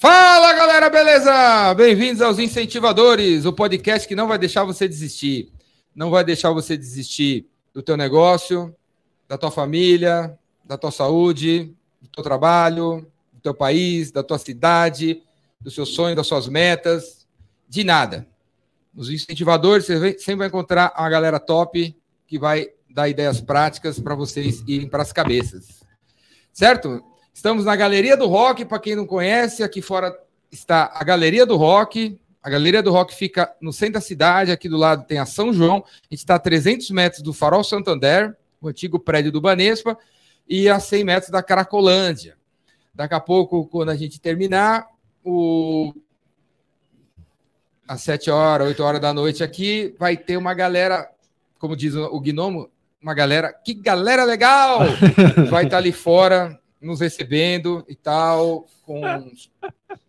Fala 0.00 0.54
galera, 0.54 0.88
beleza? 0.88 1.74
Bem-vindos 1.74 2.22
aos 2.22 2.38
Incentivadores, 2.38 3.44
o 3.44 3.52
podcast 3.52 4.08
que 4.08 4.16
não 4.16 4.26
vai 4.26 4.38
deixar 4.38 4.64
você 4.64 4.88
desistir. 4.88 5.52
Não 5.94 6.08
vai 6.08 6.24
deixar 6.24 6.50
você 6.52 6.74
desistir 6.74 7.46
do 7.74 7.82
teu 7.82 7.98
negócio, 7.98 8.74
da 9.28 9.36
tua 9.36 9.50
família, 9.50 10.38
da 10.64 10.78
tua 10.78 10.90
saúde, 10.90 11.76
do 12.00 12.08
teu 12.08 12.24
trabalho, 12.24 13.06
do 13.30 13.42
teu 13.42 13.52
país, 13.52 14.10
da 14.10 14.22
tua 14.22 14.38
cidade, 14.38 15.22
do 15.60 15.70
seu 15.70 15.84
sonho, 15.84 16.16
das 16.16 16.26
suas 16.26 16.48
metas, 16.48 17.26
de 17.68 17.84
nada. 17.84 18.26
Nos 18.94 19.10
incentivadores, 19.10 19.84
você 19.84 20.18
sempre 20.18 20.36
vai 20.36 20.48
encontrar 20.48 20.94
uma 20.98 21.10
galera 21.10 21.38
top 21.38 21.94
que 22.26 22.38
vai 22.38 22.68
dar 22.88 23.06
ideias 23.06 23.38
práticas 23.42 24.00
para 24.00 24.14
vocês 24.14 24.64
irem 24.66 24.88
para 24.88 25.02
as 25.02 25.12
cabeças. 25.12 25.84
Certo? 26.54 27.04
Estamos 27.32 27.64
na 27.64 27.74
Galeria 27.74 28.16
do 28.16 28.26
Rock, 28.26 28.64
para 28.64 28.78
quem 28.78 28.96
não 28.96 29.06
conhece, 29.06 29.62
aqui 29.62 29.80
fora 29.80 30.14
está 30.50 30.90
a 30.94 31.02
Galeria 31.04 31.46
do 31.46 31.56
Rock. 31.56 32.18
A 32.42 32.50
Galeria 32.50 32.82
do 32.82 32.90
Rock 32.90 33.14
fica 33.14 33.54
no 33.60 33.72
centro 33.72 33.94
da 33.94 34.00
cidade, 34.00 34.50
aqui 34.50 34.68
do 34.68 34.76
lado 34.76 35.04
tem 35.06 35.18
a 35.18 35.26
São 35.26 35.52
João. 35.52 35.76
A 35.78 36.14
gente 36.14 36.20
está 36.20 36.34
a 36.34 36.38
300 36.38 36.90
metros 36.90 37.22
do 37.22 37.32
Farol 37.32 37.62
Santander, 37.62 38.36
o 38.60 38.68
antigo 38.68 38.98
prédio 38.98 39.30
do 39.30 39.40
Banespa, 39.40 39.96
e 40.48 40.68
a 40.68 40.80
100 40.80 41.04
metros 41.04 41.30
da 41.30 41.42
Caracolândia. 41.42 42.36
Daqui 42.94 43.14
a 43.14 43.20
pouco, 43.20 43.66
quando 43.66 43.90
a 43.90 43.96
gente 43.96 44.20
terminar, 44.20 44.86
o... 45.24 45.94
às 47.86 48.02
7 48.02 48.30
horas, 48.30 48.68
8 48.68 48.82
horas 48.82 49.00
da 49.00 49.14
noite 49.14 49.44
aqui, 49.44 49.94
vai 49.98 50.16
ter 50.16 50.36
uma 50.36 50.52
galera, 50.52 51.08
como 51.58 51.76
diz 51.76 51.94
o 51.94 52.20
Gnomo, 52.20 52.68
uma 53.00 53.14
galera, 53.14 53.52
que 53.52 53.72
galera 53.72 54.24
legal! 54.24 54.80
Vai 55.48 55.64
estar 55.64 55.78
ali 55.78 55.90
fora 55.90 56.59
nos 56.80 57.00
recebendo 57.00 57.84
e 57.88 57.94
tal, 57.94 58.66
com 58.82 59.02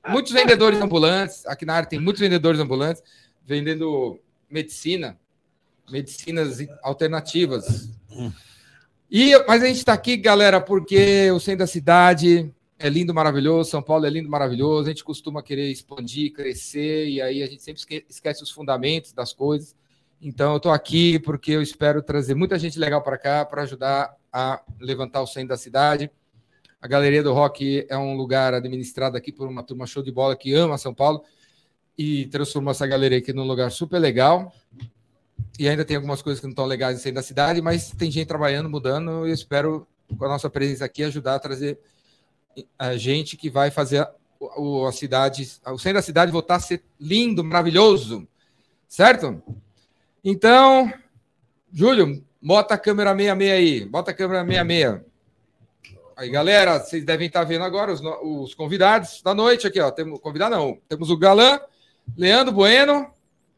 muitos 0.08 0.32
vendedores 0.32 0.80
ambulantes. 0.80 1.46
Aqui 1.46 1.66
na 1.66 1.76
área 1.76 1.90
tem 1.90 2.00
muitos 2.00 2.22
vendedores 2.22 2.60
ambulantes 2.60 3.04
vendendo 3.46 4.20
medicina, 4.50 5.20
medicinas 5.90 6.66
alternativas. 6.82 7.90
E, 9.10 9.38
mas 9.46 9.62
a 9.62 9.68
gente 9.68 9.78
está 9.78 9.94
aqui, 9.94 10.16
galera, 10.16 10.62
porque 10.62 11.30
o 11.32 11.40
centro 11.40 11.60
da 11.60 11.68
cidade 11.68 12.50
é 12.80 12.88
lindo, 12.88 13.14
maravilhoso, 13.14 13.70
São 13.70 13.82
Paulo 13.82 14.06
é 14.06 14.10
lindo, 14.10 14.30
maravilhoso. 14.30 14.86
A 14.86 14.92
gente 14.92 15.04
costuma 15.04 15.44
querer 15.44 15.70
expandir, 15.70 16.32
crescer, 16.32 17.08
e 17.08 17.22
aí 17.22 17.44
a 17.44 17.48
gente 17.48 17.62
sempre 17.62 18.06
esquece 18.10 18.42
os 18.42 18.50
fundamentos 18.50 19.12
das 19.12 19.34
coisas. 19.34 19.76
Então, 20.22 20.52
eu 20.52 20.58
estou 20.58 20.72
aqui 20.72 21.20
porque 21.20 21.52
eu 21.52 21.62
espero 21.62 22.02
trazer 22.02 22.36
muita 22.36 22.58
gente 22.58 22.80
legal 22.80 23.02
para 23.02 23.18
cá 23.18 23.44
para 23.44 23.64
ajudar 23.64 24.16
a 24.32 24.62
levantar 24.80 25.22
o 25.22 25.28
centro 25.28 25.50
da 25.50 25.58
cidade 25.58 26.10
a 26.82 26.88
Galeria 26.88 27.22
do 27.22 27.32
Rock 27.32 27.86
é 27.88 27.98
um 27.98 28.16
lugar 28.16 28.56
administrado 28.56 29.16
aqui 29.16 29.32
por 29.32 29.48
uma 29.48 29.62
turma 29.62 29.86
show 29.86 30.02
de 30.02 30.12
bola 30.12 30.36
que 30.36 30.54
ama 30.54 30.78
São 30.80 30.94
Paulo 30.94 31.24
e 31.96 32.26
transformou 32.28 32.72
essa 32.72 32.88
galeria 32.88 33.20
aqui 33.20 33.32
num 33.32 33.44
lugar 33.44 33.72
super 33.72 34.00
legal. 34.00 34.52
E 35.60 35.70
ainda 35.70 35.86
tem 35.86 35.96
algumas 35.96 36.24
coisas 36.24 36.40
que 36.40 36.48
não 36.48 36.52
estão 36.52 36.66
legais 36.66 36.98
em 36.98 37.02
centro 37.02 37.16
da 37.18 37.22
cidade, 37.22 37.62
mas 37.62 37.92
tem 37.92 38.10
gente 38.10 38.28
trabalhando, 38.28 38.68
mudando, 38.68 39.28
e 39.28 39.30
eu 39.30 39.34
espero, 39.34 39.88
com 40.18 40.26
a 40.26 40.30
nossa 40.30 40.50
presença 40.50 40.84
aqui, 40.86 41.04
ajudar 41.04 41.36
a 41.36 41.40
trazer 41.40 41.78
a 42.80 42.98
gente 42.98 43.38
que 43.38 43.50
vai 43.50 43.70
fazer 43.70 44.00
a, 44.00 44.12
a 44.88 44.92
cidade, 44.92 45.48
o 45.68 45.78
centro 45.78 46.00
da 46.00 46.02
cidade 46.02 46.32
voltar 46.32 46.56
a 46.56 46.60
ser 46.60 46.84
lindo, 47.00 47.44
maravilhoso, 47.44 48.28
certo? 48.88 49.40
Então, 50.24 50.92
Júlio, 51.72 52.24
bota 52.42 52.74
a 52.74 52.78
câmera 52.78 53.16
66 53.16 53.52
aí, 53.52 53.86
bota 53.86 54.10
a 54.10 54.14
câmera 54.16 54.44
66. 54.44 55.11
Aí, 56.22 56.30
galera, 56.30 56.78
vocês 56.78 57.04
devem 57.04 57.26
estar 57.26 57.44
vendo 57.44 57.64
agora 57.64 57.92
os, 57.92 58.00
os 58.22 58.54
convidados 58.54 59.24
da 59.24 59.34
noite 59.34 59.66
aqui, 59.66 59.80
ó. 59.80 59.90
Temos 59.90 60.20
convidado 60.20 60.56
não, 60.56 60.78
temos 60.88 61.10
o 61.10 61.18
Galã, 61.18 61.60
Leandro 62.16 62.54
Bueno, 62.54 63.12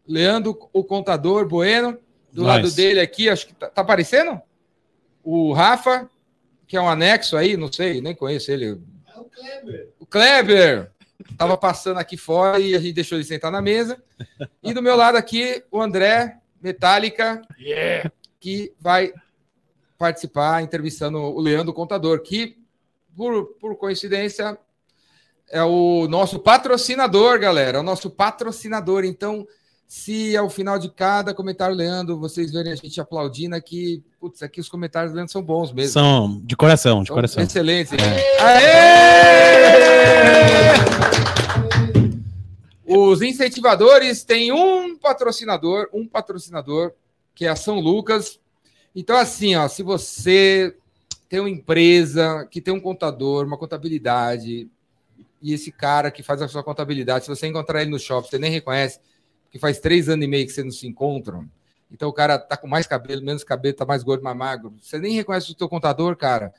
Leandro 0.07 0.69
o 0.71 0.81
contador 0.81 1.45
Bueno, 1.45 1.99
do 2.31 2.43
nice. 2.43 2.47
lado 2.47 2.71
dele 2.71 3.01
aqui, 3.01 3.29
acho 3.29 3.47
que 3.47 3.53
tá, 3.53 3.67
tá, 3.67 3.81
aparecendo? 3.81 4.41
O 5.21 5.51
Rafa, 5.51 6.09
que 6.65 6.77
é 6.77 6.81
um 6.81 6.87
anexo 6.87 7.35
aí, 7.35 7.57
não 7.57 7.69
sei, 7.69 7.99
nem 7.99 8.15
conheço 8.15 8.49
ele. 8.49 8.81
É 9.13 9.19
o 9.19 9.25
Kleber. 9.25 9.89
O 9.99 10.05
Kleber 10.05 10.91
tava 11.37 11.57
passando 11.57 11.97
aqui 11.97 12.15
fora 12.15 12.59
e 12.59 12.75
a 12.75 12.79
gente 12.79 12.93
deixou 12.93 13.17
ele 13.17 13.25
sentar 13.25 13.51
na 13.51 13.61
mesa. 13.61 14.01
E 14.63 14.73
do 14.73 14.81
meu 14.81 14.95
lado 14.95 15.17
aqui, 15.17 15.61
o 15.69 15.81
André 15.81 16.37
Metallica, 16.61 17.41
yeah. 17.59 18.09
que 18.39 18.71
vai 18.79 19.11
participar 20.03 20.61
entrevistando 20.61 21.17
o 21.17 21.39
Leandro 21.39 21.71
Contador, 21.73 22.19
que, 22.19 22.57
por, 23.15 23.45
por 23.57 23.77
coincidência, 23.77 24.57
é 25.49 25.63
o 25.63 26.09
nosso 26.09 26.39
patrocinador, 26.39 27.39
galera. 27.39 27.77
É 27.77 27.79
o 27.79 27.83
nosso 27.83 28.09
patrocinador. 28.09 29.05
Então, 29.05 29.47
se 29.87 30.35
ao 30.35 30.49
final 30.49 30.77
de 30.77 30.89
cada 30.89 31.33
comentário, 31.33 31.73
Leandro, 31.73 32.19
vocês 32.19 32.51
verem 32.51 32.73
a 32.73 32.75
gente 32.75 32.99
aplaudindo 32.99 33.55
aqui, 33.55 34.03
putz, 34.19 34.43
aqui 34.43 34.59
os 34.59 34.67
comentários 34.67 35.13
do 35.13 35.15
Leandro 35.15 35.31
são 35.31 35.41
bons 35.41 35.71
mesmo. 35.71 35.93
São 35.93 36.41
de 36.43 36.57
coração, 36.57 37.01
de 37.01 37.09
coração. 37.09 37.41
Excelentes. 37.41 37.93
É. 37.93 38.41
Aê! 38.41 38.73
Os 42.85 43.21
incentivadores 43.21 44.25
têm 44.25 44.51
um 44.51 44.97
patrocinador, 44.97 45.87
um 45.93 46.05
patrocinador, 46.05 46.91
que 47.33 47.45
é 47.45 47.49
a 47.49 47.55
São 47.55 47.79
Lucas. 47.79 48.42
Então, 48.95 49.17
assim, 49.17 49.55
ó, 49.55 49.67
se 49.67 49.81
você 49.81 50.75
tem 51.27 51.39
uma 51.39 51.49
empresa 51.49 52.47
que 52.49 52.61
tem 52.61 52.73
um 52.73 52.79
contador, 52.79 53.45
uma 53.45 53.57
contabilidade, 53.57 54.69
e 55.41 55.53
esse 55.53 55.71
cara 55.71 56.11
que 56.11 56.21
faz 56.21 56.41
a 56.41 56.47
sua 56.47 56.63
contabilidade, 56.63 57.25
se 57.25 57.29
você 57.29 57.47
encontrar 57.47 57.81
ele 57.81 57.91
no 57.91 57.99
shopping, 57.99 58.29
você 58.29 58.37
nem 58.37 58.51
reconhece, 58.51 58.99
que 59.51 59.57
faz 59.57 59.79
três 59.79 60.09
anos 60.09 60.25
e 60.25 60.27
meio 60.27 60.45
que 60.45 60.53
você 60.53 60.63
não 60.63 60.71
se 60.71 60.87
encontram, 60.87 61.49
então 61.91 62.09
o 62.09 62.13
cara 62.13 62.39
tá 62.39 62.55
com 62.57 62.67
mais 62.67 62.87
cabelo, 62.87 63.23
menos 63.23 63.43
cabelo, 63.43 63.75
tá 63.75 63.85
mais 63.85 64.03
gordo, 64.03 64.23
mais 64.23 64.37
magro, 64.37 64.73
você 64.81 64.97
nem 64.97 65.13
reconhece 65.13 65.51
o 65.51 65.57
seu 65.57 65.69
contador, 65.69 66.15
cara. 66.15 66.53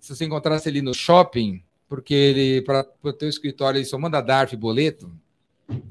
Se 0.00 0.14
você 0.14 0.24
encontrasse 0.24 0.68
ele 0.68 0.82
no 0.82 0.94
shopping, 0.94 1.62
porque 1.88 2.14
ele, 2.14 2.62
para 2.62 2.86
o 3.02 3.12
teu 3.12 3.28
escritório, 3.28 3.78
ele 3.78 3.84
só 3.84 3.98
manda 3.98 4.20
DARF 4.20 4.56
boleto, 4.56 5.10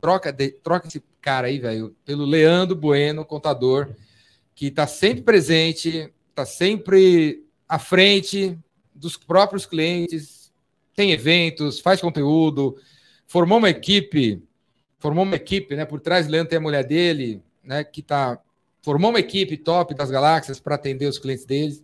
troca, 0.01 0.31
de, 0.31 0.49
troca 0.49 0.87
esse 0.87 1.03
cara 1.21 1.47
aí, 1.47 1.59
velho, 1.59 1.95
pelo 2.05 2.25
Leandro 2.25 2.75
Bueno, 2.75 3.25
contador, 3.25 3.89
que 4.57 4.65
está 4.65 4.87
sempre 4.87 5.21
presente, 5.21 6.11
está 6.31 6.43
sempre 6.43 7.45
à 7.69 7.77
frente 7.77 8.57
dos 8.93 9.15
próprios 9.15 9.67
clientes, 9.67 10.51
tem 10.95 11.11
eventos, 11.11 11.79
faz 11.79 12.01
conteúdo, 12.01 12.75
formou 13.27 13.59
uma 13.59 13.69
equipe, 13.69 14.41
formou 14.97 15.23
uma 15.23 15.35
equipe, 15.35 15.75
né? 15.75 15.85
Por 15.85 16.01
trás, 16.01 16.27
Leandro 16.27 16.49
tem 16.49 16.57
a 16.57 16.61
mulher 16.61 16.83
dele, 16.83 17.39
né? 17.63 17.83
Que 17.83 18.01
tá 18.01 18.41
formou 18.81 19.11
uma 19.11 19.19
equipe 19.19 19.57
top 19.57 19.93
das 19.93 20.09
galáxias 20.09 20.59
para 20.59 20.73
atender 20.73 21.05
os 21.05 21.19
clientes 21.19 21.45
deles. 21.45 21.83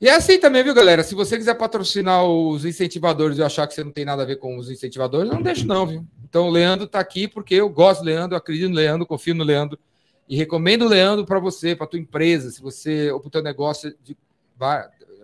E 0.00 0.08
é 0.08 0.16
assim 0.16 0.40
também, 0.40 0.64
viu, 0.64 0.74
galera? 0.74 1.04
Se 1.04 1.14
você 1.14 1.36
quiser 1.36 1.54
patrocinar 1.54 2.24
os 2.24 2.64
incentivadores 2.64 3.38
e 3.38 3.42
achar 3.42 3.68
que 3.68 3.74
você 3.74 3.84
não 3.84 3.92
tem 3.92 4.04
nada 4.04 4.24
a 4.24 4.26
ver 4.26 4.40
com 4.40 4.58
os 4.58 4.68
incentivadores, 4.68 5.30
não 5.30 5.40
deixa 5.40 5.64
não, 5.64 5.86
viu? 5.86 6.04
Então 6.24 6.48
o 6.48 6.50
Leandro 6.50 6.86
está 6.86 6.98
aqui 6.98 7.28
porque 7.28 7.54
eu 7.54 7.68
gosto 7.68 8.00
do 8.00 8.06
Leandro, 8.06 8.36
acredito 8.36 8.68
no 8.68 8.74
Leandro, 8.74 9.06
confio 9.06 9.32
no 9.32 9.44
Leandro. 9.44 9.78
E 10.28 10.36
recomendo 10.36 10.82
o 10.82 10.88
Leandro 10.88 11.24
para 11.24 11.38
você, 11.38 11.76
para 11.76 11.86
tua 11.86 12.00
empresa, 12.00 12.50
se 12.50 12.60
você 12.60 13.10
ou 13.10 13.20
para 13.20 13.28
o 13.28 13.30
teu 13.30 13.42
negócio 13.42 13.94
de 14.02 14.16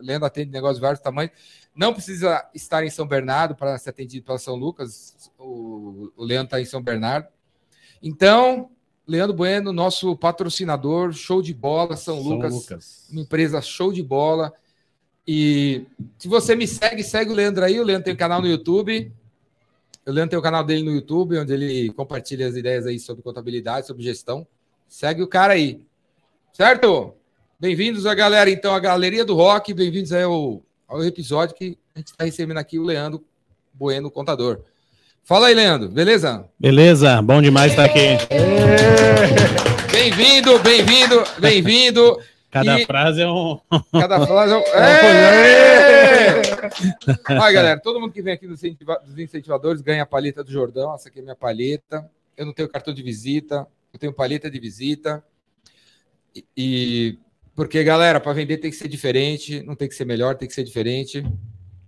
Leandro 0.01 0.27
atende 0.27 0.51
negócios 0.51 0.79
de 0.79 0.83
vários 0.83 1.01
tamanhos. 1.01 1.33
Não 1.75 1.93
precisa 1.93 2.47
estar 2.55 2.85
em 2.85 2.91
São 2.91 3.07
Bernardo 3.07 3.55
para 3.55 3.79
ser 3.79 3.91
atendido 3.91 4.27
pela 4.27 4.39
São 4.39 4.55
Lucas. 4.55 5.31
O, 5.39 6.13
o 6.17 6.25
Leandro 6.25 6.47
está 6.47 6.61
em 6.61 6.65
São 6.65 6.83
Bernardo. 6.83 7.29
Então, 8.03 8.71
Leandro 9.07 9.35
Bueno, 9.35 9.73
nosso 9.73 10.15
patrocinador, 10.17 11.13
show 11.13 11.41
de 11.41 11.55
bola, 11.55 11.97
São, 11.97 12.23
São 12.23 12.33
Lucas, 12.33 12.53
Lucas, 12.53 13.09
uma 13.11 13.23
empresa 13.23 13.61
show 13.63 13.93
de 13.93 14.03
bola. 14.03 14.53
E 15.27 15.87
se 16.19 16.29
você 16.29 16.55
me 16.55 16.67
segue, 16.67 17.03
segue 17.03 17.31
o 17.31 17.35
Leandro 17.35 17.65
aí. 17.65 17.79
O 17.81 17.85
Leandro 17.85 18.05
tem 18.05 18.15
um 18.15 18.19
canal 18.19 18.43
no 18.43 18.49
YouTube. 18.49 19.13
O 20.05 20.11
Leandro 20.11 20.31
tem 20.31 20.37
o 20.37 20.41
um 20.41 20.43
canal 20.43 20.65
dele 20.65 20.83
no 20.83 20.91
YouTube, 20.91 21.39
onde 21.39 21.53
ele 21.53 21.93
compartilha 21.93 22.47
as 22.47 22.57
ideias 22.57 22.87
aí 22.87 22.99
sobre 22.99 23.23
contabilidade, 23.23 23.87
sobre 23.87 24.03
gestão. 24.03 24.47
Segue 24.93 25.23
o 25.23 25.27
cara 25.27 25.55
aí. 25.55 25.81
Certo? 26.53 27.15
Bem-vindos 27.59 28.05
a 28.05 28.15
galera, 28.15 28.51
então, 28.51 28.75
à 28.75 28.79
Galeria 28.79 29.25
do 29.25 29.35
Rock. 29.35 29.73
Bem-vindos 29.73 30.13
ao, 30.13 30.63
ao 30.87 31.03
episódio 31.03 31.57
que 31.57 31.79
a 31.95 31.99
gente 31.99 32.09
está 32.09 32.25
recebendo 32.27 32.59
aqui 32.59 32.79
o 32.79 32.83
Leandro 32.85 33.25
Bueno, 33.73 34.11
contador. 34.11 34.61
Fala 35.25 35.47
aí, 35.47 35.55
Leandro, 35.55 35.89
beleza? 35.89 36.45
Beleza, 36.61 37.23
bom 37.23 37.41
demais 37.41 37.73
estar 37.73 37.87
aqui. 37.87 38.19
Bem-vindo, 39.91 40.59
bem-vindo, 40.59 41.25
bem-vindo. 41.39 42.21
Cada 42.51 42.79
e... 42.79 42.85
frase 42.85 43.23
é 43.23 43.27
um. 43.27 43.59
Cada 43.93 44.27
frase 44.27 44.53
é 44.53 44.57
um. 44.59 44.63
É! 47.27 47.41
Aí, 47.43 47.55
galera, 47.55 47.81
todo 47.81 47.99
mundo 47.99 48.13
que 48.13 48.21
vem 48.21 48.35
aqui 48.35 48.47
dos 48.47 48.63
incentivadores 49.19 49.81
ganha 49.81 50.03
a 50.03 50.07
palheta 50.07 50.45
do 50.45 50.53
Jordão. 50.53 50.95
Essa 50.95 51.09
aqui 51.09 51.21
é 51.21 51.23
minha 51.23 51.35
palheta. 51.35 52.07
Eu 52.37 52.45
não 52.45 52.53
tenho 52.53 52.69
cartão 52.69 52.93
de 52.93 53.03
visita 53.03 53.67
eu 53.93 53.99
tenho 53.99 54.13
paleta 54.13 54.51
de 54.51 54.59
visita. 54.59 55.23
E, 56.35 56.45
e 56.57 57.19
porque, 57.55 57.83
galera, 57.85 58.19
para 58.21 58.33
vender 58.33 58.59
tem 58.59 58.71
que 58.71 58.77
ser 58.77 58.89
diferente, 58.89 59.63
não 59.63 59.75
tem 59.75 59.89
que 59.89 59.95
ser 59.95 60.05
melhor, 60.05 60.35
tem 60.37 60.49
que 60.49 60.55
ser 60.55 60.65
diferente. 60.65 61.25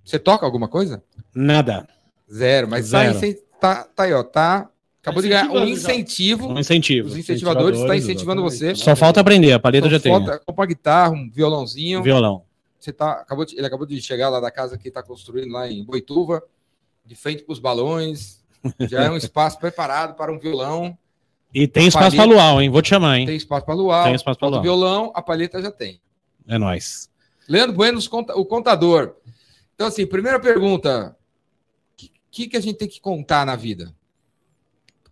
Você 0.04 0.18
toca 0.18 0.44
alguma 0.44 0.68
coisa? 0.68 1.02
Nada. 1.34 1.88
Zero, 2.30 2.68
mas 2.68 2.86
Zero. 2.86 3.12
Tá, 3.12 3.18
incen- 3.18 3.38
tá, 3.60 3.84
tá 3.84 4.02
aí, 4.04 4.12
ó. 4.12 4.22
Tá. 4.22 4.68
Acabou 5.00 5.22
de 5.22 5.28
ganhar 5.28 5.50
um 5.50 5.64
incentivo. 5.66 6.48
Um 6.48 6.58
incentivo. 6.58 7.08
Os 7.08 7.16
incentivadores 7.16 7.78
estão 7.78 7.94
Incentivadores, 7.94 8.04
incentivando 8.04 8.42
você. 8.42 8.56
exatamente. 8.70 8.84
Só 8.84 8.96
falta 8.96 9.20
aprender, 9.20 9.52
a 9.52 9.58
paleta 9.58 9.86
Só 9.86 9.90
já 9.90 10.00
tem. 10.00 10.12
falta 10.12 10.38
comprar 10.46 10.66
guitarra, 10.66 11.12
um 11.12 11.30
violãozinho. 11.30 12.02
Violão. 12.02 12.44
Você 12.80 12.92
tá, 12.92 13.12
acabou 13.12 13.44
de- 13.46 13.56
ele 13.56 13.66
acabou 13.66 13.86
de 13.86 14.00
chegar 14.00 14.28
lá 14.30 14.40
da 14.40 14.50
casa 14.50 14.76
que 14.78 14.88
está 14.88 15.02
construindo 15.02 15.52
lá 15.52 15.70
em 15.70 15.84
Boituva, 15.84 16.42
de 17.04 17.14
frente 17.14 17.42
para 17.42 17.52
os 17.52 17.58
balões. 17.58 18.42
Já 18.88 19.04
é 19.04 19.10
um 19.10 19.16
espaço 19.18 19.58
preparado 19.58 20.14
para 20.16 20.32
um 20.32 20.38
violão. 20.38 20.96
E 21.54 21.68
tem 21.68 21.86
espaço 21.86 22.16
pra 22.16 22.24
luau, 22.24 22.60
hein? 22.60 22.68
Vou 22.68 22.82
te 22.82 22.88
chamar, 22.88 23.18
hein? 23.18 23.26
Tem 23.26 23.36
espaço 23.36 23.64
para 23.64 23.74
luau. 23.74 24.04
Tem 24.04 24.14
espaço 24.14 24.38
o 24.42 24.48
luau. 24.48 24.60
violão, 24.62 25.12
a 25.14 25.22
palheta 25.22 25.62
já 25.62 25.70
tem. 25.70 26.00
É 26.48 26.58
nóis. 26.58 27.08
Leandro 27.48 27.76
Bueno, 27.76 28.00
o 28.34 28.44
contador. 28.44 29.14
Então, 29.74 29.86
assim, 29.86 30.04
primeira 30.04 30.40
pergunta: 30.40 31.16
o 31.96 32.08
que, 32.30 32.48
que, 32.48 32.56
a 32.56 32.60
gente 32.60 32.76
tem 32.76 32.88
que 32.88 33.00
contar 33.00 33.46
na 33.46 33.54
vida? 33.54 33.94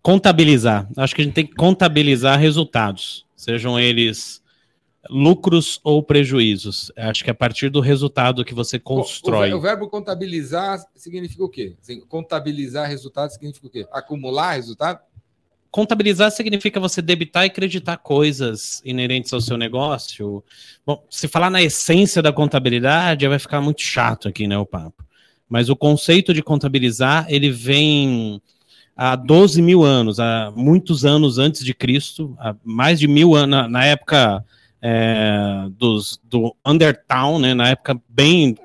Contabilizar. 0.01 0.89
Acho 0.97 1.15
que 1.15 1.21
a 1.21 1.25
gente 1.25 1.33
tem 1.33 1.47
que 1.47 1.55
contabilizar 1.55 2.37
resultados, 2.37 3.25
sejam 3.37 3.79
eles 3.79 4.43
lucros 5.09 5.79
ou 5.81 6.03
prejuízos. 6.03 6.91
Acho 6.97 7.23
que 7.23 7.29
é 7.29 7.31
a 7.31 7.35
partir 7.35 7.69
do 7.69 7.79
resultado 7.79 8.43
que 8.43 8.53
você 8.53 8.77
constrói. 8.77 9.53
o 9.53 9.61
verbo 9.61 9.89
contabilizar 9.89 10.83
significa 10.95 11.43
o 11.43 11.49
quê? 11.49 11.75
Assim, 11.81 12.01
contabilizar 12.01 12.87
resultado 12.87 13.29
significa 13.31 13.67
o 13.67 13.69
quê? 13.69 13.87
Acumular 13.91 14.53
resultado? 14.53 14.99
Contabilizar 15.73 16.29
significa 16.29 16.79
você 16.79 17.01
debitar 17.01 17.45
e 17.45 17.49
creditar 17.49 17.97
coisas 17.97 18.79
inerentes 18.85 19.33
ao 19.33 19.41
seu 19.41 19.57
negócio. 19.57 20.43
Bom, 20.85 21.03
se 21.09 21.27
falar 21.27 21.49
na 21.49 21.63
essência 21.63 22.21
da 22.21 22.31
contabilidade, 22.31 23.27
vai 23.27 23.39
ficar 23.39 23.59
muito 23.59 23.81
chato 23.81 24.27
aqui, 24.27 24.45
né, 24.45 24.55
o 24.55 24.67
papo. 24.67 25.03
Mas 25.49 25.69
o 25.69 25.75
conceito 25.75 26.31
de 26.31 26.43
contabilizar, 26.43 27.25
ele 27.27 27.49
vem 27.49 28.39
há 28.95 29.15
12 29.15 29.63
mil 29.63 29.83
anos, 29.83 30.19
há 30.19 30.53
muitos 30.55 31.05
anos 31.05 31.39
antes 31.39 31.65
de 31.65 31.73
Cristo, 31.73 32.35
há 32.37 32.55
mais 32.63 32.99
de 32.99 33.07
mil 33.07 33.33
anos, 33.33 33.67
na, 33.71 33.83
época 33.83 34.45
é, 34.79 35.65
dos, 35.71 36.21
do 36.23 36.55
Undertown, 36.63 37.39
né, 37.39 37.55
na 37.55 37.69
época 37.69 37.99
bem, 38.07 38.55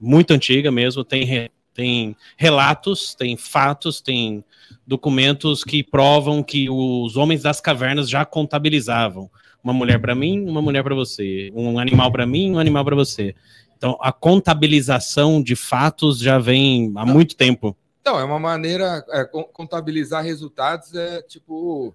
muito 0.00 0.30
antiga 0.32 0.70
mesmo, 0.70 1.04
tem, 1.04 1.50
tem 1.76 2.16
relatos, 2.36 3.14
tem 3.14 3.36
fatos, 3.36 4.00
tem 4.00 4.42
documentos 4.86 5.62
que 5.62 5.82
provam 5.84 6.42
que 6.42 6.68
os 6.70 7.16
homens 7.16 7.42
das 7.42 7.60
cavernas 7.60 8.08
já 8.08 8.24
contabilizavam. 8.24 9.30
Uma 9.62 9.72
mulher 9.74 10.00
para 10.00 10.14
mim, 10.14 10.48
uma 10.48 10.62
mulher 10.62 10.82
para 10.82 10.94
você. 10.94 11.52
Um 11.54 11.78
animal 11.78 12.10
para 12.10 12.24
mim, 12.26 12.52
um 12.52 12.58
animal 12.58 12.84
para 12.84 12.96
você. 12.96 13.34
Então, 13.76 13.98
a 14.00 14.10
contabilização 14.10 15.42
de 15.42 15.54
fatos 15.54 16.18
já 16.18 16.38
vem 16.38 16.90
há 16.96 17.04
muito 17.04 17.36
tempo. 17.36 17.76
Então, 18.00 18.18
é 18.18 18.24
uma 18.24 18.38
maneira. 18.38 19.04
é, 19.10 19.24
con- 19.24 19.44
contabilizar 19.44 20.24
resultados 20.24 20.94
é 20.94 21.20
tipo. 21.22 21.94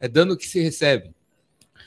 É 0.00 0.08
dando 0.08 0.32
o 0.32 0.36
que 0.36 0.46
se 0.46 0.60
recebe. 0.60 1.10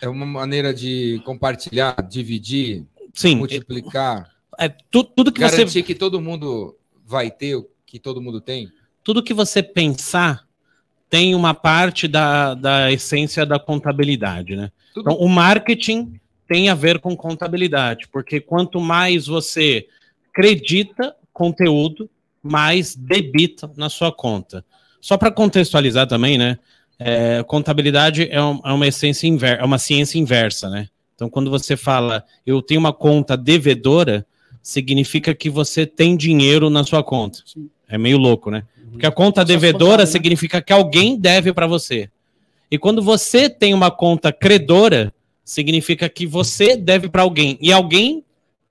É 0.02 0.08
uma 0.08 0.26
maneira 0.26 0.74
de 0.74 1.22
compartilhar, 1.26 1.96
dividir, 2.08 2.86
Sim, 3.14 3.38
multiplicar, 3.38 4.30
é, 4.60 4.70
tu- 4.70 5.04
tudo 5.04 5.32
que 5.32 5.40
você 5.40 5.58
garantir 5.58 5.84
que 5.84 5.96
todo 5.96 6.22
mundo 6.22 6.76
vai 7.08 7.32
ter 7.32 7.56
o 7.56 7.68
que 7.86 7.98
todo 8.00 8.22
mundo 8.22 8.42
tem. 8.42 8.70
tudo 9.04 9.24
que 9.24 9.34
você 9.34 9.64
pensar 9.64 10.46
tem 11.10 11.34
uma 11.34 11.54
parte 11.54 12.06
da, 12.08 12.54
da 12.54 12.92
essência 12.92 13.46
da 13.46 13.58
contabilidade, 13.58 14.58
né? 14.58 14.70
Tudo- 14.94 15.10
Então, 15.12 15.24
o 15.26 15.30
marketing 15.30 16.20
tem 16.46 16.68
a 16.70 16.76
ver 16.76 17.00
com 17.00 17.16
contabilidade, 17.16 18.10
porque 18.12 18.42
quanto 18.42 18.82
mais 18.82 19.26
você 19.28 19.88
acredita 20.30 21.16
conteúdo, 21.32 22.10
mais 22.44 22.96
debita 22.96 23.72
na 23.78 23.90
sua 23.90 24.12
conta. 24.12 24.64
Só 25.00 25.18
para 25.18 25.32
contextualizar 25.32 26.06
também, 26.08 26.38
né? 26.38 26.60
é, 27.00 27.44
contabilidade 27.44 28.28
é, 28.32 28.42
um- 28.42 28.60
é 28.66 28.74
uma 28.74 28.88
essência 28.88 29.28
é 29.46 29.64
uma 29.64 29.78
ciência 29.78 30.18
inversa, 30.18 30.68
né? 30.68 30.90
Então, 31.14 31.30
quando 31.30 31.50
você 31.50 31.78
fala 31.78 32.24
eu 32.46 32.60
tenho 32.62 32.80
uma 32.80 32.92
conta 32.92 33.38
devedora, 33.38 34.26
significa 34.68 35.34
que 35.34 35.50
você 35.50 35.86
tem 35.86 36.18
dinheiro 36.18 36.70
na 36.70 36.84
sua 36.84 37.02
conta. 37.02 37.40
Sim. 37.46 37.70
É 37.88 37.98
meio 37.98 38.18
louco, 38.18 38.52
né? 38.52 38.64
Porque 38.92 39.06
a 39.06 39.12
conta 39.12 39.46
devedora 39.46 40.04
né? 40.04 40.06
significa 40.06 40.62
que 40.62 40.74
alguém 40.74 41.18
deve 41.18 41.54
para 41.54 41.66
você. 41.66 42.10
E 42.70 42.78
quando 42.78 43.02
você 43.02 43.50
tem 43.50 43.74
uma 43.74 43.90
conta 43.90 44.30
credora, 44.34 45.14
significa 45.42 46.10
que 46.10 46.28
você 46.28 46.76
deve 46.76 47.08
para 47.08 47.22
alguém. 47.22 47.58
E 47.62 47.72
alguém 47.72 48.26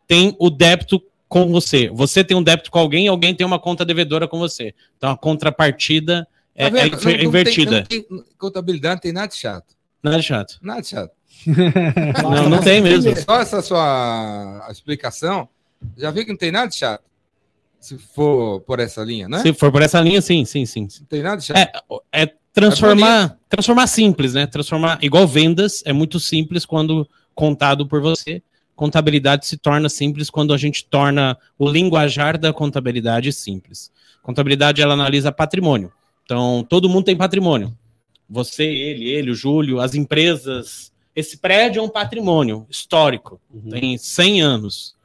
tem 0.07 0.37
o 0.39 0.51
débito 0.51 1.03
com 1.27 1.49
você. 1.51 1.89
Você 1.95 2.23
tem 2.23 2.37
um 2.37 2.43
débito 2.43 2.71
com 2.71 2.79
alguém 2.79 3.07
e 3.07 3.09
alguém 3.09 3.35
tem 3.35 3.47
uma 3.47 3.59
conta 3.59 3.83
devedora 3.83 4.29
com 4.29 4.39
você. 4.39 4.75
Então 4.99 5.11
a 5.11 5.17
contrapartida 5.17 6.29
é, 6.55 6.69
Tá 6.71 6.79
é 6.79 6.91
Não- 6.91 6.99
não 6.99 7.11
invertida. 7.25 7.85
tem- 7.89 8.05
não 8.11 8.19
tem- 8.19 8.27
contabilidade 8.37 8.97
não 8.97 9.01
tem 9.01 9.13
nada 9.13 9.29
de 9.29 9.37
chato. 9.37 9.75
Nada 10.03 10.21
chato. 10.21 10.59
Nada 10.61 10.83
chato. 10.83 11.11
Não, 12.23 12.49
não 12.49 12.61
tem 12.61 12.81
mesmo. 12.81 13.15
Só 13.17 13.41
essa 13.41 13.61
sua 13.61 14.67
explicação, 14.71 15.49
já 15.97 16.11
viu 16.11 16.25
que 16.25 16.31
não 16.31 16.39
tem 16.39 16.53
nada 16.53 16.69
de 16.69 16.77
chato. 16.77 17.05
Se 17.79 17.99
for 17.99 18.61
por 18.63 18.81
essa 18.81 19.03
linha, 19.05 19.29
né? 19.29 19.43
Se 19.43 19.53
for 19.53 19.71
por 19.71 19.83
essa 19.83 20.01
linha, 20.01 20.21
sim, 20.21 20.45
sim, 20.45 20.65
sim. 20.65 20.89
Não 21.01 21.07
tem 21.07 21.23
nada 21.23 21.37
de 21.37 21.45
chato. 21.45 21.57
É, 21.57 22.23
é 22.23 22.35
transformar, 22.53 23.39
transformar 23.49 23.87
simples, 23.87 24.35
né? 24.35 24.47
Transformar 24.47 24.99
igual 25.03 25.27
vendas 25.27 25.83
é 25.85 25.93
muito 25.93 26.19
simples 26.19 26.65
quando 26.65 27.09
contado 27.35 27.87
por 27.87 28.01
você. 28.01 28.43
Contabilidade 28.75 29.47
se 29.47 29.57
torna 29.57 29.89
simples 29.89 30.29
quando 30.29 30.53
a 30.53 30.59
gente 30.59 30.85
torna 30.87 31.39
o 31.59 31.69
linguajar 31.69 32.39
da 32.39 32.53
contabilidade 32.53 33.33
simples. 33.33 33.91
Contabilidade 34.23 34.83
ela 34.83 34.95
analisa 34.95 35.31
patrimônio. 35.31 35.93
Então, 36.25 36.67
todo 36.69 36.89
mundo 36.89 37.05
tem 37.05 37.17
patrimônio. 37.17 37.77
Você, 38.29 38.65
ele, 38.65 39.09
ele, 39.09 39.31
o 39.31 39.35
Júlio, 39.35 39.79
as 39.81 39.95
empresas. 39.95 40.93
Esse 41.15 41.37
prédio 41.39 41.79
é 41.81 41.83
um 41.83 41.89
patrimônio 41.89 42.67
histórico, 42.69 43.41
Uhum. 43.51 43.71
tem 43.71 43.97
100 43.97 44.43
anos. 44.43 44.96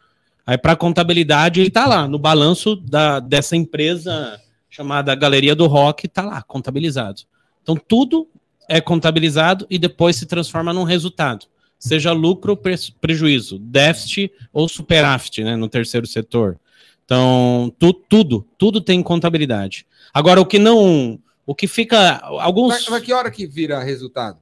Aí, 0.51 0.57
para 0.57 0.75
contabilidade, 0.75 1.61
ele 1.61 1.69
está 1.69 1.85
lá 1.87 2.09
no 2.09 2.19
balanço 2.19 2.75
da, 2.75 3.21
dessa 3.21 3.55
empresa 3.55 4.37
chamada 4.69 5.15
Galeria 5.15 5.55
do 5.55 5.65
Rock, 5.65 6.07
está 6.07 6.23
lá, 6.23 6.41
contabilizado. 6.43 7.21
Então, 7.63 7.77
tudo 7.77 8.27
é 8.67 8.81
contabilizado 8.81 9.65
e 9.69 9.79
depois 9.79 10.17
se 10.17 10.25
transforma 10.25 10.73
num 10.73 10.83
resultado. 10.83 11.45
Seja 11.79 12.11
lucro 12.11 12.51
ou 12.51 12.57
pre- 12.57 12.75
prejuízo, 12.99 13.57
déficit 13.59 14.29
ou 14.51 14.67
superávit, 14.67 15.41
né, 15.41 15.55
no 15.55 15.69
terceiro 15.69 16.05
setor. 16.05 16.59
Então, 17.05 17.73
tu- 17.79 17.93
tudo, 17.93 18.45
tudo 18.57 18.81
tem 18.81 19.01
contabilidade. 19.01 19.85
Agora, 20.13 20.41
o 20.41 20.45
que 20.45 20.59
não. 20.59 21.17
O 21.45 21.55
que 21.55 21.65
fica. 21.65 22.17
Alguns. 22.17 22.73
Mas, 22.73 22.89
mas 22.89 23.03
que 23.03 23.13
hora 23.13 23.31
que 23.31 23.47
vira 23.47 23.81
resultado? 23.81 24.37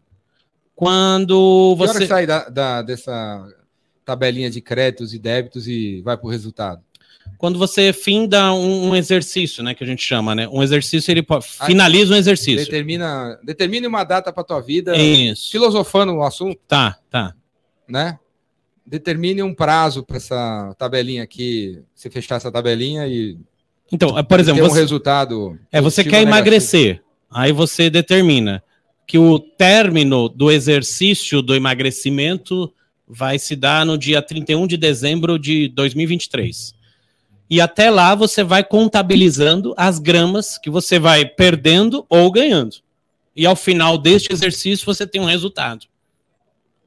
Quando 0.75 1.75
Que 1.78 1.84
hora 1.84 1.94
você. 1.94 2.00
que 2.00 2.08
sai 2.08 2.25
da, 2.25 2.50
da- 2.50 2.82
dessa 2.82 3.46
tabelinha 4.10 4.50
de 4.50 4.60
créditos 4.60 5.13
e 5.13 5.20
débitos 5.20 5.68
e 5.68 6.01
vai 6.01 6.18
para 6.18 6.25
o 6.25 6.32
resultado? 6.32 6.82
Quando 7.38 7.60
você 7.60 7.94
finda 7.94 8.51
um, 8.54 8.89
um 8.89 8.96
exercício, 8.96 9.63
né? 9.63 9.75
Que 9.75 9.84
a 9.84 9.88
gente 9.88 10.04
chama, 10.04 10.34
né? 10.34 10.48
Um 10.48 10.63
exercício, 10.63 11.12
ele 11.12 11.22
pode, 11.22 11.46
finaliza 11.46 12.13
um 12.13 12.18
exercício. 12.18 12.66
Determina, 12.66 13.39
determine 13.44 13.86
uma 13.86 14.04
data 14.04 14.34
para 14.34 14.44
tua 14.44 14.60
vida, 14.62 14.98
Isso. 14.98 15.51
filosofando 15.51 16.13
o 16.13 16.24
assunto, 16.24 16.60
Tá, 16.68 16.98
tá. 17.10 17.36
né? 17.88 18.18
Determine 18.86 19.44
um 19.44 19.54
prazo 19.54 20.04
para 20.04 20.18
essa 20.18 20.75
tabelinha 20.80 21.22
aqui, 21.22 21.80
você 21.94 22.10
fechar 22.10 22.38
essa 22.38 22.51
tabelinha 22.51 23.06
e 23.08 23.38
Então, 23.92 24.18
é, 24.18 24.24
por 24.24 24.38
ter 24.38 24.42
exemplo, 24.42 24.66
um 24.66 24.70
você, 24.70 24.80
resultado. 24.80 25.60
é, 25.72 25.80
você 25.80 26.04
quer 26.04 26.24
emagrecer. 26.24 27.04
Aí 27.30 27.51
você 27.51 27.92
determina 27.92 28.63
que 29.06 29.20
o 29.20 29.38
término 29.39 30.28
do 30.28 30.50
exercício 30.51 31.44
do 31.44 31.56
emagrecimento 31.56 32.74
vai 33.10 33.39
se 33.39 33.56
dar 33.56 33.86
no 33.86 33.98
dia 33.98 34.22
31 34.22 34.68
de 34.68 34.78
dezembro 34.78 35.39
de 35.39 35.68
2023. 35.70 36.75
E 37.50 37.60
até 37.60 37.89
lá 37.89 38.13
você 38.13 38.44
vai 38.44 38.63
contabilizando 38.63 39.74
as 39.75 39.98
gramas 39.98 40.58
que 40.60 40.70
você 40.70 41.00
vai 41.00 41.25
perdendo 41.25 42.06
ou 42.08 42.32
ganhando. 42.32 42.75
E 43.36 43.46
ao 43.46 43.56
final 43.56 43.98
deste 43.98 44.32
exercício 44.32 44.86
você 44.86 45.08
tem 45.08 45.20
um 45.20 45.25
resultado. 45.25 45.88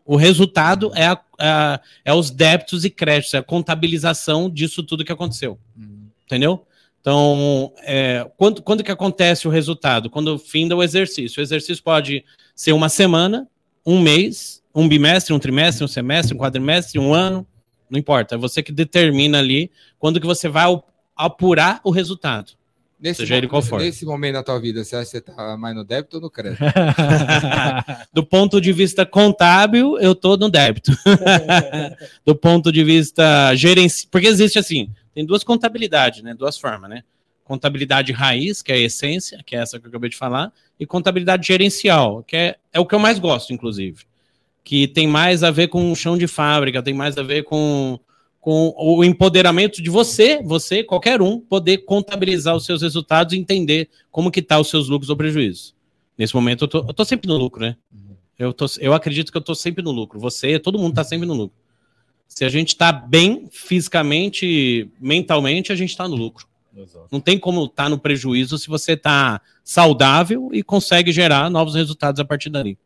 O 0.04 0.16
resultado 0.16 0.92
é, 0.94 1.06
a- 1.06 1.20
a- 1.38 1.80
é 2.04 2.12
os 2.14 2.30
débitos 2.30 2.84
e 2.84 2.90
créditos, 2.90 3.34
é 3.34 3.38
a 3.38 3.42
contabilização 3.42 4.48
disso 4.48 4.82
tudo 4.82 5.04
que 5.04 5.12
aconteceu. 5.12 5.58
Hum. 5.76 6.06
Entendeu? 6.24 6.64
Então, 7.00 7.72
é, 7.80 8.28
quando, 8.36 8.62
quando 8.62 8.84
que 8.84 8.90
acontece 8.92 9.48
o 9.48 9.50
resultado? 9.50 10.08
Quando 10.08 10.38
finda 10.38 10.76
o 10.76 10.82
exercício. 10.82 11.40
O 11.40 11.42
exercício 11.42 11.82
pode 11.82 12.24
ser 12.54 12.72
uma 12.72 12.88
semana, 12.88 13.48
um 13.84 14.00
mês, 14.00 14.61
um 14.74 14.88
bimestre, 14.88 15.32
um 15.34 15.38
trimestre, 15.38 15.84
um 15.84 15.88
semestre, 15.88 16.34
um 16.34 16.38
quadrimestre, 16.38 16.98
um 16.98 17.12
ano, 17.12 17.46
não 17.90 17.98
importa. 17.98 18.34
É 18.34 18.38
você 18.38 18.62
que 18.62 18.72
determina 18.72 19.38
ali 19.38 19.70
quando 19.98 20.20
que 20.20 20.26
você 20.26 20.48
vai 20.48 20.66
apurar 21.16 21.80
o 21.84 21.90
resultado. 21.90 22.52
Nesse, 22.98 23.22
Seja 23.22 23.36
ele 23.36 23.46
mo- 23.46 23.50
qual 23.50 23.62
for. 23.62 23.80
nesse 23.80 24.04
momento 24.04 24.34
da 24.34 24.42
tua 24.44 24.60
vida, 24.60 24.84
você 24.84 24.94
acha 24.94 25.04
que 25.06 25.10
você 25.10 25.20
tá 25.20 25.56
mais 25.56 25.74
no 25.74 25.82
débito 25.84 26.16
ou 26.18 26.22
no 26.22 26.30
crédito? 26.30 26.62
Do 28.14 28.24
ponto 28.24 28.60
de 28.60 28.72
vista 28.72 29.04
contábil, 29.04 29.98
eu 29.98 30.14
tô 30.14 30.36
no 30.36 30.48
débito. 30.48 30.92
Do 32.24 32.34
ponto 32.36 32.70
de 32.70 32.84
vista 32.84 33.54
gerencial, 33.56 34.08
porque 34.10 34.28
existe 34.28 34.56
assim, 34.58 34.88
tem 35.12 35.26
duas 35.26 35.42
contabilidades, 35.42 36.22
né? 36.22 36.32
Duas 36.32 36.56
formas, 36.58 36.88
né? 36.88 37.02
Contabilidade 37.44 38.12
raiz, 38.12 38.62
que 38.62 38.70
é 38.70 38.76
a 38.76 38.78
essência, 38.78 39.40
que 39.44 39.56
é 39.56 39.58
essa 39.58 39.80
que 39.80 39.86
eu 39.86 39.90
acabei 39.90 40.08
de 40.08 40.16
falar, 40.16 40.52
e 40.78 40.86
contabilidade 40.86 41.44
gerencial, 41.46 42.22
que 42.22 42.36
é, 42.36 42.56
é 42.72 42.78
o 42.78 42.86
que 42.86 42.94
eu 42.94 43.00
mais 43.00 43.18
gosto, 43.18 43.52
inclusive. 43.52 44.04
Que 44.64 44.86
tem 44.86 45.06
mais 45.06 45.42
a 45.42 45.50
ver 45.50 45.68
com 45.68 45.90
o 45.90 45.96
chão 45.96 46.16
de 46.16 46.26
fábrica, 46.26 46.82
tem 46.82 46.94
mais 46.94 47.18
a 47.18 47.22
ver 47.22 47.42
com, 47.42 47.98
com 48.40 48.74
o 48.76 49.04
empoderamento 49.04 49.82
de 49.82 49.90
você, 49.90 50.40
você, 50.42 50.84
qualquer 50.84 51.20
um, 51.20 51.40
poder 51.40 51.78
contabilizar 51.78 52.54
os 52.54 52.64
seus 52.64 52.82
resultados 52.82 53.34
e 53.34 53.38
entender 53.38 53.88
como 54.10 54.30
que 54.30 54.42
tá 54.42 54.58
os 54.58 54.70
seus 54.70 54.88
lucros 54.88 55.10
ou 55.10 55.16
prejuízos. 55.16 55.74
Nesse 56.16 56.34
momento 56.34 56.64
eu 56.64 56.68
tô, 56.68 56.78
eu 56.78 56.94
tô 56.94 57.04
sempre 57.04 57.28
no 57.28 57.36
lucro, 57.36 57.60
né? 57.60 57.76
Eu, 58.38 58.52
tô, 58.52 58.66
eu 58.80 58.92
acredito 58.92 59.30
que 59.30 59.38
eu 59.38 59.42
tô 59.42 59.54
sempre 59.54 59.84
no 59.84 59.90
lucro. 59.90 60.18
Você, 60.18 60.58
todo 60.58 60.78
mundo 60.78 60.94
tá 60.94 61.04
sempre 61.04 61.26
no 61.26 61.34
lucro. 61.34 61.56
Se 62.26 62.44
a 62.44 62.48
gente 62.48 62.68
está 62.68 62.90
bem 62.90 63.46
fisicamente, 63.50 64.90
mentalmente, 65.00 65.70
a 65.70 65.76
gente 65.76 65.90
está 65.90 66.08
no 66.08 66.16
lucro. 66.16 66.46
Exato. 66.76 67.06
Não 67.12 67.20
tem 67.20 67.38
como 67.38 67.64
estar 67.64 67.84
tá 67.84 67.88
no 67.88 67.98
prejuízo 67.98 68.56
se 68.58 68.68
você 68.68 68.92
está 68.92 69.40
saudável 69.62 70.50
e 70.52 70.62
consegue 70.62 71.12
gerar 71.12 71.50
novos 71.50 71.74
resultados 71.74 72.18
a 72.20 72.24
partir 72.24 72.48
dali. 72.48 72.78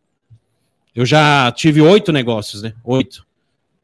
Eu 0.97 1.05
já 1.05 1.53
tive 1.53 1.83
oito 1.83 2.11
negócios, 2.11 2.63
né? 2.63 2.73
Oito. 2.83 3.27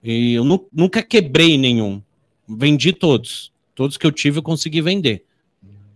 E 0.03 0.33
eu 0.33 0.45
nu 0.45 0.67
nunca 0.73 1.03
quebrei 1.03 1.59
nenhum. 1.59 2.03
Vendi 2.49 2.91
todos. 2.91 3.53
Todos 3.75 3.99
que 3.99 4.07
eu 4.07 4.11
tive 4.11 4.39
eu 4.39 4.43
consegui 4.43 4.81
vender. 4.81 5.23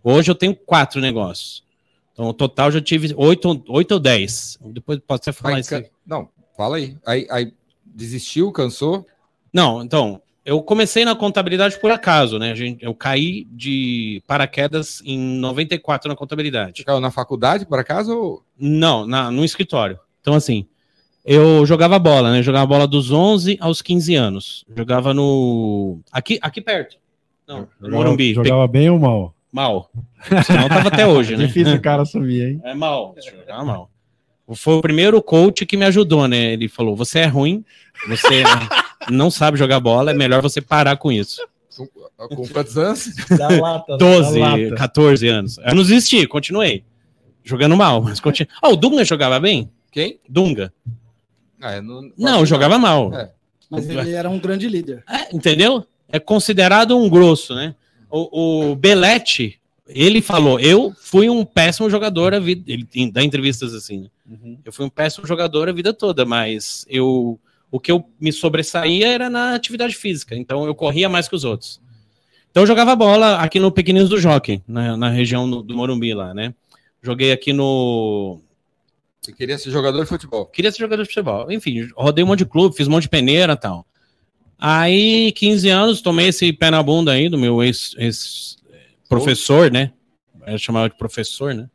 Hoje 0.05 0.31
eu 0.31 0.35
tenho 0.35 0.55
quatro 0.55 1.01
negócios. 1.01 1.65
Então, 2.13 2.27
o 2.27 2.35
total 2.35 2.71
já 2.71 2.83
tive 2.83 3.15
oito, 3.17 3.65
oito 3.67 3.93
ou 3.93 3.99
dez. 3.99 4.59
Depois 4.61 4.99
pode 4.99 5.23
até 5.23 5.33
falar 5.33 5.59
isso. 5.59 5.83
Não, 6.07 6.29
fala 6.55 6.77
aí. 6.77 6.97
aí. 7.07 7.27
Aí 7.31 7.53
desistiu, 7.83 8.53
cansou? 8.53 9.07
Não, 9.51 9.83
então, 9.83 10.21
eu 10.45 10.63
comecei 10.63 11.03
na 11.05 11.17
contabilidade 11.17 11.81
por 11.81 11.91
acaso, 11.91 12.39
né? 12.39 12.53
Eu 12.79 12.95
caí 12.95 13.47
de 13.51 14.23
paraquedas 14.27 15.01
em 15.03 15.19
94 15.19 16.11
na 16.11 16.15
contabilidade. 16.15 16.79
Você 16.79 16.85
caiu 16.85 17.01
na 17.01 17.11
faculdade, 17.11 17.65
por 17.65 17.79
acaso? 17.79 18.15
Ou... 18.15 18.43
Não, 18.59 19.07
na, 19.07 19.31
no 19.31 19.45
escritório. 19.45 19.99
Então, 20.21 20.35
assim, 20.35 20.67
eu 21.27 21.67
jogava 21.67 21.99
bola, 21.99 22.31
né? 22.31 22.43
jogava 22.43 22.67
bola 22.67 22.87
dos 22.87 23.11
11 23.11 23.59
aos 23.61 23.83
15 23.83 24.15
anos. 24.15 24.65
Jogava 24.77 25.13
no. 25.13 26.01
Aqui, 26.13 26.39
aqui 26.41 26.61
perto. 26.61 26.97
Não, 27.47 27.69
no 27.81 27.91
Morumbi. 27.91 28.35
Jogava 28.35 28.67
bem 28.67 28.89
ou 28.89 28.99
mal? 28.99 29.35
Mal. 29.53 29.91
Senão 30.45 30.69
tava 30.69 30.89
até 30.89 31.07
hoje, 31.07 31.37
né? 31.37 31.47
Difícil 31.47 31.75
o 31.75 31.81
cara 31.81 32.03
assumir, 32.03 32.49
hein? 32.49 32.61
É 32.65 32.75
mal. 32.75 33.15
Jogava 33.19 33.65
mal. 33.65 33.91
Foi 34.55 34.75
o 34.75 34.81
primeiro 34.81 35.21
coach 35.21 35.67
que 35.67 35.77
me 35.77 35.85
ajudou, 35.85 36.29
né? 36.29 36.53
Ele 36.53 36.69
falou: 36.69 36.95
você 36.95 37.21
é 37.21 37.27
ruim, 37.27 37.65
você. 38.07 38.43
não 39.11 39.31
sabe 39.31 39.59
jogar 39.59 39.81
bola, 39.81 40.11
é 40.11 40.15
melhor 40.15 40.43
você 40.43 40.61
parar 40.61 40.97
com 40.97 41.11
isso. 41.11 41.47
Com 42.17 42.47
quantos 42.49 42.79
anos? 42.79 43.15
Da 43.37 43.49
lata, 43.49 43.97
12, 43.97 44.41
da 44.41 44.57
lata. 44.57 44.75
14 44.75 45.29
anos. 45.29 45.59
Eu 45.59 45.75
não 45.75 45.83
desisti, 45.83 46.27
continuei. 46.27 46.85
Jogando 47.45 47.77
mal, 47.77 48.03
mas 48.03 48.19
continuei. 48.21 48.51
Oh, 48.63 48.73
o 48.73 48.77
Dunga 48.77 49.05
jogava 49.05 49.39
bem? 49.39 49.71
Quem? 49.93 50.19
Dunga. 50.29 50.73
Ah, 51.61 51.81
não, 51.81 52.11
não 52.17 52.47
jogava 52.47 52.79
mal. 52.79 53.13
É. 53.15 53.31
Mas 53.71 53.89
ele 53.89 54.13
era 54.13 54.31
um 54.31 54.39
grande 54.39 54.69
líder. 54.69 55.03
É, 55.09 55.35
entendeu? 55.35 55.85
É 56.09 56.21
considerado 56.21 56.97
um 56.97 57.09
grosso, 57.09 57.55
né? 57.55 57.75
O, 58.11 58.71
o 58.71 58.77
Belletti, 58.77 59.61
ele 59.89 60.23
falou: 60.23 60.61
Eu 60.61 60.95
fui 60.97 61.29
um 61.29 61.45
péssimo 61.45 61.91
jogador 61.91 62.35
a 62.35 62.39
vida. 62.39 62.63
Ele 62.71 63.11
dá 63.11 63.23
entrevistas 63.23 63.75
assim. 63.75 64.03
Né? 64.03 64.09
Uhum. 64.31 64.59
Eu 64.65 64.73
fui 64.73 64.85
um 64.85 64.91
péssimo 64.91 65.27
jogador 65.27 65.69
a 65.69 65.73
vida 65.73 65.93
toda, 65.93 66.25
mas 66.25 66.87
eu 66.89 67.41
o 67.71 67.81
que 67.81 67.91
eu 67.91 68.09
me 68.21 68.33
sobressaía 68.33 69.09
era 69.09 69.29
na 69.29 69.55
atividade 69.55 69.95
física, 69.95 70.37
então 70.37 70.65
eu 70.65 70.75
corria 70.75 71.09
mais 71.09 71.29
que 71.29 71.35
os 71.35 71.45
outros. 71.45 71.81
Então 72.51 72.63
eu 72.63 72.67
jogava 72.67 72.97
bola 72.97 73.37
aqui 73.37 73.61
no 73.61 73.71
Pequeninos 73.73 74.09
do 74.09 74.19
Jockey, 74.19 74.63
na, 74.67 74.97
na 74.97 75.11
região 75.11 75.51
do 75.51 75.77
Morumbi 75.77 76.15
lá, 76.15 76.33
né? 76.33 76.55
Joguei 77.03 77.33
aqui 77.33 77.53
no. 77.53 78.41
Você 79.27 79.33
queria 79.33 79.59
ser 79.59 79.73
jogador 79.73 80.05
de 80.05 80.09
futebol? 80.09 80.47
Queria 80.47 80.71
ser 80.71 80.79
jogador 80.79 81.03
de 81.03 81.09
futebol. 81.09 81.51
Enfim, 81.51 81.89
rodei 81.97 82.23
um 82.23 82.29
monte 82.29 82.39
de 82.39 82.47
clube, 82.47 82.77
fiz 82.77 82.87
um 82.87 82.93
monte 82.93 83.03
de 83.03 83.09
peneira 83.09 83.55
e 83.55 83.57
tal. 83.57 83.85
Aí, 84.57 85.33
15 85.33 85.69
anos, 85.69 86.01
tomei 86.01 86.29
esse 86.29 86.53
pé 86.53 86.71
na 86.71 86.81
bunda 86.81 87.11
aí 87.11 87.29
do 87.29 87.37
meu 87.37 87.61
ex-professor, 87.61 89.65
ex 89.65 89.73
né? 89.73 89.93
Eu 90.47 90.57
chamava 90.59 90.89
de 90.89 90.97
professor, 90.97 91.53
né? 91.53 91.69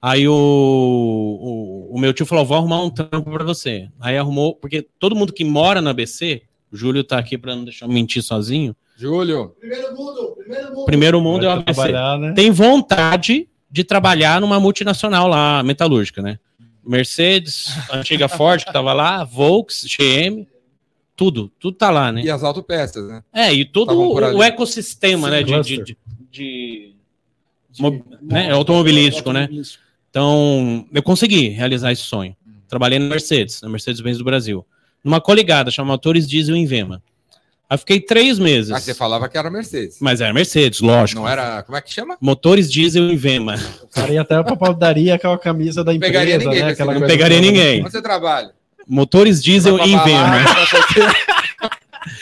Aí 0.00 0.26
o, 0.26 0.32
o, 0.32 1.94
o, 1.94 1.98
meu 1.98 2.14
tio 2.14 2.24
falou: 2.24 2.46
vou 2.46 2.56
arrumar 2.56 2.82
um 2.82 2.88
trampo 2.88 3.30
para 3.30 3.44
você. 3.44 3.90
Aí 4.00 4.16
arrumou, 4.16 4.54
porque 4.54 4.80
todo 4.98 5.14
mundo 5.14 5.34
que 5.34 5.44
mora 5.44 5.82
na 5.82 5.92
BC, 5.92 6.40
o 6.72 6.76
Júlio 6.76 7.04
tá 7.04 7.18
aqui 7.18 7.36
para 7.36 7.54
não 7.54 7.64
deixar 7.64 7.84
eu 7.84 7.92
mentir 7.92 8.22
sozinho. 8.22 8.74
Júlio. 8.96 9.54
Primeiro 9.60 9.94
mundo, 9.94 10.36
primeiro 10.38 10.74
mundo. 10.74 10.84
Primeiro 10.86 11.20
mundo 11.20 11.44
é 11.44 11.48
o 11.48 11.52
ABC. 11.52 11.92
Né? 11.92 12.32
Tem 12.32 12.50
vontade 12.50 13.46
de 13.72 13.82
trabalhar 13.82 14.38
numa 14.38 14.60
multinacional 14.60 15.26
lá, 15.26 15.62
metalúrgica, 15.62 16.20
né? 16.20 16.38
Mercedes, 16.84 17.68
antiga 17.90 18.28
Ford 18.28 18.62
que 18.62 18.72
tava 18.72 18.92
lá, 18.92 19.24
Volks, 19.24 19.86
GM, 19.86 20.46
tudo, 21.16 21.50
tudo 21.58 21.74
tá 21.78 21.90
lá, 21.90 22.12
né? 22.12 22.22
E 22.22 22.30
as 22.30 22.44
autopeças, 22.44 23.08
né? 23.08 23.24
É, 23.32 23.50
e 23.50 23.64
todo 23.64 23.98
o, 23.98 24.42
ecossistema, 24.42 25.28
Sim, 25.28 25.34
né, 25.34 25.42
de, 25.42 25.62
de, 25.62 25.76
de, 25.84 25.96
de, 26.30 26.94
de 27.70 28.04
né, 28.20 28.50
automobilístico, 28.50 29.32
né? 29.32 29.48
Então, 30.10 30.86
eu 30.92 31.02
consegui 31.02 31.48
realizar 31.48 31.92
esse 31.92 32.02
sonho. 32.02 32.36
Trabalhei 32.68 32.98
na 32.98 33.06
Mercedes, 33.06 33.62
na 33.62 33.70
Mercedes-Benz 33.70 34.18
do 34.18 34.24
Brasil. 34.24 34.66
Numa 35.02 35.20
coligada, 35.20 35.70
chamada 35.70 35.92
Motores 35.92 36.28
Diesel 36.28 36.54
em 36.54 36.66
Vema. 36.66 37.02
Aí 37.72 37.78
fiquei 37.78 37.98
três 37.98 38.38
meses. 38.38 38.70
Mas 38.70 38.82
você 38.82 38.92
falava 38.92 39.26
que 39.30 39.38
era 39.38 39.50
Mercedes. 39.50 39.96
Mas 39.98 40.20
era 40.20 40.30
Mercedes, 40.34 40.82
lógico. 40.82 41.22
Não 41.22 41.26
era. 41.26 41.62
Como 41.62 41.74
é 41.74 41.80
que 41.80 41.90
chama? 41.90 42.18
Motores 42.20 42.70
diesel 42.70 43.04
em 43.04 43.16
Vema. 43.16 43.54
O 43.82 43.88
cara 43.88 44.12
ia 44.12 44.20
até 44.20 44.42
pra 44.42 44.54
padaria 44.54 45.14
aquela 45.14 45.38
camisa 45.38 45.82
da 45.82 45.94
empresa. 45.94 46.12
Pegaria 46.12 46.36
ninguém, 46.36 46.64
né? 46.64 46.70
Aquela 46.72 46.92
não 46.92 47.06
pegaria 47.06 47.40
ninguém. 47.40 47.80
Onde 47.80 47.90
você 47.90 48.02
trabalha? 48.02 48.50
Motores 48.86 49.42
diesel 49.42 49.78
em 49.78 49.96
Vema. 50.04 50.44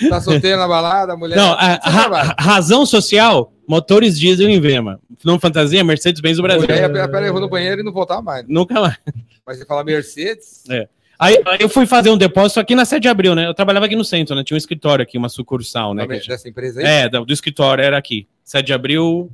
Tá 0.08 0.20
solteiro 0.20 0.56
na 0.56 0.68
balada, 0.68 1.16
mulher. 1.16 1.34
Não, 1.34 1.52
a, 1.54 1.80
a, 1.82 2.34
a, 2.38 2.42
razão 2.42 2.86
social, 2.86 3.52
motores 3.66 4.16
diesel 4.20 4.48
em 4.48 4.60
Vema. 4.60 5.00
Não 5.24 5.40
fantasia, 5.40 5.82
Mercedes-Benz 5.82 6.36
do 6.36 6.44
Brasil. 6.44 6.62
Mulher, 6.62 7.10
pera, 7.10 7.26
eu 7.26 7.32
vou 7.32 7.40
no 7.40 7.48
banheiro 7.48 7.80
e 7.80 7.84
não 7.84 7.90
voltar 7.90 8.22
mais. 8.22 8.46
Nunca 8.46 8.80
mais. 8.80 8.98
Mas 9.44 9.58
você 9.58 9.66
fala 9.66 9.82
Mercedes? 9.82 10.62
É. 10.70 10.86
Aí, 11.20 11.38
aí, 11.46 11.58
eu 11.60 11.68
fui 11.68 11.84
fazer 11.84 12.08
um 12.08 12.16
depósito 12.16 12.58
aqui 12.60 12.74
na 12.74 12.86
7 12.86 13.02
de 13.02 13.08
abril, 13.08 13.34
né? 13.34 13.46
Eu 13.46 13.52
trabalhava 13.52 13.84
aqui 13.84 13.94
no 13.94 14.04
centro, 14.04 14.34
né? 14.34 14.42
Tinha 14.42 14.56
um 14.56 14.58
escritório 14.58 15.02
aqui, 15.02 15.18
uma 15.18 15.28
sucursal, 15.28 15.92
né? 15.92 16.06
Dessa 16.06 16.48
empresa 16.48 16.80
aí? 16.80 16.86
É, 16.86 17.08
do, 17.10 17.26
do 17.26 17.32
escritório, 17.32 17.84
era 17.84 17.98
aqui. 17.98 18.26
7 18.42 18.64
de 18.64 18.72
abril, 18.72 19.30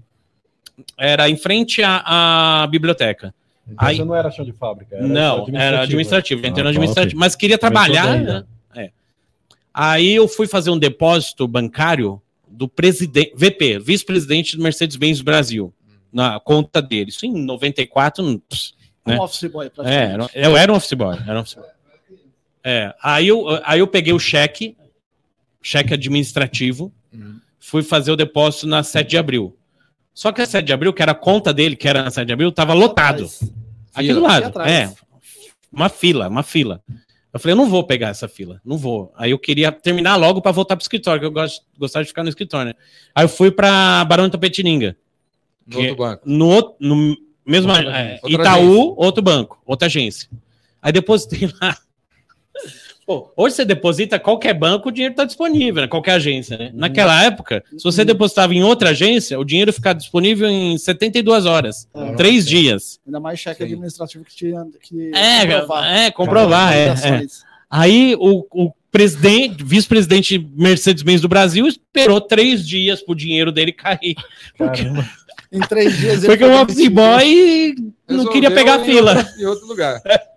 era 0.98 1.30
em 1.30 1.36
frente 1.36 1.84
à, 1.84 2.62
à 2.62 2.66
biblioteca. 2.66 3.32
Então 3.68 3.86
aí, 3.86 3.96
você 3.96 4.04
não 4.04 4.16
era 4.16 4.30
chão 4.32 4.44
de 4.44 4.52
fábrica? 4.52 4.96
Era 4.96 5.06
não, 5.06 5.42
administrativo, 5.44 5.56
era 5.56 5.82
administrativo. 5.82 6.42
Né? 6.42 6.50
No 6.50 6.68
administrativo, 6.68 7.20
mas 7.20 7.36
queria 7.36 7.56
trabalhar, 7.56 8.20
né? 8.20 8.44
Aí 9.78 10.14
eu 10.14 10.26
fui 10.26 10.46
fazer 10.46 10.70
um 10.70 10.78
depósito 10.78 11.46
bancário 11.46 12.20
do 12.48 12.66
presidente, 12.66 13.34
VP, 13.36 13.78
vice-presidente 13.78 14.56
do 14.56 14.62
Mercedes-Benz 14.62 15.20
Brasil, 15.20 15.70
na 16.10 16.40
conta 16.40 16.80
dele. 16.80 17.10
Isso 17.10 17.26
em 17.26 17.44
94. 17.44 18.24
Né? 18.24 18.40
Um 19.06 19.20
office 19.20 19.50
boy, 19.50 19.70
é, 19.84 20.16
eu 20.34 20.56
era 20.56 20.72
um 20.72 20.76
office 20.76 20.94
boy. 20.94 21.18
Era 21.26 21.38
um 21.38 21.42
office 21.42 21.56
boy. 21.56 21.75
É, 22.68 22.92
aí, 23.00 23.28
eu, 23.28 23.46
aí 23.62 23.78
eu 23.78 23.86
peguei 23.86 24.12
o 24.12 24.18
cheque, 24.18 24.76
cheque 25.62 25.94
administrativo, 25.94 26.92
uhum. 27.14 27.38
fui 27.60 27.80
fazer 27.80 28.10
o 28.10 28.16
depósito 28.16 28.66
na 28.66 28.82
7 28.82 29.08
de 29.08 29.16
abril. 29.16 29.56
Só 30.12 30.32
que 30.32 30.42
a 30.42 30.46
7 30.46 30.66
de 30.66 30.72
abril, 30.72 30.92
que 30.92 31.00
era 31.00 31.12
a 31.12 31.14
conta 31.14 31.54
dele, 31.54 31.76
que 31.76 31.86
era 31.86 32.02
na 32.02 32.10
7 32.10 32.26
de 32.26 32.32
abril, 32.32 32.48
estava 32.48 32.74
lotado. 32.74 33.30
Aqui 33.94 34.12
do 34.12 34.20
lado. 34.20 34.60
É, 34.62 34.92
uma 35.72 35.88
fila, 35.88 36.26
uma 36.28 36.42
fila. 36.42 36.82
Eu 37.32 37.38
falei, 37.38 37.52
eu 37.52 37.56
não 37.56 37.70
vou 37.70 37.84
pegar 37.84 38.08
essa 38.08 38.26
fila, 38.26 38.60
não 38.64 38.76
vou. 38.76 39.12
Aí 39.14 39.30
eu 39.30 39.38
queria 39.38 39.70
terminar 39.70 40.16
logo 40.16 40.42
para 40.42 40.50
voltar 40.50 40.74
pro 40.74 40.82
escritório, 40.82 41.20
que 41.20 41.26
eu 41.26 41.30
gosto, 41.30 41.64
gostava 41.78 42.02
de 42.02 42.08
ficar 42.08 42.24
no 42.24 42.30
escritório, 42.30 42.70
né? 42.70 42.74
Aí 43.14 43.24
eu 43.24 43.28
fui 43.28 43.52
para 43.52 44.04
Barão 44.06 44.24
de 44.24 44.32
Tapetininga. 44.32 44.96
No 45.64 45.78
outro 45.78 45.96
banco. 45.96 46.22
No, 46.26 46.76
no 46.80 47.16
mesmo 47.46 47.70
é, 47.70 48.18
Itaú, 48.26 48.96
outro 48.98 49.22
banco, 49.22 49.62
outra 49.64 49.86
agência. 49.86 50.28
Aí 50.82 50.90
depositei 50.90 51.48
lá 51.62 51.76
Pô, 53.06 53.32
hoje 53.36 53.54
você 53.54 53.64
deposita 53.64 54.18
qualquer 54.18 54.52
banco, 54.52 54.88
o 54.88 54.92
dinheiro 54.92 55.12
está 55.12 55.24
disponível, 55.24 55.82
né? 55.82 55.86
qualquer 55.86 56.14
agência, 56.14 56.58
né? 56.58 56.72
Naquela 56.74 57.22
época, 57.22 57.62
se 57.78 57.84
você 57.84 58.04
depositava 58.04 58.52
em 58.52 58.64
outra 58.64 58.90
agência, 58.90 59.38
o 59.38 59.44
dinheiro 59.44 59.72
ficava 59.72 59.94
disponível 59.94 60.48
em 60.48 60.76
72 60.76 61.46
horas, 61.46 61.88
é, 61.94 62.14
três 62.14 62.44
é. 62.44 62.48
dias. 62.48 62.98
Ainda 63.06 63.20
mais 63.20 63.38
cheque 63.38 63.58
Sim. 63.58 63.64
administrativo 63.64 64.24
que 64.24 64.34
tinha 64.34 64.66
que 64.82 65.12
é, 65.14 65.46
comprovar. 65.46 65.96
É, 65.96 66.10
comprovar, 66.10 66.76
é, 66.76 66.88
é. 66.88 67.26
Aí 67.70 68.16
o, 68.18 68.44
o 68.50 68.72
presidente, 68.90 69.62
vice-presidente 69.62 70.44
Mercedes-Benz 70.56 71.20
do 71.20 71.28
Brasil 71.28 71.68
esperou 71.68 72.20
três 72.20 72.66
dias 72.66 73.00
para 73.00 73.12
o 73.12 73.16
dinheiro 73.16 73.52
dele 73.52 73.70
cair. 73.70 74.16
Porque, 74.58 74.82
em 75.52 75.60
três 75.60 75.96
dias 75.96 76.24
Porque 76.24 76.44
o 76.44 76.60
office 76.60 76.88
boy 76.88 77.76
não 78.08 78.26
queria 78.26 78.50
pegar 78.50 78.80
a 78.80 78.84
fila. 78.84 79.24
Em 79.38 79.44
outro 79.44 79.64
lugar. 79.68 80.02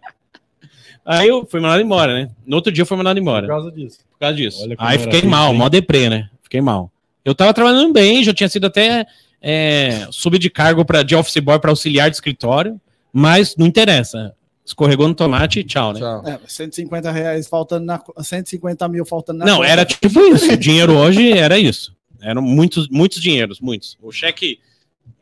Aí 1.11 1.27
eu 1.27 1.45
fui 1.49 1.59
mandado 1.59 1.81
embora, 1.81 2.13
né? 2.13 2.29
No 2.45 2.57
outro 2.57 2.71
dia 2.71 2.83
eu 2.83 2.85
fui 2.85 2.95
mandado 2.97 3.19
embora. 3.19 3.47
Por 3.47 3.53
causa 3.53 3.71
disso. 3.71 3.99
Por 4.11 4.19
causa 4.19 4.35
disso. 4.35 4.67
Aí 4.77 4.99
fiquei 4.99 5.23
mal, 5.23 5.53
mó 5.53 5.67
deprê, 5.67 6.07
né? 6.09 6.29
Fiquei 6.43 6.61
mal. 6.61 6.91
Eu 7.25 7.33
tava 7.33 7.53
trabalhando 7.53 7.91
bem, 7.91 8.23
já 8.23 8.33
tinha 8.33 8.47
sido 8.47 8.67
até 8.67 9.05
é, 9.41 10.07
subir 10.11 10.37
de 10.39 10.49
cargo 10.49 10.85
pra, 10.85 11.01
de 11.03 11.15
office 11.15 11.37
boy 11.37 11.57
para 11.59 11.71
auxiliar 11.71 12.09
de 12.09 12.15
escritório, 12.15 12.79
mas 13.11 13.55
não 13.57 13.65
interessa. 13.65 14.33
Escorregou 14.65 15.07
no 15.07 15.15
tomate 15.15 15.61
e 15.61 15.63
tchau, 15.63 15.93
né? 15.93 15.99
Tchau. 15.99 16.23
É, 16.27 16.39
150 16.45 17.11
reais 17.11 17.47
faltando 17.47 17.85
na, 17.85 17.97
co- 17.97 18.13
150 18.21 18.87
mil 18.87 19.03
faltando 19.03 19.39
na 19.39 19.45
Não, 19.45 19.57
conta. 19.57 19.67
era 19.67 19.83
tipo 19.85 20.19
isso. 20.27 20.51
O 20.53 20.57
dinheiro 20.57 20.95
hoje 20.95 21.31
era 21.31 21.57
isso. 21.57 21.95
Eram 22.21 22.41
muitos, 22.43 22.87
muitos 22.89 23.19
dinheiros, 23.19 23.59
muitos. 23.59 23.97
O 24.01 24.11
cheque 24.11 24.59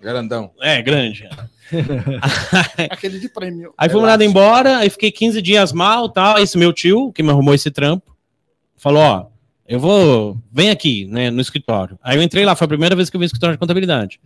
Grandão. 0.02 0.52
é 0.62 0.82
grande. 0.82 1.30
aquele 2.90 3.20
de 3.20 3.30
prêmio. 3.30 3.74
Aí 3.78 3.90
fui 3.90 4.00
mandado 4.00 4.24
embora, 4.24 4.78
aí 4.78 4.90
fiquei 4.90 5.12
15 5.12 5.42
dias 5.42 5.72
mal, 5.72 6.10
tal. 6.10 6.38
Aí 6.38 6.44
Esse 6.44 6.58
meu 6.58 6.74
tio, 6.74 7.12
que 7.12 7.24
me 7.24 7.30
arrumou 7.30 7.54
esse 7.54 7.72
trampo, 7.72 8.16
falou: 8.78 9.02
Ó, 9.02 9.26
eu 9.68 9.80
vou, 9.80 10.38
vem 10.52 10.70
aqui, 10.70 11.06
né, 11.08 11.30
no 11.30 11.42
escritório. 11.42 12.00
Aí 12.02 12.18
eu 12.18 12.24
entrei 12.24 12.46
lá, 12.46 12.56
foi 12.56 12.66
a 12.66 12.70
primeira 12.70 12.96
vez 12.96 13.10
que 13.10 13.16
eu 13.16 13.20
vi 13.20 13.26
escritório 13.26 13.56
de 13.56 13.60
contabilidade. 13.60 14.20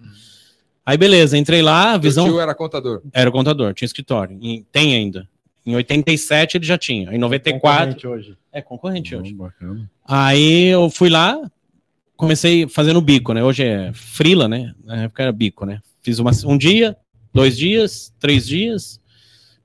Aí 0.86 0.98
beleza, 0.98 1.38
entrei 1.38 1.62
lá, 1.62 1.94
a 1.94 1.98
visão. 1.98 2.26
tio 2.26 2.40
era 2.40 2.54
contador. 2.54 3.02
Era 3.14 3.30
o 3.30 3.34
contador, 3.34 3.74
tinha 3.74 3.86
escritório. 3.86 4.38
E 4.42 4.66
tem 4.72 4.96
ainda. 4.96 5.28
Em 5.66 5.76
87 5.76 6.58
ele 6.58 6.66
já 6.66 6.78
tinha. 6.78 7.14
Em 7.14 7.18
94. 7.18 7.62
Concorrente 7.62 8.08
hoje. 8.08 8.38
É 8.52 8.62
concorrente 8.62 9.16
hoje. 9.16 9.34
Bacana. 9.34 9.90
Aí 10.06 10.66
eu 10.66 10.90
fui 10.90 11.10
lá, 11.10 11.40
comecei 12.18 12.68
fazendo 12.68 13.00
bico, 13.00 13.34
né? 13.34 13.44
Hoje 13.44 13.64
é 13.64 13.92
frila, 13.94 14.48
né? 14.48 14.74
Na 14.84 15.04
época 15.04 15.24
era 15.24 15.32
bico, 15.32 15.66
né? 15.66 15.82
Fiz 16.02 16.20
uma, 16.20 16.32
um 16.46 16.58
dia, 16.58 16.98
dois 17.34 17.58
dias, 17.58 18.14
três 18.20 18.48
dias. 18.48 19.00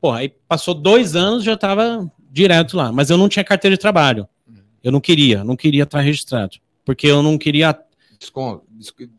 Pô, 0.00 0.12
aí 0.12 0.28
passou 0.48 0.74
dois 0.74 1.16
anos, 1.16 1.44
já 1.44 1.56
tava 1.56 2.10
direto 2.30 2.76
lá. 2.76 2.92
Mas 2.92 3.10
eu 3.10 3.16
não 3.16 3.28
tinha 3.28 3.44
carteira 3.44 3.76
de 3.76 3.80
trabalho. 3.80 4.28
Eu 4.82 4.92
não 4.92 5.00
queria, 5.00 5.42
não 5.42 5.56
queria 5.56 5.82
estar 5.82 6.00
registrado. 6.00 6.58
Porque 6.84 7.06
eu 7.06 7.22
não 7.22 7.36
queria. 7.36 7.76
Desconto, 8.18 8.64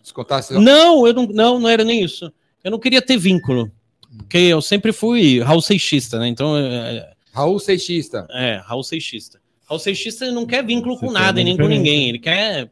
descontar 0.01 0.41
se 0.41 0.53
Não, 0.53 1.05
eu 1.05 1.13
não, 1.13 1.27
não, 1.27 1.59
não 1.59 1.69
era 1.69 1.83
nem 1.83 2.03
isso. 2.03 2.31
Eu 2.63 2.71
não 2.71 2.79
queria 2.79 3.01
ter 3.01 3.17
vínculo. 3.17 3.71
Porque 4.17 4.37
eu 4.37 4.61
sempre 4.61 4.93
fui 4.93 5.41
Raul 5.41 5.61
Seixista, 5.61 6.17
né? 6.17 6.27
Então, 6.27 6.57
é, 6.57 7.13
Raul 7.33 7.59
Seixista. 7.59 8.25
é 8.31 8.55
Raul 8.63 8.83
Seixista. 8.83 9.41
Raul 9.67 9.79
Seixista 9.79 10.31
não 10.31 10.45
quer 10.45 10.65
vínculo 10.65 10.95
Você 10.95 11.05
com 11.05 11.11
nada 11.11 11.41
e 11.41 11.43
nem 11.43 11.57
com 11.57 11.67
ninguém. 11.67 12.07
Ele 12.07 12.19
quer 12.19 12.71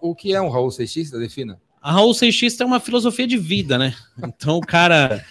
O 0.00 0.14
que 0.14 0.34
é 0.34 0.40
um 0.40 0.48
Raul 0.48 0.70
Seixista? 0.70 1.18
Defina. 1.18 1.61
A 1.82 1.90
Raul 1.92 2.14
Seixista 2.14 2.62
é 2.62 2.66
uma 2.66 2.78
filosofia 2.78 3.26
de 3.26 3.36
vida, 3.36 3.76
né? 3.76 3.94
Então 4.22 4.56
o 4.58 4.60
cara. 4.60 5.24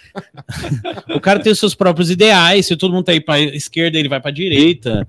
o 1.14 1.20
cara 1.20 1.40
tem 1.40 1.50
os 1.52 1.58
seus 1.58 1.74
próprios 1.74 2.10
ideais. 2.10 2.66
Se 2.66 2.76
todo 2.76 2.92
mundo 2.92 3.04
tá 3.06 3.12
aí 3.12 3.20
pra 3.20 3.40
esquerda, 3.40 3.98
ele 3.98 4.08
vai 4.08 4.20
pra 4.20 4.30
direita. 4.30 5.08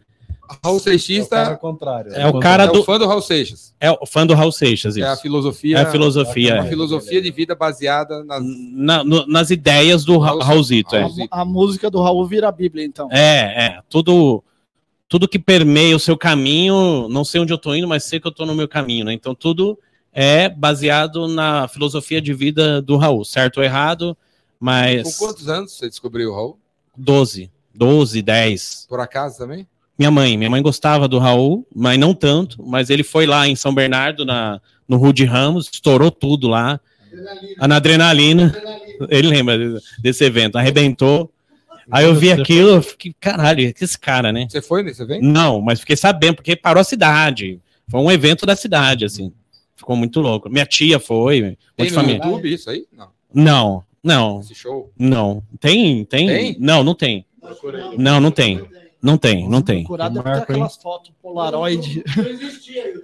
Raul 0.64 0.78
É 0.78 0.80
o 0.80 0.80
cara 0.80 0.80
Seixista 0.80 1.48
ao 1.50 1.58
contrário. 1.58 2.14
É 2.14 2.28
o 2.28 2.40
cara 2.40 2.64
é 2.64 2.68
do. 2.68 2.80
o 2.80 2.84
fã 2.84 2.98
do 3.00 3.08
Raul 3.08 3.22
Seixas. 3.22 3.74
É 3.80 3.92
o 3.92 4.06
fã 4.06 4.26
do 4.26 4.34
Raul 4.34 4.52
Seixas, 4.52 4.96
É 4.96 5.02
a 5.04 5.14
isso. 5.14 5.22
filosofia. 5.22 5.78
É 5.78 5.82
a 5.82 5.92
filosofia. 5.92 6.56
Uma 6.56 6.66
é. 6.66 6.70
filosofia 6.70 7.22
de 7.22 7.32
vida 7.32 7.56
baseada 7.56 8.24
nas. 8.24 8.42
Na- 8.74 9.04
no- 9.04 9.26
nas 9.28 9.50
ideias 9.50 10.06
do 10.06 10.18
Ra- 10.20 10.28
Raul- 10.30 10.42
Raulzito, 10.42 10.96
é. 10.96 11.04
A, 11.32 11.42
a 11.42 11.46
música 11.46 11.90
do 11.90 12.02
Raul 12.02 12.26
vira 12.26 12.48
a 12.48 12.52
Bíblia, 12.52 12.86
então. 12.86 13.10
É, 13.12 13.66
é. 13.66 13.80
Tudo, 13.90 14.44
tudo 15.10 15.28
que 15.28 15.40
permeia 15.40 15.96
o 15.96 16.00
seu 16.00 16.16
caminho, 16.18 17.08
não 17.10 17.26
sei 17.26 17.42
onde 17.42 17.52
eu 17.52 17.58
tô 17.58 17.74
indo, 17.74 17.88
mas 17.88 18.04
sei 18.04 18.20
que 18.20 18.28
eu 18.28 18.32
tô 18.32 18.46
no 18.46 18.54
meu 18.56 18.68
caminho, 18.68 19.06
né? 19.06 19.14
Então 19.14 19.34
tudo 19.34 19.78
é 20.14 20.48
baseado 20.48 21.28
na 21.28 21.68
filosofia 21.68 22.22
de 22.22 22.34
vida 22.34 22.82
do 22.82 22.98
Raul, 22.98 23.26
certo 23.26 23.58
ou 23.58 23.64
errado, 23.64 24.16
Com 24.60 24.66
mas 24.66 25.18
quantos 25.18 25.50
anos 25.50 25.74
você 25.74 25.90
descobriu 25.90 26.32
o 26.32 26.36
Raul? 26.36 26.60
12, 26.96 27.52
12, 27.74 28.22
10. 28.22 28.86
Por 28.88 29.00
acaso 29.00 29.38
também? 29.38 29.68
Minha 29.98 30.12
mãe, 30.12 30.38
minha 30.38 30.50
mãe 30.50 30.62
gostava 30.62 31.08
do 31.08 31.20
Raul, 31.20 31.68
mas 31.76 32.00
não 32.00 32.14
tanto, 32.14 32.64
mas 32.64 32.90
ele 32.90 33.04
foi 33.04 33.26
lá 33.26 33.48
em 33.48 33.56
São 33.56 33.74
Bernardo, 33.74 34.26
na, 34.26 34.62
no 34.88 34.98
Rude 34.98 35.24
Ramos, 35.26 35.70
estourou 35.72 36.12
tudo 36.12 36.48
lá, 36.48 36.80
na 37.60 37.76
adrenalina, 37.76 38.56
ele 39.10 39.28
lembra 39.28 39.58
desse 40.00 40.24
evento, 40.24 40.58
arrebentou, 40.58 41.32
aí 41.92 42.06
eu 42.06 42.16
vi 42.16 42.32
aquilo, 42.32 42.70
eu 42.70 42.82
fiquei, 42.82 43.16
caralho, 43.20 43.74
que 43.74 43.84
esse 43.84 43.98
cara, 43.98 44.32
né? 44.32 44.48
Você 44.50 44.62
foi 44.62 44.82
nesse 44.82 45.02
evento? 45.02 45.24
Não, 45.24 45.62
mas 45.62 45.80
fiquei 45.80 45.96
sabendo, 45.96 46.36
porque 46.36 46.56
parou 46.56 46.82
a 46.82 46.84
cidade. 46.84 47.60
Foi 47.88 48.00
um 48.00 48.12
evento 48.12 48.46
da 48.46 48.56
cidade, 48.56 49.06
assim. 49.06 49.32
Ficou 49.84 49.96
muito 49.98 50.20
louco. 50.22 50.50
Minha 50.50 50.66
tia 50.66 51.00
foi, 51.00 51.42
um 51.42 51.46
monte 51.48 51.58
Tem 51.76 51.86
de 51.88 51.92
no 51.94 52.00
família. 52.00 52.22
YouTube 52.26 52.54
isso 52.54 52.70
aí? 52.70 52.86
Não. 52.92 53.08
Não, 53.34 53.84
não, 54.04 54.40
Esse 54.40 54.56
show. 54.56 54.92
não. 54.98 55.44
Tem, 55.60 56.06
tem? 56.06 56.28
Tem? 56.28 56.58
Não, 56.60 56.84
não 56.84 56.96
tem. 56.96 57.26
Não, 57.98 58.20
não 58.22 58.32
tem. 58.32 58.62
Não 59.02 59.18
tem, 59.18 59.50
não 59.50 59.62
tem. 59.62 59.80
Procurar 59.84 60.10
Tem 60.10 60.22
deve 60.24 60.36
ter 60.36 60.42
aquelas 60.54 60.78
fotos 60.78 61.12
Polaroid. 61.22 62.02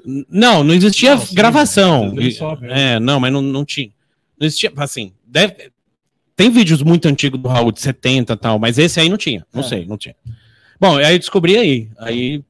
N- 0.06 0.26
Não, 0.30 0.64
não 0.64 0.74
existia 0.74 1.16
Não, 1.16 1.22
sim, 1.26 1.36
gravação. 1.36 2.16
sobe, 2.32 2.68
é, 2.70 3.00
não, 3.00 3.20
mas 3.20 3.34
não, 3.34 3.42
não 3.42 3.66
tinha. 3.66 3.90
Não 4.40 4.48
existia, 4.48 4.72
assim, 4.78 5.12
deve... 5.26 5.72
Tem 6.38 6.50
vídeos 6.50 6.82
muito 6.82 7.06
antigos 7.06 7.38
do 7.38 7.50
Raul, 7.50 7.72
de 7.74 7.82
70 7.82 8.32
e 8.32 8.38
tal, 8.38 8.58
mas 8.58 8.78
esse 8.78 8.98
aí 8.98 9.10
não 9.10 9.18
tinha. 9.18 9.46
Não 9.54 9.60
É. 9.62 9.64
sei, 9.68 9.86
não 9.86 9.98
tinha. 9.98 10.16
Bom, 10.80 10.96
aí 10.96 11.14
eu 11.16 11.20
descobri 11.20 11.58
aí. 11.58 11.90
Aí 11.98 12.42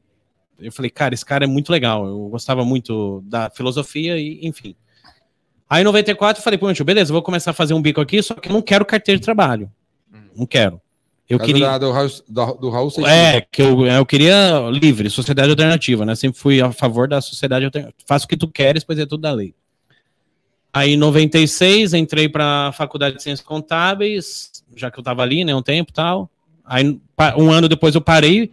eu 0.60 0.72
falei, 0.72 0.89
cara, 0.89 1.13
esse 1.13 1.26
cara 1.26 1.43
é 1.43 1.48
muito 1.48 1.72
legal. 1.72 2.06
Eu 2.06 2.28
gostava 2.30 2.63
muito 2.63 3.24
da 3.26 3.50
filosofia 3.50 4.17
e, 4.17 4.39
enfim. 4.45 4.76
Aí 5.69 5.82
em 5.82 5.86
94 5.86 6.39
eu 6.39 6.43
falei, 6.43 6.58
pô, 6.58 6.74
tio, 6.74 6.84
beleza, 6.84 7.12
eu 7.12 7.13
vou 7.13 7.22
começar 7.22 7.52
a 7.52 7.54
fazer 7.54 7.74
um 7.74 7.82
bico 7.82 8.02
aqui, 8.02 8.22
só 8.24 8.34
que 8.34 8.50
eu 8.50 8.54
não 8.54 8.62
quero 8.62 8.86
carteira 8.86 9.19
de 9.19 9.26
trabalho. 9.26 9.72
Não 10.36 10.45
quero. 10.45 10.82
Eu 11.30 11.38
causa 11.38 11.54
queria. 11.54 11.78
do, 11.78 11.91
Raul, 11.91 12.10
do, 12.60 12.69
Raul. 12.72 12.91
É, 13.06 13.41
que 13.41 13.62
eu, 13.62 13.86
eu 13.86 14.06
queria 14.06 14.67
livre, 14.72 15.12
sociedade 15.12 15.52
alternativa, 15.52 16.04
né? 16.04 16.15
Sempre 16.15 16.39
fui 16.39 16.60
a 16.60 16.72
favor 16.72 17.08
da 17.08 17.22
sociedade 17.22 17.65
alternativa. 17.65 17.95
Faça 18.08 18.26
o 18.26 18.28
que 18.28 18.36
tu 18.36 18.48
queres, 18.48 18.84
pois 18.84 18.98
é 18.98 19.06
tudo 19.06 19.22
da 19.22 19.32
lei. 19.32 19.54
Aí, 20.74 20.93
em 20.93 20.98
96, 20.98 21.93
entrei 21.93 22.28
para 22.28 22.67
a 22.67 22.72
Faculdade 22.72 23.17
de 23.17 23.24
Ciências 23.24 23.45
Contábeis, 23.45 24.63
já 24.76 24.89
que 24.89 24.98
eu 24.98 25.02
estava 25.02 25.22
ali, 25.22 25.43
né, 25.43 25.54
um 25.54 25.62
tempo 25.62 25.91
e 25.91 25.93
tal. 25.93 26.32
Aí, 26.65 27.00
um 27.38 27.52
ano 27.52 27.67
depois 27.67 27.93
eu 27.93 28.02
parei, 28.02 28.52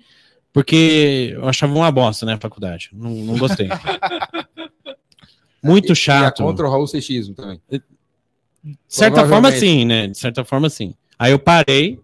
porque 0.56 1.32
eu 1.34 1.46
achava 1.46 1.74
uma 1.74 1.92
bosta, 1.92 2.24
né, 2.24 2.32
a 2.32 2.38
faculdade. 2.38 2.88
Não, 2.94 3.10
não 3.10 3.36
gostei. 3.36 3.68
Muito 5.62 5.88
E- 5.88 5.90
e 5.90 5.92
é 5.92 5.94
chato. 5.94 6.42
contra 6.42 6.66
o 6.66 6.70
Raul 6.70 6.86
Seixismo 6.86 7.34
também. 7.34 7.60
De 7.70 8.74
certa 8.88 9.26
forma, 9.28 9.52
sim, 9.52 9.84
né? 9.84 10.06
De 10.06 10.16
certa 10.16 10.46
forma, 10.46 10.70
sim. 10.70 10.94
Aí 11.18 11.32
eu 11.32 11.38
parei. 11.38 12.00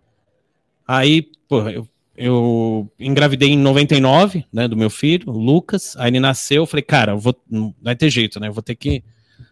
Aí, 0.86 1.30
pô, 1.48 1.66
eu, 1.70 1.88
eu 2.14 2.92
engravidei 3.00 3.48
em 3.48 3.56
99, 3.56 4.44
né, 4.52 4.68
do 4.68 4.76
meu 4.76 4.90
filho, 4.90 5.30
o 5.30 5.38
Lucas. 5.38 5.96
Aí 5.96 6.10
ele 6.10 6.20
nasceu. 6.20 6.64
Eu 6.64 6.66
falei, 6.66 6.82
cara, 6.82 7.12
eu 7.12 7.18
vou, 7.18 7.34
não 7.50 7.74
vai 7.80 7.96
ter 7.96 8.10
jeito, 8.10 8.38
né? 8.38 8.48
Eu 8.48 8.52
vou 8.52 8.62
ter 8.62 8.74
que 8.74 9.02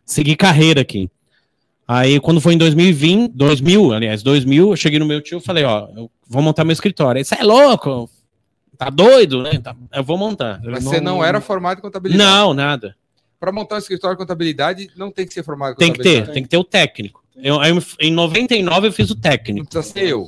seguir 0.05 0.37
carreira 0.37 0.83
aqui. 0.83 1.11
Aí, 1.89 2.21
quando 2.21 2.39
foi 2.39 2.53
em 2.53 2.59
2020, 2.59 3.33
2000, 3.33 3.95
aliás, 3.95 4.23
2000, 4.23 4.69
eu 4.71 4.77
cheguei 4.77 4.99
no 4.99 5.07
meu 5.07 5.23
tio 5.23 5.39
e 5.39 5.43
falei, 5.43 5.65
ó, 5.65 5.89
eu 5.97 6.11
vou 6.29 6.43
montar 6.43 6.65
meu 6.65 6.73
escritório. 6.75 7.19
Aí, 7.19 7.25
você 7.25 7.37
é 7.37 7.43
louco? 7.43 8.11
Tá 8.81 8.89
doido, 8.89 9.43
né? 9.43 9.59
Tá- 9.59 9.77
eu 9.95 10.03
vou 10.03 10.17
montar. 10.17 10.59
Mas 10.65 10.83
você 10.85 11.03
não 11.03 11.23
era 11.23 11.39
formado 11.39 11.79
em 11.79 11.83
contabilidade. 11.83 12.27
Não, 12.31 12.55
nada. 12.55 12.97
Para 13.39 13.53
montar 13.53 13.75
um 13.75 13.79
escritório 13.79 14.17
de 14.17 14.23
contabilidade, 14.23 14.91
não 14.97 15.11
tem 15.11 15.27
que 15.27 15.35
ser 15.35 15.43
formado 15.43 15.75
em 15.75 15.77
Tem 15.77 15.93
que 15.93 15.99
ter, 16.03 16.27
tem 16.33 16.43
que 16.43 16.49
ter 16.49 16.57
o 16.57 16.65
técnico. 16.65 17.23
Eu, 17.37 17.63
eu- 17.63 17.83
em 18.01 18.11
99 18.11 18.89
eu 18.89 18.93
fiz 18.93 19.11
o 19.11 19.15
Não 19.15 19.21
técnico. 19.21 19.69
precisa 19.69 19.93
ser 19.95 20.09
eu. 20.09 20.27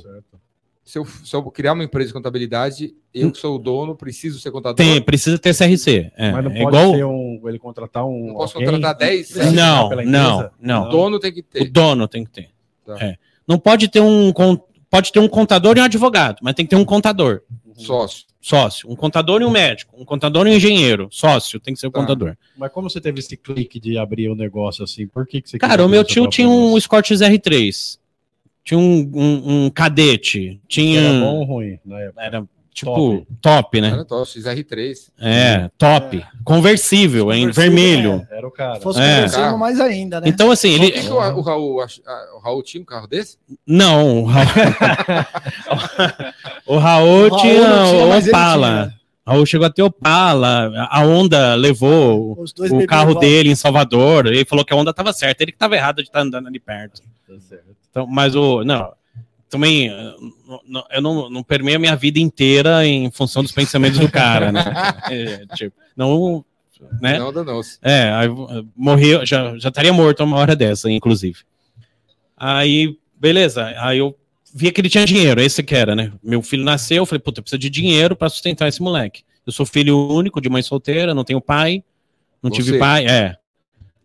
Se, 0.83 0.99
eu. 0.99 1.05
se 1.05 1.35
eu 1.35 1.41
criar 1.49 1.73
uma 1.73 1.83
empresa 1.83 2.09
de 2.09 2.13
contabilidade, 2.13 2.93
eu 3.11 3.31
que 3.31 3.39
sou 3.39 3.55
o 3.55 3.57
dono, 3.59 3.95
preciso 3.95 4.39
ser 4.39 4.51
contador. 4.51 4.75
Tem, 4.75 5.01
precisa 5.01 5.39
ter 5.39 5.55
CRC. 5.55 6.11
É, 6.15 6.31
Mas 6.31 6.43
não 6.43 6.51
é 6.51 6.61
pode 6.63 6.75
igual. 6.77 6.93
ser 6.93 7.05
um. 7.05 7.41
Ele 7.45 7.57
contratar 7.57 8.05
um. 8.05 8.27
Não 8.27 8.33
posso 8.35 8.57
alguém 8.57 8.71
contratar 8.71 8.95
10? 9.09 9.33
que- 9.33 9.39
Não, 9.51 9.89
não, 10.05 10.49
não. 10.61 10.85
O 10.87 10.89
dono 10.89 11.19
tem 11.19 11.33
que 11.33 11.39
O 11.39 11.43
ter. 11.43 11.69
dono 11.71 12.07
tem 12.07 12.23
que 12.23 12.29
ter. 12.29 12.49
Tá. 12.85 12.97
É. 13.03 13.15
Não 13.47 13.57
pode 13.57 13.87
ter 13.87 13.99
um 14.01 14.31
pode 14.91 15.11
ter 15.11 15.19
um 15.19 15.27
contador 15.27 15.75
e 15.77 15.81
um 15.81 15.83
advogado, 15.85 16.37
mas 16.43 16.53
tem 16.53 16.65
que 16.65 16.69
ter 16.69 16.75
um 16.75 16.85
contador, 16.85 17.41
Sócio. 17.75 18.25
Sócio, 18.43 18.91
um 18.91 18.95
contador 18.95 19.41
e 19.41 19.45
um 19.45 19.49
médico, 19.49 19.95
um 19.97 20.03
contador 20.03 20.45
e 20.45 20.51
um 20.51 20.53
engenheiro, 20.55 21.07
sócio, 21.09 21.61
tem 21.61 21.73
que 21.73 21.79
ser 21.79 21.87
o 21.87 21.91
Tá. 21.91 22.01
contador. 22.01 22.35
Mas 22.57 22.71
como 22.73 22.89
você 22.89 22.99
teve 22.99 23.19
esse 23.19 23.37
clique 23.37 23.79
de 23.79 23.97
abrir 23.97 24.27
o 24.27 24.35
negócio 24.35 24.83
assim? 24.83 25.07
Por 25.07 25.25
que, 25.25 25.41
que 25.41 25.49
você 25.49 25.57
Cara, 25.57 25.85
o 25.85 25.87
meu 25.87 26.03
tio 26.03 26.27
tinha 26.27 26.49
um? 26.49 26.77
Escort 26.77 27.09
R3, 27.09 27.97
tinha 28.61 28.77
um, 28.77 29.11
um, 29.15 29.65
um 29.65 29.69
cadete, 29.69 30.59
tinha 30.67 30.99
Era 30.99 31.19
bom 31.21 31.37
ou 31.37 31.43
ruim 31.45 31.79
na 31.85 32.01
época? 32.01 32.21
era 32.21 32.47
tipo 32.73 33.25
top, 33.41 33.81
né? 33.81 33.89
Era 33.89 34.05
top, 34.05 34.29
XR3. 34.29 35.09
É, 35.19 35.69
top, 35.77 36.23
conversível, 36.43 37.31
em 37.33 37.47
Conversível, 37.47 37.53
vermelho. 37.53 38.27
É, 38.31 38.37
era 38.37 38.47
o 38.47 38.51
cara. 38.51 38.79
Fosse 38.79 38.99
É. 38.99 39.15
conversível 39.15 39.57
mais 39.57 39.79
ainda, 39.79 40.21
né? 40.21 40.27
Então 40.27 40.51
assim, 40.51 40.73
ele 40.73 40.91
que, 40.91 41.01
que 41.01 41.09
o, 41.09 41.15
o 41.15 41.41
Raul, 41.41 41.77
o 42.35 42.39
Raul 42.39 42.63
tinha 42.63 42.81
um 42.81 42.85
carro 42.85 43.07
desse? 43.07 43.37
Não, 43.65 44.23
o 44.23 44.25
Raul, 44.25 44.47
o 46.67 46.77
Raul 46.77 46.77
O 46.77 46.77
Raul 46.77 47.37
tinha 47.37 47.61
o 47.61 48.17
Opala. 48.17 48.93
O 49.25 49.31
Raul 49.31 49.45
chegou 49.45 49.65
a 49.65 49.69
ter 49.69 49.83
Opala. 49.83 50.71
A 50.89 51.01
Honda 51.03 51.55
levou 51.55 52.37
o 52.43 52.87
carro 52.87 53.15
dele 53.15 53.49
em 53.49 53.55
Salvador. 53.55 54.27
Ele 54.27 54.43
falou 54.43 54.65
que 54.65 54.73
a 54.73 54.75
Honda 54.75 54.91
estava 54.91 55.13
certa. 55.13 55.43
Ele 55.43 55.51
que 55.51 55.55
estava 55.55 55.75
errado 55.75 55.97
de 55.97 56.03
estar 56.09 56.21
andando 56.21 56.47
ali 56.47 56.59
perto. 56.59 57.01
Tá 57.27 57.39
certo. 57.39 57.63
Então, 57.89 58.05
mas 58.05 58.35
o. 58.35 58.63
Não. 58.63 58.91
Também, 59.53 59.87
eh, 59.87 60.15
eu 60.95 60.99
não, 60.99 61.29
não 61.29 61.43
permeio 61.43 61.77
a 61.77 61.79
minha 61.79 61.95
vida 61.95 62.17
inteira 62.17 62.83
em 62.87 63.11
função 63.11 63.43
dos 63.43 63.51
pensamentos 63.51 63.99
do 63.99 64.09
cara, 64.09 64.51
né? 64.51 64.63
É, 65.11 65.45
tipo, 65.55 65.75
não 65.95 66.43
né? 66.99 67.19
Não. 67.19 67.31
É, 67.83 68.11
aí, 68.13 68.27
eh, 68.27 68.63
morreu, 68.75 69.23
já, 69.23 69.55
já 69.59 69.69
estaria 69.69 69.93
morto 69.93 70.23
uma 70.23 70.37
hora 70.37 70.55
dessa, 70.55 70.89
inclusive. 70.89 71.41
Aí, 72.35 72.97
beleza, 73.15 73.75
aí 73.77 73.99
eu 73.99 74.17
via 74.51 74.71
que 74.71 74.81
ele 74.81 74.89
tinha 74.89 75.05
dinheiro, 75.05 75.39
esse 75.39 75.61
que 75.61 75.75
era, 75.75 75.95
né? 75.95 76.11
Meu 76.23 76.41
filho 76.41 76.63
nasceu, 76.63 76.97
eu 76.97 77.05
falei, 77.05 77.19
puta, 77.19 77.39
precisa 77.39 77.59
de 77.59 77.69
dinheiro 77.69 78.15
pra 78.15 78.29
sustentar 78.29 78.67
esse 78.67 78.81
moleque. 78.81 79.21
Eu 79.45 79.53
sou 79.53 79.67
filho 79.67 80.09
único, 80.09 80.41
de 80.41 80.49
mãe 80.49 80.63
solteira, 80.63 81.13
não 81.13 81.23
tenho 81.23 81.39
pai, 81.39 81.83
não 82.41 82.49
Você. 82.49 82.63
tive 82.63 82.79
pai, 82.79 83.05
é. 83.05 83.37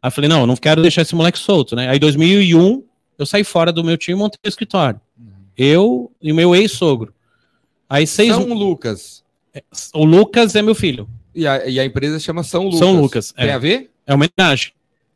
Aí 0.03 0.09
eu 0.09 0.11
falei, 0.11 0.29
não, 0.29 0.41
eu 0.41 0.47
não 0.47 0.57
quero 0.57 0.83
deixar 0.83 1.01
esse 1.01 1.15
moleque 1.15 1.39
solto, 1.39 1.75
né? 1.75 1.89
Aí 1.89 1.97
em 1.97 2.01
2001, 2.01 2.85
eu 3.17 3.25
saí 3.25 3.45
fora 3.45 3.73
do 3.73 3.83
meu 3.83 3.97
time 3.97 4.15
e 4.15 4.21
montei 4.21 4.39
o 4.45 4.49
escritório. 4.49 5.01
Eu 5.59 6.11
e 6.23 6.31
o 6.31 6.35
meu 6.35 6.55
ex-sogro. 6.55 7.13
Aí 7.91 8.07
seis... 8.07 8.33
São 8.33 8.47
Lucas. 8.55 9.25
O 9.93 10.05
Lucas 10.05 10.55
é 10.55 10.63
meu 10.63 10.75
filho, 10.75 11.09
E 11.35 11.45
a, 11.47 11.67
e 11.67 11.81
a 11.81 11.85
empresa 11.85 12.21
chama 12.21 12.45
São 12.45 12.65
Lucas. 12.65 12.79
São 12.79 13.01
Lucas, 13.01 13.33
Tem 13.33 13.49
é. 13.49 13.53
a 13.53 13.59
ver? 13.59 13.91
é 14.07 14.15
homenagem. 14.15 14.73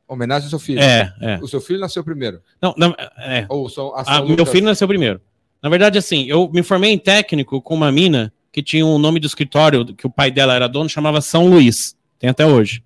Homenagem 0.08 0.46
ao 0.46 0.50
seu 0.50 0.58
filho. 0.58 0.80
É, 0.80 1.14
é. 1.20 1.38
O 1.40 1.46
seu 1.46 1.60
filho 1.60 1.78
nasceu 1.78 2.02
primeiro. 2.02 2.40
Não, 2.60 2.74
não, 2.76 2.94
é. 3.18 3.46
Ou 3.48 3.68
são, 3.68 3.94
a 3.94 4.04
São 4.04 4.14
Ah, 4.14 4.18
meu 4.20 4.30
Lucas- 4.30 4.50
filho 4.50 4.66
nasceu 4.66 4.88
primeiro. 4.88 5.20
Na 5.62 5.70
verdade, 5.70 5.96
assim, 5.96 6.26
eu 6.26 6.50
me 6.52 6.62
formei 6.62 6.90
em 6.90 6.98
técnico 6.98 7.62
com 7.62 7.74
uma 7.74 7.92
mina 7.92 8.32
que 8.50 8.62
tinha 8.62 8.84
um 8.84 8.98
nome 8.98 9.20
do 9.20 9.26
escritório, 9.26 9.86
que 9.94 10.06
o 10.06 10.10
pai 10.10 10.30
dela 10.30 10.54
era 10.54 10.66
dono, 10.66 10.88
chamava 10.88 11.20
São 11.20 11.46
Luís. 11.48 11.96
Tem 12.18 12.28
até 12.28 12.44
hoje. 12.44 12.82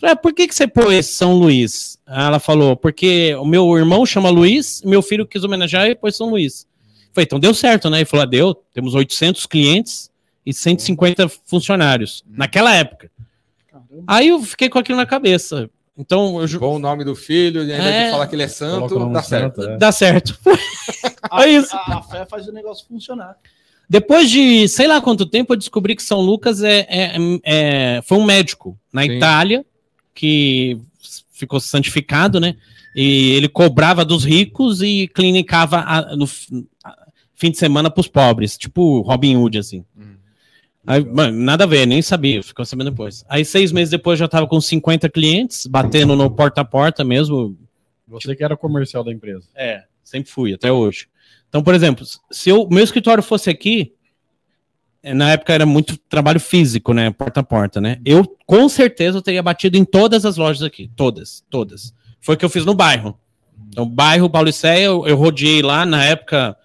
Falei, 0.00 0.14
ah, 0.14 0.16
por 0.16 0.34
que, 0.34 0.48
que 0.48 0.54
você 0.54 0.66
pôs 0.66 1.06
São 1.06 1.34
Luís? 1.38 1.96
Ela 2.06 2.40
falou, 2.40 2.76
porque 2.76 3.34
o 3.36 3.44
meu 3.44 3.78
irmão 3.78 4.04
chama 4.04 4.28
Luís, 4.30 4.82
e 4.82 4.88
meu 4.88 5.00
filho 5.00 5.24
quis 5.24 5.44
homenagear 5.44 5.86
e 5.86 5.94
pôs 5.94 6.16
São 6.16 6.28
Luís. 6.28 6.66
Falei, 7.12 7.24
então 7.24 7.38
deu 7.40 7.52
certo, 7.54 7.90
né? 7.90 7.98
Ele 7.98 8.04
falou, 8.04 8.22
ah, 8.24 8.26
deu, 8.26 8.54
temos 8.72 8.94
800 8.94 9.46
clientes 9.46 10.10
e 10.44 10.52
150 10.52 11.28
funcionários, 11.46 12.24
naquela 12.28 12.74
época. 12.74 13.10
Caramba. 13.70 14.04
Aí 14.06 14.28
eu 14.28 14.42
fiquei 14.42 14.68
com 14.68 14.78
aquilo 14.78 14.96
na 14.98 15.06
cabeça. 15.06 15.68
Então, 15.96 16.40
eu 16.40 16.58
Bom 16.58 16.78
nome 16.78 17.04
do 17.04 17.14
filho, 17.14 17.62
e 17.64 17.70
ainda 17.72 17.84
É. 17.84 18.04
de 18.06 18.10
falar 18.12 18.26
que 18.26 18.34
ele 18.34 18.42
é 18.42 18.46
o 18.46 18.48
santo, 18.48 19.08
dá 19.10 19.22
certo. 19.22 19.60
santo, 19.62 19.70
é. 19.72 19.76
dá 19.76 19.92
certo. 19.92 20.38
A, 21.30 21.44
É 21.44 21.50
isso. 21.50 21.76
a- 21.76 21.98
a 21.98 22.02
fé 22.02 22.26
faz 22.26 22.48
o 22.48 22.52
negócio 22.52 22.86
funcionar. 22.88 23.36
Depois 23.88 24.30
de 24.30 24.66
sei 24.68 24.86
lá 24.88 25.00
quanto 25.00 25.26
tempo, 25.26 25.52
eu 25.52 25.56
descobri 25.56 25.94
que 25.94 26.02
São 26.02 26.20
Lucas 26.20 26.62
é, 26.62 26.86
é- 26.88 27.16
é- 27.44 28.02
foi 28.02 28.16
um 28.18 28.24
médico 28.24 28.76
na 28.92 29.02
Sim. 29.02 29.12
Itália 29.12 29.66
que 30.14 30.78
ficou 31.30 31.60
santificado, 31.60 32.40
né? 32.40 32.56
E 32.96 33.32
ele 33.32 33.48
cobrava 33.48 34.04
dos 34.04 34.24
ricos 34.24 34.80
e 34.82 35.08
clinicava 35.08 35.78
a- 35.80 36.16
no 36.16 36.26
fim 37.42 37.50
de 37.50 37.58
semana 37.58 37.90
para 37.90 38.00
os 38.00 38.06
pobres, 38.06 38.56
tipo 38.56 39.00
Robin 39.00 39.36
Hood, 39.36 39.58
assim. 39.58 39.84
Hum. 39.98 40.14
Aí, 40.86 41.04
mano, 41.04 41.36
nada 41.36 41.64
a 41.64 41.66
ver, 41.66 41.86
nem 41.86 42.00
sabia, 42.00 42.40
ficou 42.40 42.64
sabendo 42.64 42.92
depois. 42.92 43.24
Aí, 43.28 43.44
seis 43.44 43.72
meses 43.72 43.90
depois, 43.90 44.16
já 44.16 44.28
tava 44.28 44.46
com 44.46 44.60
50 44.60 45.08
clientes, 45.08 45.66
batendo 45.66 46.14
no 46.14 46.30
porta 46.30 46.60
a 46.60 46.64
porta 46.64 47.02
mesmo, 47.02 47.58
Você 48.06 48.36
que 48.36 48.44
era 48.44 48.56
comercial 48.56 49.02
da 49.02 49.12
empresa. 49.12 49.48
é, 49.56 49.82
sempre 50.04 50.30
fui, 50.30 50.54
até 50.54 50.70
hoje. 50.70 51.08
Então, 51.48 51.64
por 51.64 51.74
exemplo, 51.74 52.06
se 52.30 52.52
o 52.52 52.68
meu 52.68 52.84
escritório 52.84 53.24
fosse 53.24 53.50
aqui, 53.50 53.92
eh, 55.02 55.12
na 55.12 55.32
época 55.32 55.52
era 55.52 55.66
muito 55.66 55.96
trabalho 55.96 56.38
físico, 56.38 56.94
né? 56.94 57.10
Porta 57.10 57.40
a 57.40 57.42
porta, 57.42 57.80
né? 57.80 58.00
Eu, 58.04 58.24
com 58.46 58.68
certeza, 58.68 59.18
eu 59.18 59.22
teria 59.22 59.42
batido 59.42 59.76
em 59.76 59.84
todas 59.84 60.24
as 60.24 60.36
lojas 60.36 60.62
aqui. 60.62 60.88
Todas, 60.94 61.44
todas. 61.50 61.92
Foi 62.20 62.36
o 62.36 62.38
que 62.38 62.44
eu 62.44 62.50
fiz 62.50 62.64
no 62.64 62.74
bairro. 62.74 63.18
Então, 63.68 63.84
bairro 63.84 64.30
Pauliceia, 64.30 64.84
eu, 64.84 65.06
eu 65.08 65.16
rodeei 65.16 65.60
lá, 65.60 65.84
na 65.84 66.04
época, 66.04 66.56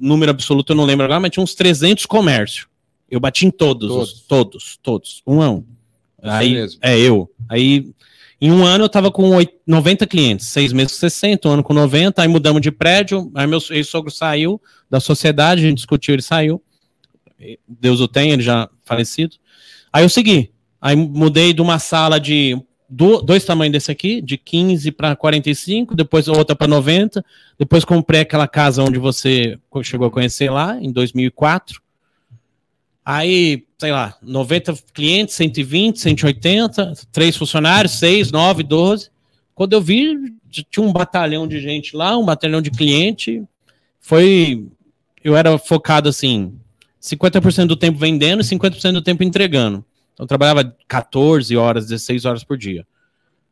número 0.00 0.30
absoluto 0.30 0.72
eu 0.72 0.76
não 0.76 0.84
lembro 0.84 1.04
agora, 1.04 1.20
mas 1.20 1.30
tinha 1.30 1.42
uns 1.42 1.54
300 1.54 2.06
comércios. 2.06 2.66
Eu 3.10 3.18
bati 3.18 3.46
em 3.46 3.50
todos, 3.50 3.88
Todos. 3.88 4.12
os- 4.12 4.20
todos, 4.22 4.78
todos, 4.82 5.22
um 5.26 5.42
a 5.42 5.50
um. 5.50 5.64
Aí, 6.22 6.52
mesmo. 6.54 6.78
é, 6.82 6.98
eu. 6.98 7.30
Aí, 7.48 7.90
em 8.40 8.50
um 8.52 8.64
ano 8.64 8.84
eu 8.84 8.88
tava 8.88 9.10
com 9.10 9.30
oit- 9.34 9.54
90 9.66 10.06
clientes, 10.06 10.46
seis 10.46 10.72
meses 10.72 10.92
com 10.92 10.98
60, 11.00 11.48
um 11.48 11.52
ano 11.52 11.62
com 11.62 11.72
90, 11.74 12.22
aí 12.22 12.28
mudamos 12.28 12.60
de 12.62 12.70
prédio, 12.70 13.30
aí 13.34 13.46
meu 13.46 13.58
ex-sogro 13.70 14.10
saiu 14.10 14.60
da 14.88 15.00
sociedade, 15.00 15.62
a 15.64 15.68
gente 15.68 15.76
discutiu, 15.78 16.14
ele 16.14 16.22
saiu. 16.22 16.62
Deus 17.66 18.00
o 18.00 18.06
tem, 18.08 18.30
ele 18.32 18.42
já 18.42 18.68
falecido. 18.84 19.36
Aí 19.92 20.04
eu 20.04 20.08
segui. 20.08 20.50
Aí 20.80 20.94
mudei 20.94 21.52
de 21.52 21.60
uma 21.62 21.78
sala 21.78 22.20
de 22.20 22.56
do- 22.90 23.22
dois 23.22 23.44
tamanhos 23.44 23.72
desse 23.72 23.90
aqui, 23.90 24.20
de 24.20 24.36
15 24.36 24.90
para 24.90 25.14
45, 25.14 25.94
depois 25.94 26.26
outra 26.26 26.56
para 26.56 26.66
90, 26.66 27.24
depois 27.56 27.84
comprei 27.84 28.22
aquela 28.22 28.48
casa 28.48 28.82
onde 28.82 28.98
você 28.98 29.56
chegou 29.84 30.08
a 30.08 30.10
conhecer 30.10 30.50
lá, 30.50 30.76
em 30.80 30.90
2004. 30.90 31.80
Aí, 33.04 33.64
sei 33.78 33.92
lá, 33.92 34.16
90 34.22 34.74
clientes, 34.92 35.34
120, 35.34 36.00
180, 36.00 36.92
três 37.10 37.36
funcionários, 37.36 37.92
6, 37.92 38.30
9, 38.30 38.62
12. 38.62 39.10
Quando 39.54 39.72
eu 39.72 39.80
vi, 39.80 40.16
tinha 40.70 40.84
um 40.84 40.92
batalhão 40.92 41.46
de 41.46 41.60
gente 41.60 41.96
lá, 41.96 42.16
um 42.18 42.24
batalhão 42.24 42.60
de 42.60 42.70
cliente. 42.70 43.42
Foi. 44.00 44.66
Eu 45.22 45.36
era 45.36 45.56
focado 45.58 46.08
assim: 46.08 46.52
50% 47.00 47.66
do 47.66 47.76
tempo 47.76 47.98
vendendo 47.98 48.40
e 48.42 48.44
50% 48.44 48.92
do 48.92 49.02
tempo 49.02 49.22
entregando. 49.22 49.84
Então, 50.20 50.24
eu 50.24 50.28
trabalhava 50.28 50.76
14 50.86 51.56
horas, 51.56 51.86
16 51.86 52.26
horas 52.26 52.44
por 52.44 52.58
dia. 52.58 52.86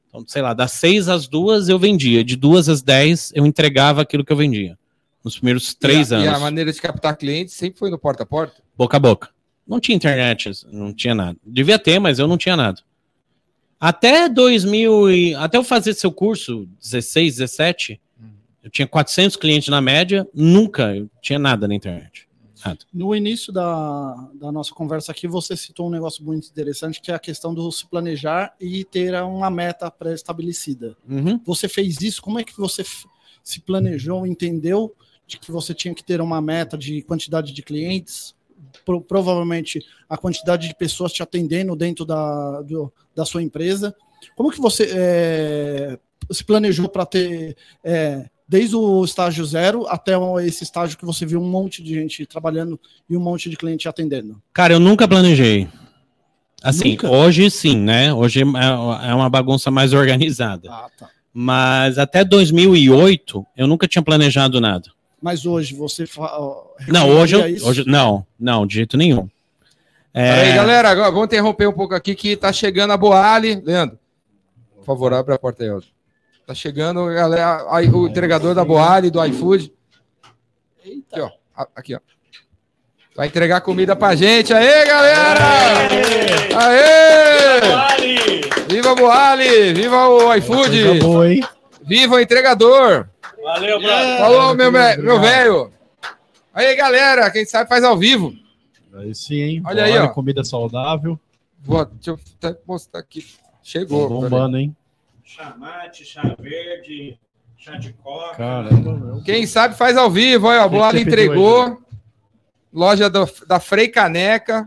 Então, 0.08 0.22
sei 0.26 0.42
lá, 0.42 0.52
das 0.52 0.72
6 0.72 1.08
às 1.08 1.26
2 1.26 1.70
eu 1.70 1.78
vendia, 1.78 2.22
de 2.22 2.36
2 2.36 2.68
às 2.68 2.82
10 2.82 3.32
eu 3.34 3.46
entregava 3.46 4.02
aquilo 4.02 4.24
que 4.24 4.32
eu 4.32 4.36
vendia. 4.36 4.78
Nos 5.24 5.36
primeiros 5.36 5.74
três 5.74 6.10
e 6.10 6.14
a, 6.14 6.18
anos. 6.18 6.30
E 6.30 6.34
a 6.34 6.38
maneira 6.38 6.72
de 6.72 6.80
captar 6.80 7.16
clientes 7.16 7.54
sempre 7.54 7.78
foi 7.78 7.90
no 7.90 7.98
porta 7.98 8.22
a 8.22 8.26
porta? 8.26 8.62
Boca 8.76 8.96
a 8.96 9.00
boca. 9.00 9.30
Não 9.66 9.80
tinha 9.80 9.96
internet, 9.96 10.50
não 10.70 10.92
tinha 10.92 11.14
nada. 11.14 11.38
Devia 11.44 11.78
ter, 11.78 11.98
mas 11.98 12.18
eu 12.18 12.28
não 12.28 12.38
tinha 12.38 12.56
nada. 12.56 12.80
Até 13.80 14.28
2000 14.28 15.10
e, 15.10 15.34
até 15.34 15.56
eu 15.56 15.64
fazer 15.64 15.94
seu 15.94 16.12
curso, 16.12 16.68
16, 16.82 17.36
17, 17.36 18.00
eu 18.62 18.70
tinha 18.70 18.86
400 18.86 19.36
clientes 19.36 19.68
na 19.68 19.80
média, 19.80 20.26
nunca 20.34 20.94
eu 20.94 21.08
tinha 21.22 21.38
nada 21.38 21.66
na 21.66 21.74
internet. 21.74 22.27
Nada. 22.64 22.78
No 22.92 23.14
início 23.14 23.52
da, 23.52 24.30
da 24.34 24.50
nossa 24.52 24.74
conversa 24.74 25.12
aqui, 25.12 25.28
você 25.28 25.56
citou 25.56 25.86
um 25.86 25.90
negócio 25.90 26.24
muito 26.24 26.48
interessante, 26.48 27.00
que 27.00 27.10
é 27.10 27.14
a 27.14 27.18
questão 27.18 27.54
do 27.54 27.70
se 27.70 27.86
planejar 27.86 28.54
e 28.60 28.84
ter 28.84 29.14
uma 29.22 29.50
meta 29.50 29.90
pré-estabelecida. 29.90 30.96
Uhum. 31.08 31.40
Você 31.44 31.68
fez 31.68 32.00
isso? 32.00 32.20
Como 32.22 32.38
é 32.38 32.44
que 32.44 32.56
você 32.56 32.84
se 33.42 33.60
planejou, 33.60 34.26
entendeu 34.26 34.94
de 35.26 35.38
que 35.38 35.50
você 35.52 35.72
tinha 35.74 35.94
que 35.94 36.02
ter 36.02 36.20
uma 36.20 36.40
meta 36.40 36.76
de 36.76 37.02
quantidade 37.02 37.52
de 37.52 37.62
clientes? 37.62 38.34
Pro- 38.84 39.00
provavelmente 39.00 39.80
a 40.08 40.16
quantidade 40.16 40.68
de 40.68 40.74
pessoas 40.74 41.12
te 41.12 41.22
atendendo 41.22 41.74
dentro 41.76 42.04
da, 42.04 42.60
do- 42.62 42.92
da 43.14 43.24
sua 43.24 43.42
empresa. 43.42 43.94
Como 44.34 44.50
que 44.50 44.60
você 44.60 44.90
é, 44.94 45.98
se 46.30 46.44
planejou 46.44 46.88
para 46.88 47.06
ter 47.06 47.56
é, 47.84 48.28
desde 48.48 48.74
o 48.74 49.04
estágio 49.04 49.44
zero 49.44 49.86
até 49.88 50.12
esse 50.44 50.64
estágio 50.64 50.96
que 50.96 51.04
você 51.04 51.26
viu 51.26 51.40
um 51.40 51.48
monte 51.48 51.82
de 51.82 51.94
gente 51.94 52.24
trabalhando 52.24 52.80
e 53.08 53.16
um 53.16 53.20
monte 53.20 53.50
de 53.50 53.56
cliente 53.56 53.88
atendendo? 53.88 54.40
Cara, 54.52 54.72
eu 54.72 54.80
nunca 54.80 55.06
planejei. 55.06 55.68
Assim, 56.62 56.92
Nunca? 56.92 57.08
hoje 57.08 57.48
sim, 57.50 57.76
né? 57.76 58.12
Hoje 58.12 58.40
é 58.40 59.08
é 59.10 59.14
uma 59.14 59.30
bagunça 59.30 59.70
mais 59.70 59.92
organizada. 59.94 60.68
Ah, 60.72 60.88
tá. 60.96 61.08
Mas 61.32 61.98
até 61.98 62.24
2008, 62.24 63.46
eu 63.56 63.66
nunca 63.68 63.86
tinha 63.86 64.02
planejado 64.02 64.60
nada. 64.60 64.90
Mas 65.22 65.46
hoje 65.46 65.74
você 65.74 66.04
Não, 66.88 67.10
hoje 67.10 67.36
eu. 67.36 67.66
Hoje, 67.66 67.84
não, 67.86 68.26
não, 68.38 68.66
de 68.66 68.74
jeito 68.74 68.96
nenhum. 68.96 69.28
É, 70.12 70.34
Peraí, 70.34 70.54
galera, 70.54 70.90
agora 70.90 71.10
vamos 71.10 71.26
interromper 71.26 71.68
um 71.68 71.72
pouco 71.72 71.94
aqui 71.94 72.14
que 72.14 72.36
tá 72.36 72.52
chegando 72.52 72.92
a 72.92 72.96
Boali. 72.96 73.60
Leandro, 73.64 73.98
por 74.76 74.84
favor, 74.84 75.12
abre 75.12 75.34
a 75.34 75.38
porta 75.38 75.62
aí. 75.62 75.70
ó. 75.70 75.80
Tá 76.48 76.54
chegando 76.54 77.04
galera, 77.12 77.66
aí, 77.68 77.90
o 77.90 78.08
entregador 78.08 78.54
da 78.54 78.64
Boali, 78.64 79.10
do 79.10 79.22
iFood. 79.22 79.70
Aqui, 80.80 81.20
ó. 81.20 81.30
Aqui, 81.76 81.94
ó. 81.94 82.00
Vai 83.14 83.26
entregar 83.26 83.60
comida 83.60 83.94
pra 83.94 84.14
gente. 84.14 84.54
Aê, 84.54 84.86
galera! 84.86 85.44
Aê! 86.56 88.40
Viva 88.66 88.92
a 88.92 88.94
Boali! 88.94 89.74
Viva 89.74 90.08
o 90.08 90.34
iFood! 90.36 91.00
Boa? 91.00 91.26
Viva 91.82 92.14
o 92.14 92.20
entregador! 92.20 93.10
Valeu, 93.42 93.78
Falou, 94.18 94.54
meu, 94.54 94.72
meu 94.72 95.20
velho! 95.20 95.70
Aí, 96.54 96.74
galera, 96.74 97.30
quem 97.30 97.44
sabe 97.44 97.68
faz 97.68 97.84
ao 97.84 97.94
vivo. 97.94 98.32
Aí 98.94 99.14
sim, 99.14 99.34
hein? 99.34 99.62
Olha 99.66 99.84
aí, 99.84 99.92
Bora, 99.92 100.04
ó. 100.06 100.08
Comida 100.08 100.42
saudável. 100.42 101.20
Vou, 101.62 101.84
deixa 101.84 102.12
eu 102.12 102.18
até 102.42 102.58
mostrar 102.66 103.00
aqui. 103.00 103.26
Chegou. 103.62 104.08
peraí. 104.08 104.30
bombando, 104.30 104.56
hein? 104.56 104.74
Chamate, 105.28 106.06
chá 106.06 106.22
verde, 106.40 107.18
chá 107.58 107.76
de 107.76 107.92
coca. 107.92 108.34
Caramba, 108.34 108.94
meu. 108.96 109.22
Quem 109.22 109.46
sabe 109.46 109.76
faz 109.76 109.94
ao 109.94 110.10
vivo, 110.10 110.46
olha, 110.46 110.62
a 110.62 110.68
pediu 110.94 111.06
entregou. 111.06 111.78
Loja 112.72 113.10
do- 113.10 113.28
da 113.46 113.60
Frei 113.60 113.88
Caneca. 113.88 114.66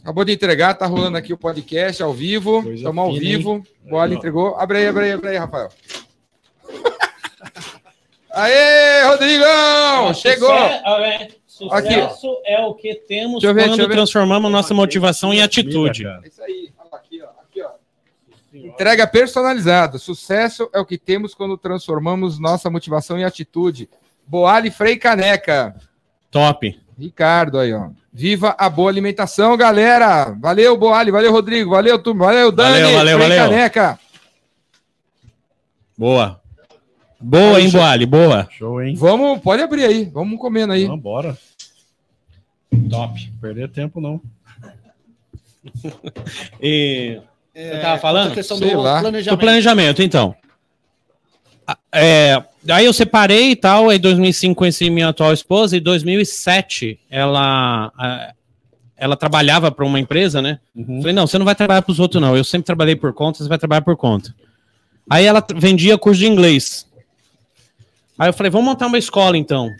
Acabou 0.00 0.24
de 0.24 0.32
entregar, 0.32 0.74
tá 0.74 0.86
rolando 0.86 1.16
aqui 1.16 1.32
o 1.32 1.36
podcast 1.36 2.00
ao 2.00 2.12
vivo. 2.12 2.62
Coisa 2.62 2.76
Estamos 2.76 3.04
ao 3.04 3.12
vivo. 3.12 3.66
Boala 3.84 4.06
Aí, 4.10 4.14
ó. 4.14 4.18
entregou. 4.18 4.54
Abre 4.56 4.78
aí, 4.78 4.86
abre 4.86 5.04
aí, 5.06 5.12
abre 5.12 5.28
aí, 5.30 5.36
Rafael. 5.36 5.68
Aê, 8.30 9.04
Rodrigão! 9.06 10.14
Chegou! 10.14 10.48
Sucesso 11.46 12.40
é 12.44 12.60
o 12.64 12.74
que 12.74 12.94
temos 12.94 13.42
ver, 13.42 13.68
quando 13.68 13.88
transformamos 13.88 14.50
nossa 14.50 14.74
motivação 14.74 15.32
em 15.34 15.40
atitude. 15.42 16.06
É 16.06 16.20
isso 16.24 16.42
aí. 16.42 16.73
Entrega 18.54 19.06
personalizada. 19.06 19.98
Sucesso 19.98 20.70
é 20.72 20.78
o 20.78 20.86
que 20.86 20.96
temos 20.96 21.34
quando 21.34 21.58
transformamos 21.58 22.38
nossa 22.38 22.70
motivação 22.70 23.18
em 23.18 23.24
atitude. 23.24 23.88
Boali 24.26 24.70
Frei 24.70 24.96
Caneca. 24.96 25.74
Top. 26.30 26.80
Ricardo 26.96 27.58
aí, 27.58 27.72
ó. 27.72 27.88
Viva 28.12 28.54
a 28.56 28.70
boa 28.70 28.88
alimentação, 28.88 29.56
galera. 29.56 30.36
Valeu, 30.40 30.76
Boali. 30.76 31.10
Valeu, 31.10 31.32
Rodrigo. 31.32 31.70
Valeu, 31.70 31.98
turma. 31.98 32.26
Valeu, 32.26 32.52
Dani. 32.52 32.80
Valeu, 32.80 32.96
valeu, 32.96 33.18
Frei 33.18 33.28
valeu. 33.28 33.50
Caneca. 33.50 33.98
Boa. 35.98 36.40
Boa, 37.20 37.60
hein, 37.60 37.70
Boali? 37.70 38.06
Boa. 38.06 38.48
Show, 38.52 38.80
hein? 38.80 38.94
Vamos, 38.96 39.40
pode 39.40 39.62
abrir 39.62 39.84
aí. 39.84 40.04
Vamos 40.04 40.38
comendo 40.38 40.72
aí. 40.72 40.86
Vamos 40.86 41.02
bora. 41.02 41.36
Top. 42.88 43.32
Perder 43.40 43.68
tempo 43.70 44.00
não. 44.00 44.20
E 46.60 47.20
É, 47.54 47.78
tava 47.78 48.00
falando? 48.00 48.24
outra 48.24 48.34
questão 48.36 48.58
do 48.58 48.80
lá. 48.80 49.00
planejamento. 49.00 49.40
planejamento, 49.40 50.02
então. 50.02 50.34
É, 51.92 52.42
aí 52.68 52.84
eu 52.84 52.92
separei 52.92 53.52
e 53.52 53.56
tal, 53.56 53.88
aí 53.88 53.96
em 53.96 54.00
2005 54.00 54.54
conheci 54.54 54.90
minha 54.90 55.08
atual 55.08 55.32
esposa, 55.32 55.76
e 55.76 55.80
em 55.80 55.82
2007 55.82 56.98
ela, 57.08 57.92
ela 58.96 59.16
trabalhava 59.16 59.70
para 59.70 59.84
uma 59.84 60.00
empresa, 60.00 60.42
né? 60.42 60.58
Uhum. 60.74 61.00
Falei, 61.00 61.12
não, 61.14 61.26
você 61.26 61.38
não 61.38 61.44
vai 61.44 61.54
trabalhar 61.54 61.82
para 61.82 61.92
os 61.92 62.00
outros, 62.00 62.20
não. 62.20 62.36
Eu 62.36 62.44
sempre 62.44 62.66
trabalhei 62.66 62.96
por 62.96 63.12
conta, 63.12 63.38
você 63.38 63.48
vai 63.48 63.58
trabalhar 63.58 63.82
por 63.82 63.96
conta. 63.96 64.34
Aí 65.08 65.24
ela 65.24 65.44
vendia 65.54 65.96
curso 65.96 66.20
de 66.20 66.26
inglês. 66.26 66.86
Aí 68.18 68.28
eu 68.28 68.32
falei, 68.32 68.50
vamos 68.50 68.66
montar 68.66 68.86
uma 68.86 68.98
escola, 68.98 69.36
então. 69.36 69.70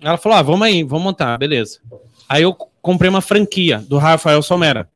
Ela 0.00 0.16
falou, 0.16 0.38
ah, 0.38 0.42
vamos 0.42 0.62
aí, 0.62 0.82
vamos 0.82 1.04
montar, 1.04 1.36
beleza. 1.38 1.80
Aí 2.28 2.42
eu 2.42 2.54
comprei 2.80 3.08
uma 3.10 3.20
franquia 3.20 3.78
do 3.88 3.98
Rafael 3.98 4.42
Somera. 4.42 4.88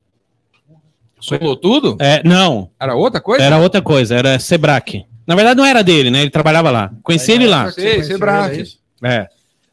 Solou 1.22 1.56
tudo? 1.56 1.96
É, 2.00 2.20
não, 2.24 2.68
Era 2.80 2.96
outra 2.96 3.20
coisa? 3.20 3.44
era 3.44 3.56
outra 3.58 3.80
coisa, 3.80 4.16
era 4.16 4.38
Sebrae. 4.40 5.06
Na 5.24 5.36
verdade, 5.36 5.56
não 5.56 5.64
era 5.64 5.82
dele, 5.82 6.10
né? 6.10 6.22
Ele 6.22 6.30
trabalhava 6.30 6.68
lá. 6.68 6.92
Conheci 7.00 7.30
ele 7.30 7.46
lá. 7.46 7.70
Sei, 7.70 8.00
ele, 8.00 8.14
é? 9.02 9.08
É. 9.08 9.28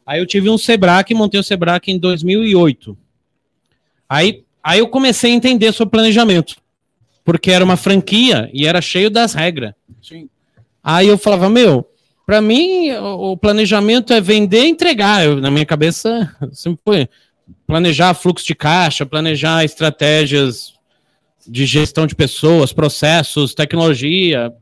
Aí 0.06 0.20
eu 0.20 0.26
tive 0.26 0.48
um 0.48 0.56
Sebrae, 0.56 1.12
montei 1.12 1.40
o 1.40 1.42
Sebrae 1.42 1.80
em 1.88 1.98
2008. 1.98 2.96
Aí, 4.08 4.44
aí 4.62 4.78
eu 4.78 4.86
comecei 4.86 5.32
a 5.32 5.34
entender 5.34 5.72
sobre 5.72 5.90
planejamento. 5.90 6.54
Porque 7.24 7.50
era 7.50 7.64
uma 7.64 7.76
franquia 7.76 8.48
e 8.52 8.64
era 8.64 8.80
cheio 8.80 9.10
das 9.10 9.34
regras. 9.34 9.74
Sim. 10.00 10.28
Aí 10.82 11.08
eu 11.08 11.18
falava, 11.18 11.50
meu, 11.50 11.84
pra 12.24 12.40
mim 12.40 12.92
o 12.92 13.32
o 13.32 13.36
planejamento 13.36 14.12
é 14.12 14.20
vender 14.20 14.64
e 14.66 14.70
entregar. 14.70 15.24
Eu, 15.24 15.40
na 15.40 15.50
minha 15.50 15.66
cabeça 15.66 16.32
sempre 16.52 16.80
foi 16.84 17.08
planejar 17.66 18.14
fluxo 18.14 18.46
de 18.46 18.54
caixa, 18.54 19.04
planejar 19.04 19.64
estratégias 19.64 20.74
de 21.50 21.66
gestão 21.66 22.06
de 22.06 22.14
pessoas, 22.14 22.72
processos, 22.72 23.54
tecnologia. 23.54 24.52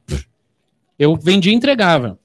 Eu 0.99 1.17
vendia 1.17 1.53
e 1.53 1.55
entregava. 1.55 2.19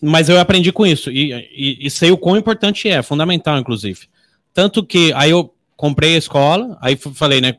Mas 0.00 0.28
eu 0.28 0.38
aprendi 0.38 0.70
com 0.70 0.84
isso 0.84 1.10
e, 1.10 1.32
e, 1.32 1.86
e 1.86 1.90
sei 1.90 2.10
o 2.10 2.18
quão 2.18 2.36
importante 2.36 2.88
é, 2.88 3.02
fundamental, 3.02 3.58
inclusive. 3.58 4.08
Tanto 4.52 4.84
que 4.84 5.12
aí 5.14 5.30
eu 5.30 5.54
comprei 5.76 6.14
a 6.14 6.18
escola, 6.18 6.76
aí 6.80 6.94
falei, 6.94 7.40
né? 7.40 7.56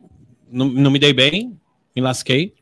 Não, 0.51 0.67
não 0.67 0.91
me 0.91 0.99
dei 0.99 1.11
bem, 1.11 1.57
me 1.95 2.01
lasquei. 2.01 2.53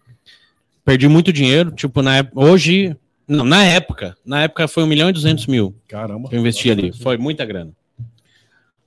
Perdi 0.86 1.10
muito 1.10 1.34
dinheiro, 1.34 1.72
tipo, 1.72 2.02
na 2.02 2.18
época. 2.18 2.40
Hoje. 2.40 2.96
Não, 3.28 3.44
na 3.44 3.64
época. 3.66 4.16
Na 4.26 4.44
época 4.44 4.68
foi 4.68 4.84
1 4.84 4.88
milhão 4.88 5.10
e 5.10 5.14
200 5.14 5.48
mil 5.48 5.76
Caramba. 5.88 6.30
que 6.30 6.36
eu 6.36 6.40
investi 6.40 6.72
ali. 6.72 6.94
Foi 6.94 7.18
muita 7.18 7.46
grana. 7.46 7.72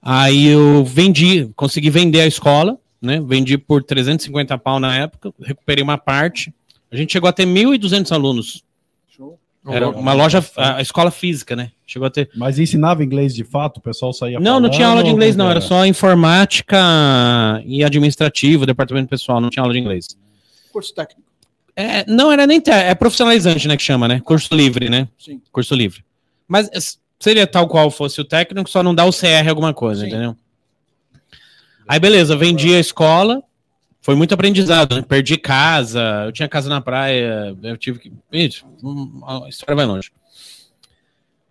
Aí 0.00 0.46
eu 0.46 0.84
vendi, 0.84 1.50
consegui 1.56 1.90
vender 1.90 2.20
a 2.20 2.26
escola, 2.26 2.78
né? 3.04 3.20
Vendi 3.24 3.56
por 3.58 3.82
350 3.82 4.56
pau 4.58 4.80
na 4.80 4.96
época, 4.96 5.32
recuperei 5.40 5.82
uma 5.82 5.98
parte. 5.98 6.52
A 6.90 6.96
gente 6.96 7.12
chegou 7.12 7.28
a 7.28 7.32
ter 7.32 7.46
1.200 7.46 8.12
alunos. 8.12 8.62
Show. 9.08 9.38
Era 9.66 9.88
uma 9.88 10.12
loja, 10.12 10.44
a 10.56 10.76
a 10.76 10.82
escola 10.82 11.10
física, 11.10 11.56
né? 11.56 11.70
Chegou 11.86 12.06
a 12.06 12.10
ter. 12.10 12.30
Mas 12.36 12.58
ensinava 12.58 13.02
inglês 13.04 13.34
de 13.34 13.44
fato? 13.44 13.78
O 13.78 13.80
pessoal 13.80 14.12
saía 14.12 14.38
Não, 14.40 14.60
não 14.60 14.68
tinha 14.70 14.82
falando 14.86 14.98
aula 14.98 15.04
de 15.04 15.10
inglês, 15.14 15.36
não. 15.36 15.50
Era 15.50 15.60
só 15.60 15.84
informática 15.86 16.78
e 17.64 17.82
administrativo, 17.84 18.66
departamento 18.66 19.08
pessoal, 19.08 19.40
não 19.40 19.50
tinha 19.50 19.62
aula 19.62 19.72
de 19.74 19.80
inglês. 19.80 20.06
Curso 20.72 20.94
técnico. 20.94 21.22
É, 21.76 22.04
não 22.10 22.30
era 22.30 22.46
nem. 22.46 22.60
te- 22.60 22.70
É 22.70 22.94
profissionalizante, 22.94 23.66
né? 23.66 23.76
Que 23.76 23.82
chama, 23.82 24.06
né? 24.06 24.20
Curso 24.20 24.54
livre, 24.54 24.88
né? 24.88 25.08
Sim. 25.18 25.40
Curso 25.50 25.74
livre. 25.74 26.04
Mas 26.46 26.68
é, 26.68 26.78
seria 27.18 27.46
tal 27.46 27.66
qual 27.66 27.90
fosse 27.90 28.20
o 28.20 28.24
técnico, 28.24 28.68
só 28.70 28.82
não 28.82 28.94
dá 28.94 29.04
o 29.04 29.10
CR 29.12 29.48
alguma 29.48 29.72
coisa, 29.74 30.02
Sim. 30.02 30.08
entendeu? 30.08 30.36
Aí, 31.86 31.98
beleza, 31.98 32.36
vendi 32.36 32.74
a 32.74 32.80
escola. 32.80 33.42
Foi 34.00 34.14
muito 34.14 34.34
aprendizado, 34.34 34.96
né? 34.96 35.02
Perdi 35.02 35.38
casa, 35.38 36.24
eu 36.26 36.32
tinha 36.32 36.48
casa 36.48 36.68
na 36.68 36.80
praia, 36.80 37.56
eu 37.62 37.76
tive 37.76 37.98
que. 37.98 38.12
Ixi, 38.30 38.64
hum, 38.82 39.22
a 39.26 39.48
história 39.48 39.74
vai 39.74 39.86
longe. 39.86 40.10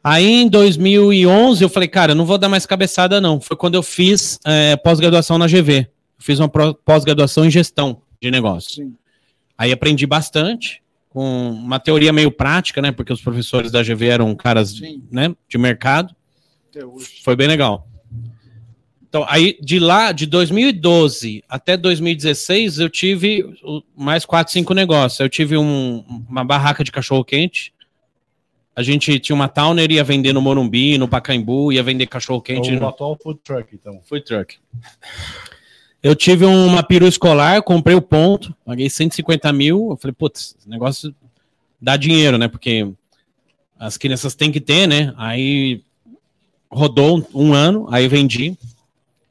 Aí, 0.04 0.44
em 0.44 0.48
2011, 0.50 1.64
eu 1.64 1.70
falei, 1.70 1.88
cara, 1.88 2.12
eu 2.12 2.16
não 2.16 2.26
vou 2.26 2.38
dar 2.38 2.50
mais 2.50 2.66
cabeçada, 2.66 3.22
não. 3.22 3.40
Foi 3.40 3.56
quando 3.56 3.76
eu 3.76 3.82
fiz 3.82 4.40
é, 4.46 4.76
pós-graduação 4.76 5.38
na 5.38 5.48
GV. 5.48 5.88
Fiz 6.20 6.40
uma 6.40 6.50
pós-graduação 6.50 7.46
em 7.46 7.50
gestão 7.50 8.02
de 8.22 8.30
negócios. 8.30 8.76
Sim. 8.76 8.94
Aí 9.58 9.72
aprendi 9.72 10.06
bastante, 10.06 10.84
com 11.10 11.52
uma 11.52 11.80
teoria 11.80 12.12
meio 12.12 12.32
prática, 12.32 12.82
né? 12.82 12.92
Porque 12.92 13.14
os 13.14 13.22
professores 13.22 13.72
da 13.72 13.82
GV 13.82 14.08
eram 14.08 14.36
caras 14.36 14.74
né, 15.10 15.34
de 15.48 15.58
mercado. 15.58 16.14
Foi 17.24 17.36
bem 17.36 17.48
legal. 17.48 17.88
Então, 19.14 19.24
aí 19.30 19.56
de 19.62 19.78
lá, 19.78 20.12
de 20.12 20.26
2012 20.26 21.44
até 21.48 21.78
2016, 21.78 22.80
eu 22.80 22.90
tive 22.90 23.46
mais 23.96 24.26
quatro, 24.26 24.52
cinco 24.52 24.74
negócios. 24.74 25.20
Eu 25.20 25.30
tive 25.30 25.56
um- 25.56 26.04
uma 26.28 26.44
barraca 26.44 26.84
de 26.84 26.92
cachorro-quente. 26.92 27.72
A 28.76 28.82
gente 28.82 29.20
tinha 29.20 29.36
uma 29.36 29.48
Towner, 29.48 29.92
ia 29.92 30.04
vender 30.04 30.34
no 30.34 30.42
Morumbi, 30.42 30.98
no 30.98 31.08
Pacaembu, 31.08 31.72
ia 31.72 31.84
vender 31.84 32.06
É 32.06 32.08
cachorro-quente 32.08 32.72
o 32.72 32.80
no 32.80 32.88
atual 32.88 33.16
food 33.22 33.40
truck, 33.44 33.76
então. 33.76 34.02
food 34.04 34.26
truck. 34.26 34.56
Eu 36.02 36.16
tive 36.16 36.44
uma 36.46 36.82
peru 36.82 37.08
escolar, 37.08 37.62
comprei 37.62 37.96
o 37.96 38.02
ponto, 38.02 38.52
paguei 38.66 38.90
150 38.90 39.54
mil. 39.54 39.92
Eu 39.92 39.96
falei, 39.98 40.16
putz, 40.18 40.56
esse 40.58 40.68
negócio 40.68 41.14
dá 41.80 41.96
dinheiro, 41.96 42.40
né? 42.40 42.48
Porque 42.48 42.92
as 43.78 43.96
crianças 43.96 44.34
têm 44.34 44.52
que 44.52 44.60
ter, 44.60 44.88
né? 44.88 45.14
Aí 45.18 45.84
rodou 46.68 47.24
um 47.32 47.54
ano, 47.54 47.88
aí 47.92 48.08
vendi. 48.08 48.58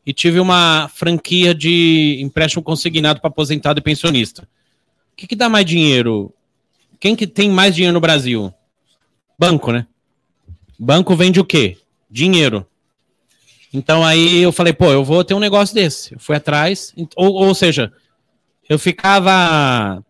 E 0.05 0.13
tive 0.13 0.41
uma 0.41 0.89
franquia 0.89 1.55
de 1.55 2.19
empréstimo 2.21 2.63
consignado 2.63 3.21
para 3.21 3.29
aposentado 3.29 3.79
e 3.79 3.83
pensionista. 3.83 4.43
O 4.43 5.17
que, 5.17 5.27
que 5.27 5.37
dá 5.37 5.49
mais 5.49 5.65
dinheiro? 5.65 6.33
Quem 6.99 7.15
que 7.15 7.27
tem 7.27 7.51
mais 7.51 7.75
dinheiro 7.75 7.95
no 7.95 8.01
Brasil? 8.01 8.53
Banco, 9.39 9.73
né? 9.73 9.87
Banco 10.79 11.15
vende 11.15 11.39
o 11.39 11.45
quê? 11.45 11.79
Dinheiro. 12.11 12.67
Então 13.73 14.05
aí 14.05 14.43
eu 14.43 14.53
falei, 14.53 14.73
pô, 14.73 14.91
eu 14.91 15.05
vou 15.05 15.25
ter 15.25 15.35
um 15.35 15.41
negócio 15.41 15.75
desse. 15.75 16.15
Eu 16.15 16.21
fui 16.21 16.37
atrás, 16.37 16.95
ou, 17.17 17.33
ou 17.33 17.55
seja, 17.55 17.93
eu 18.69 18.79
ficava 18.79 20.05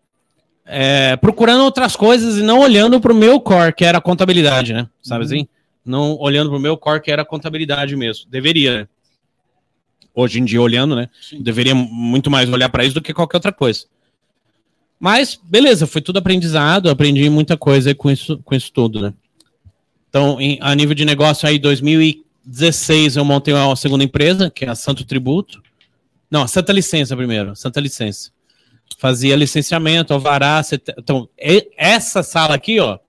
é, 0.65 1.15
procurando 1.17 1.63
outras 1.63 1.95
coisas 1.95 2.37
e 2.37 2.41
não 2.41 2.59
olhando 2.59 2.99
para 2.99 3.11
o 3.11 3.15
meu 3.15 3.39
core, 3.39 3.73
que 3.73 3.85
era 3.85 3.97
a 3.97 4.01
contabilidade, 4.01 4.73
né? 4.73 4.87
Sabe 5.01 5.25
assim? 5.25 5.47
Não 5.85 6.17
olhando 6.19 6.49
para 6.49 6.57
o 6.57 6.61
meu 6.61 6.77
core, 6.77 7.01
que 7.01 7.11
era 7.11 7.21
a 7.21 7.25
contabilidade 7.25 7.95
mesmo. 7.95 8.29
Deveria, 8.29 8.79
né? 8.79 8.87
Hoje 10.15 10.39
em 10.39 10.45
dia, 10.45 10.61
olhando, 10.61 10.95
né? 10.95 11.09
Sim. 11.21 11.41
Deveria 11.41 11.73
muito 11.73 12.29
mais 12.29 12.47
olhar 12.49 12.69
para 12.69 12.85
isso 12.85 12.93
do 12.93 13.01
que 13.01 13.13
qualquer 13.13 13.37
outra 13.37 13.51
coisa. 13.51 13.85
Mas, 14.99 15.39
beleza, 15.43 15.85
foi 15.87 16.01
tudo 16.01 16.19
aprendizado, 16.19 16.89
aprendi 16.89 17.29
muita 17.29 17.57
coisa 17.57 17.93
com 17.95 18.09
isso, 18.09 18.37
com 18.43 18.55
isso 18.55 18.71
tudo, 18.71 19.01
né? 19.01 19.13
Então, 20.09 20.39
em- 20.39 20.57
a 20.61 20.73
nível 20.75 20.93
de 20.95 21.03
negócio 21.03 21.47
aí, 21.47 21.57
2016 21.57 23.15
eu 23.17 23.25
montei 23.25 23.53
uma 23.53 23.75
segunda 23.75 24.03
empresa, 24.03 24.49
que 24.49 24.63
é 24.65 24.69
a 24.69 24.75
Santo 24.75 25.03
Tributo. 25.03 25.61
Não, 26.29 26.43
a 26.43 26.47
Santa 26.47 26.71
Licença 26.71 27.15
primeiro, 27.17 27.55
Santa 27.55 27.79
Licença. 27.79 28.31
Fazia 28.99 29.35
licenciamento, 29.35 30.13
alvará, 30.13 30.61
CT 30.63 30.93
então, 30.97 31.27
e- 31.37 31.69
essa 31.75 32.21
sala 32.21 32.53
aqui, 32.55 32.79
ó, 32.79 32.99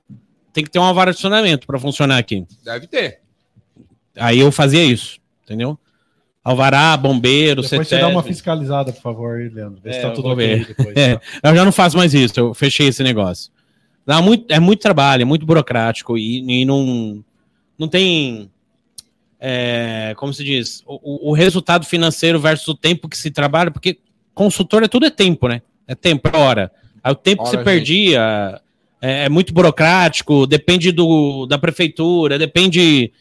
tem 0.53 0.65
que 0.65 0.71
ter 0.71 0.79
um 0.79 0.83
alvará 0.85 1.11
de 1.11 1.19
funcionamento 1.19 1.67
para 1.67 1.79
funcionar 1.79 2.17
aqui. 2.19 2.47
Deve 2.65 2.87
ter. 2.87 3.21
Aí 4.17 4.39
eu 4.41 4.51
fazia 4.51 4.83
isso, 4.85 5.19
entendeu? 5.45 5.79
Alvará, 6.45 6.95
bombeiro, 6.97 7.63
Depois 7.63 7.71
você 7.71 7.85
CETESB. 7.95 8.01
dá 8.03 8.09
uma 8.09 8.23
fiscalizada, 8.23 8.93
por 8.93 9.01
favor, 9.01 9.37
aí, 9.39 9.49
Leandro. 9.49 9.81
Vê 9.83 9.91
É, 9.91 9.93
se 9.95 10.01
tá 10.03 10.09
eu 10.09 10.13
tudo 10.15 10.29
ok 10.29 10.47
ver. 10.47 10.67
depois. 10.67 10.95
É, 10.97 11.19
eu 11.43 11.57
já 11.57 11.65
não 11.65 11.73
faço 11.73 11.97
mais 11.97 12.13
isso, 12.13 12.39
eu 12.39 12.53
fechei 12.53 12.89
esse 12.89 13.03
negócio. 13.03 13.51
Dá 14.07 14.21
muito, 14.21 14.45
é 14.53 14.61
muito 14.61 14.81
trabalho, 14.81 15.23
é 15.23 15.25
muito 15.25 15.47
burocrático 15.47 16.19
e, 16.19 16.61
e 16.61 16.65
não, 16.67 17.25
não 17.79 17.89
tem. 17.89 18.51
é, 19.41 20.13
como 20.17 20.33
se 20.35 20.45
diz? 20.45 20.83
O, 20.87 21.31
o- 21.31 21.33
resultado 21.35 21.87
financeiro 21.87 22.39
versus 22.39 22.69
o 22.69 22.75
tempo 22.75 23.09
que 23.09 23.17
se 23.17 23.31
trabalha, 23.31 23.71
porque 23.71 23.99
consultor 24.35 24.83
é 24.83 24.89
tudo 24.89 25.07
é 25.07 25.11
tempo, 25.11 25.49
né? 25.49 25.63
É 25.89 25.95
tempo, 25.95 26.29
é 26.33 26.37
hora. 26.37 26.71
Aí 27.03 27.13
o 27.13 27.17
tempo 27.17 27.43
que 27.43 27.49
Hora, 27.49 27.59
você 27.59 27.65
perdia 27.65 28.61
é, 29.01 29.25
é 29.25 29.29
muito 29.29 29.53
burocrático, 29.55 30.47
depende 30.47 30.93
do, 30.93 31.47
da 31.47 31.59
prefeitura, 31.59 32.39
depende, 32.39 33.13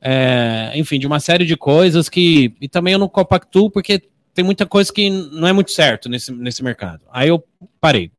é, 0.00 0.72
enfim, 0.74 0.98
de 0.98 1.06
uma 1.06 1.20
série 1.20 1.44
de 1.44 1.56
coisas 1.56 2.08
que. 2.08 2.54
E 2.60 2.68
também 2.68 2.94
eu 2.94 2.98
não 2.98 3.08
compactuo 3.08 3.70
porque 3.70 4.02
tem 4.32 4.44
muita 4.44 4.64
coisa 4.64 4.92
que 4.92 5.10
não 5.10 5.46
é 5.46 5.52
muito 5.52 5.70
certo 5.70 6.08
nesse, 6.08 6.32
nesse 6.32 6.64
mercado. 6.64 7.02
Aí 7.12 7.28
eu 7.28 7.44
parei. 7.80 8.10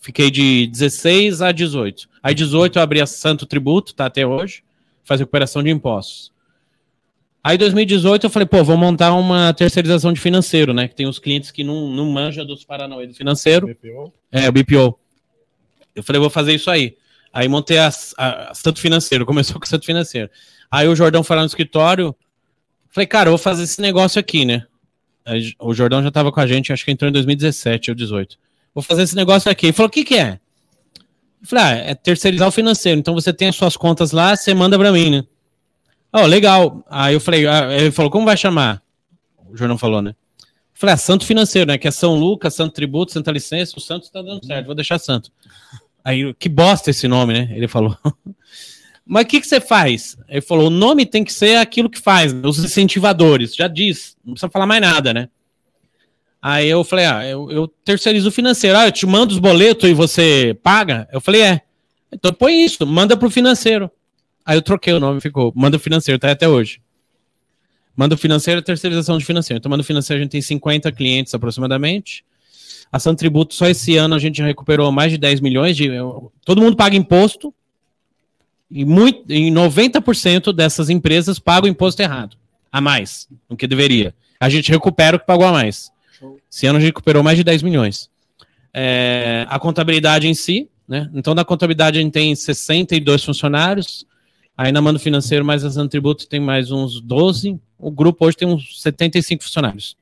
Fiquei 0.00 0.30
de 0.30 0.68
16 0.68 1.42
a 1.42 1.50
18. 1.50 2.08
Aí 2.22 2.34
18 2.34 2.78
eu 2.78 2.82
abri 2.82 3.00
a 3.00 3.06
Santo 3.06 3.46
Tributo, 3.46 3.94
tá 3.94 4.06
até 4.06 4.26
hoje, 4.26 4.62
faz 5.02 5.20
recuperação 5.20 5.62
de 5.62 5.70
impostos. 5.70 6.32
Aí 7.42 7.56
2018 7.56 8.24
eu 8.24 8.30
falei, 8.30 8.46
pô, 8.46 8.62
vou 8.62 8.76
montar 8.76 9.12
uma 9.14 9.52
terceirização 9.52 10.12
de 10.12 10.20
financeiro, 10.20 10.72
né? 10.72 10.86
Que 10.86 10.94
tem 10.94 11.06
os 11.06 11.18
clientes 11.18 11.50
que 11.50 11.64
não, 11.64 11.88
não 11.88 12.06
manja 12.10 12.44
dos 12.44 12.64
Paranauê 12.64 13.06
do 13.06 13.14
financeiro. 13.14 13.66
BPO. 13.66 14.12
É, 14.30 14.48
o 14.48 14.52
BPO. 14.52 14.98
Eu 15.94 16.02
falei, 16.02 16.20
vou 16.20 16.30
fazer 16.30 16.54
isso 16.54 16.70
aí. 16.70 16.96
Aí 17.32 17.48
montei 17.48 17.78
a, 17.78 17.90
a, 18.16 18.50
a 18.50 18.54
Santo 18.54 18.80
Financeiro, 18.80 19.24
começou 19.26 19.58
com 19.58 19.66
o 19.66 19.68
Santo 19.68 19.86
Financeiro. 19.86 20.30
Aí 20.70 20.86
o 20.88 20.94
Jordão 20.94 21.22
foi 21.22 21.36
lá 21.36 21.42
no 21.42 21.48
escritório, 21.48 22.14
falei, 22.90 23.06
cara, 23.06 23.28
eu 23.28 23.32
vou 23.32 23.38
fazer 23.38 23.62
esse 23.62 23.80
negócio 23.80 24.18
aqui, 24.18 24.44
né? 24.44 24.66
O 25.58 25.74
Jordão 25.74 26.02
já 26.02 26.10
tava 26.10 26.32
com 26.32 26.40
a 26.40 26.46
gente, 26.46 26.72
acho 26.72 26.84
que 26.84 26.90
entrou 26.90 27.08
em 27.08 27.12
2017 27.12 27.90
ou 27.90 27.94
18. 27.94 28.38
Vou 28.74 28.82
fazer 28.82 29.02
esse 29.02 29.16
negócio 29.16 29.50
aqui. 29.50 29.66
Ele 29.66 29.72
falou, 29.72 29.88
o 29.88 29.92
que 29.92 30.04
que 30.04 30.16
é? 30.16 30.40
Eu 31.40 31.46
falei, 31.46 31.64
ah, 31.64 31.70
é 31.90 31.94
terceirizar 31.94 32.48
o 32.48 32.52
financeiro. 32.52 32.98
Então 32.98 33.14
você 33.14 33.32
tem 33.32 33.48
as 33.48 33.56
suas 33.56 33.76
contas 33.76 34.12
lá, 34.12 34.34
você 34.34 34.54
manda 34.54 34.78
pra 34.78 34.90
mim, 34.90 35.10
né? 35.10 35.24
Ó, 36.12 36.24
legal. 36.24 36.82
Aí 36.88 37.14
eu 37.14 37.20
falei, 37.20 37.46
ah, 37.46 37.72
ele 37.72 37.90
falou, 37.90 38.10
como 38.10 38.24
vai 38.24 38.36
chamar? 38.36 38.82
O 39.50 39.56
Jordão 39.56 39.76
falou, 39.76 40.00
né? 40.00 40.14
Falei, 40.72 40.94
ah, 40.94 40.96
Santo 40.98 41.26
Financeiro, 41.26 41.68
né? 41.68 41.76
Que 41.76 41.88
é 41.88 41.90
São 41.90 42.14
Lucas, 42.14 42.54
Santo 42.54 42.72
Tributo, 42.72 43.12
Santa 43.12 43.30
Licença. 43.30 43.74
O 43.76 43.80
Santo 43.80 44.10
tá 44.10 44.22
dando 44.22 44.44
certo, 44.46 44.66
vou 44.66 44.74
deixar 44.74 44.98
Santo. 44.98 45.30
Aí, 46.04 46.32
que 46.34 46.48
bosta 46.48 46.90
esse 46.90 47.06
nome, 47.06 47.34
né? 47.34 47.48
Ele 47.54 47.68
falou. 47.68 47.96
Mas 49.08 49.24
o 49.24 49.26
que, 49.26 49.40
que 49.40 49.46
você 49.46 49.58
faz? 49.58 50.18
Ele 50.28 50.42
falou: 50.42 50.66
o 50.66 50.70
nome 50.70 51.06
tem 51.06 51.24
que 51.24 51.32
ser 51.32 51.56
aquilo 51.56 51.88
que 51.88 51.98
faz, 51.98 52.32
os 52.44 52.62
incentivadores. 52.62 53.56
Já 53.56 53.66
diz, 53.66 54.14
não 54.22 54.34
precisa 54.34 54.50
falar 54.50 54.66
mais 54.66 54.82
nada, 54.82 55.14
né? 55.14 55.30
Aí 56.42 56.68
eu 56.68 56.84
falei: 56.84 57.06
ah, 57.06 57.26
eu, 57.26 57.50
eu 57.50 57.68
terceirizo 57.84 58.28
o 58.28 58.32
financeiro. 58.32 58.76
Ah, 58.76 58.86
eu 58.86 58.92
te 58.92 59.06
mando 59.06 59.32
os 59.32 59.38
boletos 59.38 59.88
e 59.88 59.94
você 59.94 60.54
paga? 60.62 61.08
Eu 61.10 61.22
falei: 61.22 61.40
é. 61.40 61.62
Então 62.12 62.32
põe 62.34 62.62
isso, 62.62 62.86
manda 62.86 63.16
pro 63.16 63.30
financeiro. 63.30 63.90
Aí 64.44 64.58
eu 64.58 64.62
troquei 64.62 64.92
o 64.92 65.00
nome, 65.00 65.22
ficou. 65.22 65.52
Manda 65.56 65.78
o 65.78 65.80
financeiro, 65.80 66.18
tá 66.18 66.30
até 66.30 66.46
hoje. 66.46 66.80
Manda 67.96 68.14
o 68.14 68.18
financeiro, 68.18 68.62
terceirização 68.62 69.18
de 69.18 69.24
financeiro. 69.24 69.58
Então, 69.58 69.68
manda 69.68 69.82
o 69.82 69.84
financeiro, 69.84 70.20
a 70.20 70.22
gente 70.22 70.30
tem 70.30 70.40
50 70.40 70.92
clientes 70.92 71.34
aproximadamente. 71.34 72.24
A 72.92 72.98
Santo 72.98 73.18
Tributo, 73.18 73.54
só 73.54 73.66
esse 73.66 73.96
ano 73.96 74.14
a 74.14 74.18
gente 74.18 74.40
recuperou 74.40 74.92
mais 74.92 75.10
de 75.10 75.18
10 75.18 75.40
milhões 75.40 75.76
de. 75.76 75.90
Todo 76.44 76.62
mundo 76.62 76.76
paga 76.76 76.96
imposto. 76.96 77.52
E, 78.70 78.84
muito, 78.84 79.32
e 79.32 79.50
90% 79.50 80.52
dessas 80.52 80.90
empresas 80.90 81.38
pagam 81.38 81.68
imposto 81.68 82.02
errado. 82.02 82.36
A 82.70 82.80
mais 82.80 83.26
do 83.48 83.56
que 83.56 83.66
deveria. 83.66 84.14
A 84.38 84.48
gente 84.48 84.70
recupera 84.70 85.16
o 85.16 85.20
que 85.20 85.26
pagou 85.26 85.46
a 85.46 85.52
mais. 85.52 85.90
Esse 86.50 86.66
ano 86.66 86.76
a 86.76 86.80
gente 86.80 86.90
recuperou 86.90 87.22
mais 87.22 87.38
de 87.38 87.44
10 87.44 87.62
milhões. 87.62 88.10
É, 88.74 89.46
a 89.48 89.58
contabilidade 89.58 90.28
em 90.28 90.34
si, 90.34 90.68
né? 90.86 91.10
Então, 91.14 91.34
na 91.34 91.44
contabilidade 91.44 91.98
a 91.98 92.02
gente 92.02 92.12
tem 92.12 92.34
62 92.34 93.24
funcionários. 93.24 94.06
Aí 94.56 94.72
na 94.72 94.80
Mano 94.80 94.98
Financeiro, 94.98 95.44
mais 95.44 95.64
a 95.64 95.70
Santo 95.70 95.90
Tributo, 95.90 96.28
tem 96.28 96.40
mais 96.40 96.70
uns 96.70 97.00
12. 97.00 97.58
O 97.78 97.90
grupo 97.90 98.26
hoje 98.26 98.36
tem 98.36 98.48
uns 98.48 98.82
75 98.82 99.44
funcionários. 99.44 99.96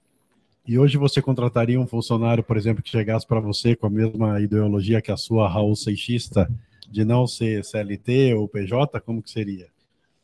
E 0.66 0.78
hoje 0.78 0.96
você 0.96 1.22
contrataria 1.22 1.80
um 1.80 1.86
funcionário, 1.86 2.42
por 2.42 2.56
exemplo, 2.56 2.82
que 2.82 2.90
chegasse 2.90 3.26
para 3.26 3.38
você 3.38 3.76
com 3.76 3.86
a 3.86 3.90
mesma 3.90 4.40
ideologia 4.40 5.00
que 5.00 5.12
a 5.12 5.16
sua, 5.16 5.48
Raul 5.48 5.76
Seixista, 5.76 6.50
de 6.90 7.04
não 7.04 7.26
ser 7.26 7.64
CLT 7.64 8.34
ou 8.34 8.48
PJ, 8.48 9.00
como 9.00 9.22
que 9.22 9.30
seria? 9.30 9.66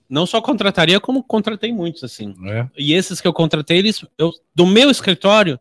Não 0.09 0.27
só 0.27 0.41
contrataria, 0.43 1.01
como 1.01 1.23
contratei 1.23 1.73
muitos, 1.73 2.05
assim. 2.05 2.35
É. 2.45 2.67
E 2.77 2.93
esses 2.93 3.21
que 3.21 3.27
eu 3.27 3.33
contratei, 3.33 3.79
eles, 3.79 4.05
eu, 4.19 4.31
do 4.55 4.67
meu 4.67 4.91
escritório, 4.91 5.59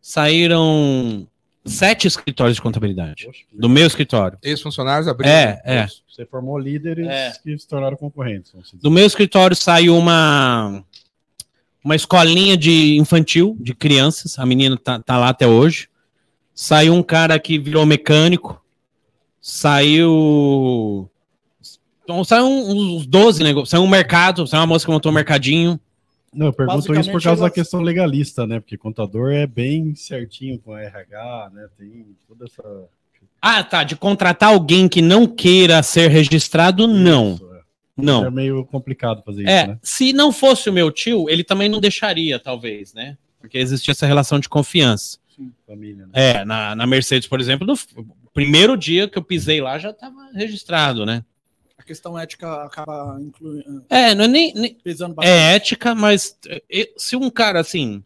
saíram 0.00 1.26
sete 1.64 2.06
escritórios 2.06 2.56
de 2.56 2.62
contabilidade. 2.62 3.26
Poxa, 3.26 3.44
Do 3.52 3.68
meu 3.68 3.86
escritório. 3.86 4.38
Ex-funcionários 4.42 5.08
abriram. 5.08 5.32
É, 5.32 5.60
é. 5.64 5.86
Você 6.08 6.24
formou 6.26 6.58
líderes 6.58 7.06
É. 7.06 7.32
que 7.42 7.56
se 7.58 7.66
tornaram 7.66 7.96
concorrentes. 7.96 8.52
Do 8.74 8.90
meu 8.90 9.06
escritório 9.06 9.56
saiu 9.56 9.96
uma 9.96 10.84
uma 11.82 11.96
escolinha 11.96 12.56
de 12.56 12.96
infantil, 12.98 13.56
de 13.58 13.74
crianças. 13.74 14.38
A 14.38 14.44
menina 14.44 14.76
tá, 14.76 14.98
tá 15.00 15.16
lá 15.16 15.30
até 15.30 15.46
hoje. 15.46 15.88
Saiu 16.54 16.94
um 16.94 17.02
cara 17.02 17.38
que 17.38 17.58
virou 17.58 17.86
mecânico. 17.86 18.59
Saiu. 19.40 21.08
Então, 22.04 22.24
saiu 22.24 22.46
uns 22.46 23.06
12 23.06 23.42
negócios. 23.42 23.70
Saiu 23.70 23.82
um 23.82 23.88
mercado, 23.88 24.46
saiu 24.46 24.60
uma 24.60 24.66
moça 24.66 24.84
que 24.84 24.90
montou 24.90 25.10
um 25.10 25.14
mercadinho. 25.14 25.78
Não, 26.32 26.46
eu 26.46 26.52
pergunto 26.52 26.94
isso 26.94 27.10
por 27.10 27.22
causa 27.22 27.42
da 27.42 27.50
questão 27.50 27.80
legalista, 27.80 28.46
né? 28.46 28.60
Porque 28.60 28.76
contador 28.76 29.32
é 29.32 29.46
bem 29.46 29.94
certinho 29.94 30.58
com 30.58 30.72
a 30.72 30.80
RH, 30.80 31.50
né? 31.52 31.68
Tem 31.78 32.06
toda 32.28 32.44
essa. 32.44 32.62
Ah, 33.42 33.64
tá. 33.64 33.82
De 33.82 33.96
contratar 33.96 34.50
alguém 34.50 34.88
que 34.88 35.00
não 35.02 35.26
queira 35.26 35.82
ser 35.82 36.08
registrado, 36.08 36.86
não. 36.86 37.34
Isso, 37.34 37.50
é. 37.54 37.60
Não. 37.96 38.24
É 38.24 38.30
meio 38.30 38.64
complicado 38.64 39.22
fazer 39.24 39.46
É, 39.48 39.58
isso, 39.58 39.68
né? 39.68 39.78
se 39.82 40.12
não 40.12 40.30
fosse 40.30 40.70
o 40.70 40.72
meu 40.72 40.90
tio, 40.92 41.28
ele 41.28 41.42
também 41.42 41.68
não 41.68 41.80
deixaria, 41.80 42.38
talvez, 42.38 42.94
né? 42.94 43.16
Porque 43.40 43.58
existia 43.58 43.92
essa 43.92 44.06
relação 44.06 44.38
de 44.38 44.48
confiança. 44.48 45.18
Família, 45.70 46.04
né? 46.06 46.12
É, 46.12 46.44
na, 46.44 46.74
na 46.74 46.84
Mercedes, 46.86 47.28
por 47.28 47.40
exemplo, 47.40 47.64
no 47.64 47.74
primeiro 48.34 48.76
dia 48.76 49.06
que 49.08 49.16
eu 49.16 49.22
pisei 49.22 49.60
lá 49.60 49.78
já 49.78 49.90
estava 49.90 50.30
registrado, 50.34 51.06
né? 51.06 51.24
A 51.78 51.82
questão 51.84 52.18
ética 52.18 52.64
acaba 52.64 53.18
incluindo, 53.20 53.84
É, 53.88 54.12
não 54.14 54.24
é 54.24 54.28
nem, 54.28 54.52
nem- 54.54 54.76
é 55.22 55.54
ética, 55.54 55.94
mas 55.94 56.36
é, 56.48 56.90
se 56.96 57.14
um 57.14 57.30
cara 57.30 57.60
assim, 57.60 58.02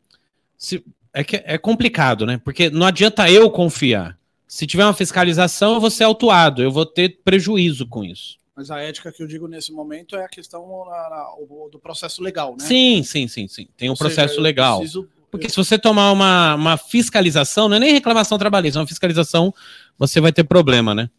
se, 0.59 0.85
é 1.13 1.25
que 1.25 1.37
é 1.45 1.57
complicado, 1.57 2.27
né? 2.27 2.39
Porque 2.45 2.69
não 2.69 2.87
adianta 2.87 3.31
eu 3.31 3.51
confiar. 3.51 4.19
Se 4.47 4.67
tiver 4.67 4.85
uma 4.85 4.93
fiscalização, 4.95 5.75
eu 5.75 5.81
vou 5.81 5.91
ser 5.91 6.05
autuado, 6.05 6.63
eu 6.63 6.71
vou 6.71 6.85
ter 6.87 7.19
prejuízo 7.25 7.87
com 7.87 8.05
isso. 8.05 8.39
Mas 8.55 8.71
a 8.71 8.79
ética 8.81 9.11
que 9.11 9.21
eu 9.23 9.27
digo 9.27 9.49
nesse 9.49 9.73
momento 9.73 10.15
é 10.15 10.25
a 10.25 10.29
questão 10.29 10.85
na- 10.87 11.11
na- 11.11 11.35
o- 11.39 11.69
do 11.73 11.79
processo 11.79 12.23
legal, 12.23 12.53
né? 12.53 12.65
Sim, 12.65 13.03
sim, 13.03 13.27
sim, 13.27 13.49
sim. 13.49 13.67
Tem 13.77 13.91
um 13.91 13.97
seja, 13.97 14.05
processo 14.15 14.39
eu 14.39 14.43
legal. 14.43 14.79
preciso- 14.79 15.09
Porque 15.35 15.49
se 15.49 15.57
você 15.57 15.77
tomar 15.77 16.13
uma, 16.13 16.55
uma 16.55 16.77
fiscalização, 16.77 17.69
não 17.69 17.77
é 17.77 17.81
nem 17.81 17.93
reclamação 17.93 18.39
trabalhista, 18.39 18.79
é 18.79 18.83
uma 18.83 18.87
fiscalização, 18.87 19.53
você 19.99 20.21
vai 20.21 20.33
ter 20.33 20.45
problema, 20.45 20.95
né? 20.95 21.11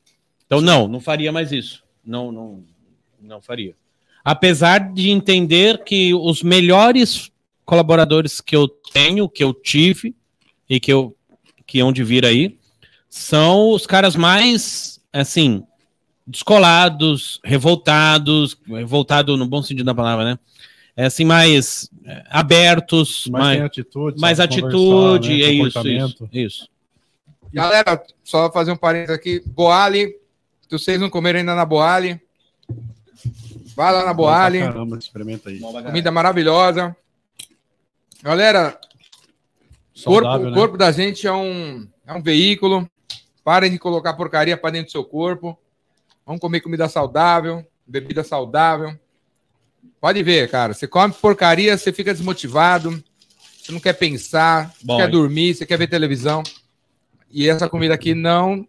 Então, 0.45 0.61
não, 0.61 0.87
não 0.87 1.01
faria 1.01 1.33
mais 1.33 1.51
isso. 1.51 1.83
Não, 2.01 2.31
não, 2.31 2.63
não 3.21 3.41
faria. 3.41 3.75
Apesar 4.23 4.93
de 4.93 5.09
entender 5.09 5.83
que 5.83 6.13
os 6.13 6.41
melhores 6.41 7.29
colaboradores 7.65 8.39
que 8.39 8.55
eu 8.55 8.69
tenho, 8.69 9.27
que 9.27 9.43
eu 9.43 9.53
tive 9.53 10.15
e 10.69 10.79
que 10.79 10.93
eu 10.93 11.13
que 11.67 11.81
hão 11.81 11.91
de 11.91 12.01
vir 12.01 12.25
aí, 12.25 12.57
são 13.09 13.71
os 13.71 13.85
caras 13.85 14.15
mais, 14.15 15.01
assim, 15.11 15.61
descolados, 16.25 17.41
revoltados, 17.43 18.55
revoltado 18.65 19.35
no 19.35 19.45
bom 19.45 19.61
sentido 19.61 19.83
da 19.83 19.93
palavra, 19.93 20.23
né? 20.23 20.39
É 20.97 21.05
assim, 21.05 21.25
mais 21.25 21.89
é, 22.05 22.23
abertos, 22.29 23.27
mais, 23.27 23.57
tem 23.57 23.65
atitude, 23.65 24.19
mais 24.19 24.39
atitude, 24.39 25.29
né? 25.29 25.43
é 25.43 25.51
isso, 25.51 26.29
isso. 26.31 26.69
Galera, 27.53 28.01
só 28.23 28.51
fazer 28.51 28.71
um 28.71 28.77
parênteses 28.77 29.15
aqui. 29.15 29.41
Boali, 29.45 30.15
se 30.61 30.71
vocês 30.71 30.99
não 30.99 31.09
comeram 31.09 31.39
ainda 31.39 31.53
na 31.53 31.65
Boali, 31.65 32.19
vai 33.75 33.91
lá 33.91 34.05
na 34.05 34.13
Boali. 34.13 34.59
Caramba, 34.59 34.97
experimenta 34.97 35.49
aí. 35.49 35.59
Comida 35.59 36.11
maravilhosa. 36.11 36.95
Galera, 38.21 38.79
o 39.97 40.03
corpo, 40.03 40.25
Saudável, 40.25 40.47
o 40.47 40.49
né? 40.51 40.57
corpo 40.57 40.77
da 40.77 40.91
gente 40.91 41.27
é 41.27 41.33
um, 41.33 41.87
é 42.05 42.13
um 42.13 42.21
veículo. 42.21 42.89
Parem 43.43 43.71
de 43.71 43.77
colocar 43.77 44.13
porcaria 44.13 44.57
para 44.57 44.71
dentro 44.71 44.87
do 44.87 44.91
seu 44.91 45.03
corpo. 45.03 45.57
Vamos 46.25 46.41
comer 46.41 46.61
comida 46.61 46.89
saudável, 46.89 47.65
bebida 47.85 48.23
saudável. 48.23 48.97
Pode 50.05 50.21
ver, 50.21 50.51
cara. 50.51 50.71
Você 50.71 50.87
come 50.87 51.11
porcaria, 51.19 51.75
você 51.75 51.91
fica 51.91 52.13
desmotivado. 52.13 53.03
Você 53.57 53.71
não 53.71 53.79
quer 53.79 53.93
pensar, 53.93 54.71
Bom, 54.83 54.97
quer 54.97 55.05
hein? 55.05 55.09
dormir, 55.09 55.55
você 55.55 55.65
quer 55.65 55.79
ver 55.79 55.87
televisão. 55.87 56.43
E 57.31 57.49
essa 57.49 57.67
comida 57.67 57.95
aqui 57.95 58.13
não 58.13 58.67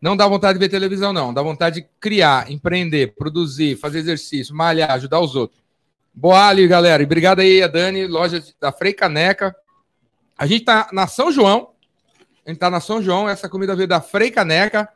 não 0.00 0.16
dá 0.16 0.26
vontade 0.26 0.58
de 0.58 0.64
ver 0.64 0.68
televisão, 0.68 1.12
não. 1.12 1.32
Dá 1.32 1.40
vontade 1.42 1.80
de 1.80 1.86
criar, 2.00 2.50
empreender, 2.50 3.14
produzir, 3.14 3.76
fazer 3.76 4.00
exercício, 4.00 4.52
malhar, 4.52 4.90
ajudar 4.90 5.20
os 5.20 5.36
outros. 5.36 5.62
Boali, 6.12 6.66
galera. 6.66 7.04
E 7.04 7.06
obrigado 7.06 7.38
aí, 7.38 7.62
a 7.62 7.68
Dani, 7.68 8.08
loja 8.08 8.42
da 8.60 8.72
Frei 8.72 8.92
Caneca. 8.92 9.54
A 10.36 10.44
gente 10.44 10.64
tá 10.64 10.88
na 10.92 11.06
São 11.06 11.30
João. 11.30 11.70
A 12.44 12.50
gente 12.50 12.58
tá 12.58 12.68
na 12.68 12.80
São 12.80 13.00
João. 13.00 13.28
Essa 13.28 13.48
comida 13.48 13.76
veio 13.76 13.86
da 13.86 14.00
Frei 14.00 14.28
Caneca. 14.28 14.88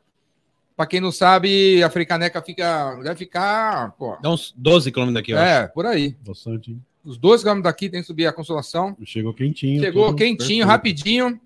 Pra 0.78 0.86
quem 0.86 1.00
não 1.00 1.10
sabe, 1.10 1.82
a 1.82 1.90
Frei 1.90 2.06
Caneca 2.06 2.40
fica. 2.40 2.94
Deve 3.02 3.16
ficar. 3.16 3.90
Pô, 3.98 4.16
Dá 4.22 4.30
uns 4.30 4.54
12 4.56 4.92
quilômetros 4.92 5.20
daqui, 5.20 5.32
eu 5.32 5.38
acho. 5.38 5.44
é, 5.64 5.66
por 5.66 5.84
aí. 5.84 6.16
Bastante. 6.24 6.70
hein? 6.70 6.80
Os 7.04 7.18
dois 7.18 7.40
quilômetros 7.42 7.64
daqui 7.68 7.88
tem 7.88 8.00
que 8.00 8.06
subir 8.06 8.28
a 8.28 8.32
consolação. 8.32 8.96
Chegou 9.04 9.34
quentinho. 9.34 9.82
Chegou 9.82 10.14
quentinho, 10.14 10.38
perfeito. 10.38 10.66
rapidinho. 10.68 11.40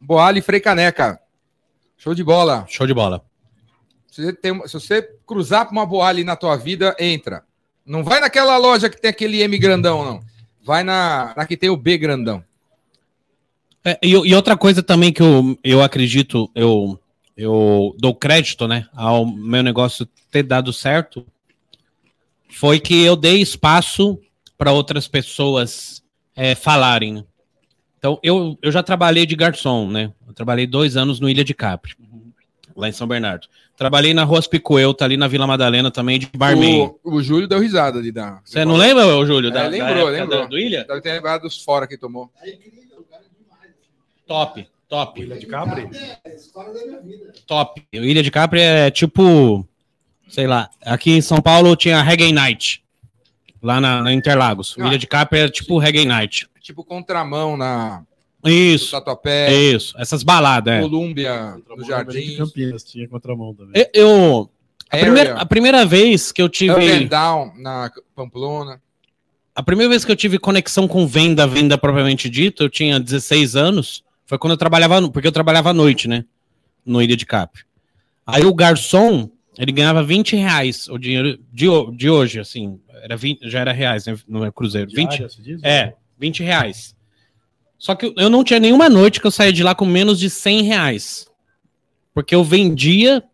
Boali 0.00 0.40
e 0.40 0.42
Frei 0.42 0.58
Caneca. 0.58 1.20
Show 1.96 2.12
de 2.12 2.24
bola. 2.24 2.64
Show 2.68 2.88
de 2.88 2.92
bola. 2.92 3.24
Se 4.10 4.20
você, 4.24 4.32
tem, 4.32 4.66
se 4.66 4.72
você 4.72 5.02
cruzar 5.24 5.66
para 5.66 5.72
uma 5.72 5.86
Boali 5.86 6.24
na 6.24 6.34
tua 6.34 6.56
vida, 6.56 6.96
entra. 6.98 7.44
Não 7.86 8.02
vai 8.02 8.18
naquela 8.18 8.56
loja 8.56 8.90
que 8.90 9.00
tem 9.00 9.10
aquele 9.12 9.42
M 9.42 9.56
grandão, 9.58 10.04
não. 10.04 10.20
Vai 10.64 10.82
na, 10.82 11.34
na 11.36 11.46
que 11.46 11.56
tem 11.56 11.70
o 11.70 11.76
B 11.76 11.96
grandão. 11.96 12.42
É, 13.84 13.96
e, 14.02 14.10
e 14.10 14.34
outra 14.34 14.56
coisa 14.56 14.82
também 14.82 15.12
que 15.12 15.22
eu, 15.22 15.56
eu 15.62 15.80
acredito, 15.82 16.50
eu, 16.52 16.98
eu 17.40 17.96
dou 17.98 18.14
crédito, 18.14 18.68
né, 18.68 18.86
ao 18.94 19.24
meu 19.24 19.62
negócio 19.62 20.06
ter 20.30 20.42
dado 20.42 20.72
certo, 20.72 21.24
foi 22.50 22.78
que 22.78 23.02
eu 23.02 23.16
dei 23.16 23.40
espaço 23.40 24.20
para 24.58 24.72
outras 24.72 25.08
pessoas 25.08 26.02
é, 26.36 26.54
falarem. 26.54 27.24
Então, 27.98 28.18
eu, 28.22 28.58
eu 28.60 28.70
já 28.70 28.82
trabalhei 28.82 29.24
de 29.24 29.34
garçom, 29.34 29.90
né? 29.90 30.12
Eu 30.26 30.34
trabalhei 30.34 30.66
dois 30.66 30.96
anos 30.96 31.18
no 31.18 31.28
Ilha 31.30 31.42
de 31.44 31.54
Capri, 31.54 31.94
lá 32.76 32.88
em 32.88 32.92
São 32.92 33.06
Bernardo. 33.06 33.46
Trabalhei 33.76 34.12
na 34.12 34.24
Rua 34.24 34.42
Picoelta, 34.42 35.06
ali 35.06 35.16
na 35.16 35.26
Vila 35.26 35.46
Madalena 35.46 35.90
também, 35.90 36.18
de 36.18 36.28
barman. 36.36 36.92
O, 37.02 37.14
o 37.16 37.22
Júlio 37.22 37.48
deu 37.48 37.58
risada 37.58 37.98
ali 37.98 38.12
da. 38.12 38.38
Você 38.44 38.62
não 38.66 38.76
lembra, 38.76 39.06
ô, 39.06 39.24
Júlio? 39.24 39.50
É, 39.56 39.68
lembrou, 39.68 40.08
época 40.08 40.10
lembrou. 40.10 40.40
da- 40.42 40.46
do 40.46 40.58
Ilha? 40.58 40.84
Deve 40.84 41.00
ter 41.00 41.12
lembrado 41.12 41.42
dos 41.42 41.62
fora 41.62 41.86
que 41.86 41.96
tomou. 41.96 42.30
Top, 44.26 44.68
top. 44.90 45.22
Ilha 45.22 45.38
de 45.38 45.46
Capri? 45.46 45.88
Top. 47.46 47.80
O 47.94 47.96
Ilha 47.96 48.22
de 48.22 48.30
Capri 48.30 48.60
é 48.60 48.90
tipo, 48.90 49.66
sei 50.28 50.46
lá, 50.46 50.68
aqui 50.84 51.12
em 51.12 51.22
São 51.22 51.40
Paulo 51.40 51.76
tinha 51.76 52.02
Reggae 52.02 52.32
Night, 52.32 52.82
lá 53.62 53.80
na, 53.80 54.02
na 54.02 54.12
Interlagos. 54.12 54.74
Ah. 54.78 54.88
Ilha 54.88 54.98
de 54.98 55.06
Capri 55.06 55.38
é 55.38 55.48
tipo 55.48 55.78
Reggae 55.78 56.04
Night. 56.04 56.48
Tipo 56.60 56.84
contramão 56.84 57.56
na 57.56 58.02
Isso, 58.44 58.90
Tatuapé, 58.90 59.52
isso. 59.52 59.94
Essas 59.98 60.22
baladas, 60.22 60.74
é. 60.74 60.80
Colômbia, 60.80 61.56
no 61.68 61.82
De 61.82 61.88
Jardim. 61.88 62.36
Campinas, 62.36 62.82
tinha 62.84 63.08
contramão 63.08 63.54
também. 63.54 63.86
Eu, 63.94 64.50
a, 64.90 64.96
primeira, 64.98 65.34
a 65.34 65.46
primeira 65.46 65.86
vez 65.86 66.32
que 66.32 66.42
eu 66.42 66.46
Up 66.46 66.56
tive, 66.56 67.04
Down 67.06 67.52
na 67.56 67.90
Pamplona. 68.14 68.80
a 69.54 69.62
primeira 69.62 69.88
vez 69.88 70.04
que 70.04 70.10
eu 70.12 70.16
tive 70.16 70.38
conexão 70.38 70.88
com 70.88 71.06
venda, 71.06 71.46
venda 71.46 71.78
propriamente 71.78 72.28
dito, 72.28 72.64
eu 72.64 72.68
tinha 72.68 72.98
16 73.00 73.56
anos, 73.56 74.04
foi 74.30 74.38
quando 74.38 74.52
eu 74.52 74.56
trabalhava, 74.56 75.10
porque 75.10 75.26
eu 75.26 75.32
trabalhava 75.32 75.70
à 75.70 75.72
noite, 75.74 76.06
né, 76.06 76.24
no 76.86 77.02
Ilha 77.02 77.16
de 77.16 77.26
Capri. 77.26 77.64
Aí 78.24 78.44
o 78.44 78.54
garçom, 78.54 79.28
ele 79.58 79.72
ganhava 79.72 80.04
20 80.04 80.36
reais, 80.36 80.86
o 80.88 80.96
dinheiro 80.98 81.36
de, 81.52 81.66
de 81.96 82.08
hoje, 82.08 82.38
assim, 82.38 82.78
era 83.02 83.16
20, 83.16 83.50
já 83.50 83.58
era 83.58 83.72
reais, 83.72 84.06
né, 84.06 84.16
no 84.28 84.38
meu 84.38 84.52
cruzeiro, 84.52 84.88
20, 84.88 85.08
Diária, 85.08 85.28
se 85.28 85.42
diz? 85.42 85.60
É, 85.64 85.94
20 86.16 86.44
reais. 86.44 86.94
Só 87.76 87.96
que 87.96 88.14
eu 88.16 88.30
não 88.30 88.44
tinha 88.44 88.60
nenhuma 88.60 88.88
noite 88.88 89.20
que 89.20 89.26
eu 89.26 89.32
saía 89.32 89.52
de 89.52 89.64
lá 89.64 89.74
com 89.74 89.84
menos 89.84 90.16
de 90.20 90.30
100 90.30 90.62
reais. 90.62 91.26
Porque 92.14 92.32
eu 92.32 92.44
vendia, 92.44 93.24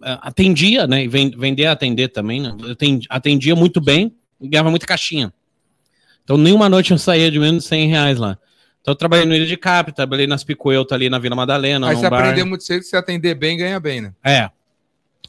atendia, 0.00 0.84
né? 0.88 1.04
e 1.04 1.06
ven- 1.08 1.30
Vender, 1.36 1.66
atender 1.66 2.08
também, 2.08 2.40
né? 2.40 2.56
Eu 2.60 2.72
atendi- 2.72 3.06
atendia 3.08 3.54
muito 3.54 3.80
bem 3.80 4.16
e 4.40 4.48
ganhava 4.48 4.70
muita 4.70 4.86
caixinha. 4.86 5.32
Então, 6.24 6.36
nenhuma 6.36 6.68
noite 6.68 6.90
eu 6.90 6.98
saía 6.98 7.30
de 7.30 7.38
menos 7.38 7.62
de 7.62 7.68
100 7.68 7.88
reais 7.88 8.18
lá. 8.18 8.36
Então, 8.88 8.94
eu 8.94 8.96
trabalhei 8.96 9.26
no 9.26 9.34
Ilha 9.34 9.44
de 9.44 9.56
Cap, 9.58 9.92
trabalhei 9.92 10.26
nas 10.26 10.42
Picoelta 10.42 10.94
ali 10.94 11.10
na 11.10 11.18
Vila 11.18 11.36
Madalena, 11.36 11.90
Aí 11.90 11.96
você 11.96 12.08
bar. 12.08 12.20
aprendeu 12.20 12.46
muito 12.46 12.64
cedo 12.64 12.80
que 12.80 12.86
se 12.86 12.96
atender 12.96 13.34
bem, 13.34 13.58
ganha 13.58 13.78
bem, 13.78 14.00
né? 14.00 14.14
É, 14.24 14.48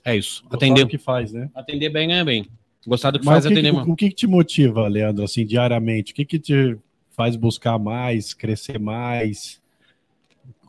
é 0.06 0.16
isso. 0.16 0.44
Gostar 0.44 0.56
Atender, 0.56 0.86
do 0.86 0.90
que 0.90 0.98
faz, 0.98 1.34
né? 1.34 1.50
atender 1.54 1.90
bem, 1.90 2.08
ganha 2.08 2.24
bem. 2.24 2.48
Gostar 2.88 3.12
do 3.12 3.20
que 3.20 3.26
Mas 3.26 3.34
faz, 3.34 3.46
o 3.46 3.48
que, 3.50 3.54
atender 3.54 3.74
o, 3.74 3.92
o 3.92 3.96
que 3.98 4.08
que 4.10 4.16
te 4.16 4.28
motiva, 4.28 4.88
Leandro, 4.88 5.26
assim, 5.26 5.46
diariamente? 5.46 6.14
O 6.14 6.16
que 6.16 6.24
que 6.24 6.40
te 6.40 6.78
faz 7.12 7.36
buscar 7.36 7.78
mais, 7.78 8.34
crescer 8.34 8.80
mais? 8.80 9.60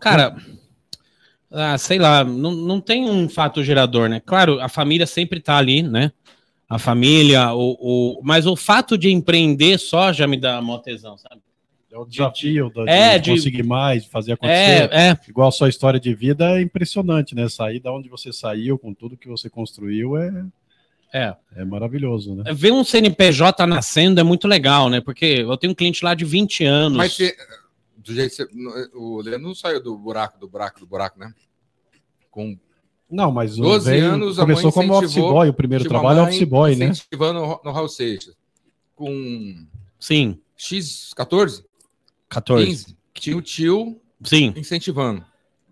Cara, 0.01 0.37
ah, 1.49 1.79
sei 1.79 2.01
lá, 2.01 2.25
não, 2.25 2.51
não 2.51 2.81
tem 2.81 3.09
um 3.09 3.29
fato 3.29 3.63
gerador, 3.63 4.09
né? 4.09 4.19
Claro, 4.19 4.61
a 4.61 4.69
família 4.69 5.07
sempre 5.07 5.39
tá 5.39 5.57
ali, 5.57 5.81
né? 5.81 6.11
A 6.69 6.77
família, 6.77 7.53
o, 7.53 7.77
o, 7.79 8.21
mas 8.25 8.47
o 8.47 8.57
fato 8.57 8.99
de 8.99 9.11
empreender 9.11 9.79
só 9.79 10.13
já 10.13 10.27
me 10.27 10.37
dá 10.37 10.61
mó 10.61 10.77
tesão, 10.79 11.17
sabe? 11.17 11.41
É 11.93 11.99
o 11.99 12.05
desafio 12.05 12.71
da- 12.71 12.85
de, 12.85 12.91
É, 12.91 13.19
de- 13.19 13.31
conseguir 13.33 13.65
mais, 13.65 14.05
de 14.05 14.09
fazer 14.11 14.33
acontecer. 14.33 14.89
É, 14.93 15.09
é, 15.11 15.21
Igual 15.29 15.49
a 15.49 15.53
sua 15.53 15.69
história 15.69 15.99
de 15.99 16.15
vida 16.15 16.59
é 16.59 16.63
impressionante, 16.63 17.35
né? 17.35 17.49
Sair 17.49 17.81
da 17.81 17.93
onde 17.93 18.09
você 18.09 18.33
saiu, 18.33 18.79
com 18.79 18.95
tudo 18.95 19.17
que 19.17 19.27
você 19.29 19.51
construiu, 19.51 20.17
é, 20.17 20.45
é. 21.13 21.37
é 21.57 21.65
maravilhoso, 21.65 22.35
né? 22.37 22.53
Ver 22.55 22.73
um 22.73 22.85
CNPJ 22.85 23.67
nascendo 23.67 24.21
é 24.21 24.23
muito 24.23 24.47
legal, 24.47 24.89
né? 24.89 25.01
Porque 25.01 25.25
eu 25.41 25.57
tenho 25.57 25.73
um 25.73 25.75
cliente 25.75 26.05
lá 26.05 26.15
de 26.15 26.25
20 26.25 26.65
anos. 26.65 26.97
Mas 26.97 27.13
você, 27.17 27.35
do 27.97 28.15
jeito 28.15 28.31
que 28.31 28.37
você, 28.37 28.49
o 28.95 29.21
Leandro 29.21 29.49
não 29.49 29.55
saiu 29.55 29.83
do 29.83 29.99
buraco, 29.99 30.39
do 30.39 30.47
buraco, 30.49 30.79
do 30.79 30.87
buraco, 30.87 31.19
né? 31.19 31.33
Com 32.31 32.57
Não, 33.11 33.33
mas 33.33 33.59
o 33.59 33.63
12 33.63 33.91
veio- 33.91 34.13
anos, 34.13 34.37
começou 34.37 34.71
como 34.73 34.95
office 34.97 35.17
boy, 35.17 35.49
o 35.49 35.53
primeiro 35.55 35.89
trabalho 35.89 36.21
é 36.21 36.23
office 36.23 36.45
boy, 36.45 36.77
né? 36.77 36.87
Incentivando 36.87 37.41
no, 37.41 37.61
no 37.65 37.73
Raul 37.73 37.89
Seixas. 37.89 38.37
Com 38.95 39.67
Sim, 39.99 40.39
X, 40.57 41.13
14, 42.31 42.65
14. 42.67 42.85
15. 42.87 42.97
Tinha 43.15 43.37
o 43.37 43.43
tio 43.43 44.01
Sim. 44.23 44.55
incentivando. 44.57 45.23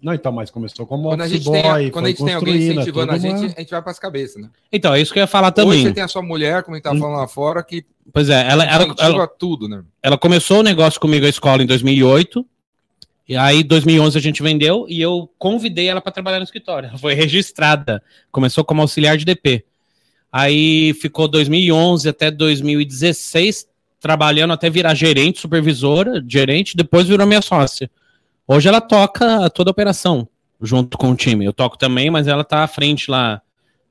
Não, 0.00 0.12
então, 0.14 0.30
mas 0.30 0.48
começou 0.50 0.86
como 0.86 1.08
Quando 1.08 1.22
a 1.22 1.28
gente 1.28 1.50
tem, 1.50 1.62
boy, 1.62 1.86
a- 1.86 1.90
quando 1.90 2.04
a 2.04 2.08
gente 2.10 2.24
tem 2.24 2.34
alguém 2.34 2.56
incentivando 2.56 3.10
a 3.10 3.14
uma- 3.16 3.18
gente, 3.20 3.54
a 3.56 3.60
gente 3.60 3.70
vai 3.70 3.82
para 3.82 3.90
as 3.90 3.98
cabeças, 3.98 4.40
né? 4.40 4.48
Então, 4.72 4.94
é 4.94 5.00
isso 5.00 5.12
que 5.12 5.18
eu 5.18 5.22
ia 5.22 5.26
falar 5.26 5.48
Hoje 5.48 5.54
também. 5.56 5.82
você 5.82 5.92
tem 5.92 6.04
a 6.04 6.08
sua 6.08 6.22
mulher, 6.22 6.62
como 6.62 6.74
a 6.74 6.78
gente 6.78 6.84
tava 6.84 6.96
Hum. 6.96 7.00
falando 7.00 7.16
lá 7.16 7.26
fora, 7.26 7.64
que 7.64 7.84
Pois 8.12 8.28
é, 8.30 8.48
ela, 8.48 8.64
ela, 8.64 8.94
ela, 8.98 9.26
tudo, 9.26 9.68
né? 9.68 9.82
ela 10.02 10.16
começou 10.16 10.60
o 10.60 10.62
negócio 10.62 11.00
comigo 11.00 11.26
a 11.26 11.28
escola 11.28 11.62
em 11.62 11.66
2008. 11.66 12.46
E 13.28 13.36
aí, 13.36 13.60
em 13.60 13.64
2011, 13.64 14.16
a 14.16 14.20
gente 14.20 14.40
vendeu 14.42 14.86
e 14.88 15.00
eu 15.02 15.28
convidei 15.36 15.88
ela 15.88 16.00
para 16.00 16.12
trabalhar 16.12 16.38
no 16.38 16.44
escritório. 16.44 16.88
Ela 16.90 16.98
foi 16.98 17.12
registrada. 17.14 18.00
Começou 18.30 18.64
como 18.64 18.80
auxiliar 18.82 19.16
de 19.18 19.24
DP. 19.24 19.64
Aí 20.32 20.94
ficou 20.94 21.26
2011 21.28 22.08
até 22.08 22.30
2016 22.30 23.66
trabalhando 24.00 24.52
até 24.52 24.68
virar 24.70 24.94
gerente, 24.94 25.40
supervisora, 25.40 26.22
gerente, 26.26 26.76
depois 26.76 27.06
virou 27.08 27.26
minha 27.26 27.42
sócia. 27.42 27.90
Hoje 28.46 28.68
ela 28.68 28.80
toca 28.80 29.50
toda 29.50 29.70
a 29.70 29.72
operação 29.72 30.28
junto 30.60 30.96
com 30.96 31.10
o 31.10 31.16
time. 31.16 31.44
Eu 31.44 31.52
toco 31.52 31.76
também, 31.76 32.10
mas 32.10 32.26
ela 32.26 32.44
tá 32.44 32.62
à 32.64 32.66
frente 32.66 33.10
lá 33.10 33.40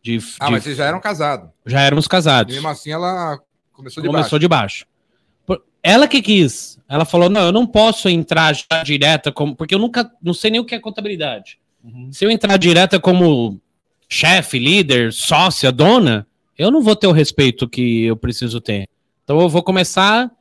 de, 0.01 0.19
Ah, 0.39 0.45
de- 0.47 0.51
mas 0.51 0.63
vocês 0.63 0.77
já 0.77 0.85
eram 0.85 0.99
casados. 0.99 1.49
já 1.65 1.81
éramos 1.81 2.05
E 2.05 2.09
casados. 2.09 2.53
mesmo 2.53 2.67
assim 2.69 2.91
ela 2.91 3.39
começou 3.73 4.01
de 4.01 4.07
Começou 4.09 4.31
baixo. 4.31 4.39
de 4.39 4.47
baixo. 4.47 4.85
Ela 5.83 6.07
que 6.07 6.21
quis. 6.21 6.77
Ela 6.89 7.05
falou: 7.05 7.29
não, 7.29 7.41
eu 7.41 7.51
não 7.51 7.65
posso 7.65 8.09
entrar 8.09 8.53
já 8.53 8.83
direta 8.83 9.31
como. 9.31 9.55
Porque 9.55 9.73
eu 9.73 9.79
nunca. 9.79 10.11
Não 10.21 10.33
sei 10.33 10.51
nem 10.51 10.59
o 10.59 10.65
que 10.65 10.75
é 10.75 10.79
contabilidade. 10.79 11.59
Uhum. 11.83 12.09
Se 12.11 12.25
eu 12.25 12.31
entrar 12.31 12.57
direta 12.57 12.99
como 12.99 13.61
chefe, 14.09 14.59
líder, 14.59 15.13
sócia, 15.13 15.71
dona, 15.71 16.27
eu 16.57 16.71
não 16.71 16.81
vou 16.81 16.95
ter 16.95 17.07
o 17.07 17.11
respeito 17.13 17.69
que 17.69 18.03
eu 18.03 18.17
preciso 18.17 18.59
ter. 18.59 18.89
Então 19.27 19.41
eu 19.41 19.49
vou 19.49 19.61
começar 19.61 20.31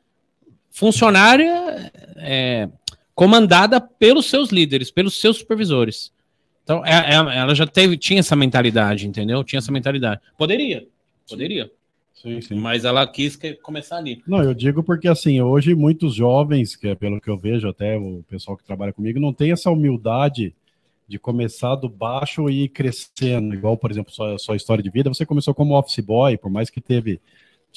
funcionária 0.71 1.91
é, 2.15 2.69
comandada 3.13 3.81
pelos 3.81 4.27
seus 4.27 4.49
líderes, 4.49 4.89
pelos 4.89 5.19
seus 5.19 5.39
supervisores. 5.39 6.13
Então 6.63 6.85
é- 6.85 7.15
é- 7.15 7.37
ela 7.37 7.53
já 7.53 7.67
teve, 7.67 7.97
tinha 7.97 8.21
essa 8.21 8.33
mentalidade, 8.33 9.05
entendeu? 9.05 9.43
Tinha 9.43 9.57
essa 9.57 9.73
mentalidade. 9.73 10.21
Poderia, 10.37 10.87
poderia. 11.29 11.69
Sim, 12.15 12.39
sim. 12.39 12.55
Mas 12.55 12.85
ela 12.85 13.05
quis 13.05 13.37
começar 13.61 13.97
ali. 13.97 14.23
Não, 14.25 14.41
eu 14.41 14.53
digo 14.53 14.81
porque 14.81 15.09
assim, 15.09 15.41
hoje 15.41 15.75
muitos 15.75 16.15
jovens, 16.15 16.77
que 16.77 16.87
é 16.87 16.95
pelo 16.95 17.19
que 17.19 17.29
eu 17.29 17.37
vejo, 17.37 17.67
até 17.67 17.97
o 17.97 18.23
pessoal 18.29 18.55
que 18.55 18.63
trabalha 18.63 18.93
comigo, 18.93 19.19
não 19.19 19.33
tem 19.33 19.51
essa 19.51 19.69
humildade 19.69 20.55
de 21.05 21.19
começar 21.19 21.75
do 21.75 21.89
baixo 21.89 22.49
e 22.49 22.63
ir 22.63 22.69
crescendo. 22.69 23.53
Igual, 23.53 23.75
por 23.75 23.91
exemplo, 23.91 24.13
sua, 24.13 24.37
sua 24.37 24.55
história 24.55 24.81
de 24.81 24.89
vida, 24.89 25.09
você 25.09 25.25
começou 25.25 25.53
como 25.53 25.77
office 25.77 25.99
boy, 25.99 26.37
por 26.37 26.49
mais 26.49 26.69
que 26.69 26.79
teve 26.79 27.19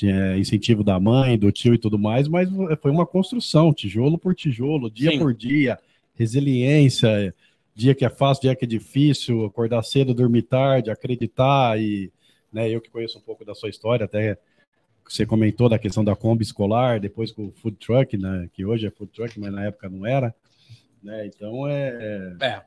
tinha 0.01 0.39
incentivo 0.39 0.83
da 0.83 0.99
mãe, 0.99 1.39
do 1.39 1.53
tio 1.53 1.75
e 1.75 1.79
tudo 1.79 1.99
mais, 1.99 2.27
mas 2.27 2.49
foi 2.81 2.91
uma 2.91 3.05
construção, 3.05 3.73
tijolo 3.73 4.17
por 4.17 4.35
tijolo, 4.35 4.91
dia 4.91 5.11
Sim. 5.11 5.19
por 5.19 5.35
dia, 5.35 5.79
resiliência, 6.15 7.35
dia 7.75 7.95
que 7.95 8.03
é 8.03 8.09
fácil, 8.09 8.43
dia 8.43 8.57
que 8.57 8.65
é 8.65 8.69
difícil, 8.69 9.45
acordar 9.45 9.83
cedo, 9.83 10.15
dormir 10.15 10.43
tarde, 10.43 10.91
acreditar 10.91 11.79
e, 11.79 12.11
né, 12.51 12.71
eu 12.71 12.81
que 12.81 12.89
conheço 12.89 13.19
um 13.19 13.21
pouco 13.21 13.45
da 13.45 13.55
sua 13.55 13.69
história, 13.69 14.07
até 14.07 14.39
você 15.07 15.27
comentou 15.27 15.69
da 15.69 15.79
questão 15.79 16.03
da 16.03 16.17
Kombi 16.17 16.45
escolar, 16.45 16.99
depois 16.99 17.31
com 17.31 17.49
o 17.49 17.53
food 17.53 17.77
truck, 17.77 18.17
né, 18.17 18.49
que 18.55 18.65
hoje 18.65 18.87
é 18.87 18.91
food 18.91 19.13
truck, 19.13 19.39
mas 19.39 19.53
na 19.53 19.67
época 19.67 19.91
não 19.91 20.07
era, 20.07 20.35
né, 21.03 21.27
então 21.27 21.69
é, 21.69 22.37
É. 22.41 22.63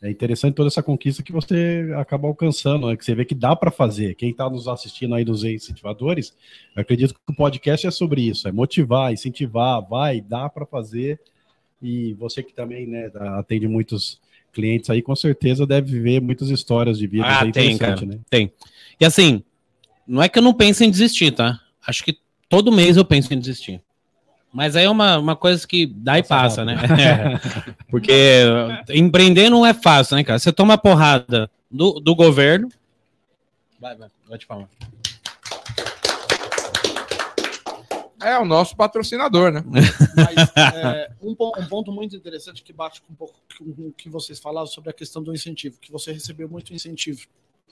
é 0.00 0.10
interessante 0.10 0.54
toda 0.54 0.68
essa 0.68 0.82
conquista 0.82 1.22
que 1.22 1.32
você 1.32 1.92
acaba 1.96 2.28
alcançando, 2.28 2.86
né, 2.86 2.96
que 2.96 3.04
você 3.04 3.14
vê 3.14 3.24
que 3.24 3.34
dá 3.34 3.56
para 3.56 3.70
fazer. 3.70 4.14
Quem 4.14 4.30
está 4.30 4.48
nos 4.48 4.68
assistindo 4.68 5.14
aí 5.14 5.24
dos 5.24 5.42
incentivadores, 5.42 6.32
acredito 6.76 7.14
que 7.14 7.20
o 7.28 7.34
podcast 7.34 7.86
é 7.86 7.90
sobre 7.90 8.22
isso, 8.22 8.46
é 8.46 8.52
motivar, 8.52 9.12
incentivar, 9.12 9.82
vai, 9.88 10.20
dá 10.20 10.48
para 10.48 10.64
fazer. 10.64 11.20
E 11.82 12.14
você 12.14 12.42
que 12.42 12.52
também, 12.52 12.86
né, 12.86 13.10
atende 13.38 13.66
muitos 13.66 14.20
clientes 14.52 14.88
aí, 14.88 15.02
com 15.02 15.14
certeza 15.16 15.66
deve 15.66 15.98
ver 16.00 16.20
muitas 16.20 16.48
histórias 16.48 16.98
de 16.98 17.06
vida. 17.06 17.26
Ah, 17.26 17.46
é 17.46 17.50
tem, 17.50 17.76
cara. 17.76 18.00
né? 18.04 18.18
Tem. 18.30 18.52
E 19.00 19.04
assim, 19.04 19.42
não 20.06 20.22
é 20.22 20.28
que 20.28 20.38
eu 20.38 20.42
não 20.42 20.54
penso 20.54 20.84
em 20.84 20.90
desistir, 20.90 21.32
tá? 21.32 21.60
Acho 21.86 22.04
que 22.04 22.18
todo 22.48 22.72
mês 22.72 22.96
eu 22.96 23.04
penso 23.04 23.32
em 23.34 23.38
desistir. 23.38 23.80
Mas 24.52 24.76
aí 24.76 24.84
é 24.84 24.90
uma, 24.90 25.18
uma 25.18 25.36
coisa 25.36 25.66
que 25.66 25.86
dá 25.86 26.18
e 26.18 26.22
Passa 26.22 26.64
né? 26.64 26.74
É. 26.98 27.72
Porque 27.90 28.42
empreender 28.90 29.50
não 29.50 29.64
é 29.64 29.74
fácil, 29.74 30.16
né, 30.16 30.24
cara? 30.24 30.38
Você 30.38 30.52
toma 30.52 30.78
porrada 30.78 31.50
do, 31.70 32.00
do 32.00 32.14
governo. 32.14 32.68
Vai, 33.80 33.94
vai, 33.96 34.08
vai 34.28 34.38
te 34.38 34.46
falar. 34.46 34.68
É 38.20 38.36
o 38.36 38.44
nosso 38.44 38.74
patrocinador, 38.74 39.52
né? 39.52 39.62
Mas 39.64 40.50
é, 40.74 41.10
um, 41.22 41.34
pon- 41.34 41.52
um 41.56 41.66
ponto 41.66 41.92
muito 41.92 42.16
interessante 42.16 42.64
que 42.64 42.72
bate 42.72 43.00
com 43.02 43.12
um 43.12 43.16
pouco 43.16 43.34
com 43.56 43.64
o 43.64 43.92
que 43.96 44.08
vocês 44.08 44.40
falaram 44.40 44.66
sobre 44.66 44.90
a 44.90 44.92
questão 44.92 45.22
do 45.22 45.32
incentivo, 45.32 45.78
que 45.80 45.92
você 45.92 46.10
recebeu 46.12 46.48
muito 46.48 46.74
incentivo 46.74 47.26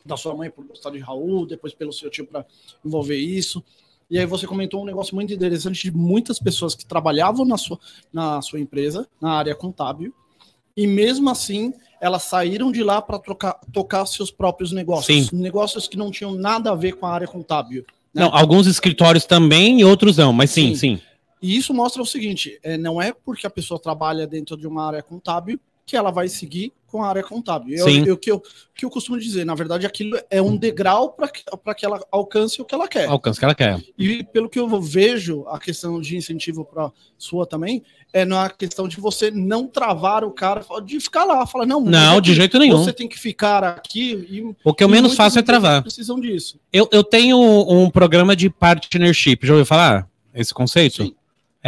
da 0.05 0.17
sua 0.17 0.37
mãe 0.37 0.49
por 0.49 0.65
gostar 0.65 0.91
de 0.91 0.99
Raul, 1.01 1.47
depois 1.47 1.75
pelo 1.75 1.93
seu 1.93 2.09
tio 2.09 2.27
para 2.27 2.47
envolver 2.85 3.17
isso. 3.17 3.65
E 4.11 4.19
aí 4.19 4.27
você 4.27 4.47
comentou 4.47 4.83
um 4.83 4.85
negócio 4.85 5.15
muito 5.15 5.33
interessante 5.33 5.83
de 5.83 5.91
muitas 5.91 6.39
pessoas 6.39 6.75
que 6.75 6.87
trabalhavam 6.87 7.45
na 7.45 7.57
sua, 7.57 7.79
na 8.13 8.41
sua 8.41 8.61
empresa, 8.61 9.09
na 9.21 9.33
área 9.33 9.55
contábil, 9.55 10.15
e 10.77 10.87
mesmo 10.87 11.29
assim 11.29 11.73
elas 12.01 12.25
saíram 12.25 12.71
de 12.71 12.83
lá 12.85 13.01
para 13.01 13.19
tocar 13.73 14.07
seus 14.07 14.31
próprios 14.31 14.71
negócios. 14.71 15.33
Negócios 15.33 15.89
que 15.89 15.97
não 15.97 16.11
tinham 16.11 16.33
nada 16.33 16.71
a 16.71 16.75
ver 16.75 16.93
com 16.93 17.07
a 17.07 17.11
área 17.11 17.27
contábil. 17.27 17.85
né? 18.15 18.23
Não, 18.23 18.35
alguns 18.35 18.67
escritórios 18.67 19.25
também 19.25 19.81
e 19.81 19.85
outros 19.85 20.19
não, 20.19 20.33
mas 20.33 20.51
sim, 20.51 20.75
sim. 20.75 20.97
Sim. 20.97 21.03
E 21.41 21.57
isso 21.57 21.73
mostra 21.73 22.03
o 22.03 22.07
seguinte: 22.07 22.59
é, 22.63 22.77
não 22.77 23.01
é 23.01 23.13
porque 23.13 23.47
a 23.47 23.51
pessoa 23.51 23.81
trabalha 23.81 24.27
dentro 24.27 24.57
de 24.57 24.67
uma 24.67 24.87
área 24.87 25.03
contábil 25.03 25.59
que 25.87 25.97
ela 25.97 26.11
vai 26.11 26.29
seguir 26.29 26.73
com 26.89 27.03
a 27.03 27.09
área 27.09 27.23
contábil. 27.23 27.79
Sim. 27.79 28.05
eu- 28.05 28.15
O 28.15 28.19
que 28.19 28.31
eu, 28.31 28.43
que 28.75 28.85
eu 28.85 28.91
costumo 28.91 29.19
dizer, 29.19 29.45
na 29.45 29.55
verdade, 29.55 29.87
aquilo 29.87 30.19
é 30.29 30.43
um 30.43 30.57
degrau 30.57 31.11
para 31.13 31.29
que, 31.75 31.87
ela 31.87 32.01
alcance 32.11 32.61
o 32.61 32.65
que 32.65 32.75
ela 32.75 32.89
quer. 32.89 33.07
Alcance 33.09 33.39
que 33.39 33.45
ela 33.45 33.55
quer. 33.55 33.81
E 33.97 34.25
pelo 34.25 34.49
que 34.49 34.59
eu 34.59 34.81
vejo, 34.81 35.45
a 35.47 35.61
questão 35.61 36.01
de 36.01 36.17
incentivo 36.17 36.65
para 36.65 36.91
sua 37.17 37.47
também 37.47 37.83
é 38.13 38.25
na 38.25 38.51
questão 38.51 38.89
de 38.89 38.97
você 39.01 39.31
não 39.31 39.69
travar 39.69 40.25
o 40.25 40.31
cara, 40.33 40.65
de 40.85 40.99
ficar 40.99 41.25
lá, 41.25 41.47
falar, 41.47 41.67
não, 41.67 41.81
Não, 41.81 42.21
de 42.21 42.35
jeito 42.35 42.59
nenhum. 42.59 42.79
Você 42.83 42.93
tem 42.93 43.07
que 43.09 43.19
ficar 43.19 43.63
aqui. 43.63 44.27
E, 44.29 44.55
O 44.65 44.75
que 44.75 44.83
eu 44.83 44.89
menos 44.89 45.15
faço 45.15 45.39
é 45.39 45.43
travar. 45.43 45.83
Precisam 45.83 46.19
disso. 46.19 46.59
Eu, 46.73 46.89
eu 46.91 47.05
tenho 47.05 47.39
um 47.39 47.89
programa 47.91 48.35
de 48.35 48.51
partnership. 48.51 49.47
Já 49.47 49.53
ouviu 49.53 49.67
falar 49.67 50.09
esse 50.35 50.53
conceito? 50.53 51.05
Sim. 51.05 51.15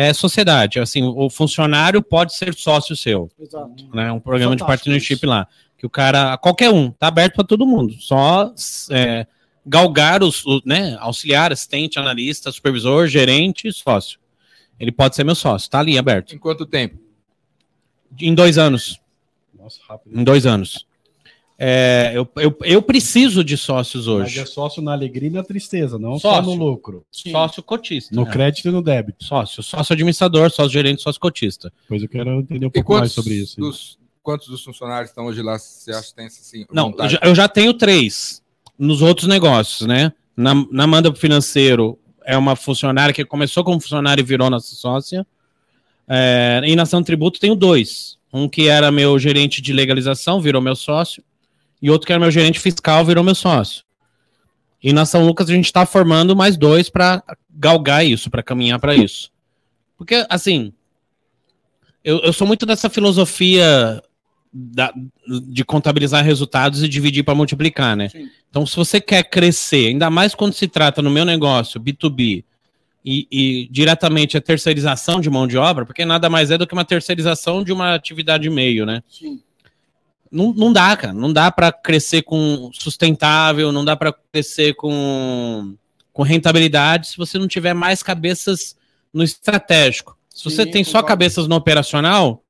É 0.01 0.13
sociedade. 0.13 0.79
Assim, 0.79 1.03
o 1.03 1.29
funcionário 1.29 2.01
pode 2.01 2.33
ser 2.35 2.55
sócio 2.55 2.95
seu. 2.95 3.29
Exato. 3.39 3.89
né? 3.93 4.13
Um 4.13 4.21
programa 4.21 4.55
de 4.55 4.61
Fantástico 4.61 4.85
partnership 4.91 5.15
isso. 5.17 5.27
lá. 5.27 5.49
Que 5.77 5.87
o 5.87 5.91
cara, 5.91 6.37
qualquer 6.39 6.71
um, 6.71 6.91
tá 6.93 7.09
aberto 7.09 7.35
para 7.35 7.45
todo 7.45 7.67
mundo. 7.67 7.95
Só 8.01 8.53
é, 8.91 9.27
galgar 9.67 10.23
os, 10.23 10.45
o- 10.47 10.63
né? 10.65 10.97
Auxiliar, 11.01 11.53
assistente, 11.53 11.99
analista, 11.99 12.53
supervisor, 12.53 13.09
gerente, 13.09 13.73
sócio. 13.73 14.21
Ele 14.79 14.93
pode 14.93 15.17
ser 15.17 15.25
meu 15.25 15.35
sócio, 15.35 15.69
tá 15.69 15.81
ali 15.81 15.99
aberto. 15.99 16.33
Em 16.35 16.39
quanto 16.39 16.65
tempo? 16.65 16.97
Em 18.21 18.35
dois 18.35 18.57
anos. 18.57 19.01
Nossa, 19.53 19.81
rápido. 19.89 20.17
Em 20.19 20.23
dois 20.23 20.47
anos. 20.47 20.87
É, 21.61 22.13
eu, 22.15 22.29
eu, 22.37 22.57
eu 22.63 22.81
preciso 22.81 23.43
de 23.43 23.57
sócios 23.57 24.07
Mas 24.07 24.15
hoje. 24.15 24.39
é 24.41 24.47
sócio 24.47 24.81
na 24.81 24.93
alegria 24.93 25.29
e 25.29 25.33
na 25.33 25.43
tristeza, 25.43 25.99
não 25.99 26.17
só 26.17 26.37
Sócio. 26.37 26.55
no 26.55 26.65
lucro. 26.65 27.05
Sim. 27.11 27.33
Sócio 27.33 27.63
cotista. 27.65 28.15
No 28.15 28.25
né? 28.25 28.31
crédito 28.31 28.69
e 28.69 28.71
no 28.71 28.81
débito. 28.81 29.25
Sócio, 29.25 29.61
sócio 29.61 29.93
administrador, 29.93 30.51
sócio 30.53 30.71
gerente, 30.71 31.03
sócio 31.03 31.21
cotista. 31.21 31.73
Depois 31.83 32.01
eu 32.01 32.09
quero 32.09 32.31
entender 32.39 32.67
um 32.67 32.69
E 32.69 32.73
pouco 32.73 32.95
mais 32.99 33.11
sobre 33.11 33.35
isso. 33.35 33.57
dos, 33.61 33.99
quantos 34.23 34.47
dos 34.47 34.63
funcionários 34.63 35.11
estão 35.11 35.27
hoje 35.27 35.43
lá? 35.43 35.59
Você 35.59 35.91
acha 35.91 36.11
que 36.11 36.15
tem 36.15 36.27
assim? 36.27 36.65
Não, 36.73 36.95
eu 36.97 37.09
já, 37.09 37.21
eu 37.25 37.35
já 37.35 37.49
tenho 37.49 37.75
três 37.75 38.41
nos 38.79 39.03
outros 39.03 39.27
negócios, 39.27 39.85
né? 39.89 40.13
Na, 40.37 40.55
na 40.71 40.87
Manda 40.87 41.13
Financeiro 41.13 41.99
é 42.25 42.37
uma 42.39 42.55
funcionária 42.55 43.13
que 43.13 43.25
começou 43.25 43.65
como 43.65 43.81
funcionária 43.81 44.23
e 44.23 44.25
virou 44.25 44.49
nossa 44.49 44.77
sócia. 44.77 45.27
É, 46.07 46.61
e 46.65 46.77
na 46.77 46.85
Ação 46.85 47.03
Tributo 47.03 47.41
tenho 47.41 47.57
dois. 47.57 48.17
Um 48.33 48.49
que 48.49 48.69
era 48.69 48.93
meu 48.93 49.19
gerente 49.19 49.61
de 49.61 49.73
legalização, 49.73 50.41
virou 50.41 50.63
meu 50.63 50.77
sócio. 50.77 51.25
E 51.81 51.91
outro 51.91 52.07
que 52.07 52.13
era 52.13 52.21
meu 52.21 52.31
gerente 52.31 52.59
fiscal, 52.59 53.05
virou 53.05 53.23
meu 53.25 53.35
sócio. 53.35 53.85
E 54.83 54.93
na 54.93 55.05
São 55.05 55.27
Lucas 55.27 55.49
a 55.51 55.53
gente 55.53 55.65
está 55.67 55.85
formando 55.87 56.35
mais 56.37 56.57
dois 56.57 56.89
para 56.89 57.23
galgar 57.51 58.05
isso, 58.07 58.31
para 58.31 58.43
caminhar 58.43 58.79
para 58.79 58.95
isso. 58.95 59.31
Porque, 59.97 60.25
assim, 60.29 60.73
eu, 62.05 62.19
eu 62.21 62.33
sou 62.33 62.47
muito 62.47 62.65
dessa 62.65 62.89
filosofia 62.89 64.03
da- 64.53 64.93
de 65.51 65.65
contabilizar 65.65 66.25
resultados 66.25 66.83
e 66.83 66.89
dividir 66.89 67.23
para 67.25 67.35
multiplicar, 67.35 67.97
né? 67.97 68.09
Sim. 68.09 68.29
Então, 68.49 68.65
se 68.65 68.77
você 68.77 69.01
quer 69.01 69.25
crescer, 69.25 69.89
ainda 69.89 70.09
mais 70.09 70.35
quando 70.35 70.53
se 70.55 70.67
trata 70.69 71.03
no 71.03 71.11
meu 71.11 71.25
negócio, 71.25 71.81
B2B, 71.81 72.45
e, 73.05 73.27
e 73.31 73.69
diretamente 73.71 74.37
a 74.37 74.41
terceirização 74.41 75.21
de 75.21 75.31
mão 75.31 75.47
de 75.47 75.57
obra, 75.57 75.85
porque 75.87 76.05
nada 76.05 76.29
mais 76.29 76.51
é 76.51 76.59
do 76.59 76.67
que 76.67 76.73
uma 76.75 76.85
terceirização 76.85 77.63
de 77.63 77.73
uma 77.73 77.95
atividade 77.95 78.49
meio, 78.51 78.85
né? 78.87 79.03
Sim. 79.09 79.41
Não, 80.31 80.53
não 80.53 80.73
dá, 80.73 80.97
cara. 80.97 81.13
Não 81.13 81.33
dá 81.33 81.51
para 81.51 81.73
crescer 81.73 82.23
com 82.23 82.71
sustentável, 82.73 83.73
não 83.73 83.85
dá 83.85 83.97
para 83.97 84.13
crescer 84.33 84.75
com, 84.75 85.75
com 86.13 86.23
rentabilidade 86.23 87.09
se 87.09 87.17
você 87.17 87.39
não 87.39 87.49
tiver 87.49 87.75
mais 87.75 88.03
cabeças 88.03 88.77
no 89.13 89.23
estratégico. 89.23 90.17
Se 90.29 90.45
você 90.45 90.65
Sim, 90.65 90.71
tem 90.71 90.85
só 90.85 90.99
concordo. 90.99 91.07
cabeças 91.09 91.49
no 91.49 91.57
operacional, 91.57 92.43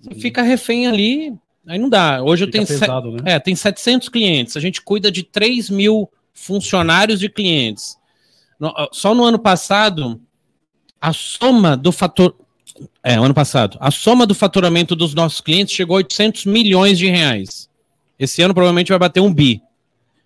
você 0.00 0.14
fica 0.20 0.42
refém 0.42 0.86
ali, 0.86 1.32
aí 1.66 1.78
não 1.78 1.88
dá. 1.88 2.22
Hoje 2.22 2.44
eu 2.44 2.48
Fica 2.48 2.58
tenho 2.58 2.66
se- 2.66 2.78
pesado, 2.78 3.12
né? 3.12 3.18
é, 3.24 3.38
tem 3.38 3.54
700 3.54 4.08
clientes. 4.08 4.56
A 4.56 4.60
gente 4.60 4.82
cuida 4.82 5.10
de 5.10 5.22
3 5.22 5.70
mil 5.70 6.10
funcionários 6.32 7.20
de 7.20 7.28
clientes. 7.28 7.96
Só 8.92 9.14
no 9.14 9.24
ano 9.24 9.38
passado, 9.38 10.20
a 11.00 11.12
soma 11.12 11.76
do 11.76 11.92
fator. 11.92 12.34
É, 13.02 13.14
ano 13.14 13.34
passado. 13.34 13.76
A 13.80 13.90
soma 13.90 14.26
do 14.26 14.34
faturamento 14.34 14.96
dos 14.96 15.14
nossos 15.14 15.40
clientes 15.40 15.74
chegou 15.74 15.96
a 15.96 15.98
800 15.98 16.46
milhões 16.46 16.98
de 16.98 17.06
reais. 17.06 17.68
Esse 18.18 18.42
ano 18.42 18.54
provavelmente 18.54 18.88
vai 18.88 18.98
bater 18.98 19.20
um 19.20 19.32
bi. 19.32 19.62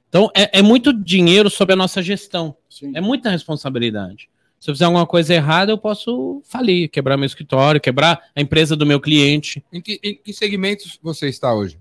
Então, 0.08 0.30
é, 0.34 0.58
é 0.58 0.62
muito 0.62 0.92
dinheiro 0.92 1.50
sob 1.50 1.72
a 1.72 1.76
nossa 1.76 2.02
gestão. 2.02 2.56
Sim. 2.68 2.92
É 2.94 3.00
muita 3.00 3.30
responsabilidade. 3.30 4.28
Se 4.58 4.70
eu 4.70 4.74
fizer 4.74 4.86
alguma 4.86 5.06
coisa 5.06 5.34
errada, 5.34 5.70
eu 5.70 5.78
posso 5.78 6.42
falir, 6.44 6.88
quebrar 6.88 7.16
meu 7.16 7.26
escritório, 7.26 7.80
quebrar 7.80 8.20
a 8.34 8.40
empresa 8.40 8.74
do 8.74 8.86
meu 8.86 9.00
cliente. 9.00 9.62
Em, 9.72 9.80
que, 9.80 10.00
em 10.02 10.14
que 10.16 10.32
segmentos 10.32 10.98
você 11.02 11.28
está 11.28 11.54
hoje? 11.54 11.78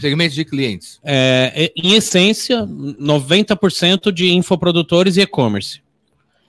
Segmentos 0.00 0.34
de 0.34 0.44
clientes. 0.44 1.00
É, 1.04 1.52
é, 1.54 1.72
em 1.76 1.94
essência, 1.94 2.62
90% 2.66 4.10
de 4.10 4.32
infoprodutores 4.32 5.16
e 5.16 5.20
e-commerce. 5.20 5.82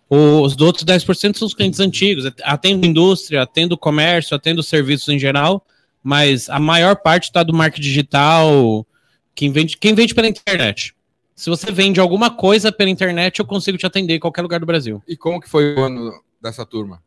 Os 0.10 0.56
outros 0.60 0.86
10% 0.86 1.36
são 1.36 1.48
os 1.48 1.54
clientes 1.54 1.80
antigos. 1.80 2.26
Atendo 2.44 2.86
indústria, 2.86 3.42
atendo 3.42 3.78
comércio, 3.78 4.36
atendo 4.36 4.62
serviços 4.62 5.10
em 5.10 5.18
geral, 5.18 5.66
mas 6.04 6.50
a 6.50 6.60
maior 6.60 6.96
parte 6.96 7.24
está 7.24 7.42
do 7.42 7.54
marketing 7.54 7.82
digital, 7.82 8.86
quem 9.34 9.52
vende, 9.52 9.78
quem 9.78 9.96
vende 9.96 10.14
pela 10.14 10.28
internet. 10.28 10.96
Se 11.36 11.50
você 11.50 11.72
vende 11.72 12.00
alguma 12.00 12.30
coisa 12.30 12.72
pela 12.72 12.90
internet, 12.90 13.40
eu 13.40 13.46
consigo 13.46 13.78
te 13.78 13.86
atender 13.86 14.16
em 14.16 14.20
qualquer 14.20 14.42
lugar 14.42 14.60
do 14.60 14.66
Brasil. 14.66 15.04
E 15.08 15.18
como 15.18 15.42
que 15.42 15.50
foi 15.50 15.76
o 15.76 15.80
ano 15.82 16.14
dessa 16.42 16.66
turma? 16.66 17.04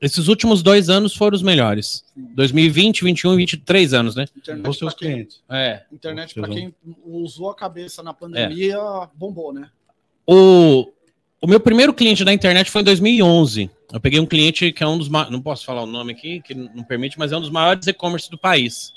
Esses 0.00 0.28
últimos 0.28 0.62
dois 0.62 0.88
anos 0.88 1.14
foram 1.14 1.34
os 1.34 1.42
melhores. 1.42 2.04
2020, 2.16 3.02
21 3.02 3.34
e 3.34 3.36
23 3.38 3.94
anos, 3.94 4.14
né? 4.14 4.26
Internet, 4.36 4.68
Os 4.68 4.78
seus 4.78 4.94
clientes. 4.94 5.42
É. 5.50 5.82
internet 5.92 6.34
pra 6.34 6.48
quem 6.48 6.72
usou 7.04 7.50
a 7.50 7.54
cabeça 7.54 8.02
na 8.02 8.14
pandemia, 8.14 8.78
bombou, 9.14 9.52
né? 9.52 9.68
O, 10.24 10.92
o 11.40 11.46
meu 11.46 11.60
primeiro 11.60 11.94
cliente 11.94 12.24
da 12.24 12.32
internet 12.32 12.70
foi 12.70 12.80
em 12.82 12.84
2011. 12.84 13.70
Eu 13.92 14.00
peguei 14.00 14.20
um 14.20 14.26
cliente 14.26 14.72
que 14.72 14.82
é 14.82 14.86
um 14.86 14.98
dos 14.98 15.08
não 15.08 15.40
posso 15.40 15.64
falar 15.64 15.82
o 15.82 15.86
nome 15.86 16.12
aqui, 16.12 16.42
que 16.42 16.54
não 16.54 16.82
permite, 16.82 17.18
mas 17.18 17.32
é 17.32 17.36
um 17.36 17.40
dos 17.40 17.50
maiores 17.50 17.86
e-commerce 17.86 18.30
do 18.30 18.36
país. 18.36 18.92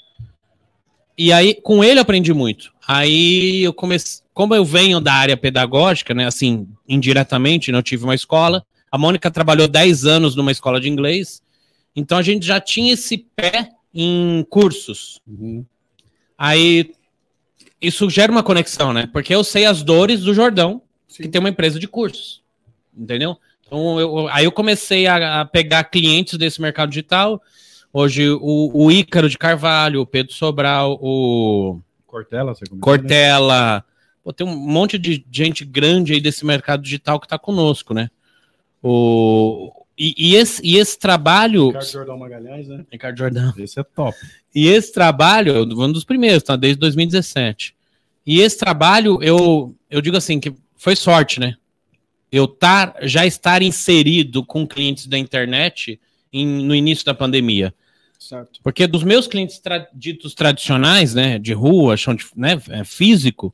E 1.18 1.32
aí, 1.32 1.54
com 1.54 1.84
ele 1.84 2.00
eu 2.00 2.02
aprendi 2.02 2.34
muito. 2.34 2.74
Aí 2.88 3.64
eu 3.64 3.74
comecei, 3.74 4.24
como 4.34 4.56
eu 4.56 4.66
venho 4.66 5.00
da 5.00 5.14
área 5.14 5.38
pedagógica, 5.38 6.14
né, 6.14 6.26
assim, 6.26 6.68
indiretamente, 6.88 7.72
né, 7.72 7.78
eu 7.78 7.84
tive 7.84 8.04
uma 8.04 8.16
escola. 8.16 8.66
A 8.92 8.98
Mônica 8.98 9.30
trabalhou 9.30 9.68
10 9.68 10.06
anos 10.06 10.36
numa 10.36 10.52
escola 10.52 10.82
de 10.82 10.90
inglês. 10.90 11.42
Então 11.96 12.18
a 12.18 12.22
gente 12.22 12.46
já 12.46 12.60
tinha 12.60 12.94
esse 12.94 13.18
pé 13.36 13.70
em 13.94 14.46
cursos. 14.50 15.22
Uhum. 15.28 15.66
Aí 16.38 16.92
isso 17.80 18.10
gera 18.10 18.32
uma 18.32 18.44
conexão, 18.44 18.92
né? 18.92 19.08
Porque 19.12 19.34
eu 19.34 19.44
sei 19.44 19.66
as 19.66 19.84
dores 19.84 20.22
do 20.22 20.34
Jordão, 20.34 20.82
que 21.18 21.28
tem 21.28 21.40
uma 21.40 21.50
empresa 21.50 21.80
de 21.80 21.88
cursos. 21.88 22.42
Entendeu? 22.96 23.38
Então, 23.66 24.00
eu- 24.00 24.28
aí 24.30 24.46
eu 24.46 24.52
comecei 24.52 25.08
a, 25.08 25.42
a 25.42 25.46
pegar 25.46 25.86
clientes 25.86 26.38
desse 26.38 26.62
mercado 26.62 26.90
digital. 26.90 27.42
Hoje, 27.94 28.30
o, 28.30 28.72
o 28.74 28.92
Ícaro 28.92 29.30
de 29.30 29.38
Carvalho, 29.38 30.02
o 30.02 30.06
Pedro 30.06 30.34
Sobral, 30.34 30.98
o 31.02 31.80
Cortella, 32.06 32.54
você 32.54 32.66
comentou, 32.66 32.76
né? 32.94 33.00
Cortella. 33.00 33.86
Pô, 34.24 34.32
tem 34.32 34.46
um 34.46 34.56
monte 34.56 34.98
de 34.98 35.26
gente 35.32 35.66
grande 35.66 36.14
aí 36.14 36.22
desse 36.22 36.46
mercado 36.46 36.84
digital 36.84 37.20
que 37.20 37.26
está 37.26 37.40
conosco, 37.40 37.94
né? 37.94 38.10
O, 38.84 39.72
e, 39.98 40.14
e 40.18 40.36
esse, 40.36 40.62
e 40.66 40.78
esse 40.78 40.98
trabalho. 40.98 41.68
Ricardo 41.68 41.92
Jordão 41.92 42.18
Magalhães, 42.18 42.68
né? 42.68 42.86
Ricardo 42.92 43.18
Jordão. 43.18 43.54
Esse 43.58 43.80
é 43.80 43.84
top. 43.84 44.18
E 44.54 44.68
esse 44.68 44.92
trabalho, 44.92 45.54
eu 45.54 45.64
um 45.64 45.92
dos 45.92 46.04
primeiros, 46.04 46.44
tá? 46.44 46.56
Desde 46.56 46.80
2017. 46.80 47.76
E 48.26 48.40
esse 48.42 48.58
trabalho, 48.58 49.22
eu, 49.22 49.76
eu 49.90 50.02
digo 50.02 50.18
assim, 50.18 50.40
que 50.40 50.54
foi 50.82 50.96
sorte, 50.96 51.40
né? 51.40 51.56
Eu 52.32 52.48
tar, 52.48 52.96
já 53.04 53.24
estar 53.26 53.62
inserido 53.62 54.44
com 54.44 54.66
clientes 54.66 55.06
da 55.06 55.16
internet 55.18 56.00
em- 56.34 56.66
no 56.66 56.74
início 56.74 57.06
da 57.06 57.14
pandemia. 57.14 57.72
Certo. 58.18 58.60
Porque 58.64 58.88
dos 58.88 59.04
meus 59.04 59.28
clientes 59.28 59.60
tra- 59.60 59.88
ditos 59.94 60.34
tradicionais, 60.34 61.14
né, 61.14 61.38
de 61.38 61.54
rua, 61.54 61.96
chão 61.98 62.16
de, 62.16 62.26
né, 62.36 62.60
é, 62.70 62.84
físico, 62.84 63.54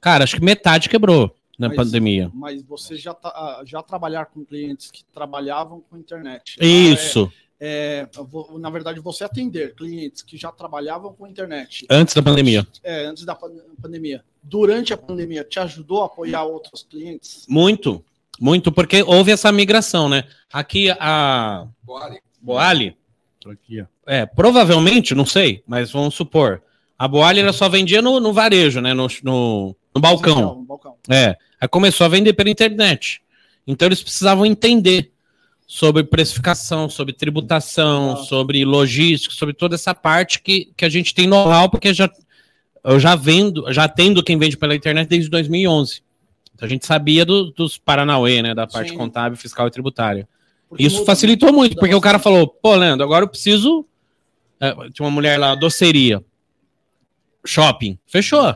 cara, 0.00 0.22
acho 0.24 0.36
que 0.36 0.44
metade 0.44 0.88
quebrou. 0.88 1.36
na 1.58 1.68
Mas- 1.68 1.76
pandemia. 1.76 2.30
Mas 2.34 2.62
você 2.62 2.96
já, 2.96 3.12
tá, 3.14 3.28
ah, 3.28 3.62
já 3.64 3.82
trabalhar 3.82 4.24
com 4.26 4.44
clientes 4.44 4.90
que 4.90 5.04
trabalhavam 5.12 5.80
com 5.88 5.96
internet. 5.96 6.56
Isso, 6.60 7.30
É, 7.60 8.08
é, 8.10 8.58
na 8.58 8.68
verdade, 8.70 8.98
você 9.00 9.22
atender 9.22 9.74
clientes 9.76 10.22
que 10.22 10.36
já 10.36 10.50
trabalhavam 10.50 11.12
com 11.12 11.24
internet. 11.26 11.86
antes 11.90 12.14
da 12.14 12.22
pandemia. 12.22 12.66
É, 12.82 13.04
antes 13.04 13.24
da 13.24 13.34
pan- 13.36 13.52
pandemia. 13.80 14.24
Durante 14.42 14.92
a 14.92 14.96
pandemia, 14.96 15.44
te 15.44 15.58
ajudou 15.60 16.02
a 16.02 16.06
apoiar 16.06 16.44
outros 16.44 16.82
clientes? 16.88 17.46
Muito, 17.48 18.04
muito, 18.40 18.72
porque 18.72 19.02
houve 19.02 19.30
essa 19.30 19.52
migração, 19.52 20.08
né? 20.08 20.24
Aqui 20.52 20.90
a 20.98 21.66
Bora. 21.82 22.18
Boali, 22.40 22.96
Aqui, 23.46 23.80
ó. 23.82 23.84
é, 24.06 24.26
provavelmente, 24.26 25.14
não 25.14 25.24
sei, 25.24 25.62
mas 25.66 25.92
vamos 25.92 26.14
supor, 26.14 26.60
a 26.98 27.06
Boali 27.06 27.40
ela 27.40 27.52
só 27.52 27.68
vendia 27.68 28.02
no, 28.02 28.18
no 28.18 28.32
varejo, 28.32 28.80
né? 28.80 28.92
No, 28.94 29.06
no, 29.22 29.76
no 29.94 30.00
balcão. 30.00 30.40
Não, 30.40 30.54
no 30.56 30.62
balcão. 30.64 30.96
É, 31.08 31.36
aí 31.60 31.68
começou 31.68 32.04
a 32.04 32.08
vender 32.08 32.32
pela 32.32 32.50
internet. 32.50 33.22
Então 33.66 33.86
eles 33.86 34.02
precisavam 34.02 34.44
entender 34.44 35.12
sobre 35.66 36.02
precificação, 36.04 36.88
sobre 36.88 37.14
tributação, 37.14 38.12
Ah. 38.12 38.16
sobre 38.24 38.64
logística, 38.64 39.34
sobre 39.34 39.54
toda 39.54 39.74
essa 39.76 39.94
parte 39.94 40.40
que, 40.42 40.72
que 40.76 40.84
a 40.84 40.88
gente 40.88 41.14
tem 41.14 41.26
know-how, 41.26 41.70
porque 41.70 41.94
já, 41.94 42.10
eu 42.84 42.98
já 43.00 43.14
vendo, 43.16 43.70
já 43.72 43.88
tendo 43.88 44.22
quem 44.22 44.38
vende 44.38 44.56
pela 44.56 44.74
internet 44.74 45.08
desde 45.08 45.28
2011. 45.30 46.02
Então 46.54 46.66
a 46.66 46.68
gente 46.68 46.84
sabia 46.86 47.24
do- 47.24 47.50
dos 47.52 47.78
Paranauê, 47.78 48.42
né, 48.42 48.54
da 48.54 48.66
parte 48.66 48.90
Sim. 48.90 48.96
contábil, 48.96 49.36
fiscal 49.38 49.66
e 49.66 49.70
tributária. 49.70 50.28
Porque 50.68 50.84
Isso 50.84 51.04
facilitou 51.04 51.52
muito, 51.52 51.76
porque 51.76 51.94
o 51.94 52.00
cara 52.00 52.18
falou, 52.18 52.46
pô, 52.46 52.74
Leandro, 52.74 53.04
agora 53.04 53.24
eu 53.24 53.28
preciso. 53.28 53.84
é, 54.60 54.70
tinha 54.90 55.04
uma 55.04 55.10
mulher 55.10 55.38
lá, 55.38 55.54
doceria. 55.56 56.24
Shopping. 57.44 57.98
Fechou. 58.06 58.54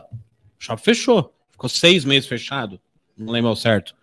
Shopping 0.57 0.83
fechou. 0.83 1.33
Ficou 1.51 1.69
seis 1.69 2.05
meses 2.05 2.27
fechado. 2.29 2.79
Não 3.17 3.33
lembro 3.33 3.49
ao 3.49 3.55
certo. 3.55 3.93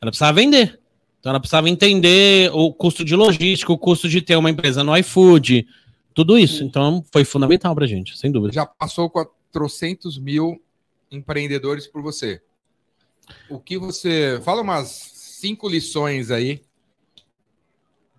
Ela 0.00 0.10
precisava 0.10 0.32
vender. 0.40 0.80
Então 1.18 1.30
ela 1.30 1.38
precisava 1.40 1.68
entender 1.68 2.50
o 2.54 2.72
custo 2.72 3.04
de 3.04 3.14
logística, 3.14 3.70
o 3.72 3.76
custo 3.78 4.08
de 4.08 4.22
ter 4.22 4.36
uma 4.36 4.48
empresa 4.48 4.82
no 4.82 4.96
iFood, 4.96 5.66
tudo 6.14 6.38
isso. 6.38 6.64
Então 6.64 7.04
foi 7.12 7.24
fundamental 7.24 7.74
pra 7.74 7.86
gente, 7.86 8.16
sem 8.18 8.32
dúvida. 8.32 8.54
Já 8.54 8.64
passou 8.64 9.10
400 9.52 10.18
mil 10.18 10.62
empreendedores 11.10 11.86
por 11.86 12.02
você. 12.02 12.40
O 13.48 13.58
que 13.60 13.78
você. 13.78 14.40
Fala 14.44 14.62
umas 14.62 14.88
cinco 14.88 15.68
lições 15.68 16.30
aí. 16.30 16.62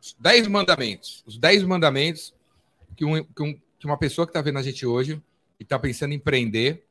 Os 0.01 0.15
Dez 0.19 0.47
mandamentos. 0.47 1.23
Os 1.25 1.37
dez 1.37 1.63
mandamentos 1.63 2.33
que, 2.95 3.05
um- 3.05 3.23
que 3.23 3.43
um- 3.43 3.53
que 3.79 3.85
uma 3.85 3.97
pessoa 3.97 4.25
que 4.25 4.31
está 4.31 4.41
vendo 4.41 4.59
a 4.59 4.63
gente 4.63 4.85
hoje 4.85 5.21
e 5.59 5.63
está 5.63 5.77
pensando 5.79 6.11
em 6.11 6.15
empreender 6.15 6.85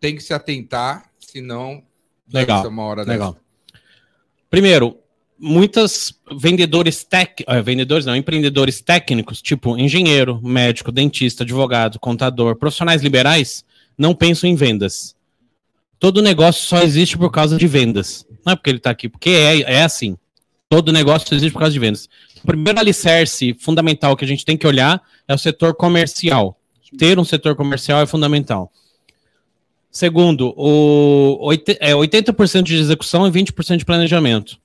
tem 0.00 0.14
que 0.16 0.22
se 0.22 0.34
atentar, 0.34 1.10
senão 1.18 1.82
Legal, 2.30 2.66
uma 2.68 2.82
hora 2.84 3.02
Legal. 3.02 3.38
Primeiro, 4.50 4.98
muitas 5.38 6.14
vendedores 6.40 7.04
tec, 7.04 7.42
eh, 7.46 7.62
vendedores 7.62 8.06
não, 8.06 8.14
empreendedores 8.16 8.80
técnicos, 8.80 9.42
tipo 9.42 9.76
engenheiro, 9.78 10.40
médico, 10.42 10.92
dentista, 10.92 11.42
advogado, 11.44 11.98
contador, 11.98 12.56
profissionais 12.56 13.02
liberais, 13.02 13.64
não 13.96 14.14
pensam 14.14 14.48
em 14.48 14.54
vendas. 14.54 15.14
Todo 15.98 16.22
negócio 16.22 16.66
só 16.66 16.82
existe 16.82 17.16
por 17.16 17.30
causa 17.30 17.56
de 17.56 17.66
vendas. 17.66 18.26
Não 18.44 18.52
é 18.52 18.56
porque 18.56 18.70
ele 18.70 18.78
está 18.78 18.90
aqui, 18.90 19.08
porque 19.08 19.30
é, 19.30 19.60
é 19.62 19.82
assim. 19.82 20.16
Todo 20.68 20.92
negócio 20.92 21.34
existe 21.34 21.52
por 21.52 21.60
causa 21.60 21.72
de 21.72 21.78
vendas. 21.78 22.08
O 22.42 22.46
primeiro 22.46 22.78
alicerce 22.78 23.54
fundamental 23.58 24.16
que 24.16 24.24
a 24.24 24.28
gente 24.28 24.44
tem 24.44 24.56
que 24.56 24.66
olhar 24.66 25.00
é 25.26 25.34
o 25.34 25.38
setor 25.38 25.74
comercial. 25.74 26.58
Ter 26.98 27.18
um 27.18 27.24
setor 27.24 27.56
comercial 27.56 28.00
é 28.02 28.06
fundamental. 28.06 28.70
Segundo, 29.90 30.52
o 30.56 31.38
oit- 31.40 31.78
é, 31.80 31.94
80% 31.94 32.64
de 32.64 32.76
execução 32.76 33.26
e 33.26 33.30
20% 33.30 33.78
de 33.78 33.84
planejamento. 33.84 34.58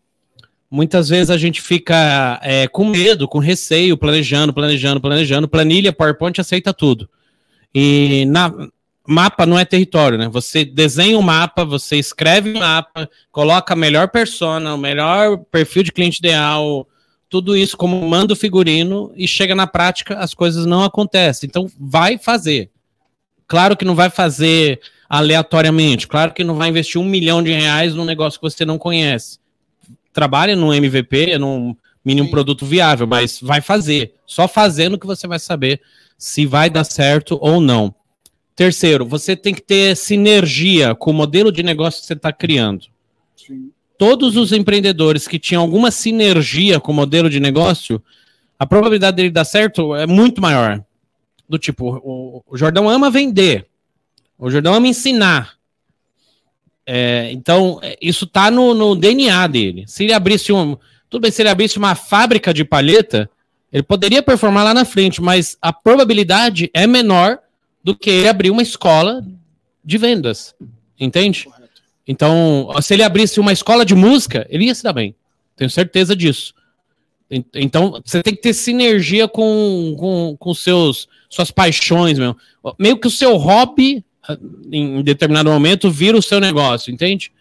Muitas 0.70 1.10
vezes 1.10 1.30
a 1.30 1.38
gente 1.38 1.62
fica 1.62 2.40
é, 2.44 2.68
com 2.68 2.86
medo, 2.86 3.28
com 3.28 3.40
receio, 3.40 3.98
planejando, 3.98 4.54
planejando, 4.54 5.02
planejando. 5.02 5.48
Planilha, 5.48 5.92
PowerPoint 5.92 6.40
aceita 6.40 6.74
tudo. 6.74 7.10
E 7.74 8.26
na, 8.28 8.54
mapa 9.10 9.44
não 9.44 9.58
é 9.58 9.66
território, 9.66 10.20
né? 10.20 10.30
Você 10.30 10.64
desenha 10.64 11.18
um 11.18 11.22
mapa, 11.24 11.66
você 11.66 11.98
escreve 11.98 12.52
um 12.52 12.60
mapa, 12.60 13.10
coloca 13.32 13.74
a 13.74 13.76
melhor 13.76 14.10
persona, 14.10 14.76
o 14.76 14.78
melhor 14.78 15.40
perfil 15.52 15.82
de 15.82 15.92
cliente 15.92 16.20
ideal, 16.20 16.88
tudo 17.28 17.58
isso 17.58 17.76
como 17.76 18.08
manda 18.08 18.34
o 18.34 18.36
figurino 18.36 19.12
e 19.16 19.28
chega 19.28 19.56
na 19.56 19.66
prática, 19.66 20.20
as 20.20 20.36
coisas 20.36 20.68
não 20.68 20.84
acontecem. 20.84 21.48
Então, 21.48 21.68
vai 21.80 22.20
fazer. 22.20 22.70
Claro 23.48 23.76
que 23.76 23.84
não 23.84 23.96
vai 23.96 24.12
fazer 24.12 24.80
aleatoriamente, 25.10 26.08
claro 26.08 26.32
que 26.32 26.44
não 26.44 26.54
vai 26.54 26.70
investir 26.70 27.02
um 27.02 27.06
milhão 27.06 27.42
de 27.42 27.52
reais 27.52 27.96
num 27.96 28.06
negócio 28.06 28.40
que 28.40 28.48
você 28.48 28.64
não 28.64 28.78
conhece. 28.78 29.40
Trabalha 30.14 30.56
num 30.56 30.74
MVP, 30.74 31.38
num 31.38 31.76
mínimo 32.04 32.28
Sim. 32.28 32.32
produto 32.32 32.66
viável, 32.66 33.06
mas 33.06 33.40
vai 33.42 33.62
fazer. 33.62 34.14
Só 34.26 34.48
fazendo 34.48 34.98
que 34.98 35.06
você 35.06 35.28
vai 35.28 35.40
saber 35.40 35.82
se 36.18 36.46
vai 36.46 36.70
dar 36.70 36.84
certo 36.84 37.38
ou 37.42 37.62
não. 37.62 37.94
Terceiro, 38.56 39.06
você 39.06 39.36
tem 39.36 39.54
que 39.54 39.62
ter 39.62 39.96
sinergia 39.96 40.94
com 40.94 41.12
o 41.12 41.14
modelo 41.14 41.52
de 41.52 41.64
negócio 41.64 42.02
que 42.02 42.08
você 42.08 42.14
está 42.14 42.34
criando 42.34 42.88
Sim. 43.38 43.72
todos 43.98 44.36
os 44.36 44.52
empreendedores 44.52 45.28
que 45.28 45.40
tinham 45.40 45.62
alguma 45.62 45.92
sinergia 45.92 46.80
com 46.80 46.92
o 46.92 46.96
modelo 46.96 47.30
de 47.30 47.40
negócio, 47.40 48.04
a 48.58 48.66
probabilidade 48.66 49.16
dele 49.16 49.30
dar 49.30 49.46
certo 49.46 49.96
é 49.96 50.06
muito 50.06 50.42
maior. 50.42 50.84
Do 51.48 51.58
tipo, 51.58 52.02
o, 52.04 52.44
o 52.46 52.58
Jordão 52.58 52.90
ama 52.90 53.10
vender, 53.10 53.66
o 54.38 54.50
Jordão 54.50 54.74
ama 54.74 54.88
ensinar. 54.88 55.59
É, 56.92 57.30
então, 57.32 57.80
é, 57.84 57.96
isso 58.02 58.26
tá 58.26 58.50
no, 58.50 58.74
no 58.74 58.96
DNA 58.96 59.46
dele. 59.46 59.84
Se 59.86 60.04
ele 60.06 60.14
abrisse 60.14 60.52
um. 60.52 60.76
Tudo 61.08 61.22
bem, 61.22 61.30
se 61.30 61.40
ele 61.44 61.50
abrisse 61.50 61.78
uma 61.78 61.94
fábrica 61.94 62.52
de 62.52 62.66
palheta, 62.66 63.30
ele 63.72 63.84
poderia 63.84 64.24
performar 64.24 64.64
lá 64.64 64.74
na 64.74 64.84
frente, 64.86 65.22
mas 65.22 65.56
a 65.62 65.72
probabilidade 65.72 66.68
é 66.74 66.88
menor 66.88 67.38
do 67.84 67.96
que 67.96 68.10
ele 68.10 68.28
abrir 68.28 68.50
uma 68.50 68.64
escola 68.64 69.24
de 69.86 69.98
vendas. 70.00 70.56
Entende? 71.00 71.48
Então, 72.08 72.70
se 72.82 72.96
ele 72.96 73.04
abrisse 73.04 73.40
uma 73.40 73.54
escola 73.54 73.86
de 73.86 73.94
música, 73.94 74.48
ele 74.50 74.66
ia 74.66 74.74
se 74.74 74.82
dar 74.84 74.94
bem. 74.94 75.14
Tenho 75.56 75.70
certeza 75.70 76.16
disso. 76.16 76.56
En- 77.30 77.46
Então, 77.54 78.02
você 78.04 78.24
tem 78.24 78.34
que 78.34 78.42
ter 78.42 78.54
sinergia 78.54 79.28
com, 79.28 79.96
com, 79.96 80.36
com 80.40 80.54
seus, 80.56 81.08
suas 81.30 81.52
paixões, 81.52 82.18
meu. 82.18 82.36
Meio 82.80 82.98
que 82.98 83.06
o 83.08 83.12
seu 83.12 83.38
hobby, 83.38 84.04
em 84.72 85.02
determinado 85.02 85.50
momento, 85.50 85.90
vira 85.90 86.18
o 86.18 86.22
seu 86.22 86.40
negócio, 86.40 86.94
entende? 86.94 87.32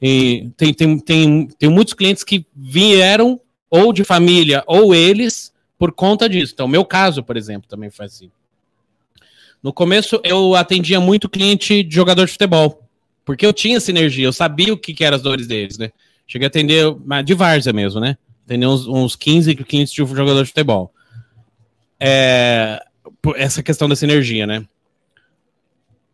E 0.00 0.50
tem, 0.56 0.72
tem, 0.72 0.98
tem, 0.98 1.48
tem 1.58 1.68
muitos 1.68 1.94
clientes 1.94 2.22
que 2.22 2.46
vieram 2.54 3.40
ou 3.70 3.92
de 3.92 4.04
família 4.04 4.62
ou 4.66 4.94
eles 4.94 5.52
por 5.78 5.92
conta 5.92 6.28
disso. 6.28 6.52
Então, 6.54 6.68
meu 6.68 6.84
caso, 6.84 7.22
por 7.22 7.36
exemplo, 7.36 7.68
também 7.68 7.90
foi 7.90 8.06
assim. 8.06 8.30
No 9.62 9.72
começo, 9.72 10.20
eu 10.24 10.54
atendia 10.54 11.00
muito 11.00 11.28
cliente 11.28 11.82
de 11.82 11.94
jogador 11.94 12.26
de 12.26 12.32
futebol. 12.32 12.82
Porque 13.24 13.44
eu 13.44 13.52
tinha 13.52 13.80
sinergia, 13.80 14.24
eu 14.24 14.32
sabia 14.32 14.72
o 14.72 14.78
que, 14.78 14.94
que 14.94 15.04
eram 15.04 15.16
as 15.16 15.22
dores 15.22 15.46
deles, 15.46 15.76
né? 15.76 15.90
Cheguei 16.26 16.46
a 16.46 16.48
atender, 16.48 16.84
de 17.24 17.34
várzea 17.34 17.72
mesmo, 17.72 18.00
né? 18.00 18.16
Atender 18.46 18.66
uns, 18.66 18.86
uns 18.86 19.16
15 19.16 19.54
clientes 19.56 19.92
de 19.92 19.98
jogador 19.98 20.42
de 20.42 20.48
futebol. 20.48 20.92
É, 22.00 22.80
essa 23.36 23.62
questão 23.62 23.88
da 23.88 23.96
sinergia, 23.96 24.46
né? 24.46 24.64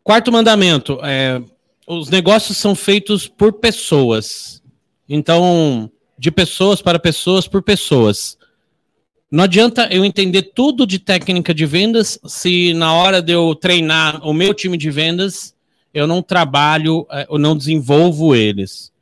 Quarto 0.05 0.31
mandamento, 0.31 1.01
é, 1.03 1.41
os 1.89 2.11
negócios 2.11 2.59
são 2.59 2.75
feitos 2.75 3.27
por 3.27 3.55
pessoas. 3.55 4.63
Então, 5.09 5.91
de 6.19 6.31
pessoas 6.31 6.83
para 6.83 6.99
pessoas 6.99 7.49
por 7.49 7.63
pessoas. 7.63 8.37
Não 9.31 9.45
adianta 9.45 9.89
eu 9.91 10.05
entender 10.05 10.43
tudo 10.55 10.87
de 10.87 10.99
técnica 10.99 11.55
de 11.55 11.65
vendas 11.65 12.21
se 12.27 12.75
na 12.75 12.93
hora 12.93 13.23
de 13.23 13.33
eu 13.33 13.55
treinar 13.55 14.25
o 14.25 14.35
meu 14.35 14.53
time 14.53 14.77
de 14.77 14.91
vendas 14.91 15.55
eu 15.95 16.07
não 16.07 16.21
trabalho, 16.21 17.07
eh, 17.11 17.27
eu 17.31 17.39
não 17.39 17.57
desenvolvo 17.57 18.35
eles. 18.35 18.93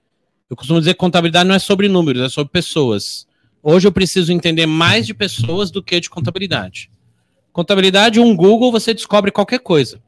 Eu 0.48 0.54
costumo 0.54 0.78
dizer 0.78 0.92
que 0.92 1.00
contabilidade 1.00 1.48
não 1.48 1.54
é 1.54 1.58
sobre 1.58 1.88
números, 1.88 2.22
é 2.22 2.28
sobre 2.28 2.52
pessoas. 2.52 3.26
Hoje 3.62 3.88
eu 3.88 3.92
preciso 3.92 4.30
entender 4.30 4.66
mais 4.66 5.06
de 5.06 5.14
pessoas 5.14 5.70
do 5.70 5.82
que 5.82 5.98
de 5.98 6.10
contabilidade. 6.10 6.90
Contabilidade, 7.50 8.20
um 8.20 8.36
Google, 8.36 8.70
você 8.70 8.92
descobre 8.92 9.32
qualquer 9.32 9.60
coisa, 9.60 10.00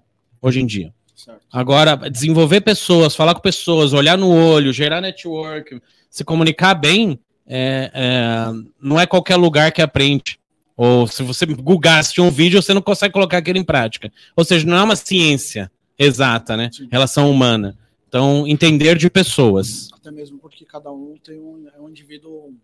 hoje 0.44 0.60
em 0.60 0.66
dia. 0.66 0.92
Certo. 1.16 1.40
Agora, 1.50 1.96
desenvolver 2.10 2.60
pessoas, 2.60 3.16
falar 3.16 3.34
com 3.34 3.40
pessoas, 3.40 3.94
olhar 3.94 4.18
no 4.18 4.28
olho, 4.30 4.72
gerar 4.72 5.00
network, 5.00 5.80
se 6.10 6.22
comunicar 6.22 6.74
bem, 6.74 7.18
é, 7.46 7.90
é, 7.94 8.52
não 8.80 9.00
é 9.00 9.06
qualquer 9.06 9.36
lugar 9.36 9.72
que 9.72 9.80
aprende. 9.80 10.38
Ou 10.76 11.06
se 11.06 11.22
você 11.22 11.46
googar, 11.46 12.00
assistir 12.00 12.20
um 12.20 12.30
vídeo, 12.30 12.60
você 12.60 12.74
não 12.74 12.82
consegue 12.82 13.14
colocar 13.14 13.38
aquilo 13.38 13.58
em 13.58 13.64
prática. 13.64 14.12
Ou 14.36 14.44
seja, 14.44 14.66
não 14.66 14.76
é 14.76 14.82
uma 14.82 14.96
ciência 14.96 15.70
exata, 15.98 16.56
né? 16.56 16.68
Sim. 16.72 16.88
Relação 16.90 17.30
humana. 17.30 17.78
Então, 18.08 18.46
entender 18.46 18.98
de 18.98 19.08
pessoas. 19.08 19.88
Até 19.94 20.10
mesmo 20.10 20.38
porque 20.38 20.64
cada 20.64 20.92
um 20.92 21.14
tem 21.24 21.38
um, 21.38 21.66
é 21.74 21.80
um 21.80 21.88
indivíduo. 21.88 22.54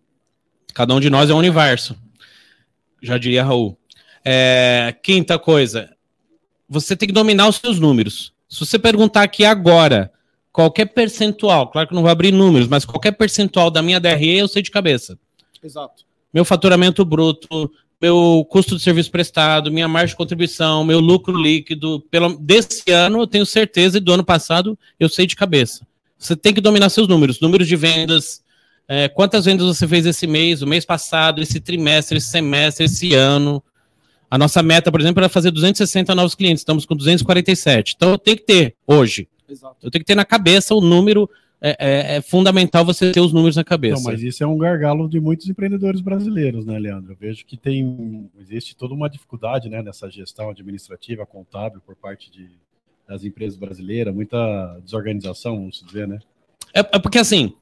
Cada 0.73 0.93
um 0.93 0.99
de 0.99 1.09
nós 1.09 1.29
é 1.29 1.33
um 1.33 1.37
universo. 1.37 1.97
Já 3.01 3.17
diria 3.17 3.43
Raul. 3.43 3.77
É, 4.23 4.93
quinta 5.01 5.39
coisa, 5.39 5.89
você 6.71 6.95
tem 6.95 7.05
que 7.05 7.13
dominar 7.13 7.49
os 7.49 7.57
seus 7.57 7.79
números. 7.79 8.31
Se 8.47 8.65
você 8.65 8.79
perguntar 8.79 9.23
aqui 9.23 9.43
agora 9.43 10.09
qualquer 10.53 10.85
percentual, 10.85 11.69
claro 11.69 11.89
que 11.89 11.93
não 11.93 12.01
vou 12.01 12.09
abrir 12.09 12.31
números, 12.31 12.69
mas 12.69 12.85
qualquer 12.85 13.11
percentual 13.11 13.69
da 13.69 13.81
minha 13.81 13.99
DRE 13.99 14.37
eu 14.37 14.47
sei 14.47 14.61
de 14.61 14.71
cabeça. 14.71 15.19
Exato. 15.61 16.05
Meu 16.33 16.45
faturamento 16.45 17.03
bruto, 17.03 17.69
meu 18.01 18.47
custo 18.49 18.77
de 18.77 18.81
serviço 18.81 19.11
prestado, 19.11 19.69
minha 19.69 19.87
margem 19.87 20.13
de 20.13 20.15
contribuição, 20.15 20.85
meu 20.85 21.01
lucro 21.01 21.37
líquido, 21.37 21.99
pelo, 22.09 22.37
desse 22.37 22.89
ano 22.89 23.19
eu 23.19 23.27
tenho 23.27 23.45
certeza 23.45 23.97
e 23.97 24.01
do 24.01 24.13
ano 24.13 24.23
passado 24.23 24.79
eu 24.97 25.09
sei 25.09 25.27
de 25.27 25.35
cabeça. 25.35 25.85
Você 26.17 26.37
tem 26.37 26.53
que 26.53 26.61
dominar 26.61 26.89
seus 26.89 27.07
números, 27.07 27.41
números 27.41 27.67
de 27.67 27.75
vendas, 27.75 28.41
é, 28.87 29.09
quantas 29.09 29.43
vendas 29.43 29.67
você 29.67 29.85
fez 29.85 30.05
esse 30.05 30.25
mês, 30.25 30.61
o 30.61 30.67
mês 30.67 30.85
passado, 30.85 31.41
esse 31.41 31.59
trimestre, 31.59 32.17
esse 32.17 32.27
semestre, 32.27 32.85
esse 32.85 33.13
ano. 33.13 33.61
A 34.31 34.37
nossa 34.37 34.63
meta, 34.63 34.89
por 34.89 35.01
exemplo, 35.01 35.19
era 35.19 35.27
fazer 35.27 35.51
260 35.51 36.15
novos 36.15 36.33
clientes, 36.35 36.61
estamos 36.61 36.85
com 36.85 36.95
247. 36.95 37.95
Então 37.97 38.11
eu 38.11 38.17
tenho 38.17 38.37
que 38.37 38.43
ter 38.45 38.75
hoje. 38.87 39.27
Exato. 39.49 39.75
Eu 39.83 39.91
tenho 39.91 40.01
que 40.01 40.07
ter 40.07 40.15
na 40.15 40.23
cabeça 40.23 40.73
o 40.73 40.79
número. 40.79 41.29
É, 41.63 41.75
é- 41.79 42.15
é 42.15 42.21
fundamental 42.21 42.83
você 42.85 43.11
ter 43.11 43.19
os 43.19 43.33
números 43.33 43.57
na 43.57 43.63
cabeça. 43.63 43.99
Então, 43.99 44.11
mas 44.11 44.23
isso 44.23 44.41
é 44.41 44.47
um 44.47 44.57
gargalo 44.57 45.07
de 45.09 45.19
muitos 45.19 45.47
empreendedores 45.49 45.99
brasileiros, 45.99 46.65
né, 46.65 46.79
Leandro? 46.79 47.11
Eu 47.11 47.17
vejo 47.19 47.45
que 47.45 47.55
tem 47.57 48.27
existe 48.39 48.73
toda 48.75 48.93
uma 48.95 49.09
dificuldade, 49.09 49.69
né, 49.69 49.83
nessa 49.83 50.09
gestão 50.09 50.49
administrativa, 50.49 51.25
contábil 51.25 51.81
por 51.85 51.95
parte 51.97 52.31
de, 52.31 52.49
das 53.07 53.25
empresas 53.25 53.59
brasileiras, 53.59 54.15
muita 54.15 54.79
desorganização, 54.83 55.57
vamos 55.57 55.83
dizer, 55.85 56.07
né? 56.07 56.19
É, 56.73 56.79
é 56.79 56.99
porque 56.99 57.19
assim, 57.19 57.53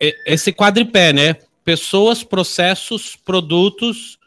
é- 0.00 0.34
esse 0.34 0.52
quadripé, 0.52 1.12
né? 1.12 1.36
Pessoas, 1.64 2.22
processos, 2.24 3.14
produtos 3.14 4.18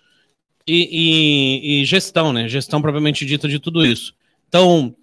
e, 0.67 1.79
e- 1.79 1.81
e 1.81 1.85
gestão, 1.85 2.33
né? 2.33 2.47
Gestão 2.47 2.81
propriamente 2.81 3.25
dita 3.25 3.47
de 3.47 3.59
tudo 3.59 3.85
isso. 3.85 4.13
Então, 4.47 4.95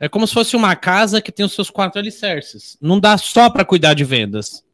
é 0.00 0.08
como 0.08 0.26
se 0.26 0.34
fosse 0.34 0.56
uma 0.56 0.74
casa 0.76 1.20
que 1.20 1.32
tem 1.32 1.44
os 1.44 1.52
seus 1.52 1.70
quatro 1.70 1.98
alicerces. 2.00 2.76
Não 2.80 2.98
dá 2.98 3.16
só 3.18 3.48
para 3.50 3.64
cuidar 3.64 3.94
de 3.94 4.04
vendas. 4.04 4.64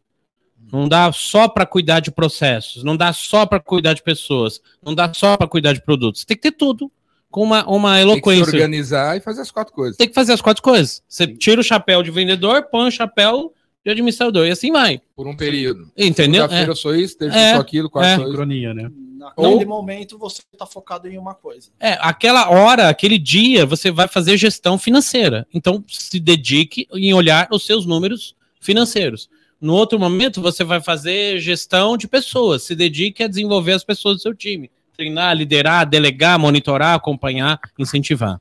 Não 0.72 0.88
dá 0.88 1.10
só 1.12 1.48
para 1.48 1.66
cuidar 1.66 2.00
de 2.00 2.10
processos. 2.12 2.84
Não 2.84 2.96
dá 2.96 3.12
só 3.12 3.44
para 3.44 3.58
cuidar 3.58 3.92
de 3.94 4.02
pessoas. 4.02 4.60
Não 4.82 4.94
dá 4.94 5.12
só 5.12 5.36
para 5.36 5.48
cuidar 5.48 5.72
de 5.72 5.82
produtos. 5.82 6.24
Tem 6.24 6.36
que 6.36 6.42
ter 6.44 6.52
tudo 6.56 6.90
com 7.28 7.42
uma, 7.42 7.64
uma 7.68 7.94
Tem 7.94 8.04
que 8.04 8.06
se 8.06 8.12
eloquência 8.12 8.54
organizar 8.54 9.16
e 9.16 9.20
fazer 9.20 9.40
as 9.40 9.50
quatro 9.50 9.72
coisas. 9.74 9.96
tem 9.96 10.08
que 10.08 10.14
fazer 10.14 10.32
as 10.32 10.40
quatro 10.40 10.62
coisas. 10.62 11.02
Você 11.08 11.26
tira 11.26 11.60
o 11.60 11.64
chapéu 11.64 12.02
de 12.02 12.10
vendedor, 12.10 12.64
põe 12.70 12.88
o 12.88 12.90
chapéu 12.92 13.52
de 13.84 13.90
administrador, 13.90 14.46
e 14.46 14.50
assim 14.50 14.70
vai. 14.70 15.00
Por 15.16 15.26
um 15.26 15.34
período. 15.36 15.90
Entendeu? 15.96 16.42
Segunda-feira 16.42 16.66
É. 16.66 16.70
eu 16.70 16.76
sou 16.76 16.94
isso, 16.94 17.16
terça 17.16 17.38
É. 17.38 17.48
eu 17.50 17.54
sou 17.54 17.60
aquilo, 17.62 17.88
quarta 17.90 18.10
É. 18.10 18.16
sou. 18.16 18.26
Sincronia, 18.26 18.74
né? 18.74 18.90
Naquele 19.16 19.46
Ou- 19.48 19.66
momento 19.66 20.18
você 20.18 20.42
está 20.52 20.64
focado 20.66 21.06
em 21.08 21.18
uma 21.18 21.34
coisa. 21.34 21.70
É, 21.78 21.98
aquela 22.00 22.50
hora, 22.50 22.88
aquele 22.88 23.18
dia, 23.18 23.64
você 23.66 23.90
vai 23.90 24.08
fazer 24.08 24.36
gestão 24.36 24.78
financeira. 24.78 25.46
Então, 25.52 25.84
se 25.88 26.18
dedique 26.20 26.86
em 26.92 27.12
olhar 27.12 27.48
os 27.52 27.64
seus 27.66 27.84
números 27.86 28.34
financeiros. 28.60 29.28
No 29.60 29.74
outro 29.74 29.98
momento, 29.98 30.40
você 30.40 30.64
vai 30.64 30.80
fazer 30.82 31.38
gestão 31.38 31.96
de 31.98 32.08
pessoas. 32.08 32.62
Se 32.62 32.74
dedique 32.74 33.22
a 33.22 33.28
desenvolver 33.28 33.72
as 33.72 33.84
pessoas 33.84 34.16
do 34.16 34.22
seu 34.22 34.34
time. 34.34 34.70
Treinar, 34.96 35.36
liderar, 35.36 35.86
delegar, 35.86 36.38
monitorar, 36.38 36.94
acompanhar, 36.94 37.58
incentivar. 37.78 38.40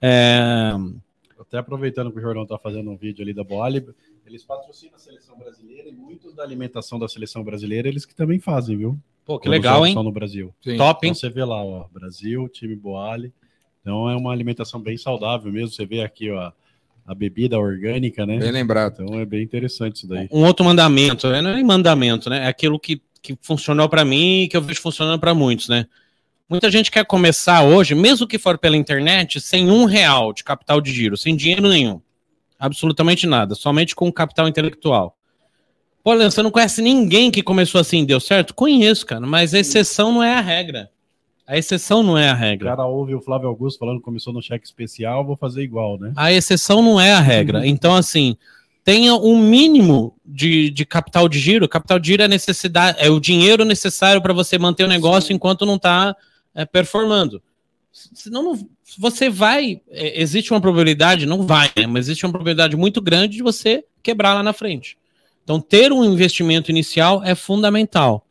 É, 0.00 0.72
Até 1.40 1.58
aproveitando 1.58 2.10
que 2.12 2.18
o 2.18 2.22
Jordão 2.22 2.44
está 2.44 2.56
fazendo 2.58 2.90
um 2.90 2.96
vídeo 2.96 3.22
ali 3.22 3.34
da 3.34 3.42
Boali, 3.44 3.84
eles 4.26 4.44
patrocinam 4.44 4.94
a 4.96 4.98
seleção 4.98 5.36
brasileira 5.36 5.88
e 5.88 5.92
muitos 5.92 6.34
da 6.34 6.42
alimentação 6.42 6.98
da 6.98 7.08
seleção 7.08 7.42
brasileira 7.42 7.88
eles 7.88 8.04
que 8.04 8.14
também 8.14 8.38
fazem, 8.38 8.76
viu? 8.76 8.98
Pô, 9.24 9.38
que 9.38 9.44
Quando 9.44 9.52
legal, 9.52 9.86
hein? 9.86 9.94
No 9.94 10.12
Brasil. 10.12 10.52
Sim. 10.62 10.76
Top, 10.76 11.06
hein? 11.06 11.10
Então 11.10 11.20
você 11.20 11.30
vê 11.30 11.44
lá, 11.44 11.62
ó, 11.62 11.86
Brasil, 11.92 12.48
time 12.48 12.74
Boali. 12.74 13.32
Então 13.80 14.08
é 14.08 14.16
uma 14.16 14.32
alimentação 14.32 14.80
bem 14.80 14.96
saudável 14.96 15.52
mesmo. 15.52 15.68
Você 15.68 15.86
vê 15.86 16.02
aqui, 16.02 16.30
ó, 16.30 16.52
a 17.06 17.14
bebida 17.14 17.58
orgânica, 17.58 18.24
né? 18.24 18.38
Bem 18.38 18.50
lembrado. 18.50 19.02
Então 19.02 19.20
é 19.20 19.24
bem 19.24 19.42
interessante 19.42 19.96
isso 19.96 20.08
daí. 20.08 20.28
um 20.30 20.44
outro 20.44 20.64
mandamento, 20.64 21.28
né? 21.28 21.40
não 21.40 21.50
é 21.50 21.54
nem 21.54 21.64
mandamento, 21.64 22.30
né? 22.30 22.44
É 22.44 22.48
aquilo 22.48 22.78
que, 22.78 23.00
que 23.20 23.36
funcionou 23.40 23.88
para 23.88 24.04
mim 24.04 24.42
e 24.42 24.48
que 24.48 24.56
eu 24.56 24.62
vejo 24.62 24.80
funcionando 24.80 25.20
para 25.20 25.34
muitos, 25.34 25.68
né? 25.68 25.86
Muita 26.48 26.70
gente 26.70 26.90
quer 26.90 27.04
começar 27.06 27.64
hoje, 27.64 27.94
mesmo 27.94 28.26
que 28.26 28.38
for 28.38 28.58
pela 28.58 28.76
internet, 28.76 29.40
sem 29.40 29.70
um 29.70 29.84
real 29.84 30.32
de 30.32 30.44
capital 30.44 30.80
de 30.80 30.92
giro, 30.92 31.16
sem 31.16 31.34
dinheiro 31.34 31.68
nenhum. 31.68 32.00
Absolutamente 32.64 33.26
nada, 33.26 33.56
somente 33.56 33.92
com 33.92 34.12
capital 34.12 34.46
intelectual. 34.46 35.16
Pô, 36.04 36.12
Leandro, 36.12 36.30
você 36.30 36.42
não 36.42 36.50
conhece 36.52 36.80
ninguém 36.80 37.28
que 37.28 37.42
começou 37.42 37.80
assim 37.80 38.02
e 38.02 38.06
deu 38.06 38.20
certo? 38.20 38.54
Conheço, 38.54 39.04
cara, 39.04 39.26
mas 39.26 39.52
a 39.52 39.58
exceção 39.58 40.12
não 40.12 40.22
é 40.22 40.34
a 40.34 40.40
regra. 40.40 40.88
A 41.44 41.58
exceção 41.58 42.04
não 42.04 42.16
é 42.16 42.30
a 42.30 42.34
O 42.34 42.36
regra. 42.36 42.68
cara 42.70 42.86
ouve 42.86 43.16
o 43.16 43.20
Flávio 43.20 43.48
Augusto 43.48 43.80
falando 43.80 43.98
que 43.98 44.04
começou 44.04 44.32
no 44.32 44.40
cheque 44.40 44.64
especial, 44.64 45.24
vou 45.24 45.36
fazer 45.36 45.64
igual, 45.64 45.98
né? 45.98 46.12
A 46.14 46.32
exceção 46.32 46.80
não 46.80 47.00
é 47.00 47.12
a 47.12 47.18
regra. 47.20 47.66
Então, 47.66 47.96
assim, 47.96 48.36
tenha 48.84 49.12
um 49.16 49.36
mínimo 49.36 50.14
de, 50.24 50.70
de 50.70 50.86
capital 50.86 51.28
de 51.28 51.40
giro. 51.40 51.68
Capital 51.68 51.98
de 51.98 52.06
giro 52.06 52.22
é 52.22 52.28
necessidade, 52.28 52.96
é 53.00 53.10
o 53.10 53.18
dinheiro 53.18 53.64
necessário 53.64 54.22
para 54.22 54.32
você 54.32 54.56
manter 54.56 54.84
o 54.84 54.88
negócio 54.88 55.32
enquanto 55.32 55.66
não 55.66 55.76
está 55.76 56.14
performando. 56.70 57.42
Senão 57.92 58.42
não, 58.42 58.68
você 58.98 59.28
vai. 59.28 59.80
é, 59.90 60.20
existe 60.20 60.50
uma 60.52 60.60
probabilidade, 60.60 61.26
não 61.26 61.46
vai, 61.46 61.70
né, 61.76 61.86
mas 61.86 62.06
existe 62.06 62.24
uma 62.24 62.32
probabilidade 62.32 62.76
muito 62.76 63.00
grande 63.00 63.36
de 63.36 63.42
você 63.42 63.84
quebrar 64.02 64.34
lá 64.34 64.42
na 64.42 64.52
frente. 64.52 64.96
Então, 65.44 65.60
ter 65.60 65.92
um 65.92 66.04
investimento 66.04 66.70
inicial 66.70 67.22
é 67.22 67.34
fundamental. 67.34 68.26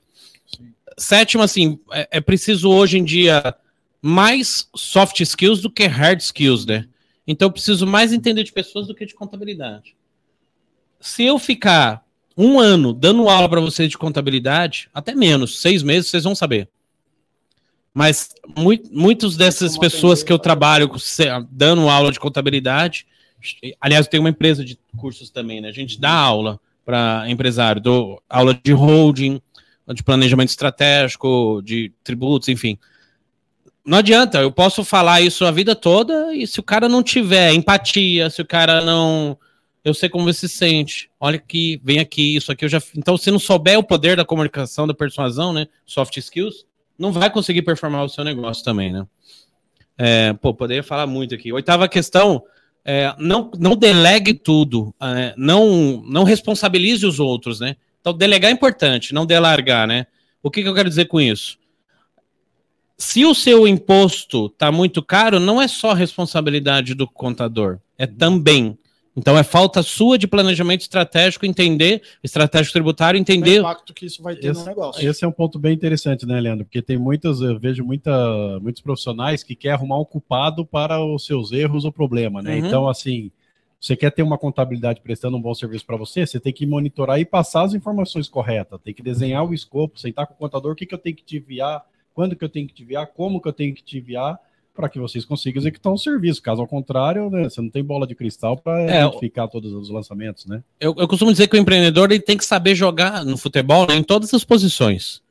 Sétimo, 0.98 1.44
assim, 1.44 1.80
é, 1.92 2.08
é 2.12 2.22
preciso 2.22 2.70
hoje 2.70 2.98
em 2.98 3.04
dia 3.04 3.56
mais 4.02 4.68
soft 4.76 5.20
skills 5.20 5.62
do 5.62 5.70
que 5.70 5.86
hard 5.86 6.20
skills, 6.20 6.66
né? 6.66 6.88
Então 7.28 7.48
eu 7.48 7.52
preciso 7.52 7.86
mais 7.86 8.12
entender 8.12 8.44
de 8.44 8.52
pessoas 8.52 8.88
do 8.88 8.96
que 8.96 9.06
de 9.06 9.14
contabilidade. 9.14 9.96
Se 11.00 11.24
eu 11.24 11.38
ficar 11.38 12.04
um 12.36 12.60
ano 12.60 12.94
dando 12.94 13.30
aula 13.30 13.48
para 13.48 13.62
vocês 13.62 13.90
de 13.90 13.98
contabilidade, 13.98 14.90
até 14.94 15.14
menos, 15.14 15.62
seis 15.62 15.84
meses, 15.84 16.10
vocês 16.10 16.24
vão 16.24 16.34
saber. 16.34 16.70
Mas 17.94 18.30
mui- 18.58 18.84
muitos 18.92 19.36
dessas 19.36 19.78
pessoas 19.78 20.24
que 20.24 20.32
eu 20.32 20.40
trabalho 20.40 20.90
dando 21.50 21.90
aula 21.90 22.12
de 22.12 22.20
contabilidade, 22.20 23.06
aliás, 23.80 24.06
eu 24.06 24.10
tenho 24.10 24.24
uma 24.24 24.30
empresa 24.30 24.64
de 24.64 24.80
cursos 24.98 25.30
também, 25.30 25.60
né? 25.60 25.70
A 25.70 25.74
gente 25.74 26.00
dá 26.00 26.12
aula 26.12 26.60
para 26.86 27.26
empresário, 27.28 27.82
dou 27.82 28.22
aula 28.30 28.58
de 28.64 28.72
holding, 28.72 29.42
de 29.94 30.04
planejamento 30.04 30.50
estratégico, 30.50 31.62
de 31.64 31.92
tributos, 32.04 32.48
enfim. 32.48 32.78
Não 33.86 33.98
adianta, 33.98 34.40
eu 34.40 34.52
posso 34.52 34.84
falar 34.84 35.22
isso 35.22 35.44
a 35.44 35.52
vida 35.52 35.76
toda 35.76 36.34
e 36.34 36.46
se 36.46 36.60
o 36.60 36.64
cara 36.64 36.88
não 36.88 37.02
tiver 37.02 37.54
empatia, 37.54 38.30
se 38.30 38.42
o 38.42 38.46
cara 38.46 38.82
não. 38.82 39.38
Eu 39.84 39.96
sei 39.96 40.08
como 40.08 40.26
você 40.26 40.48
se 40.48 40.56
sente. 40.56 41.10
Olha 41.20 41.38
aqui, 41.38 41.82
vem 41.84 41.98
aqui, 42.00 42.36
isso 42.36 42.52
aqui 42.52 42.64
eu 42.64 42.70
já. 42.70 42.82
Então, 42.96 43.18
se 43.18 43.32
não 43.32 43.40
souber 43.40 43.80
o 43.80 43.84
poder 43.84 44.16
da 44.16 44.24
comunicação, 44.24 44.86
da 44.86 44.94
persuasão, 44.94 45.52
né? 45.52 45.68
Soft 45.86 46.16
skills, 46.18 46.66
não 47.02 47.12
vai 47.12 47.30
conseguir 47.32 47.64
performar 47.64 48.06
o 48.06 48.10
seu 48.10 48.24
negócio 48.24 48.64
também, 48.64 48.94
né? 48.94 49.06
É, 49.98 50.34
pô, 50.34 50.54
poderia 50.54 50.84
falar 50.84 51.08
muito 51.08 51.34
aqui. 51.36 51.52
Oitava 51.52 51.88
questão. 51.88 52.44
é, 52.86 53.14
não, 53.20 53.52
não 53.60 53.76
delegue 53.76 54.34
tudo, 54.34 54.94
é, 55.02 55.34
não, 55.38 56.02
não 56.06 56.24
responsabilize 56.24 57.06
os 57.06 57.20
outros, 57.20 57.60
né? 57.60 57.76
Então, 58.00 58.14
delegar 58.14 58.50
é 58.50 58.54
importante, 58.54 59.14
não 59.14 59.26
delargar, 59.26 59.88
né? 59.88 60.08
O 60.42 60.50
que, 60.50 60.64
que 60.64 60.68
eu 60.68 60.74
quero 60.74 60.90
dizer 60.90 61.06
com 61.06 61.22
isso? 61.22 61.60
Se 62.98 63.26
o 63.26 63.34
seu 63.34 63.68
imposto 63.68 64.48
está 64.48 64.72
muito 64.72 65.04
caro, 65.04 65.40
não 65.40 65.62
é 65.62 65.68
só 65.68 65.94
responsabilidade 65.94 66.94
do 66.94 67.08
contador, 67.08 67.80
é 67.98 68.08
também. 68.08 68.78
Então 69.16 69.38
é 69.38 69.44
falta 69.44 69.84
sua 69.84 70.18
de 70.18 70.26
planejamento 70.26 70.82
estratégico, 70.82 71.46
entender, 71.46 72.02
estratégico 72.24 72.74
tributário, 72.74 73.18
O 73.18 73.22
entender. 73.22 73.60
impacto 73.60 73.94
que 73.94 74.06
isso 74.06 74.24
vai 74.24 74.36
ter 74.36 74.54
no 74.54 74.64
negócio. 74.64 75.08
Esse 75.08 75.26
é 75.26 75.28
um 75.28 75.32
ponto 75.32 75.60
bem 75.60 75.74
interessante, 75.74 76.26
né, 76.26 76.40
Leandro? 76.40 76.66
Porque 76.66 76.82
tem 76.82 76.98
muitas, 76.98 77.42
eu 77.42 77.60
vejo 77.60 77.84
muita, 77.84 78.60
muitos 78.62 78.82
profissionais 78.82 79.44
que 79.44 79.56
querem 79.56 79.76
arrumar 79.76 80.00
um 80.00 80.06
culpado 80.06 80.66
para 80.66 81.04
os 81.04 81.26
seus 81.26 81.52
erros 81.52 81.84
ou 81.84 81.92
problema, 81.92 82.42
né? 82.42 82.56
Uhum. 82.56 82.66
Então, 82.66 82.88
assim, 82.88 83.32
você 83.80 83.98
quer 83.98 84.12
ter 84.12 84.22
uma 84.24 84.38
contabilidade 84.38 85.02
prestando 85.02 85.36
um 85.36 85.42
bom 85.42 85.54
serviço 85.54 85.86
para 85.86 85.98
você, 85.98 86.26
você 86.26 86.40
tem 86.40 86.54
que 86.54 86.66
monitorar 86.66 87.20
e 87.20 87.26
passar 87.26 87.64
as 87.64 87.74
informações 87.74 88.30
corretas, 88.30 88.80
tem 88.82 88.94
que 88.94 89.02
desenhar 89.02 89.44
o 89.44 89.54
escopo, 89.54 90.00
sentar 90.00 90.28
com 90.28 90.36
o 90.36 90.38
contador, 90.38 90.72
o 90.72 90.76
que, 90.76 90.86
que 90.86 90.94
eu 90.94 91.00
tenho 91.00 91.16
que 91.16 91.24
te 91.24 91.38
enviar, 91.38 91.84
quando 92.14 92.36
que 92.36 92.46
eu 92.46 92.50
tenho 92.50 92.68
que 92.68 92.74
te 92.74 92.84
enviar, 92.84 93.08
como 93.08 93.42
que 93.42 93.48
eu 93.48 93.54
tenho 93.54 93.74
que 93.74 93.84
te 93.84 93.98
enviar, 93.98 94.40
para 94.74 94.90
que 94.90 95.00
vocês 95.00 95.26
consigam 95.26 95.62
executar 95.62 95.92
um 95.92 95.98
serviço. 95.98 96.42
Caso 96.42 96.62
ao 96.62 96.68
contrário, 96.68 97.30
né, 97.30 97.44
você 97.44 97.62
não 97.62 97.70
tem 97.70 97.84
bola 97.84 98.08
de 98.08 98.16
cristal 98.16 98.58
para 98.58 98.82
É, 98.82 99.06
identificar 99.06 99.48
todos 99.48 99.74
os 99.74 99.90
lançamentos, 99.90 100.46
né? 100.46 100.64
Eu, 100.80 100.96
eu 100.98 101.08
costumo 101.08 101.32
dizer 101.32 101.48
que 101.48 101.56
o 101.56 101.60
empreendedor 101.60 102.12
ele 102.12 102.22
tem 102.22 102.38
que 102.38 102.46
saber 102.46 102.76
jogar 102.76 103.26
no 103.26 103.38
futebol 103.38 103.86
né, 103.88 103.96
em 103.96 104.04
todas 104.04 104.34
as 104.34 104.44
posições. 104.44 105.22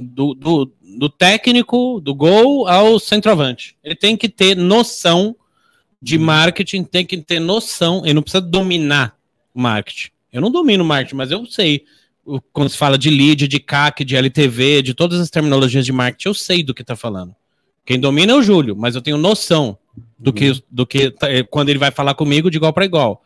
Do, 0.00 0.34
do, 0.34 0.72
do 0.98 1.08
técnico, 1.08 2.00
do 2.00 2.12
gol 2.12 2.66
ao 2.66 2.98
centroavante. 2.98 3.76
Ele 3.84 3.94
tem 3.94 4.16
que 4.16 4.28
ter 4.28 4.56
noção 4.56 5.36
de 6.02 6.18
marketing, 6.18 6.82
tem 6.82 7.06
que 7.06 7.16
ter 7.18 7.38
noção. 7.38 8.02
Ele 8.04 8.14
não 8.14 8.22
precisa 8.22 8.40
dominar 8.40 9.16
o 9.54 9.60
marketing. 9.60 10.08
Eu 10.32 10.40
não 10.40 10.50
domino 10.50 10.82
o 10.82 10.86
marketing, 10.86 11.14
mas 11.14 11.30
eu 11.30 11.46
sei. 11.46 11.84
Quando 12.52 12.68
se 12.68 12.76
fala 12.76 12.98
de 12.98 13.10
lead, 13.10 13.46
de 13.46 13.60
CAC, 13.60 14.04
de 14.04 14.16
LTV, 14.16 14.82
de 14.82 14.92
todas 14.92 15.20
as 15.20 15.30
terminologias 15.30 15.86
de 15.86 15.92
marketing, 15.92 16.28
eu 16.28 16.34
sei 16.34 16.62
do 16.64 16.74
que 16.74 16.82
está 16.82 16.96
falando. 16.96 17.34
Quem 17.90 17.98
domina 17.98 18.30
é 18.30 18.36
o 18.36 18.40
Júlio, 18.42 18.76
mas 18.76 18.94
eu 18.94 19.02
tenho 19.02 19.16
noção 19.18 19.76
do 20.16 20.32
que, 20.32 20.62
do 20.70 20.86
que 20.86 21.10
tá- 21.10 21.28
eh, 21.28 21.42
quando 21.42 21.70
ele 21.70 21.78
vai 21.80 21.90
falar 21.90 22.14
comigo 22.14 22.48
de 22.48 22.56
igual 22.56 22.72
para 22.72 22.84
igual. 22.84 23.20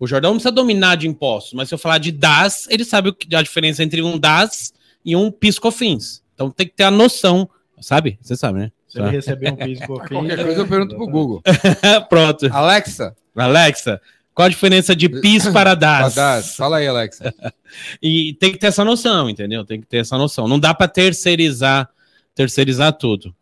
O 0.00 0.06
Jordão 0.06 0.30
não 0.30 0.36
precisa 0.38 0.50
dominar 0.50 0.94
de 0.96 1.06
impostos, 1.06 1.52
mas 1.52 1.68
se 1.68 1.74
eu 1.74 1.78
falar 1.78 1.98
de 1.98 2.10
DAS, 2.10 2.66
ele 2.70 2.86
sabe 2.86 3.10
o 3.10 3.12
que- 3.12 3.36
a 3.36 3.42
diferença 3.42 3.82
entre 3.84 4.00
um 4.00 4.16
DAS 4.18 4.72
e 5.04 5.14
um 5.14 5.30
PiscoFins. 5.30 6.22
Então 6.34 6.50
tem 6.50 6.66
que 6.66 6.72
ter 6.74 6.84
a 6.84 6.90
noção, 6.90 7.50
sabe? 7.82 8.18
Você 8.22 8.34
sabe, 8.34 8.60
né? 8.60 8.72
Se 8.88 8.98
ele 8.98 9.10
receber 9.10 9.52
um 9.52 9.56
piso 9.56 9.82
Qualquer 9.86 10.42
coisa 10.42 10.60
eu 10.62 10.66
pergunto 10.66 10.96
pro 10.96 11.06
Google. 11.06 11.42
Pronto. 12.08 12.48
Alexa, 12.50 13.14
Alexa, 13.36 14.00
qual 14.32 14.46
a 14.46 14.48
diferença 14.48 14.96
de 14.96 15.10
PIS 15.10 15.48
para 15.52 15.74
DAS? 15.74 16.16
Haddad, 16.16 16.48
fala 16.56 16.78
aí, 16.78 16.86
Alexa. 16.86 17.34
E 18.00 18.32
tem 18.40 18.52
que 18.52 18.58
ter 18.58 18.68
essa 18.68 18.86
noção, 18.86 19.28
entendeu? 19.28 19.66
Tem 19.66 19.78
que 19.78 19.86
ter 19.86 19.98
essa 19.98 20.16
noção. 20.16 20.48
Não 20.48 20.58
dá 20.58 20.72
para 20.72 20.88
terceirizar, 20.88 21.90
terceirizar 22.34 22.94
tudo. 22.94 23.34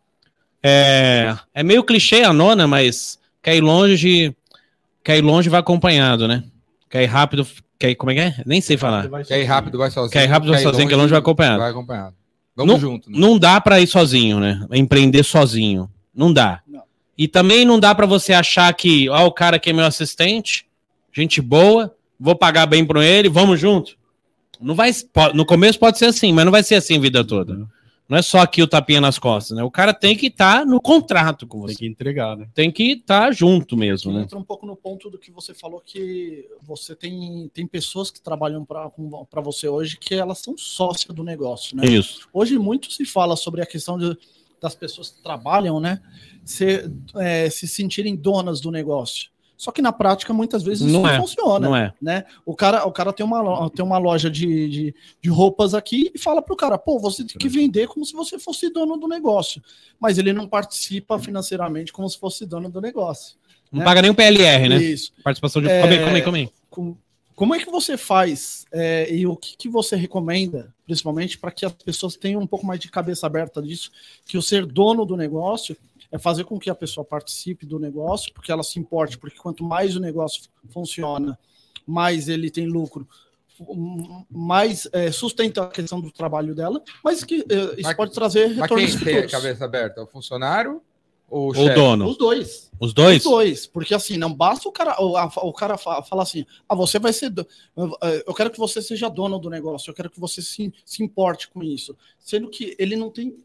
É, 0.61 1.35
é 1.53 1.63
meio 1.63 1.83
clichê 1.83 2.23
a 2.23 2.33
nona, 2.33 2.67
mas 2.67 3.19
quer 3.41 3.55
ir 3.55 3.61
longe, 3.61 4.35
quer 5.03 5.17
ir 5.17 5.21
longe 5.21 5.49
vai 5.49 5.59
acompanhado, 5.59 6.27
né? 6.27 6.43
Quer 6.89 7.03
ir 7.03 7.07
rápido, 7.07 7.47
quer 7.77 7.91
ir, 7.91 7.95
como 7.95 8.11
é 8.11 8.15
que 8.15 8.19
é? 8.21 8.43
Nem 8.45 8.61
sei 8.61 8.77
falar. 8.77 9.07
Quer 9.25 9.41
ir 9.41 9.45
rápido, 9.45 9.77
vai 9.77 9.91
sozinho. 9.91 10.11
Quer 10.11 10.23
ir 10.23 10.27
rápido, 10.27 10.51
vai 10.51 10.61
sozinho, 10.61 10.87
quer 10.87 10.95
ir 10.95 10.97
longe, 10.97 11.11
vai 11.11 11.19
acompanhado. 11.19 11.59
Vai 11.59 11.71
acompanhado. 11.71 12.15
Vamos 12.55 12.73
Não- 12.73 12.79
junto. 12.79 13.11
Né? 13.11 13.19
Não 13.19 13.37
dá 13.37 13.61
para 13.61 13.79
ir 13.79 13.87
sozinho, 13.87 14.39
né? 14.39 14.65
Empreender 14.71 15.23
sozinho. 15.23 15.89
Não 16.13 16.33
dá. 16.33 16.61
Não. 16.67 16.81
E 17.17 17.27
também 17.27 17.65
não 17.65 17.79
dá 17.79 17.93
para 17.93 18.05
você 18.05 18.33
achar 18.33 18.73
que, 18.73 19.09
ó, 19.09 19.25
o 19.25 19.31
cara 19.31 19.59
que 19.59 19.69
é 19.69 19.73
meu 19.73 19.85
assistente, 19.85 20.65
gente 21.13 21.41
boa, 21.41 21.93
vou 22.19 22.35
pagar 22.35 22.65
bem 22.65 22.85
para 22.85 23.03
ele, 23.05 23.29
vamos 23.29 23.59
junto. 23.59 23.95
Não 24.59 24.75
vai, 24.75 24.91
no 25.33 25.45
começo 25.45 25.79
pode 25.79 25.97
ser 25.97 26.05
assim, 26.05 26.33
mas 26.33 26.45
não 26.45 26.51
vai 26.51 26.63
ser 26.63 26.75
assim 26.75 26.97
a 26.97 26.99
vida 26.99 27.23
toda. 27.23 27.67
Não 28.07 28.17
é 28.17 28.21
só 28.21 28.39
aqui 28.39 28.61
o 28.63 28.67
tapinha 28.67 29.01
nas 29.01 29.19
costas, 29.19 29.57
né? 29.57 29.63
O 29.63 29.69
cara 29.71 29.93
tem 29.93 30.15
que 30.15 30.27
estar 30.27 30.65
no 30.65 30.79
contrato 30.79 31.45
com 31.45 31.59
Tem 31.65 31.67
você. 31.69 31.75
que 31.79 31.85
entregar, 31.85 32.37
né? 32.37 32.47
Tem 32.53 32.71
que 32.71 32.93
estar 32.93 33.33
junto 33.33 33.75
mesmo, 33.75 34.13
né? 34.13 34.21
Entra 34.21 34.37
um 34.37 34.43
pouco 34.43 34.65
no 34.65 34.75
ponto 34.77 35.09
do 35.09 35.17
que 35.17 35.29
você 35.29 35.53
falou 35.53 35.81
que 35.85 36.47
você 36.61 36.95
tem, 36.95 37.49
tem 37.53 37.67
pessoas 37.67 38.09
que 38.09 38.21
trabalham 38.21 38.63
para 38.63 39.41
você 39.41 39.67
hoje 39.67 39.97
que 39.97 40.15
elas 40.15 40.37
são 40.39 40.57
sócias 40.57 41.13
do 41.13 41.23
negócio, 41.23 41.75
né? 41.75 41.85
Isso. 41.85 42.29
Hoje 42.31 42.57
muito 42.57 42.89
se 42.91 43.05
fala 43.05 43.35
sobre 43.35 43.61
a 43.61 43.65
questão 43.65 43.97
de- 43.97 44.17
das 44.61 44.73
pessoas 44.73 45.09
que 45.09 45.21
trabalham, 45.21 45.79
né? 45.79 46.01
Se, 46.45 46.89
é, 47.15 47.49
se 47.49 47.67
sentirem 47.67 48.15
donas 48.15 48.61
do 48.61 48.71
negócio. 48.71 49.29
Só 49.57 49.71
que 49.71 49.81
na 49.81 49.91
prática, 49.91 50.31
muitas 50.31 50.61
vezes, 50.61 50.81
isso 50.81 50.93
Não 50.93 51.01
não, 51.01 51.09
é, 51.09 51.17
funciona. 51.19 51.67
Não 51.67 51.75
é. 51.75 51.91
Né? 51.99 52.25
O 52.45 52.55
cara, 52.55 52.85
o 52.85 52.91
cara 52.91 53.11
tem, 53.11 53.25
uma, 53.25 53.69
tem 53.71 53.83
uma 53.83 53.97
loja 53.97 54.29
de, 54.29 54.69
de, 54.69 54.95
de 55.19 55.29
roupas 55.29 55.73
aqui 55.73 56.11
e 56.13 56.19
fala 56.19 56.43
pro 56.43 56.55
cara, 56.55 56.77
pô, 56.77 56.99
você 56.99 57.25
tem 57.25 57.37
que 57.37 57.49
vender 57.49 57.87
como 57.87 58.05
se 58.05 58.13
você 58.13 58.37
fosse 58.37 58.69
dono 58.69 58.97
do 58.97 59.07
negócio. 59.07 59.59
Mas 59.99 60.19
ele 60.19 60.31
não 60.31 60.47
participa 60.47 61.17
financeiramente 61.17 61.91
como 61.91 62.07
se 62.07 62.19
fosse 62.19 62.45
dono 62.45 62.69
do 62.69 62.79
negócio. 62.79 63.35
Não 63.71 63.79
né? 63.79 63.85
paga 63.85 64.03
nem 64.03 64.11
o 64.11 64.15
PLR, 64.15 64.69
né? 64.69 64.77
Isso. 64.77 65.11
Participação 65.23 65.59
de. 65.61 65.69
É, 65.69 65.81
Come 65.81 65.93
aí, 65.95 66.03
come 66.03 66.15
aí, 66.15 66.21
come 66.21 66.39
aí. 66.39 66.49
Com- 66.69 66.95
Como 67.35 67.55
é 67.55 67.59
que 67.59 67.69
você 67.69 67.97
faz 67.97 68.65
é, 68.71 69.11
e 69.11 69.25
o 69.25 69.35
que, 69.35 69.57
que 69.57 69.69
você 69.69 69.95
recomenda, 69.95 70.73
principalmente 70.85 71.37
para 71.37 71.51
que 71.51 71.65
as 71.65 71.73
pessoas 71.73 72.15
tenham 72.15 72.41
um 72.41 72.47
pouco 72.47 72.65
mais 72.65 72.79
de 72.79 72.89
cabeça 72.89 73.25
aberta 73.25 73.61
disso, 73.61 73.91
que 74.25 74.37
o 74.37 74.41
ser 74.41 74.65
dono 74.67 75.03
do 75.03 75.17
negócio 75.17 75.75
é 76.11 76.17
fazer 76.17 76.43
com 76.45 76.57
que 76.59 76.69
a 76.69 76.75
pessoa 76.75 77.03
participe 77.05 77.65
do 77.65 77.77
negócio, 77.79 78.33
porque 78.33 78.51
ela 78.51 78.63
se 78.63 78.79
importe, 78.79 79.17
porque 79.17 79.37
quanto 79.37 79.63
mais 79.63 79.95
o 79.95 79.99
negócio 79.99 80.43
funciona, 80.69 81.37
mais 81.85 82.27
ele 82.29 82.49
tem 82.49 82.65
lucro, 82.67 83.07
mais 84.29 84.87
é, 84.91 85.11
sustenta 85.11 85.63
a 85.63 85.67
questão 85.67 85.99
do 85.99 86.11
trabalho 86.11 86.53
dela, 86.55 86.81
mas 87.03 87.23
que 87.23 87.45
é, 87.49 87.55
isso 87.73 87.81
Mas- 87.83 87.97
pode 87.97 88.13
trazer 88.13 88.47
Mas 88.49 88.57
retornos 88.57 88.95
quem 88.95 88.99
tem 89.03 89.13
a 89.13 89.15
futuros. 89.23 89.31
cabeça 89.31 89.65
aberta? 89.65 90.03
O 90.03 90.07
funcionário 90.07 90.81
ou 91.29 91.47
o 91.47 91.51
O 91.51 91.53
chefe? 91.55 91.75
dono. 91.75 92.07
Os 92.07 92.17
dois. 92.17 92.71
Os 92.79 92.93
dois? 92.93 93.17
Os 93.25 93.31
dois, 93.31 93.67
porque 93.67 93.93
assim, 93.93 94.15
não 94.17 94.33
basta 94.33 94.69
o 94.69 94.71
cara, 94.71 94.95
o, 95.01 95.17
a- 95.17 95.31
o 95.37 95.51
cara 95.53 95.77
fa- 95.77 96.01
falar 96.03 96.23
assim, 96.23 96.45
ah, 96.69 96.75
você 96.75 96.99
vai 96.99 97.11
ser, 97.11 97.33
eu 98.25 98.33
quero 98.33 98.51
que 98.51 98.59
você 98.59 98.81
seja 98.81 99.09
dono 99.09 99.39
do 99.39 99.49
negócio, 99.49 99.89
eu 99.89 99.95
quero 99.95 100.09
que 100.09 100.19
você 100.19 100.41
se, 100.41 100.71
se 100.85 101.03
importe 101.03 101.49
com 101.49 101.63
isso, 101.63 101.95
sendo 102.19 102.49
que 102.49 102.75
ele 102.79 102.95
não 102.95 103.09
tem 103.09 103.35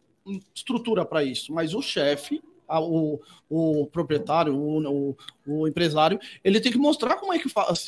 estrutura 0.54 1.04
para 1.04 1.24
isso, 1.24 1.52
mas 1.52 1.74
o 1.74 1.82
chefe, 1.82 2.42
a- 2.76 2.80
o, 2.80 3.20
o 3.48 3.86
proprietário, 3.86 4.54
o, 4.54 5.10
o, 5.10 5.16
o 5.46 5.68
empresário, 5.68 6.18
ele 6.42 6.60
tem 6.60 6.72
que 6.72 6.78
mostrar 6.78 7.16
como 7.16 7.32
é 7.32 7.38
que 7.38 7.48
faz, 7.48 7.86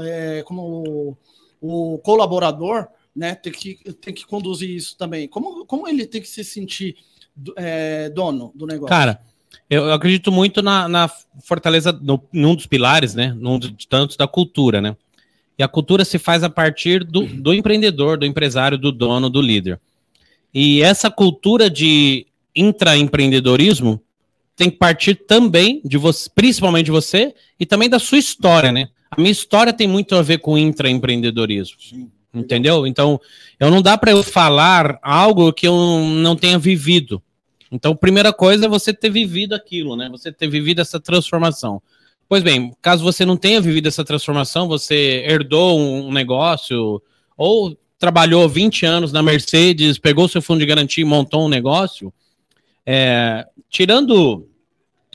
é, 0.00 0.42
como 0.44 1.16
o, 1.60 1.94
o 1.94 1.98
colaborador, 1.98 2.86
né, 3.14 3.34
tem 3.34 3.52
que, 3.52 3.74
tem 3.94 4.14
que 4.14 4.24
conduzir 4.26 4.70
isso 4.70 4.96
também, 4.96 5.28
como, 5.28 5.64
como 5.66 5.86
ele 5.88 6.06
tem 6.06 6.20
que 6.20 6.28
se 6.28 6.44
sentir 6.44 6.96
é, 7.56 8.08
dono 8.10 8.52
do 8.54 8.66
negócio. 8.66 8.88
Cara, 8.88 9.20
eu 9.68 9.92
acredito 9.92 10.30
muito 10.32 10.62
na, 10.62 10.88
na 10.88 11.08
fortaleza, 11.42 11.92
no, 11.92 12.22
num 12.32 12.54
dos 12.54 12.66
pilares, 12.66 13.14
né? 13.14 13.32
Num 13.36 13.58
de 13.58 13.86
tantos 13.86 14.16
da 14.16 14.26
cultura, 14.26 14.80
né? 14.80 14.96
E 15.58 15.62
a 15.62 15.68
cultura 15.68 16.04
se 16.04 16.18
faz 16.18 16.42
a 16.42 16.50
partir 16.50 17.04
do, 17.04 17.26
do 17.26 17.52
empreendedor, 17.52 18.18
do 18.18 18.26
empresário, 18.26 18.78
do 18.78 18.90
dono, 18.90 19.28
do 19.28 19.42
líder. 19.42 19.78
E 20.52 20.82
essa 20.82 21.10
cultura 21.10 21.68
de 21.68 22.26
intraempreendedorismo 22.54 24.02
tem 24.56 24.70
que 24.70 24.76
partir 24.76 25.14
também 25.14 25.80
de 25.84 25.96
você, 25.96 26.28
principalmente 26.34 26.86
de 26.86 26.90
você, 26.90 27.34
e 27.58 27.64
também 27.64 27.88
da 27.88 27.98
sua 27.98 28.18
história, 28.18 28.70
né? 28.70 28.88
A 29.10 29.20
minha 29.20 29.32
história 29.32 29.72
tem 29.72 29.88
muito 29.88 30.14
a 30.14 30.22
ver 30.22 30.38
com 30.38 30.58
intraempreendedorismo. 30.58 31.76
Entendeu? 32.32 32.86
Então, 32.86 33.20
eu 33.58 33.70
não 33.70 33.82
dá 33.82 33.98
para 33.98 34.12
eu 34.12 34.22
falar 34.22 34.98
algo 35.02 35.52
que 35.52 35.66
eu 35.66 35.74
não 35.74 36.36
tenha 36.36 36.58
vivido. 36.58 37.22
Então, 37.72 37.96
primeira 37.96 38.32
coisa 38.32 38.66
é 38.66 38.68
você 38.68 38.92
ter 38.92 39.10
vivido 39.10 39.54
aquilo, 39.54 39.96
né? 39.96 40.08
Você 40.10 40.30
ter 40.30 40.48
vivido 40.48 40.80
essa 40.80 41.00
transformação. 41.00 41.82
Pois 42.28 42.42
bem, 42.42 42.72
caso 42.80 43.02
você 43.02 43.24
não 43.24 43.36
tenha 43.36 43.60
vivido 43.60 43.88
essa 43.88 44.04
transformação, 44.04 44.68
você 44.68 45.24
herdou 45.26 45.80
um 45.80 46.12
negócio 46.12 47.02
ou 47.36 47.76
trabalhou 47.98 48.48
20 48.48 48.86
anos 48.86 49.12
na 49.12 49.22
Mercedes, 49.22 49.98
pegou 49.98 50.28
seu 50.28 50.40
fundo 50.40 50.60
de 50.60 50.66
garantia 50.66 51.02
e 51.02 51.04
montou 51.04 51.44
um 51.44 51.48
negócio, 51.48 52.12
é, 52.92 53.46
tirando 53.68 54.48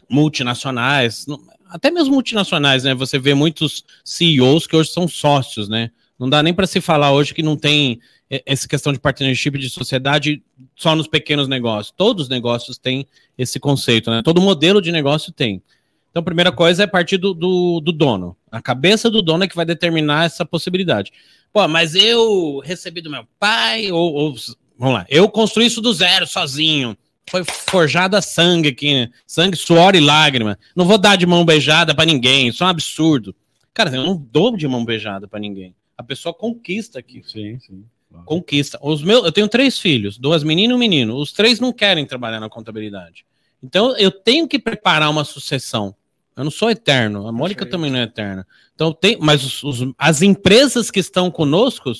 multinacionais, 0.09 1.25
até 1.67 1.91
mesmo 1.91 2.13
multinacionais, 2.13 2.85
né? 2.85 2.95
Você 2.95 3.19
vê 3.19 3.33
muitos 3.33 3.83
CEOs 4.01 4.65
que 4.65 4.77
hoje 4.77 4.91
são 4.91 5.09
sócios, 5.09 5.67
né? 5.67 5.91
Não 6.17 6.29
dá 6.29 6.41
nem 6.41 6.53
para 6.53 6.65
se 6.67 6.79
falar 6.79 7.11
hoje 7.11 7.33
que 7.33 7.43
não 7.43 7.57
tem 7.57 7.99
eh, 8.29 8.41
essa 8.45 8.65
questão 8.65 8.93
de 8.93 8.99
partnership 8.99 9.57
de 9.57 9.69
sociedade 9.69 10.41
só 10.73 10.95
nos 10.95 11.05
pequenos 11.05 11.49
negócios. 11.49 11.93
Todos 11.97 12.23
os 12.23 12.29
negócios 12.29 12.77
têm 12.77 13.05
esse 13.37 13.59
conceito, 13.59 14.09
né? 14.09 14.21
Todo 14.23 14.39
modelo 14.39 14.81
de 14.81 14.89
negócio 14.89 15.33
tem. 15.33 15.61
Então, 16.09 16.21
a 16.21 16.23
primeira 16.23 16.53
coisa 16.53 16.83
é 16.83 16.87
partir 16.87 17.17
do, 17.17 17.33
do, 17.33 17.81
do 17.81 17.91
dono. 17.91 18.37
A 18.49 18.61
cabeça 18.61 19.09
do 19.11 19.21
dono 19.21 19.43
é 19.43 19.49
que 19.49 19.55
vai 19.55 19.65
determinar 19.65 20.23
essa 20.23 20.45
possibilidade. 20.45 21.11
Pô, 21.51 21.67
mas 21.67 21.93
eu 21.93 22.61
recebi 22.63 23.01
do 23.01 23.09
meu 23.09 23.27
pai, 23.37 23.91
ou, 23.91 24.13
ou- 24.13 24.35
vamos 24.79 24.93
lá, 24.95 25.05
eu 25.09 25.27
construí 25.27 25.65
isso 25.65 25.81
do 25.81 25.91
zero, 25.93 26.25
sozinho. 26.25 26.95
Foi 27.29 27.43
forjado 27.43 28.15
a 28.15 28.21
sangue 28.21 28.69
aqui, 28.69 28.93
né? 28.93 29.09
Sangue, 29.25 29.57
suor 29.57 29.95
e 29.95 29.99
lágrima. 29.99 30.57
Não 30.75 30.85
vou 30.85 30.97
dar 30.97 31.15
de 31.15 31.25
mão 31.25 31.43
beijada 31.43 31.95
pra 31.95 32.05
ninguém, 32.05 32.47
isso 32.49 32.63
é 32.63 32.67
um 32.67 32.69
absurdo. 32.69 33.35
Cara, 33.73 33.89
eu 33.95 34.03
não 34.05 34.15
dou 34.15 34.55
de 34.55 34.67
mão 34.67 34.85
beijada 34.85 35.27
pra 35.27 35.39
ninguém. 35.39 35.75
A 35.97 36.03
pessoa 36.03 36.33
conquista 36.33 36.99
aqui 36.99 37.21
Sim, 37.25 37.57
sim. 37.59 37.83
claro. 38.09 38.25
conquista. 38.25 38.77
Os 38.81 39.01
meus, 39.01 39.25
eu 39.25 39.31
tenho 39.31 39.47
três 39.47 39.79
filhos, 39.79 40.17
duas 40.17 40.43
meninas 40.43 40.73
e 40.73 40.75
um 40.75 40.79
menino. 40.79 41.15
Os 41.17 41.31
três 41.31 41.59
não 41.59 41.73
querem 41.73 42.05
trabalhar 42.05 42.39
na 42.39 42.49
contabilidade. 42.49 43.25
Então 43.63 43.97
eu 43.97 44.11
tenho 44.11 44.47
que 44.47 44.59
preparar 44.59 45.09
uma 45.09 45.23
sucessão. 45.25 45.95
Eu 46.37 46.43
não 46.43 46.51
sou 46.51 46.69
eterno. 46.69 47.27
A 47.27 47.31
Mônica 47.31 47.59
Perfeito. 47.65 47.71
também 47.71 47.89
não 47.91 47.99
é 47.99 48.03
eterna. 48.03 48.45
Então 48.75 48.93
tem, 48.93 49.17
mas 49.19 49.43
os- 49.43 49.63
os- 49.63 49.93
as 49.97 50.21
empresas 50.21 50.91
que 50.91 50.99
estão 50.99 51.31
conosco, 51.31 51.91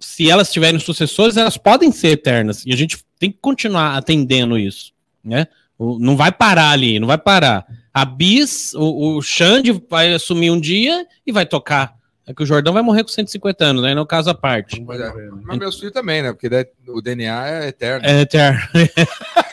se 0.00 0.30
elas 0.30 0.50
tiverem 0.50 0.80
sucessores, 0.80 1.36
elas 1.36 1.56
podem 1.56 1.92
ser 1.92 2.08
eternas. 2.08 2.64
E 2.66 2.72
a 2.72 2.76
gente 2.76 2.98
tem 3.18 3.30
que 3.30 3.38
continuar 3.40 3.96
atendendo 3.96 4.58
isso, 4.58 4.92
né? 5.22 5.46
Não 5.78 6.16
vai 6.16 6.32
parar 6.32 6.70
ali, 6.70 6.98
não 6.98 7.06
vai 7.06 7.18
parar. 7.18 7.66
A 7.92 8.04
Bis, 8.04 8.74
o, 8.74 9.16
o 9.16 9.22
Xande 9.22 9.72
vai 9.88 10.12
assumir 10.12 10.50
um 10.50 10.60
dia 10.60 11.06
e 11.26 11.32
vai 11.32 11.46
tocar. 11.46 11.94
É 12.26 12.34
que 12.34 12.42
o 12.42 12.46
Jordão 12.46 12.72
vai 12.72 12.82
morrer 12.82 13.02
com 13.02 13.08
150 13.08 13.64
anos, 13.64 13.82
né? 13.82 13.94
No 13.94 14.06
caso 14.06 14.30
à 14.30 14.34
parte. 14.34 14.80
Pois 14.82 15.00
é. 15.00 15.12
Mas 15.42 15.58
meus 15.58 15.76
filhos 15.76 15.92
também, 15.92 16.22
né? 16.22 16.32
Porque 16.32 16.48
o 16.86 17.00
DNA 17.00 17.48
é 17.48 17.68
eterno. 17.68 18.06
É 18.06 18.20
eterno. 18.20 18.60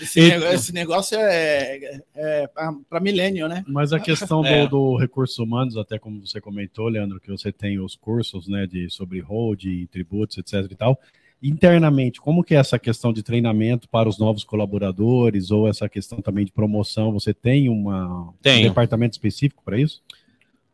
Esse, 0.00 0.20
nego- 0.20 0.44
esse 0.46 0.72
negócio 0.72 1.18
é, 1.18 2.00
é 2.14 2.46
para 2.88 3.00
milênio, 3.00 3.48
né? 3.48 3.64
Mas 3.66 3.92
a 3.92 4.00
questão 4.00 4.42
do, 4.42 4.48
É. 4.48 4.66
do 4.66 4.96
recursos 4.96 5.38
humanos, 5.38 5.76
até 5.76 5.98
como 5.98 6.26
você 6.26 6.40
comentou, 6.40 6.88
Leandro, 6.88 7.20
que 7.20 7.30
você 7.30 7.50
tem 7.52 7.78
os 7.80 7.94
cursos 7.96 8.46
né, 8.48 8.66
de, 8.66 8.88
sobre 8.90 9.20
hold, 9.20 9.62
tributos, 9.90 10.38
etc 10.38 10.70
e 10.70 10.74
tal. 10.76 11.00
Internamente, 11.42 12.20
como 12.20 12.42
que 12.42 12.54
é 12.54 12.58
essa 12.58 12.78
questão 12.78 13.12
de 13.12 13.22
treinamento 13.22 13.86
para 13.88 14.08
os 14.08 14.18
novos 14.18 14.44
colaboradores 14.44 15.50
ou 15.50 15.68
essa 15.68 15.88
questão 15.88 16.20
também 16.22 16.44
de 16.46 16.52
promoção? 16.52 17.12
Você 17.12 17.34
tem 17.34 17.68
uma, 17.68 18.28
um 18.28 18.32
departamento 18.62 19.12
específico 19.12 19.62
para 19.62 19.78
isso? 19.78 20.00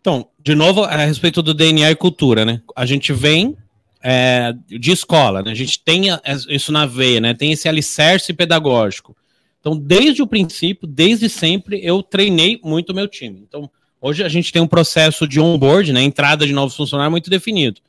Então, 0.00 0.28
de 0.42 0.54
novo, 0.54 0.84
a 0.84 0.96
respeito 1.04 1.42
do 1.42 1.52
DNA 1.52 1.90
e 1.90 1.96
cultura, 1.96 2.44
né? 2.44 2.62
A 2.76 2.86
gente 2.86 3.12
vem 3.12 3.56
é, 4.02 4.54
de 4.66 4.90
escola, 4.90 5.42
né? 5.42 5.50
A 5.50 5.54
gente 5.54 5.78
tem 5.78 6.04
isso 6.48 6.72
na 6.72 6.86
veia, 6.86 7.20
né? 7.20 7.34
Tem 7.34 7.52
esse 7.52 7.68
alicerce 7.68 8.32
pedagógico. 8.32 9.16
Então, 9.60 9.76
desde 9.76 10.22
o 10.22 10.26
princípio, 10.26 10.88
desde 10.88 11.28
sempre, 11.28 11.80
eu 11.84 12.02
treinei 12.02 12.58
muito 12.64 12.90
o 12.90 12.94
meu 12.94 13.06
time. 13.06 13.44
Então, 13.46 13.70
Hoje 14.00 14.24
a 14.24 14.28
gente 14.28 14.50
tem 14.50 14.62
um 14.62 14.66
processo 14.66 15.28
de 15.28 15.38
onboard, 15.38 15.92
né? 15.92 16.02
Entrada 16.02 16.46
de 16.46 16.52
novos 16.52 16.74
funcionários 16.74 17.10
muito 17.10 17.28
definido. 17.28 17.80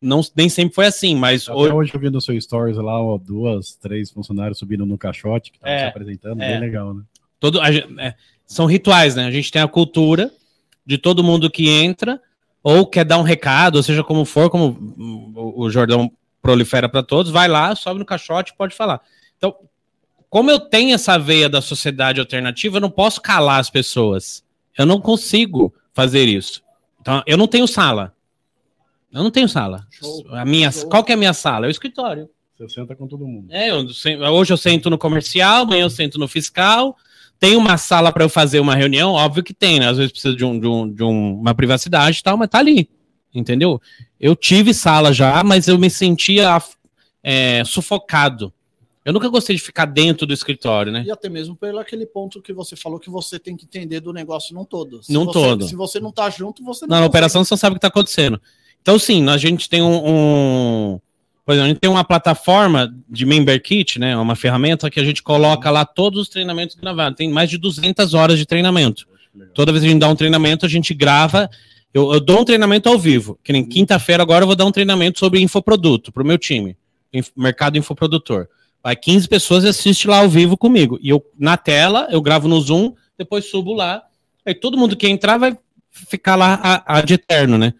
Não, 0.00 0.20
nem 0.36 0.48
sempre 0.48 0.74
foi 0.74 0.86
assim, 0.86 1.14
mas 1.14 1.48
Até 1.48 1.58
hoje, 1.58 1.72
hoje 1.72 1.94
eu 1.94 2.00
vi 2.00 2.10
no 2.10 2.20
seu 2.20 2.38
stories 2.38 2.76
lá, 2.76 3.02
ó, 3.02 3.18
duas, 3.18 3.74
três 3.74 4.10
funcionários 4.10 4.58
subindo 4.58 4.84
no 4.84 4.98
caixote, 4.98 5.50
que 5.50 5.58
estavam 5.58 5.76
É, 5.76 5.80
se 5.80 5.88
apresentando, 5.88 6.42
é. 6.42 6.48
bem 6.48 6.60
legal, 6.60 6.94
né? 6.94 7.02
todo, 7.38 7.60
a 7.60 7.70
é, 7.70 8.14
são 8.46 8.66
rituais, 8.66 9.14
né? 9.14 9.26
A 9.26 9.30
gente 9.30 9.50
tem 9.50 9.60
a 9.62 9.68
cultura 9.68 10.30
de 10.84 10.98
todo 10.98 11.24
mundo 11.24 11.50
que 11.50 11.68
entra 11.68 12.20
ou 12.62 12.86
quer 12.86 13.04
dar 13.04 13.18
um 13.18 13.22
recado, 13.22 13.76
ou 13.76 13.82
seja, 13.82 14.04
como 14.04 14.24
for, 14.24 14.50
como 14.50 14.76
o 15.34 15.70
Jordão 15.70 16.10
prolifera 16.42 16.88
para 16.88 17.02
todos, 17.02 17.30
vai 17.30 17.48
lá, 17.48 17.74
sobe 17.74 17.98
no 17.98 18.04
caixote 18.04 18.52
e 18.52 18.56
pode 18.56 18.74
falar. 18.74 19.00
Então, 19.36 19.54
como 20.28 20.50
eu 20.50 20.60
tenho 20.60 20.94
essa 20.94 21.18
veia 21.18 21.48
da 21.48 21.60
sociedade 21.60 22.20
alternativa, 22.20 22.76
eu 22.76 22.80
não 22.80 22.90
posso 22.90 23.20
calar 23.20 23.60
as 23.60 23.70
pessoas. 23.70 24.44
Eu 24.76 24.86
não 24.86 25.00
consigo 25.00 25.74
fazer 25.92 26.28
isso. 26.28 26.62
Então, 27.00 27.22
eu 27.26 27.36
não 27.36 27.46
tenho 27.46 27.66
sala. 27.66 28.14
Eu 29.12 29.22
não 29.22 29.30
tenho 29.30 29.48
sala. 29.48 29.86
Show. 29.90 30.24
A 30.30 30.44
minha, 30.44 30.70
Show. 30.70 30.88
qual 30.88 31.02
que 31.02 31.10
é 31.10 31.14
a 31.14 31.18
minha 31.18 31.32
sala? 31.32 31.66
É 31.66 31.68
o 31.68 31.70
escritório. 31.70 32.30
Você 32.56 32.68
senta 32.68 32.94
com 32.94 33.08
todo 33.08 33.26
mundo. 33.26 33.50
É, 33.50 33.70
eu 33.70 33.86
hoje 34.32 34.52
eu 34.52 34.56
sento 34.56 34.90
no 34.90 34.98
comercial, 34.98 35.62
amanhã 35.62 35.82
eu 35.82 35.90
sento 35.90 36.18
no 36.18 36.28
fiscal. 36.28 36.96
Tem 37.40 37.56
uma 37.56 37.76
sala 37.78 38.12
para 38.12 38.22
eu 38.22 38.28
fazer 38.28 38.60
uma 38.60 38.76
reunião? 38.76 39.12
Óbvio 39.14 39.42
que 39.42 39.54
tem, 39.54 39.80
né? 39.80 39.88
Às 39.88 39.96
vezes 39.96 40.12
precisa 40.12 40.36
de, 40.36 40.44
um, 40.44 40.60
de, 40.60 40.66
um- 40.68 40.92
de 40.92 41.02
um- 41.02 41.40
uma 41.40 41.54
privacidade 41.54 42.18
e 42.18 42.22
tal, 42.22 42.36
mas 42.36 42.48
tá 42.50 42.58
ali. 42.58 42.88
Entendeu? 43.34 43.80
Eu 44.20 44.36
tive 44.36 44.74
sala 44.74 45.12
já, 45.12 45.42
mas 45.42 45.66
eu 45.66 45.78
me 45.78 45.88
sentia 45.88 46.62
é, 47.22 47.62
sufocado. 47.64 48.52
Eu 49.04 49.12
nunca 49.14 49.28
gostei 49.28 49.56
de 49.56 49.62
ficar 49.62 49.86
dentro 49.86 50.26
do 50.26 50.34
escritório, 50.34 50.92
né? 50.92 51.02
E 51.06 51.10
até 51.10 51.28
mesmo 51.30 51.56
pelo 51.56 51.78
aquele 51.78 52.04
ponto 52.04 52.42
que 52.42 52.52
você 52.52 52.76
falou 52.76 52.98
que 53.00 53.08
você 53.08 53.38
tem 53.38 53.56
que 53.56 53.64
entender 53.64 54.00
do 54.00 54.12
negócio 54.12 54.54
num 54.54 54.64
todo. 54.64 55.02
Se 55.02 55.10
Num 55.12 55.24
você- 55.24 55.32
todo. 55.32 55.66
Se 55.66 55.74
você 55.74 55.98
não 55.98 56.12
tá 56.12 56.28
junto, 56.28 56.62
você 56.62 56.86
não 56.86 57.00
Na 57.00 57.06
operação 57.06 57.42
você 57.42 57.54
não 57.54 57.58
sabe 57.58 57.72
o 57.72 57.76
que 57.76 57.78
está 57.78 57.88
acontecendo. 57.88 58.40
Então, 58.82 58.98
sim, 58.98 59.26
a 59.28 59.38
gente 59.38 59.68
tem 59.68 59.80
um, 59.80 60.08
um- 60.94 61.00
Por 61.50 61.54
exemplo, 61.54 61.64
a 61.66 61.68
gente 61.70 61.80
tem 61.80 61.90
uma 61.90 62.04
plataforma 62.04 62.94
de 63.08 63.26
Member 63.26 63.60
Kit, 63.60 63.98
né? 63.98 64.16
Uma 64.16 64.36
ferramenta 64.36 64.88
que 64.88 65.00
a 65.00 65.04
gente 65.04 65.20
coloca 65.20 65.68
lá 65.68 65.84
todos 65.84 66.20
os 66.20 66.28
treinamentos 66.28 66.76
gravados. 66.76 67.16
Tem 67.16 67.28
mais 67.28 67.50
de 67.50 67.58
200 67.58 68.14
horas 68.14 68.38
de 68.38 68.46
treinamento. 68.46 69.04
Toda 69.52 69.72
vez 69.72 69.82
que 69.82 69.88
a 69.88 69.90
gente 69.90 70.00
dá 70.00 70.08
um 70.08 70.14
treinamento, 70.14 70.64
a 70.64 70.68
gente 70.68 70.94
grava. 70.94 71.50
Eu, 71.92 72.12
eu 72.12 72.20
dou 72.20 72.42
um 72.42 72.44
treinamento 72.44 72.88
ao 72.88 72.96
vivo. 72.96 73.36
Que 73.42 73.52
nem 73.52 73.64
quinta-feira 73.64 74.22
agora 74.22 74.44
eu 74.44 74.46
vou 74.46 74.54
dar 74.54 74.64
um 74.64 74.70
treinamento 74.70 75.18
sobre 75.18 75.40
infoproduto 75.40 76.12
para 76.12 76.22
o 76.22 76.26
meu 76.26 76.38
time. 76.38 76.76
Inf- 77.12 77.32
mercado 77.36 77.76
infoprodutor. 77.76 78.46
Vai 78.80 78.94
15 78.94 79.26
pessoas 79.26 79.64
e 79.64 79.68
assiste 79.70 80.06
lá 80.06 80.18
ao 80.18 80.28
vivo 80.28 80.56
comigo. 80.56 81.00
E 81.02 81.08
eu, 81.08 81.20
na 81.36 81.56
tela, 81.56 82.06
eu 82.12 82.22
gravo 82.22 82.46
no 82.46 82.60
Zoom, 82.60 82.94
depois 83.18 83.50
subo 83.50 83.74
lá. 83.74 84.04
Aí 84.46 84.54
todo 84.54 84.78
mundo 84.78 84.96
que 84.96 85.08
entrar 85.08 85.36
vai 85.36 85.58
ficar 85.90 86.36
lá 86.36 86.60
a, 86.62 86.98
a 86.98 87.00
de 87.00 87.14
eterno, 87.14 87.58
né? 87.58 87.74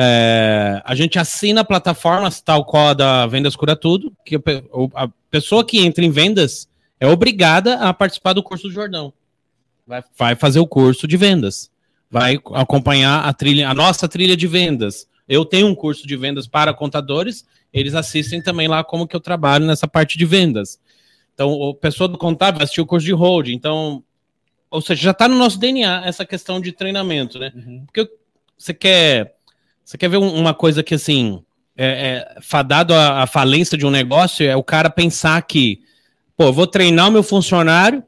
É, 0.00 0.80
a 0.84 0.94
gente 0.94 1.18
assina 1.18 1.64
plataformas 1.64 2.40
tal 2.40 2.64
qual 2.64 2.90
a 2.90 2.94
da 2.94 3.26
Vendas 3.26 3.56
Cura 3.56 3.74
Tudo, 3.74 4.12
que 4.24 4.36
a 4.36 4.38
pe- 4.40 4.62
o- 4.72 4.88
a 4.94 5.08
pessoa 5.28 5.64
que 5.66 5.80
entra 5.84 6.04
em 6.04 6.10
vendas 6.10 6.68
é 7.00 7.06
obrigada 7.08 7.74
a 7.80 7.92
participar 7.92 8.32
do 8.32 8.42
curso 8.42 8.68
do 8.68 8.72
Jordão. 8.72 9.12
Vai, 9.84 10.04
vai 10.16 10.36
fazer 10.36 10.60
o 10.60 10.66
curso 10.68 11.08
de 11.08 11.16
vendas. 11.16 11.68
Vai 12.08 12.38
acompanhar 12.54 13.24
a 13.24 13.32
trilha, 13.32 13.68
a 13.68 13.74
nossa 13.74 14.06
trilha 14.08 14.36
de 14.36 14.46
vendas. 14.46 15.08
Eu 15.28 15.44
tenho 15.44 15.66
um 15.66 15.74
curso 15.74 16.06
de 16.06 16.16
vendas 16.16 16.46
para 16.46 16.72
contadores, 16.72 17.44
eles 17.72 17.94
assistem 17.96 18.40
também 18.40 18.68
lá 18.68 18.84
como 18.84 19.06
que 19.06 19.16
eu 19.16 19.20
trabalho 19.20 19.66
nessa 19.66 19.88
parte 19.88 20.16
de 20.16 20.24
vendas. 20.24 20.78
Então, 21.34 21.70
a 21.70 21.74
pessoa 21.74 22.06
do 22.06 22.16
contábil 22.16 22.58
vai 22.58 22.64
assistir 22.64 22.80
o 22.80 22.86
curso 22.86 23.04
de 23.04 23.12
hold. 23.12 23.48
Então, 23.48 24.02
ou 24.70 24.80
seja, 24.80 25.02
já 25.02 25.10
está 25.10 25.26
no 25.26 25.36
nosso 25.36 25.58
DNA 25.58 26.06
essa 26.06 26.24
questão 26.24 26.60
de 26.60 26.70
treinamento, 26.70 27.38
né? 27.40 27.52
Porque 27.84 28.08
você 28.56 28.72
quer, 28.72 29.34
você 29.88 29.96
quer 29.96 30.08
ver 30.10 30.18
um- 30.18 30.34
uma 30.34 30.52
coisa 30.52 30.82
que 30.82 30.94
assim 30.94 31.42
é, 31.76 32.34
é 32.36 32.40
fadado 32.42 32.92
à, 32.92 33.22
à 33.22 33.26
falência 33.26 33.78
de 33.78 33.86
um 33.86 33.90
negócio 33.90 34.44
é 34.44 34.54
o 34.56 34.62
cara 34.64 34.90
pensar 34.90 35.40
que, 35.42 35.80
pô, 36.36 36.44
eu 36.44 36.52
vou 36.52 36.66
treinar 36.66 37.08
o 37.08 37.12
meu 37.12 37.22
funcionário, 37.22 38.02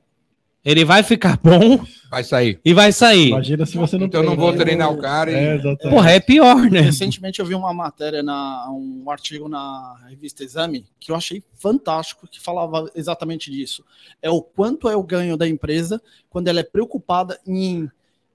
ele 0.64 0.84
vai 0.84 1.02
ficar 1.02 1.38
bom 1.42 1.82
Vai 2.10 2.22
sair. 2.24 2.60
e 2.64 2.74
vai 2.74 2.92
sair. 2.92 3.28
Imagina 3.28 3.64
se 3.64 3.76
você 3.78 3.96
não 3.96 4.06
Então 4.06 4.20
eu 4.22 4.26
não 4.28 4.36
vou 4.36 4.50
né? 4.52 4.58
treinar 4.58 4.92
o 4.92 4.98
cara 4.98 5.30
e- 5.30 5.34
É, 5.36 5.54
exatamente. 5.54 5.88
Porra, 5.88 6.10
é 6.10 6.20
pior, 6.20 6.68
né? 6.70 6.80
Recentemente 6.80 7.38
eu 7.40 7.46
vi 7.46 7.54
uma 7.54 7.72
matéria, 7.72 8.22
na, 8.22 8.66
um 8.70 9.08
artigo 9.10 9.48
na 9.48 9.96
revista 10.08 10.42
Exame, 10.44 10.84
que 10.98 11.12
eu 11.12 11.16
achei 11.16 11.42
fantástico, 11.54 12.26
que 12.26 12.40
falava 12.40 12.90
exatamente 12.94 13.50
disso. 13.50 13.82
É 14.20 14.28
o 14.28 14.42
quanto 14.42 14.86
é 14.88 14.96
o 14.96 15.02
ganho 15.02 15.36
da 15.36 15.48
empresa 15.48 16.02
quando 16.28 16.48
ela 16.48 16.58
é 16.60 16.64
preocupada 16.64 17.38
em, 17.46 17.88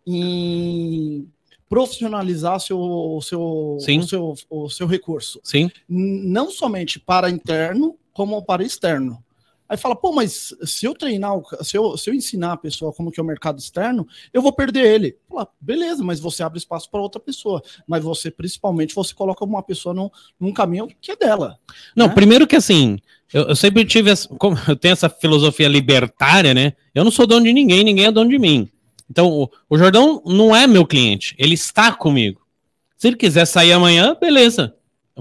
em 0.07 1.27
profissionalizar 1.69 2.59
seu, 2.59 2.79
o 2.79 3.21
seu, 3.21 3.77
Sim. 3.79 3.99
o, 3.99 4.07
seu, 4.07 4.33
o 4.49 4.69
seu 4.69 4.87
recurso. 4.87 5.39
Sim. 5.43 5.69
Não 5.87 6.49
somente 6.49 6.99
para 6.99 7.29
interno, 7.29 7.97
como 8.13 8.41
para 8.43 8.63
externo. 8.63 9.23
Aí 9.67 9.77
fala, 9.77 9.95
pô, 9.95 10.11
mas 10.11 10.53
se 10.63 10.85
eu 10.85 10.93
treinar, 10.93 11.33
se 11.63 11.75
eu, 11.75 11.97
se 11.97 12.09
eu 12.09 12.13
ensinar 12.13 12.53
a 12.53 12.57
pessoa 12.57 12.93
como 12.93 13.11
que 13.11 13.19
é 13.19 13.23
o 13.23 13.25
mercado 13.25 13.57
externo, 13.57 14.07
eu 14.31 14.41
vou 14.41 14.53
perder 14.53 14.85
ele. 14.85 15.17
Fala, 15.27 15.47
beleza, 15.59 16.03
mas 16.03 16.19
você 16.19 16.43
abre 16.43 16.59
espaço 16.59 16.89
para 16.89 17.01
outra 17.01 17.19
pessoa. 17.19 17.63
Mas 17.87 18.03
você, 18.03 18.29
principalmente, 18.29 18.93
você 18.93 19.13
coloca 19.15 19.43
uma 19.43 19.63
pessoa 19.63 19.93
num, 19.93 20.09
num 20.39 20.53
caminho 20.53 20.87
que 21.01 21.11
é 21.11 21.15
dela. 21.15 21.57
Não, 21.95 22.07
né? 22.07 22.13
primeiro 22.13 22.45
que 22.45 22.55
assim, 22.55 22.99
eu, 23.33 23.49
eu 23.49 23.55
sempre 23.55 23.83
tive, 23.85 24.11
essa, 24.11 24.29
eu 24.67 24.75
tenho 24.75 24.93
essa 24.93 25.09
filosofia 25.09 25.67
libertária, 25.67 26.53
né? 26.53 26.73
Eu 26.93 27.03
não 27.03 27.11
sou 27.11 27.25
dono 27.25 27.45
de 27.45 27.51
ninguém, 27.51 27.83
ninguém 27.83 28.05
é 28.05 28.11
dono 28.11 28.29
de 28.29 28.37
mim. 28.37 28.69
Então, 29.09 29.27
o, 29.29 29.49
o 29.69 29.77
Jordão 29.77 30.21
não 30.25 30.55
é 30.55 30.65
meu 30.67 30.85
cliente, 30.85 31.35
ele 31.37 31.53
está 31.53 31.91
comigo. 31.91 32.41
Se 32.97 33.07
ele 33.07 33.15
quiser 33.15 33.45
sair 33.45 33.71
amanhã, 33.73 34.15
beleza. 34.19 34.73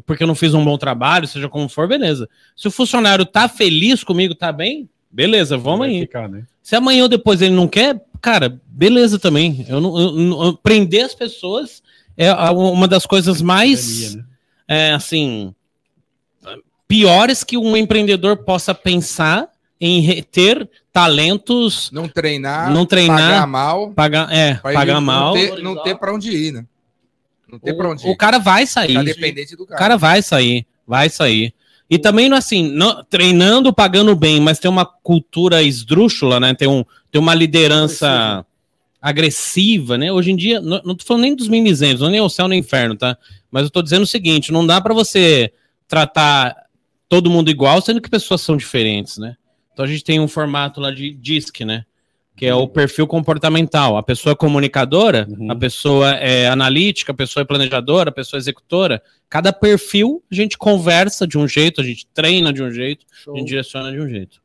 Porque 0.06 0.22
eu 0.22 0.26
não 0.26 0.34
fiz 0.34 0.54
um 0.54 0.64
bom 0.64 0.76
trabalho, 0.76 1.26
seja 1.26 1.48
como 1.48 1.68
for, 1.68 1.86
beleza. 1.86 2.28
Se 2.56 2.66
o 2.66 2.70
funcionário 2.70 3.24
tá 3.24 3.48
feliz 3.48 4.02
comigo, 4.02 4.34
tá 4.34 4.50
bem, 4.50 4.88
beleza, 5.10 5.56
vamos 5.56 5.86
aí. 5.86 6.00
ficar, 6.00 6.28
né? 6.28 6.44
Se 6.62 6.74
amanhã 6.74 7.02
ou 7.04 7.08
depois 7.08 7.40
ele 7.42 7.54
não 7.54 7.68
quer, 7.68 8.00
cara, 8.20 8.60
beleza 8.66 9.18
também. 9.18 9.64
Eu 9.68 9.80
não, 9.80 9.98
eu 10.00 10.44
eu- 10.44 10.56
prender 10.56 11.04
as 11.04 11.14
pessoas 11.14 11.82
é 12.16 12.32
uma 12.32 12.88
das 12.88 13.06
coisas 13.06 13.42
mais 13.42 14.14
né? 14.14 14.24
é, 14.66 14.92
assim, 14.92 15.54
piores 16.88 17.44
que 17.44 17.56
um 17.56 17.76
empreendedor 17.76 18.38
possa 18.38 18.74
pensar 18.74 19.48
em 19.80 20.00
reter 20.00 20.68
talentos, 20.94 21.90
Não 21.92 22.08
treinar, 22.08 22.70
Não 22.72 22.86
treinar, 22.86 23.18
pagar 23.18 23.46
mal, 23.48 23.90
pagar, 23.90 24.32
é, 24.32 24.54
pagar 24.54 25.00
mal. 25.00 25.34
Não 25.34 25.40
ter, 25.56 25.62
não 25.62 25.82
ter 25.82 25.98
pra 25.98 26.14
onde 26.14 26.30
ir, 26.30 26.52
né? 26.52 26.64
Não 27.50 27.58
ter 27.58 27.74
pra 27.74 27.90
onde 27.90 28.06
O, 28.06 28.08
ir. 28.08 28.12
o 28.12 28.16
cara 28.16 28.38
vai 28.38 28.64
sair. 28.64 28.94
Tá 28.94 29.02
dependente 29.02 29.56
do 29.56 29.64
O 29.64 29.66
cara. 29.66 29.78
cara 29.78 29.96
vai 29.96 30.22
sair, 30.22 30.64
vai 30.86 31.10
sair. 31.10 31.52
E 31.90 31.98
também 31.98 32.28
não 32.28 32.36
assim, 32.36 32.70
não- 32.70 33.02
treinando, 33.04 33.72
pagando 33.74 34.14
bem, 34.14 34.40
mas 34.40 34.60
tem 34.60 34.70
uma 34.70 34.86
cultura 34.86 35.62
esdrúxula, 35.64 36.38
né? 36.38 36.54
Tem, 36.54 36.68
um, 36.68 36.84
tem 37.10 37.20
uma 37.20 37.34
liderança 37.34 38.46
agressiva, 39.02 39.98
né? 39.98 40.12
Hoje 40.12 40.30
em 40.30 40.36
dia, 40.36 40.60
não, 40.60 40.80
não 40.84 40.94
tô 40.94 41.04
falando 41.04 41.22
nem 41.24 41.34
dos 41.34 41.48
mimizentos, 41.48 42.00
não 42.00 42.08
é 42.08 42.12
nem 42.12 42.20
o 42.20 42.28
céu 42.28 42.46
nem 42.46 42.60
o 42.60 42.62
inferno, 42.62 42.96
tá? 42.96 43.18
Mas 43.50 43.64
eu 43.64 43.70
tô 43.70 43.82
dizendo 43.82 44.04
o 44.04 44.06
seguinte, 44.06 44.52
não 44.52 44.64
dá 44.66 44.80
para 44.80 44.94
você 44.94 45.52
tratar 45.88 46.54
todo 47.08 47.28
mundo 47.28 47.50
igual, 47.50 47.80
sendo 47.82 48.00
que 48.00 48.08
pessoas 48.08 48.40
são 48.40 48.56
diferentes, 48.56 49.18
né? 49.18 49.34
Então 49.74 49.84
a 49.84 49.88
gente 49.88 50.02
tem 50.04 50.18
um 50.20 50.28
formato 50.28 50.80
lá 50.80 50.90
de 50.90 51.10
DISC, 51.12 51.64
né? 51.64 51.84
Que 52.36 52.46
é 52.46 52.54
o 52.54 52.66
perfil 52.66 53.06
comportamental. 53.06 53.96
A 53.96 54.02
pessoa 54.02 54.32
é 54.32 54.36
comunicadora, 54.36 55.26
Uhum. 55.30 55.50
a 55.52 55.54
pessoa 55.56 56.10
é 56.14 56.48
analítica, 56.48 57.12
a 57.12 57.14
pessoa 57.14 57.42
é 57.42 57.44
planejadora, 57.44 58.08
a 58.10 58.12
pessoa 58.12 58.38
é 58.38 58.40
executora. 58.40 59.00
Cada 59.28 59.52
perfil 59.52 60.22
a 60.30 60.34
gente 60.34 60.56
conversa 60.58 61.26
de 61.28 61.36
um 61.38 61.46
jeito, 61.46 61.80
a 61.80 61.84
gente 61.84 62.06
treina 62.14 62.52
de 62.52 62.62
um 62.62 62.70
jeito, 62.72 63.04
a 63.28 63.36
gente 63.38 63.48
direciona 63.48 63.92
de 63.92 64.00
um 64.00 64.08
jeito. 64.08 64.40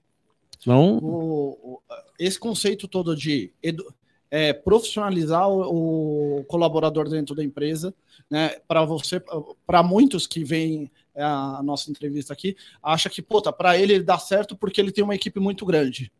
Então, 0.61 0.97
O- 1.01 1.79
esse 2.19 2.37
conceito 2.39 2.87
todo 2.87 3.15
de 3.15 3.51
edu- 3.63 3.91
é, 4.29 4.51
profissionalizar 4.53 5.49
o, 5.49 6.39
o 6.39 6.43
colaborador 6.43 7.09
dentro 7.09 7.33
da 7.33 7.43
empresa, 7.43 7.93
né? 8.29 8.57
Para 8.67 8.83
você, 8.85 9.19
para 9.65 9.81
muitos 9.81 10.27
que 10.27 10.43
é, 10.43 10.89
a 11.15 11.61
nossa 11.63 11.89
entrevista 11.89 12.33
aqui, 12.33 12.55
acha 12.81 13.09
que, 13.09 13.21
puta, 13.21 13.51
para 13.51 13.77
ele 13.77 14.01
dá 14.01 14.17
certo 14.17 14.55
porque 14.55 14.79
ele 14.79 14.91
tem 14.91 15.03
uma 15.03 15.15
equipe 15.15 15.39
muito 15.39 15.65
grande. 15.65 16.11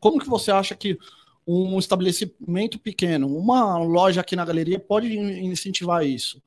Como 0.00 0.18
que 0.18 0.28
você 0.28 0.50
acha 0.50 0.74
que 0.74 0.98
um 1.46 1.78
estabelecimento 1.78 2.78
pequeno, 2.78 3.28
uma 3.36 3.78
loja 3.78 4.20
aqui 4.20 4.34
na 4.34 4.44
galeria 4.44 4.80
pode 4.80 5.16
in- 5.16 5.46
incentivar 5.46 6.04
isso? 6.04 6.42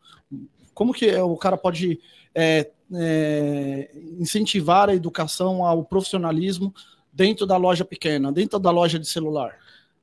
Como 0.74 0.94
que 0.94 1.14
o 1.16 1.38
cara 1.38 1.58
pode 1.58 2.00
é, 2.34 2.70
é, 2.94 3.92
incentivar 4.20 4.90
a 4.90 4.96
educação 4.96 5.66
ao 5.66 5.84
profissionalismo 5.84 6.74
dentro 7.14 7.46
da 7.46 7.58
loja 7.58 7.86
pequena, 7.86 8.32
dentro 8.32 8.60
da 8.60 8.72
loja 8.72 9.00
de 9.00 9.08
celular? 9.08 9.58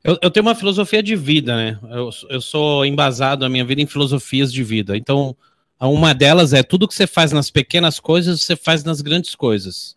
eu, 0.07 0.17
eu 0.23 0.31
tenho 0.31 0.47
uma 0.47 0.55
filosofia 0.55 1.03
de 1.03 1.17
vida, 1.17 1.57
né? 1.57 1.81
Eu, 1.91 2.11
eu 2.31 2.41
sou 2.41 2.87
embasado 2.87 3.45
a 3.45 3.49
minha 3.49 3.65
vida 3.65 3.83
em 3.83 3.87
filosofias 3.87 4.53
de 4.53 4.63
vida. 4.63 4.97
Então, 4.97 5.37
uma 5.81 6.15
delas 6.15 6.53
é 6.53 6.63
tudo 6.63 6.89
que 6.89 6.95
você 6.95 7.07
faz 7.07 7.33
nas 7.33 7.51
pequenas 7.51 8.01
coisas, 8.01 8.43
você 8.43 8.57
faz 8.57 8.83
nas 8.83 9.01
grandes 9.01 9.35
coisas. 9.35 9.97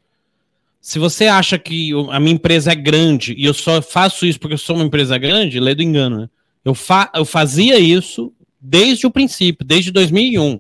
Se 0.82 1.00
você 1.00 1.28
acha 1.28 1.58
que 1.58 1.92
a 2.12 2.20
minha 2.20 2.34
empresa 2.34 2.72
é 2.72 2.76
grande 2.76 3.34
e 3.38 3.46
eu 3.46 3.54
só 3.54 3.82
faço 3.82 4.26
isso 4.26 4.40
porque 4.40 4.54
eu 4.54 4.58
sou 4.58 4.76
uma 4.76 4.86
empresa 4.86 5.18
grande, 5.18 5.60
lê 5.60 5.76
do 5.76 5.84
engano, 5.84 6.22
né? 6.22 6.30
Eu, 6.64 6.74
fa 6.74 7.10
eu 7.16 7.26
fazia 7.26 7.80
isso 7.80 8.34
desde 8.60 9.08
o 9.08 9.12
princípio, 9.12 9.66
desde 9.66 9.92
2001, 9.92 10.60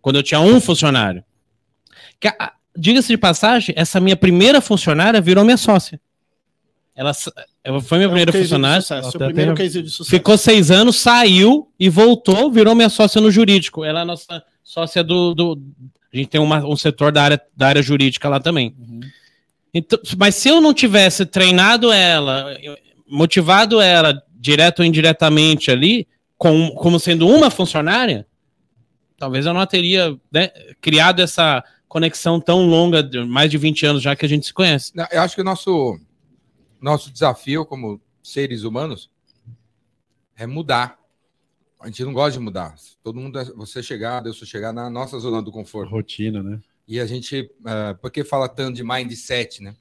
quando 0.00 0.16
eu 0.16 0.22
tinha 0.22 0.40
um 0.40 0.60
funcionário. 0.60 1.24
Diga-se 2.76 3.08
de 3.08 3.18
passagem, 3.18 3.74
essa 3.76 3.98
minha 4.00 4.16
primeira 4.16 4.60
funcionária 4.60 5.20
virou 5.20 5.44
minha 5.44 5.56
sócia. 5.56 6.00
Ela, 6.94 7.12
ela 7.64 7.80
foi 7.80 7.98
minha 7.98 8.06
é 8.06 8.10
primeira 8.10 8.32
funcionária. 8.32 8.84
primeiro 9.18 9.54
case 9.54 9.82
de 9.82 9.90
sucesso. 9.90 10.10
Ficou 10.10 10.36
seis 10.36 10.70
anos, 10.70 10.96
saiu 10.96 11.70
e 11.78 11.88
voltou, 11.88 12.50
virou 12.50 12.74
minha 12.74 12.88
sócia 12.88 13.20
no 13.20 13.30
jurídico. 13.30 13.84
Ela 13.84 14.00
é 14.00 14.02
a 14.02 14.06
nossa 14.06 14.42
sócia 14.62 15.02
do. 15.02 15.34
do 15.34 15.60
a 16.12 16.16
gente 16.16 16.28
tem 16.28 16.40
uma, 16.40 16.66
um 16.66 16.76
setor 16.76 17.12
da 17.12 17.22
área, 17.22 17.40
da 17.56 17.68
área 17.68 17.82
jurídica 17.82 18.28
lá 18.28 18.40
também. 18.40 18.74
Uhum. 18.78 19.00
Então, 19.72 19.98
mas 20.18 20.34
se 20.34 20.48
eu 20.48 20.60
não 20.60 20.74
tivesse 20.74 21.24
treinado 21.24 21.92
ela, 21.92 22.56
motivado 23.08 23.80
ela, 23.80 24.20
direto 24.34 24.80
ou 24.80 24.84
indiretamente 24.84 25.70
ali, 25.70 26.08
com, 26.36 26.70
como 26.70 26.98
sendo 26.98 27.28
uma 27.28 27.50
funcionária, 27.50 28.26
talvez 29.16 29.46
eu 29.46 29.54
não 29.54 29.64
teria 29.66 30.16
né, 30.32 30.50
criado 30.80 31.20
essa 31.20 31.62
conexão 31.86 32.40
tão 32.40 32.66
longa, 32.66 33.02
de 33.02 33.22
mais 33.24 33.50
de 33.50 33.58
20 33.58 33.86
anos 33.86 34.02
já 34.02 34.16
que 34.16 34.24
a 34.24 34.28
gente 34.28 34.46
se 34.46 34.54
conhece. 34.54 34.92
Eu 35.12 35.20
acho 35.22 35.34
que 35.34 35.42
o 35.42 35.44
nosso, 35.44 35.98
nosso 36.80 37.10
desafio 37.10 37.64
como 37.64 38.00
seres 38.22 38.62
humanos 38.64 39.10
é 40.36 40.46
mudar. 40.46 40.98
A 41.78 41.86
gente 41.86 42.04
não 42.04 42.12
gosta 42.12 42.32
de 42.32 42.40
mudar. 42.40 42.74
Todo 43.02 43.20
mundo, 43.20 43.38
é, 43.38 43.44
você 43.44 43.82
chegar, 43.82 44.24
eu 44.26 44.34
sou 44.34 44.46
chegar 44.46 44.72
na 44.72 44.90
nossa 44.90 45.18
zona 45.18 45.42
do 45.42 45.52
conforto. 45.52 45.90
Rotina, 45.90 46.42
né? 46.42 46.60
E 46.86 46.98
a 46.98 47.06
gente, 47.06 47.50
uh, 47.60 47.96
por 48.00 48.10
que 48.10 48.24
fala 48.24 48.48
tanto 48.48 48.76
de 48.76 48.84
mindset, 48.84 49.62
né? 49.62 49.74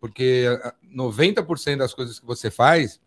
Porque 0.00 0.46
90% 0.94 1.76
das 1.76 1.92
coisas 1.92 2.18
que 2.18 2.26
você 2.26 2.50
faz 2.50 3.00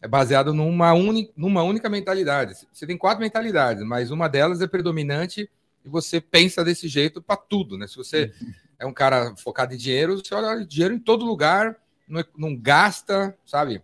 é 0.00 0.08
baseado 0.08 0.52
numa, 0.52 0.92
uni, 0.92 1.30
numa 1.36 1.62
única 1.62 1.88
mentalidade. 1.88 2.54
Você 2.72 2.86
tem 2.86 2.98
quatro 2.98 3.20
mentalidades, 3.20 3.84
mas 3.84 4.10
uma 4.10 4.28
delas 4.28 4.60
é 4.60 4.66
predominante 4.66 5.48
e 5.84 5.88
você 5.88 6.20
pensa 6.20 6.64
desse 6.64 6.88
jeito 6.88 7.22
para 7.22 7.36
tudo, 7.36 7.78
né? 7.78 7.86
Se 7.86 7.96
você 7.96 8.32
é 8.78 8.86
um 8.86 8.92
cara 8.92 9.36
focado 9.36 9.74
em 9.74 9.76
dinheiro, 9.76 10.16
você 10.16 10.34
olha 10.34 10.66
dinheiro 10.66 10.94
em 10.94 10.98
todo 10.98 11.24
lugar, 11.24 11.76
não, 12.10 12.24
não 12.36 12.54
gasta, 12.56 13.38
sabe? 13.46 13.80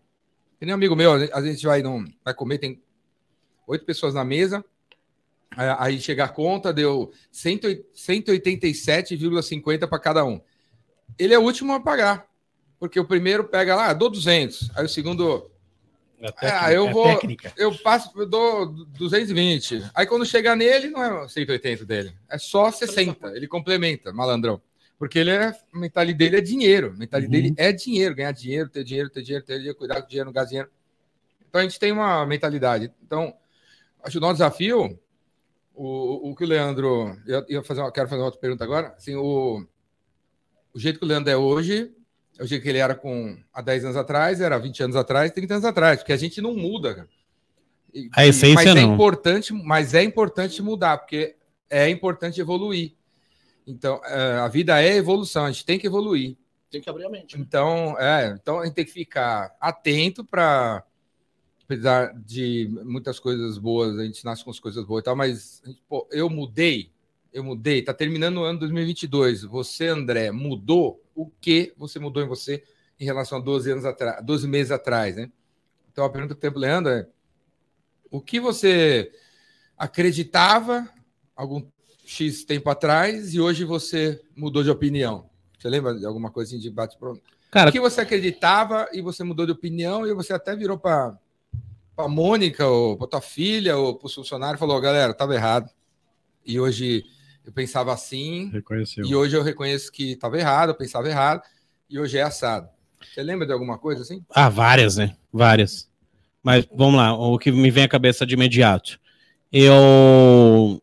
Tem 0.58 0.68
um 0.70 0.74
amigo 0.74 0.96
meu, 0.96 1.12
a 1.12 1.42
gente 1.42 1.64
vai, 1.64 1.80
não, 1.82 2.04
vai 2.24 2.34
comer, 2.34 2.58
tem 2.58 2.82
oito 3.66 3.84
pessoas 3.84 4.14
na 4.14 4.24
mesa, 4.24 4.64
aí 5.56 6.00
chega 6.00 6.24
a 6.24 6.28
conta, 6.28 6.72
deu 6.72 7.12
187,50 7.32 9.88
para 9.88 9.98
cada 9.98 10.24
um. 10.24 10.40
Ele 11.18 11.34
é 11.34 11.38
o 11.38 11.42
último 11.42 11.72
a 11.72 11.80
pagar, 11.80 12.26
porque 12.78 12.98
o 12.98 13.04
primeiro 13.04 13.44
pega 13.44 13.76
lá, 13.76 13.92
dou 13.92 14.08
200, 14.10 14.70
aí 14.74 14.84
o 14.84 14.88
segundo 14.88 15.50
é, 16.18 16.32
técnica, 16.32 16.72
é 16.72 16.76
eu 16.76 16.90
vou, 16.90 17.04
técnica. 17.04 17.52
eu 17.56 17.72
passo, 17.78 18.10
eu 18.16 18.26
dou 18.26 18.66
220. 18.66 19.90
Aí 19.94 20.06
quando 20.06 20.24
chegar 20.24 20.56
nele, 20.56 20.88
não 20.88 21.04
é 21.04 21.28
180 21.28 21.84
dele, 21.84 22.16
é 22.28 22.38
só 22.38 22.70
60. 22.70 23.36
Ele 23.36 23.46
complementa, 23.46 24.12
malandrão. 24.12 24.60
Porque 24.98 25.18
ele 25.18 25.30
é, 25.30 25.48
a 25.48 25.78
mentalidade 25.78 26.18
dele 26.18 26.36
é 26.36 26.40
dinheiro. 26.40 26.88
A 26.88 26.98
mentalidade 26.98 27.26
uhum. 27.26 27.30
dele 27.30 27.54
é 27.58 27.72
dinheiro, 27.72 28.14
ganhar 28.14 28.32
dinheiro, 28.32 28.68
ter 28.68 28.84
dinheiro, 28.84 29.10
ter 29.10 29.22
dinheiro, 29.22 29.44
ter 29.44 29.56
dinheiro, 29.58 29.78
cuidar 29.78 30.00
do 30.00 30.08
dinheiro, 30.08 30.26
não 30.26 30.32
gastar 30.32 30.48
dinheiro. 30.48 30.70
Então 31.48 31.60
a 31.60 31.64
gente 31.64 31.78
tem 31.78 31.92
uma 31.92 32.24
mentalidade. 32.24 32.92
Então, 33.04 33.34
acho 34.02 34.12
que 34.12 34.18
o 34.18 34.20
nosso 34.20 34.34
desafio, 34.34 34.98
o, 35.74 36.30
o 36.30 36.34
que 36.34 36.44
o 36.44 36.48
Leandro. 36.48 37.16
Eu, 37.26 37.44
eu 37.48 37.64
fazer 37.64 37.82
uma, 37.82 37.92
quero 37.92 38.08
fazer 38.08 38.20
uma 38.20 38.26
outra 38.26 38.40
pergunta 38.40 38.64
agora. 38.64 38.94
Assim, 38.96 39.14
o, 39.14 39.66
o 40.72 40.78
jeito 40.78 40.98
que 40.98 41.04
o 41.04 41.08
Leandro 41.08 41.30
é 41.30 41.36
hoje 41.36 41.92
é 42.38 42.42
o 42.42 42.46
jeito 42.46 42.62
que 42.62 42.68
ele 42.68 42.78
era 42.78 42.94
com 42.94 43.36
há 43.52 43.62
10 43.62 43.86
anos 43.86 43.96
atrás, 43.96 44.40
era 44.40 44.58
20 44.58 44.82
anos 44.82 44.96
atrás, 44.96 45.30
30 45.30 45.54
anos 45.54 45.64
atrás, 45.64 45.98
porque 46.00 46.12
a 46.12 46.16
gente 46.16 46.40
não 46.40 46.54
muda, 46.54 46.94
cara. 46.94 47.08
E, 47.94 48.10
a 48.12 48.26
essência 48.26 48.54
mas 48.54 48.66
é 48.66 48.74
não. 48.74 48.94
importante, 48.94 49.52
mas 49.54 49.94
é 49.94 50.02
importante 50.02 50.62
mudar, 50.62 50.98
porque 50.98 51.34
é 51.70 51.88
importante 51.88 52.40
evoluir. 52.40 52.92
Então, 53.66 54.00
é, 54.04 54.38
a 54.38 54.48
vida 54.48 54.80
é 54.80 54.96
evolução, 54.96 55.44
a 55.44 55.50
gente 55.50 55.64
tem 55.64 55.78
que 55.78 55.86
evoluir. 55.86 56.36
Tem 56.70 56.80
que 56.80 56.88
abrir 56.88 57.06
a 57.06 57.10
mente. 57.10 57.36
Né? 57.36 57.44
Então, 57.46 57.98
é, 57.98 58.36
então 58.40 58.60
a 58.60 58.64
gente 58.64 58.74
tem 58.74 58.84
que 58.84 58.92
ficar 58.92 59.56
atento 59.60 60.24
para 60.24 60.84
apesar 61.66 62.14
de 62.24 62.70
muitas 62.84 63.18
coisas 63.18 63.58
boas, 63.58 63.98
a 63.98 64.04
gente 64.04 64.24
nasce 64.24 64.44
com 64.44 64.50
as 64.50 64.60
coisas 64.60 64.84
boas 64.84 65.00
e 65.00 65.04
tal, 65.04 65.16
mas 65.16 65.60
pô, 65.88 66.06
eu 66.12 66.30
mudei, 66.30 66.92
eu 67.32 67.42
mudei, 67.42 67.82
tá 67.82 67.92
terminando 67.92 68.38
o 68.38 68.44
ano 68.44 68.60
2022. 68.60 69.42
Você, 69.42 69.88
André, 69.88 70.30
mudou? 70.30 71.02
O 71.12 71.28
que 71.28 71.74
você 71.76 71.98
mudou 71.98 72.22
em 72.22 72.28
você 72.28 72.62
em 73.00 73.04
relação 73.04 73.38
a 73.38 73.40
12 73.40 73.72
anos 73.72 73.84
atrás, 73.84 74.24
12 74.24 74.46
meses 74.46 74.70
atrás, 74.70 75.16
né? 75.16 75.30
Então 75.90 76.04
a 76.04 76.10
pergunta 76.10 76.34
que 76.34 76.40
tenho 76.40 76.56
Leandro 76.56 76.92
é: 76.92 77.08
o 78.10 78.20
que 78.20 78.38
você 78.38 79.10
acreditava 79.76 80.88
algum 81.34 81.66
X 82.06 82.44
tempo 82.44 82.70
atrás 82.70 83.34
e 83.34 83.40
hoje 83.40 83.64
você 83.64 84.22
mudou 84.36 84.62
de 84.62 84.70
opinião? 84.70 85.28
Você 85.58 85.68
lembra 85.68 85.92
de 85.94 86.06
alguma 86.06 86.30
coisa 86.30 86.50
assim 86.50 86.60
de 86.60 86.70
bate 86.70 86.96
pronto? 86.96 87.20
Cara, 87.50 87.70
o 87.70 87.72
que 87.72 87.80
você 87.80 88.00
acreditava 88.00 88.88
e 88.92 89.02
você 89.02 89.24
mudou 89.24 89.44
de 89.44 89.52
opinião 89.52 90.06
e 90.06 90.14
você 90.14 90.32
até 90.32 90.54
virou 90.54 90.78
para 90.78 91.18
a 91.96 92.08
Mônica 92.08 92.64
ou 92.66 92.96
para 92.96 93.08
tua 93.08 93.20
filha 93.20 93.76
ou 93.76 93.96
para 93.96 94.06
o 94.06 94.10
funcionário 94.10 94.56
e 94.56 94.58
falou: 94.58 94.80
galera, 94.80 95.10
estava 95.10 95.34
errado. 95.34 95.68
E 96.46 96.60
hoje 96.60 97.04
eu 97.44 97.52
pensava 97.52 97.92
assim. 97.92 98.50
Reconheceu. 98.52 99.04
E 99.04 99.14
hoje 99.14 99.36
eu 99.36 99.42
reconheço 99.42 99.90
que 99.90 100.12
estava 100.12 100.38
errado, 100.38 100.70
eu 100.70 100.74
pensava 100.76 101.08
errado, 101.08 101.42
e 101.90 101.98
hoje 101.98 102.18
é 102.18 102.22
assado. 102.22 102.68
Você 103.12 103.22
lembra 103.22 103.46
de 103.46 103.52
alguma 103.52 103.78
coisa 103.78 104.02
assim? 104.02 104.24
Ah, 104.30 104.48
várias, 104.48 104.96
né? 104.96 105.16
Várias. 105.32 105.88
Mas 106.40 106.68
vamos 106.72 106.96
lá, 106.96 107.12
o 107.14 107.36
que 107.36 107.50
me 107.50 107.70
vem 107.70 107.84
à 107.84 107.88
cabeça 107.88 108.24
de 108.24 108.34
imediato. 108.34 109.00
Eu. 109.52 110.80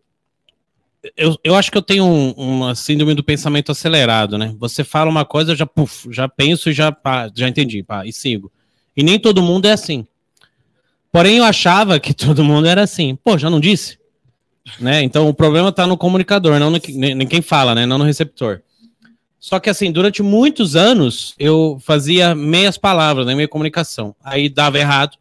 Eu, 1.18 1.38
eu 1.44 1.56
acho 1.56 1.72
que 1.72 1.78
eu 1.78 1.82
tenho 1.82 2.06
um, 2.06 2.32
uma 2.32 2.76
síndrome 2.76 3.14
do 3.14 3.24
pensamento 3.24 3.72
acelerado, 3.72 4.38
né? 4.38 4.56
Você 4.58 4.84
fala 4.84 5.10
uma 5.10 5.26
coisa, 5.26 5.52
eu 5.52 5.56
já, 5.56 5.66
puf, 5.66 6.08
já 6.12 6.30
penso 6.30 6.70
e 6.70 6.74
já, 6.74 6.92
pá, 6.92 7.30
já 7.36 7.48
entendi, 7.48 7.84
pá, 7.84 8.06
e 8.06 8.14
sigo. 8.14 8.52
E 8.96 9.04
nem 9.04 9.20
todo 9.20 9.42
mundo 9.42 9.66
é 9.66 9.72
assim. 9.72 10.08
Porém, 11.12 11.38
eu 11.38 11.44
achava 11.44 12.00
que 12.00 12.14
todo 12.16 12.44
mundo 12.44 12.68
era 12.68 12.84
assim. 12.84 13.16
Pô, 13.16 13.38
já 13.38 13.50
não 13.50 13.60
disse? 13.60 13.98
né? 14.80 15.04
Então 15.04 15.28
o 15.28 15.34
problema 15.34 15.70
está 15.70 15.86
no 15.86 15.98
comunicador, 15.98 16.60
não 16.60 16.70
no, 16.70 16.80
nem 16.96 17.28
quem 17.28 17.42
fala, 17.42 17.76
né? 17.76 17.86
Não 17.86 17.98
no 17.98 18.04
receptor. 18.04 18.62
Só 19.40 19.60
que 19.60 19.70
assim, 19.70 19.92
durante 19.92 20.24
muitos 20.24 20.76
anos 20.76 21.36
eu 21.38 21.78
fazia 21.82 22.34
meias 22.34 22.78
palavras 22.78 23.26
né? 23.26 23.36
minha 23.36 23.48
comunicação. 23.48 24.16
Aí 24.24 24.48
dava 24.48 24.80
errado. 24.80 25.18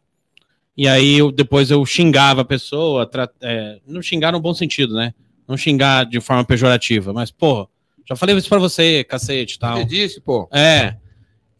E 0.75 0.87
aí 0.87 1.19
eu, 1.19 1.31
depois 1.31 1.69
eu 1.69 1.85
xingava 1.85 2.41
a 2.41 2.45
pessoa, 2.45 3.09
é, 3.41 3.79
não 3.85 4.01
xingar 4.01 4.31
no 4.31 4.39
bom 4.39 4.53
sentido, 4.53 4.95
né? 4.95 5.13
Não 5.47 5.57
xingar 5.57 6.05
de 6.05 6.19
forma 6.21 6.43
pejorativa, 6.43 7.11
mas, 7.11 7.31
pô, 7.31 7.67
já 8.07 8.15
falei 8.15 8.35
isso 8.35 8.49
pra 8.49 8.59
você, 8.59 9.03
cacete 9.03 9.59
tal. 9.59 9.77
Você 9.77 9.85
disse, 9.85 10.21
pô. 10.21 10.47
É. 10.51 10.95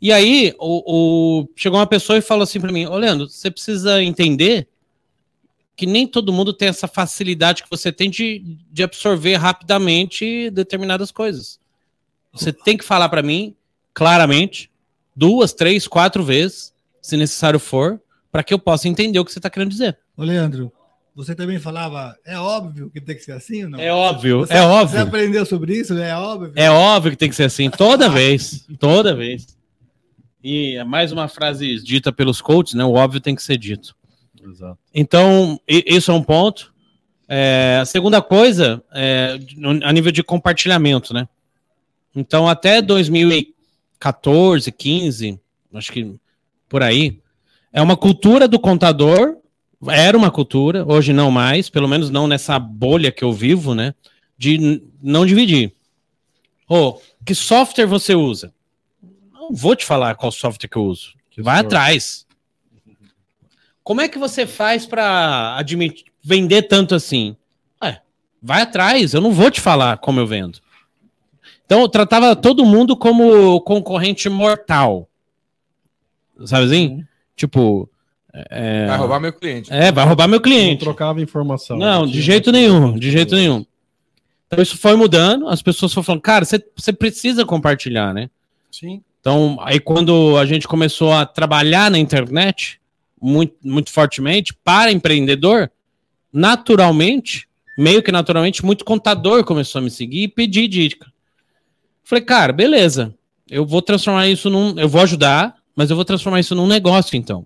E 0.02 0.12
aí, 0.12 0.54
o, 0.60 1.44
o, 1.44 1.50
chegou 1.56 1.80
uma 1.80 1.88
pessoa 1.88 2.18
e 2.18 2.22
falou 2.22 2.44
assim 2.44 2.60
pra 2.60 2.72
mim: 2.72 2.86
Ô, 2.86 2.98
Leandro, 2.98 3.30
você 3.30 3.50
precisa 3.50 4.04
entender 4.04 4.68
que 5.76 5.86
nem 5.86 6.06
todo 6.06 6.34
mundo 6.34 6.54
tem 6.54 6.68
essa 6.68 6.88
facilidade 6.88 7.64
que 7.64 7.70
você 7.70 7.92
tem 7.92 8.10
de, 8.10 8.58
de 8.72 8.84
absorver 8.84 9.36
rapidamente 9.36 10.50
determinadas 10.52 11.12
coisas. 11.12 11.60
Você 12.34 12.52
tem 12.52 12.78
que 12.78 12.84
falar 12.84 13.10
para 13.10 13.22
mim 13.22 13.56
claramente, 13.94 14.70
duas, 15.16 15.54
três, 15.54 15.88
quatro 15.88 16.24
vezes, 16.24 16.74
se 17.02 17.16
necessário 17.16 17.60
for, 17.60 18.02
para 18.32 18.44
que 18.44 18.54
eu 18.54 18.60
possa 18.60 18.88
entender 18.88 19.20
o 19.20 19.26
que 19.26 19.32
você 19.32 19.40
está 19.40 19.50
querendo 19.50 19.70
dizer. 19.70 19.98
Ô, 20.18 20.24
Leandro, 20.24 20.72
você 21.16 21.36
também 21.36 21.60
falava, 21.60 22.18
é 22.26 22.38
óbvio 22.38 22.90
que 22.90 23.00
tem 23.00 23.16
que 23.16 23.24
ser 23.24 23.34
assim 23.34 23.66
ou 23.66 23.70
não? 23.70 23.80
É 23.80 23.94
óbvio, 23.94 24.40
você, 24.40 24.54
é 24.54 24.62
óbvio. 24.62 24.98
Você 24.98 24.98
aprendeu 24.98 25.46
sobre 25.46 25.78
isso? 25.78 25.94
É 25.98 26.16
óbvio? 26.18 26.54
É 26.56 26.72
óbvio 26.72 27.12
que 27.12 27.18
tem 27.18 27.30
que 27.30 27.36
ser 27.36 27.44
assim, 27.44 27.70
toda 27.70 28.10
vez, 28.10 28.66
toda 28.80 29.16
vez. 29.16 29.58
E 30.44 30.76
é 30.76 30.84
mais 30.84 31.12
uma 31.12 31.28
frase 31.28 31.82
dita 31.82 32.12
pelos 32.12 32.42
coaches, 32.42 32.74
né? 32.74 32.84
O 32.84 32.94
óbvio 32.94 33.22
tem 33.22 33.36
que 33.36 33.44
ser 33.44 33.58
dito. 33.58 33.96
Exato. 34.44 34.78
Então, 34.94 35.60
isso 35.68 36.12
é 36.12 36.14
um 36.14 36.24
ponto. 36.24 36.74
É, 37.30 37.80
a 37.82 37.86
segunda 37.86 38.22
coisa, 38.22 38.84
é, 38.92 39.40
a 39.84 39.94
nível 39.94 40.12
de 40.12 40.22
compartilhamento, 40.22 41.14
né? 41.14 41.30
Então, 42.16 42.48
até 42.48 42.82
2014, 42.82 44.72
15, 44.72 45.40
acho 45.74 45.92
que 45.92 46.16
por 46.68 46.84
aí, 46.84 47.22
é 47.72 47.82
uma 47.82 47.96
cultura 47.96 48.48
do 48.48 48.60
contador, 48.60 49.38
era 49.90 50.18
uma 50.18 50.32
cultura, 50.32 50.86
hoje 50.86 51.14
não 51.14 51.32
mais, 51.32 51.70
pelo 51.70 51.88
menos 51.88 52.10
não 52.10 52.28
nessa 52.28 52.58
bolha 52.60 53.12
que 53.12 53.24
eu 53.24 53.32
vivo, 53.32 53.74
né? 53.76 53.94
De 54.38 54.82
não 55.02 55.26
dividir. 55.26 55.74
Oh, 56.68 57.00
que 57.26 57.36
software 57.36 57.86
você 57.86 58.16
usa? 58.16 58.54
Não 59.32 59.52
vou 59.52 59.76
te 59.76 59.86
falar 59.86 60.16
qual 60.16 60.32
software 60.32 60.70
que 60.70 60.78
eu 60.78 60.86
uso. 60.86 61.14
Vai 61.38 61.60
atrás. 61.60 62.26
Como 63.84 64.02
é 64.02 64.08
que 64.08 64.18
você 64.18 64.48
faz 64.48 64.86
para 64.86 65.58
vender 66.24 66.64
tanto 66.64 66.96
assim? 66.96 67.36
Ué, 67.82 68.02
vai 68.42 68.62
atrás, 68.62 69.14
eu 69.14 69.22
não 69.22 69.32
vou 69.32 69.52
te 69.52 69.60
falar 69.60 69.98
como 69.98 70.20
eu 70.20 70.28
vendo. 70.28 70.60
Então 71.66 71.82
eu 71.82 71.90
tratava 71.90 72.36
todo 72.36 72.66
mundo 72.66 72.96
como 72.96 73.60
concorrente 73.62 74.30
mortal. 74.30 75.10
Sabe 76.46 76.66
assim? 76.66 76.88
Uhum. 76.88 77.06
Tipo, 77.36 77.90
É, 78.50 78.88
Vai 78.88 78.98
roubar 78.98 79.20
meu 79.20 79.32
cliente. 79.34 79.72
é, 79.72 79.92
vai 79.92 80.06
roubar 80.06 80.28
meu 80.28 80.38
Não 80.38 80.44
cliente. 80.44 80.80
trocava 80.84 81.22
informação. 81.22 81.78
Não, 81.78 82.08
de 82.08 82.20
jeito 82.22 82.52
nenhum, 82.52 82.98
de 82.98 83.12
jeito 83.12 83.36
nenhum. 83.36 83.64
Então 84.48 84.62
isso 84.62 84.78
foi 84.78 84.96
mudando, 84.96 85.48
as 85.48 85.62
pessoas 85.62 85.94
foram 85.94 86.04
falando, 86.04 86.22
cara, 86.22 86.44
você 86.46 86.64
você 86.76 86.92
precisa 86.92 87.46
compartilhar, 87.46 88.14
né? 88.14 88.30
Sim. 88.72 89.02
Então, 89.20 89.58
aí 89.62 89.80
quando 89.80 90.36
a 90.38 90.46
gente 90.46 90.68
começou 90.68 91.14
a 91.14 91.26
trabalhar 91.26 91.90
na 91.92 91.98
internet 92.00 92.80
muito, 93.22 93.56
muito 93.64 93.92
fortemente 93.92 94.54
para 94.64 94.92
empreendedor, 94.92 95.72
naturalmente, 96.32 97.48
meio 97.78 98.02
que 98.04 98.12
naturalmente, 98.12 98.66
muito 98.66 98.84
contador 98.84 99.44
começou 99.44 99.80
a 99.80 99.82
me 99.84 99.90
seguir 99.92 100.24
e 100.24 100.28
pedir 100.28 100.68
dica. 100.68 101.08
Falei, 102.04 102.24
cara, 102.24 102.52
beleza, 102.52 103.14
eu 103.50 103.66
vou 103.66 103.82
transformar 103.82 104.28
isso 104.28 104.50
num. 104.50 104.78
Eu 104.78 104.90
vou 104.90 105.02
ajudar, 105.02 105.56
mas 105.76 105.90
eu 105.90 105.96
vou 105.96 106.04
transformar 106.04 106.40
isso 106.40 106.54
num 106.56 106.68
negócio, 106.68 107.16
então. 107.16 107.46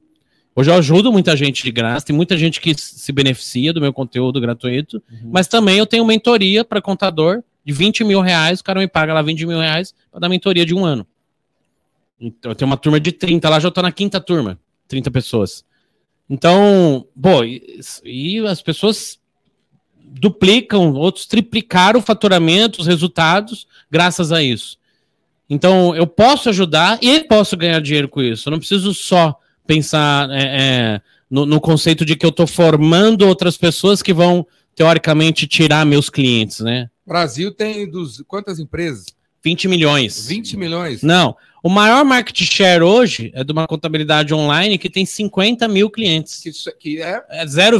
Hoje 0.60 0.72
eu 0.72 0.74
ajudo 0.74 1.12
muita 1.12 1.38
gente 1.38 1.64
de 1.64 1.70
graça, 1.72 2.08
tem 2.08 2.16
muita 2.16 2.36
gente 2.36 2.60
que 2.60 2.74
se 2.74 3.12
beneficia 3.12 3.72
do 3.72 3.80
meu 3.80 3.94
conteúdo 3.94 4.42
gratuito, 4.42 5.00
mas 5.24 5.46
também 5.46 5.78
eu 5.78 5.86
tenho 5.86 6.04
mentoria 6.04 6.66
para 6.66 6.82
contador 6.82 7.44
de 7.64 7.72
20 7.72 8.04
mil 8.04 8.22
reais, 8.22 8.60
o 8.60 8.64
cara 8.64 8.80
me 8.80 8.88
paga 8.88 9.14
lá 9.14 9.22
20 9.22 9.46
mil 9.46 9.60
reais 9.60 9.94
para 10.10 10.22
dar 10.22 10.30
mentoria 10.30 10.66
de 10.66 10.74
um 10.74 10.84
ano. 10.84 11.06
Então, 12.20 12.50
eu 12.50 12.56
tenho 12.56 12.72
uma 12.72 12.76
turma 12.76 13.00
de 13.00 13.12
30, 13.12 13.48
lá 13.48 13.60
já 13.60 13.70
tô 13.70 13.84
na 13.84 13.92
quinta 13.92 14.20
turma, 14.20 14.60
30 14.88 15.12
pessoas. 15.12 15.64
Então, 16.28 17.06
pô, 17.22 17.44
e, 17.44 17.80
e 18.04 18.40
as 18.48 18.60
pessoas 18.60 19.20
duplicam, 20.04 20.92
outros 20.94 21.28
triplicaram 21.28 22.00
o 22.00 22.04
faturamento, 22.04 22.82
os 22.82 22.88
resultados, 22.88 23.68
graças 23.92 24.32
a 24.32 24.42
isso. 24.42 24.80
Então, 25.48 25.96
eu 25.96 26.08
posso 26.08 26.50
ajudar 26.50 26.98
e 27.00 27.20
posso 27.26 27.56
ganhar 27.56 27.80
dinheiro 27.80 28.10
com 28.10 28.24
isso. 28.24 28.50
Eu 28.50 28.52
não 28.52 28.58
preciso 28.58 28.92
só 28.92 29.40
pensar 29.68 30.30
é, 30.32 30.44
é, 30.44 31.02
no, 31.30 31.46
no 31.46 31.62
conceito 31.62 32.06
de 32.06 32.16
que 32.16 32.26
eu 32.26 32.30
estou 32.30 32.48
formando 32.48 33.28
outras 33.28 33.58
pessoas 33.58 34.02
que 34.02 34.14
vão, 34.14 34.48
teoricamente, 34.76 35.46
tirar 35.46 35.86
meus 35.86 36.10
clientes, 36.10 36.62
né? 36.62 36.90
Brasil 37.06 37.52
tem 37.54 37.90
dos, 37.90 38.24
quantas 38.28 38.60
empresas? 38.60 39.06
20 39.44 39.68
milhões. 39.68 40.28
20 40.28 40.58
milhões. 40.58 41.02
Não. 41.04 41.36
O 41.64 41.70
maior 41.70 42.04
market 42.04 42.38
share 42.44 42.84
hoje 42.84 43.32
é 43.34 43.44
de 43.44 43.52
uma 43.52 43.68
contabilidade 43.68 44.34
online 44.34 44.78
que 44.78 44.90
tem 44.90 45.06
50 45.06 45.68
mil 45.68 45.90
clientes. 45.90 46.42
Que, 46.42 46.52
que 46.74 47.02
é 47.02 47.24
É 47.30 47.48
0, 47.48 47.80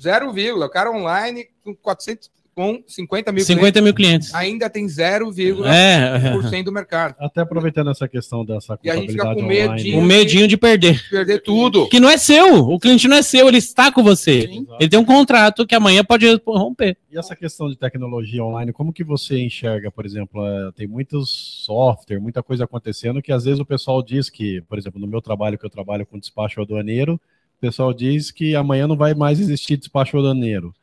zero 0.00 0.32
vírgula. 0.32 0.66
O 0.66 0.70
cara 0.70 0.90
online 0.90 1.46
com 1.64 1.74
400, 1.74 2.30
com 2.54 2.82
50 2.86 3.32
mil 3.32 3.44
50 3.44 3.80
mil 3.80 3.94
clientes. 3.94 4.28
clientes, 4.30 4.34
ainda 4.34 4.68
tem 4.68 4.86
0,1% 4.86 5.64
É, 5.66 6.62
do 6.62 6.70
mercado. 6.72 7.14
Até 7.18 7.40
aproveitando 7.40 7.90
essa 7.90 8.06
questão 8.06 8.44
dessa 8.44 8.78
E 8.84 8.90
a 8.90 8.96
gente 8.96 9.12
fica 9.12 9.24
com 9.24 9.40
online. 9.42 9.68
medinho. 9.72 9.98
o 9.98 10.02
medinho 10.02 10.46
de 10.48 10.56
perder. 10.56 11.02
Perder 11.08 11.42
tudo. 11.42 11.88
Que 11.88 11.98
não 11.98 12.08
é 12.10 12.16
seu. 12.18 12.68
O 12.68 12.78
cliente 12.78 13.08
não 13.08 13.16
é 13.16 13.22
seu, 13.22 13.48
ele 13.48 13.58
está 13.58 13.90
com 13.90 14.02
você. 14.02 14.42
Sim. 14.42 14.66
Ele 14.78 14.88
tem 14.90 14.98
um 14.98 15.04
contrato 15.04 15.66
que 15.66 15.74
amanhã 15.74 16.04
pode 16.04 16.26
romper. 16.46 16.96
E 17.10 17.18
essa 17.18 17.34
questão 17.34 17.68
de 17.68 17.76
tecnologia 17.76 18.44
online, 18.44 18.72
como 18.72 18.92
que 18.92 19.04
você 19.04 19.38
enxerga, 19.38 19.90
por 19.90 20.04
exemplo, 20.04 20.44
eh, 20.46 20.70
tem 20.76 20.86
muitos 20.86 21.30
software, 21.64 22.20
muita 22.20 22.42
coisa 22.42 22.64
acontecendo 22.64 23.22
que 23.22 23.32
às 23.32 23.44
vezes 23.44 23.60
o 23.60 23.64
pessoal 23.66 24.02
diz 24.02 24.28
que, 24.30 24.60
por 24.62 24.78
exemplo, 24.78 25.00
no 25.00 25.06
meu 25.06 25.20
trabalho 25.22 25.58
que 25.58 25.64
eu 25.66 25.70
trabalho 25.70 26.06
com 26.06 26.18
despacho 26.18 26.60
aduaneiro, 26.60 27.14
o 27.14 27.60
pessoal 27.60 27.92
diz 27.94 28.30
que 28.30 28.54
amanhã 28.56 28.86
não 28.86 28.96
vai 28.96 29.14
mais 29.14 29.40
existir 29.40 29.76
despacho 29.76 30.18
aduaneiro. 30.18 30.74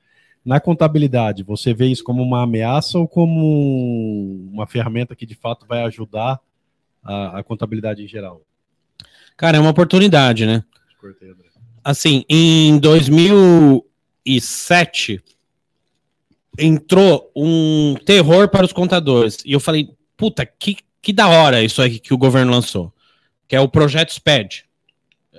Na 0.49 0.59
contabilidade, 0.59 1.43
você 1.43 1.73
vê 1.75 1.85
isso 1.85 2.03
como 2.03 2.23
uma 2.23 2.41
ameaça 2.41 2.97
ou 2.97 3.07
como 3.07 4.49
uma 4.51 4.65
ferramenta 4.65 5.15
que 5.15 5.27
de 5.27 5.35
fato 5.35 5.67
vai 5.67 5.83
ajudar 5.83 6.39
a, 7.03 7.37
a 7.37 7.43
contabilidade 7.43 8.03
em 8.03 8.07
geral? 8.07 8.41
Cara, 9.37 9.57
é 9.57 9.59
uma 9.59 9.69
oportunidade, 9.69 10.47
né? 10.47 10.63
Assim, 11.83 12.25
em 12.27 12.79
2007 12.79 15.23
entrou 16.57 17.31
um 17.35 17.93
terror 18.03 18.49
para 18.49 18.65
os 18.65 18.73
contadores. 18.73 19.37
E 19.45 19.51
eu 19.51 19.59
falei, 19.59 19.95
puta, 20.17 20.47
que, 20.47 20.77
que 20.99 21.13
da 21.13 21.27
hora 21.27 21.61
isso 21.61 21.79
aí 21.79 21.99
que 21.99 22.11
o 22.11 22.17
governo 22.17 22.51
lançou. 22.51 22.91
Que 23.47 23.55
é 23.55 23.61
o 23.61 23.69
projeto 23.69 24.13
SPED. 24.13 24.65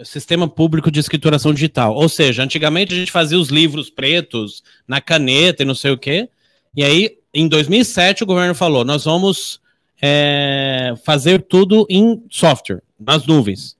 Sistema 0.05 0.49
Público 0.49 0.91
de 0.91 1.01
Escrituração 1.01 1.53
Digital. 1.53 1.95
Ou 1.95 2.09
seja, 2.09 2.43
antigamente 2.43 2.95
a 2.95 2.97
gente 2.97 3.11
fazia 3.12 3.39
os 3.39 3.49
livros 3.49 3.91
pretos 3.91 4.62
na 4.87 5.01
caneta 5.01 5.62
e 5.62 5.67
não 5.67 5.75
sei 5.75 5.91
o 5.91 5.99
quê. 5.99 6.29
E 6.77 6.85
aí, 6.85 7.19
em 7.35 7.49
2007, 7.49 8.23
o 8.23 8.27
governo 8.27 8.55
falou: 8.55 8.85
nós 8.85 9.05
vamos 9.05 9.61
é, 10.01 10.95
fazer 11.05 11.43
tudo 11.43 11.87
em 11.91 12.23
software, 12.31 12.83
nas 12.99 13.27
nuvens. 13.27 13.77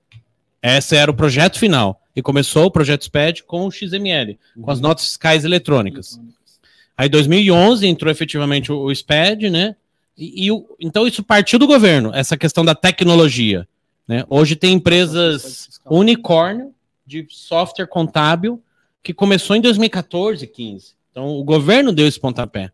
Esse 0.61 0.95
era 0.95 1.09
o 1.09 1.13
projeto 1.15 1.57
final. 1.57 1.97
E 2.13 2.21
começou 2.21 2.65
o 2.65 2.71
projeto 2.71 3.03
SPED 3.03 3.43
com 3.43 3.65
o 3.65 3.71
XML, 3.71 4.37
com 4.61 4.69
as 4.69 4.81
notas 4.81 5.05
fiscais 5.05 5.45
eletrônicas. 5.45 6.19
Aí, 6.97 7.07
em 7.07 7.09
2011, 7.09 7.87
entrou 7.87 8.11
efetivamente 8.11 8.69
o, 8.69 8.81
o 8.83 8.93
SPED, 8.93 9.49
né? 9.49 9.75
E, 10.17 10.45
e 10.45 10.51
o- 10.51 10.65
então, 10.77 11.07
isso 11.07 11.23
partiu 11.23 11.57
do 11.57 11.65
governo, 11.65 12.11
essa 12.13 12.35
questão 12.35 12.65
da 12.65 12.75
tecnologia. 12.75 13.65
Né? 14.11 14.25
Hoje 14.29 14.57
tem 14.57 14.73
empresas 14.73 15.79
unicórnio 15.89 16.73
de 17.07 17.25
software 17.29 17.87
contábil 17.87 18.61
que 19.01 19.13
começou 19.13 19.55
em 19.55 19.61
2014, 19.61 20.45
15. 20.45 20.95
Então, 21.09 21.29
o 21.29 21.41
governo 21.45 21.93
deu 21.93 22.05
esse 22.05 22.19
pontapé. 22.19 22.71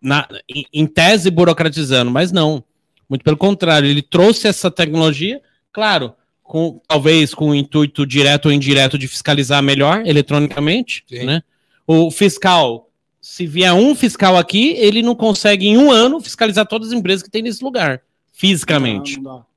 Na, 0.00 0.26
em, 0.72 0.86
tese, 0.86 1.30
burocratizando, 1.30 2.10
mas 2.10 2.32
não. 2.32 2.64
Muito 3.06 3.22
pelo 3.22 3.36
contrário, 3.36 3.86
ele 3.86 4.00
trouxe 4.00 4.48
essa 4.48 4.70
tecnologia, 4.70 5.42
claro, 5.70 6.14
com, 6.42 6.80
talvez 6.88 7.34
com 7.34 7.50
o 7.50 7.54
intuito 7.54 8.06
direto 8.06 8.46
ou 8.46 8.52
indireto 8.52 8.96
de 8.96 9.08
fiscalizar 9.08 9.62
melhor 9.62 10.06
eletronicamente, 10.06 11.04
Sim. 11.06 11.24
né? 11.26 11.42
O 11.86 12.10
fiscal, 12.10 12.88
se 13.20 13.46
vier 13.46 13.74
um 13.74 13.94
fiscal 13.94 14.38
aqui, 14.38 14.70
ele 14.78 15.02
não 15.02 15.14
consegue 15.14 15.66
em 15.66 15.76
um 15.76 15.90
ano 15.90 16.18
fiscalizar 16.18 16.64
todas 16.66 16.88
as 16.88 16.94
empresas 16.94 17.22
que 17.22 17.30
tem 17.30 17.42
nesse 17.42 17.62
lugar, 17.62 18.00
fisicamente 18.32 19.20
Não, 19.20 19.34
não. 19.34 19.49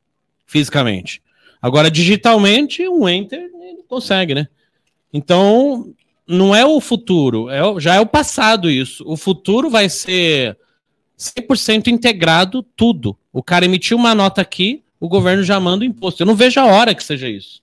Fisicamente. 0.45 1.21
Agora, 1.61 1.89
digitalmente, 1.89 2.87
um 2.87 3.07
enter 3.07 3.49
consegue, 3.87 4.33
né? 4.33 4.47
Então, 5.13 5.93
não 6.27 6.55
é 6.55 6.65
o 6.65 6.81
futuro, 6.81 7.49
é 7.49 7.61
já 7.79 7.95
é 7.95 7.99
o 7.99 8.05
passado 8.05 8.69
isso. 8.69 9.03
O 9.07 9.15
futuro 9.15 9.69
vai 9.69 9.87
ser 9.89 10.57
100% 11.17 11.87
integrado 11.87 12.63
tudo. 12.75 13.15
O 13.31 13.43
cara 13.43 13.65
emitiu 13.65 13.97
uma 13.97 14.15
nota 14.15 14.41
aqui, 14.41 14.83
o 14.99 15.07
governo 15.07 15.43
já 15.43 15.59
manda 15.59 15.83
o 15.83 15.87
imposto. 15.87 16.23
Eu 16.23 16.27
não 16.27 16.35
vejo 16.35 16.59
a 16.59 16.65
hora 16.65 16.95
que 16.95 17.03
seja 17.03 17.29
isso. 17.29 17.61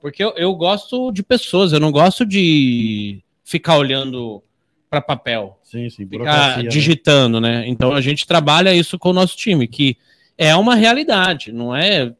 Porque 0.00 0.24
eu, 0.24 0.32
eu 0.36 0.54
gosto 0.54 1.12
de 1.12 1.22
pessoas, 1.22 1.72
eu 1.72 1.80
não 1.80 1.92
gosto 1.92 2.24
de 2.24 3.22
ficar 3.44 3.76
olhando 3.76 4.42
para 4.90 5.00
papel 5.00 5.58
Sim, 5.62 5.90
sim, 5.90 6.08
ficar 6.08 6.62
né? 6.62 6.68
digitando, 6.68 7.40
né? 7.40 7.68
Então 7.68 7.92
a 7.92 8.00
gente 8.00 8.26
trabalha 8.26 8.74
isso 8.74 8.98
com 8.98 9.10
o 9.10 9.12
nosso 9.12 9.36
time, 9.36 9.68
que 9.68 9.98
é 10.38 10.54
uma 10.56 10.74
realidade, 10.76 11.52
não 11.52 11.74
é? 11.76 12.14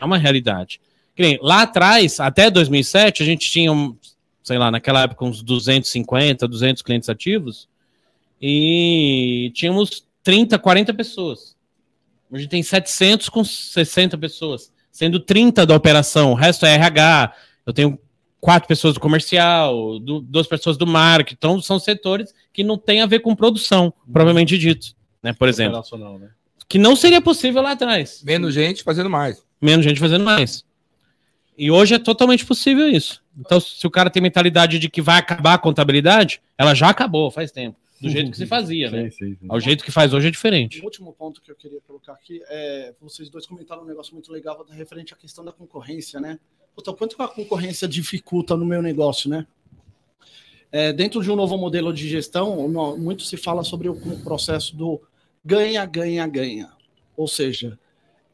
É 0.00 0.04
uma 0.04 0.16
realidade. 0.18 0.80
Lá 1.42 1.62
atrás, 1.62 2.18
até 2.20 2.50
2007, 2.50 3.22
a 3.22 3.26
gente 3.26 3.50
tinha, 3.50 3.70
sei 4.42 4.56
lá, 4.56 4.70
naquela 4.70 5.02
época, 5.02 5.24
uns 5.24 5.42
250, 5.42 6.48
200 6.48 6.82
clientes 6.82 7.08
ativos 7.08 7.68
e 8.40 9.50
tínhamos 9.54 10.06
30, 10.22 10.58
40 10.58 10.94
pessoas. 10.94 11.56
Hoje 12.30 12.46
tem 12.46 12.62
700 12.62 13.28
com 13.28 13.42
60 13.42 14.16
pessoas, 14.18 14.72
sendo 14.92 15.18
30 15.18 15.66
da 15.66 15.74
operação, 15.74 16.32
o 16.32 16.34
resto 16.34 16.66
é 16.66 16.74
RH. 16.74 17.34
Eu 17.66 17.72
tenho 17.72 17.98
quatro 18.40 18.68
pessoas 18.68 18.94
do 18.94 19.00
comercial, 19.00 19.98
du- 19.98 20.20
duas 20.20 20.46
pessoas 20.46 20.76
do 20.76 20.86
marketing, 20.86 21.34
então 21.36 21.60
são 21.60 21.78
setores 21.78 22.32
que 22.52 22.62
não 22.62 22.78
tem 22.78 23.00
a 23.00 23.06
ver 23.06 23.20
com 23.20 23.34
produção, 23.34 23.92
propriamente 24.12 24.56
dito, 24.56 24.94
né? 25.22 25.32
Por 25.32 25.48
exemplo, 25.48 25.72
né? 26.18 26.30
Que 26.68 26.78
não 26.78 26.94
seria 26.94 27.20
possível 27.20 27.62
lá 27.62 27.72
atrás. 27.72 28.22
Menos 28.22 28.52
gente 28.52 28.82
fazendo 28.82 29.08
mais. 29.08 29.42
Menos 29.60 29.84
gente 29.84 29.98
fazendo 29.98 30.24
mais. 30.24 30.64
E 31.56 31.70
hoje 31.70 31.94
é 31.94 31.98
totalmente 31.98 32.44
possível 32.44 32.88
isso. 32.88 33.22
Então, 33.36 33.58
se 33.58 33.84
o 33.86 33.90
cara 33.90 34.10
tem 34.10 34.22
mentalidade 34.22 34.78
de 34.78 34.88
que 34.88 35.00
vai 35.00 35.18
acabar 35.18 35.54
a 35.54 35.58
contabilidade, 35.58 36.40
ela 36.56 36.74
já 36.74 36.88
acabou 36.88 37.30
faz 37.30 37.50
tempo. 37.50 37.76
Do 38.00 38.08
jeito 38.08 38.30
que 38.30 38.36
se 38.36 38.46
fazia, 38.46 38.90
né? 38.92 39.10
Sim, 39.10 39.10
sim, 39.10 39.36
sim. 39.40 39.48
O 39.50 39.58
jeito 39.58 39.82
que 39.82 39.90
faz 39.90 40.14
hoje 40.14 40.28
é 40.28 40.30
diferente. 40.30 40.80
O 40.80 40.84
último 40.84 41.12
ponto 41.12 41.42
que 41.42 41.50
eu 41.50 41.56
queria 41.56 41.80
colocar 41.84 42.12
aqui 42.12 42.40
é 42.48 42.94
vocês 43.00 43.28
dois 43.28 43.44
comentaram 43.44 43.82
um 43.82 43.86
negócio 43.86 44.14
muito 44.14 44.30
legal 44.30 44.64
referente 44.70 45.12
à 45.12 45.16
questão 45.16 45.44
da 45.44 45.50
concorrência, 45.50 46.20
né? 46.20 46.38
Puta, 46.76 46.92
o 46.92 46.94
quanto 46.94 47.16
que 47.16 47.22
a 47.22 47.26
concorrência 47.26 47.88
dificulta 47.88 48.56
no 48.56 48.64
meu 48.64 48.80
negócio, 48.80 49.28
né? 49.28 49.44
É, 50.70 50.92
dentro 50.92 51.20
de 51.22 51.30
um 51.30 51.34
novo 51.34 51.56
modelo 51.58 51.92
de 51.92 52.08
gestão, 52.08 52.68
muito 52.96 53.24
se 53.24 53.36
fala 53.36 53.64
sobre 53.64 53.88
o 53.88 53.96
processo 54.22 54.76
do 54.76 55.00
ganha, 55.44 55.84
ganha, 55.84 56.26
ganha. 56.26 56.70
Ou 57.16 57.26
seja, 57.26 57.78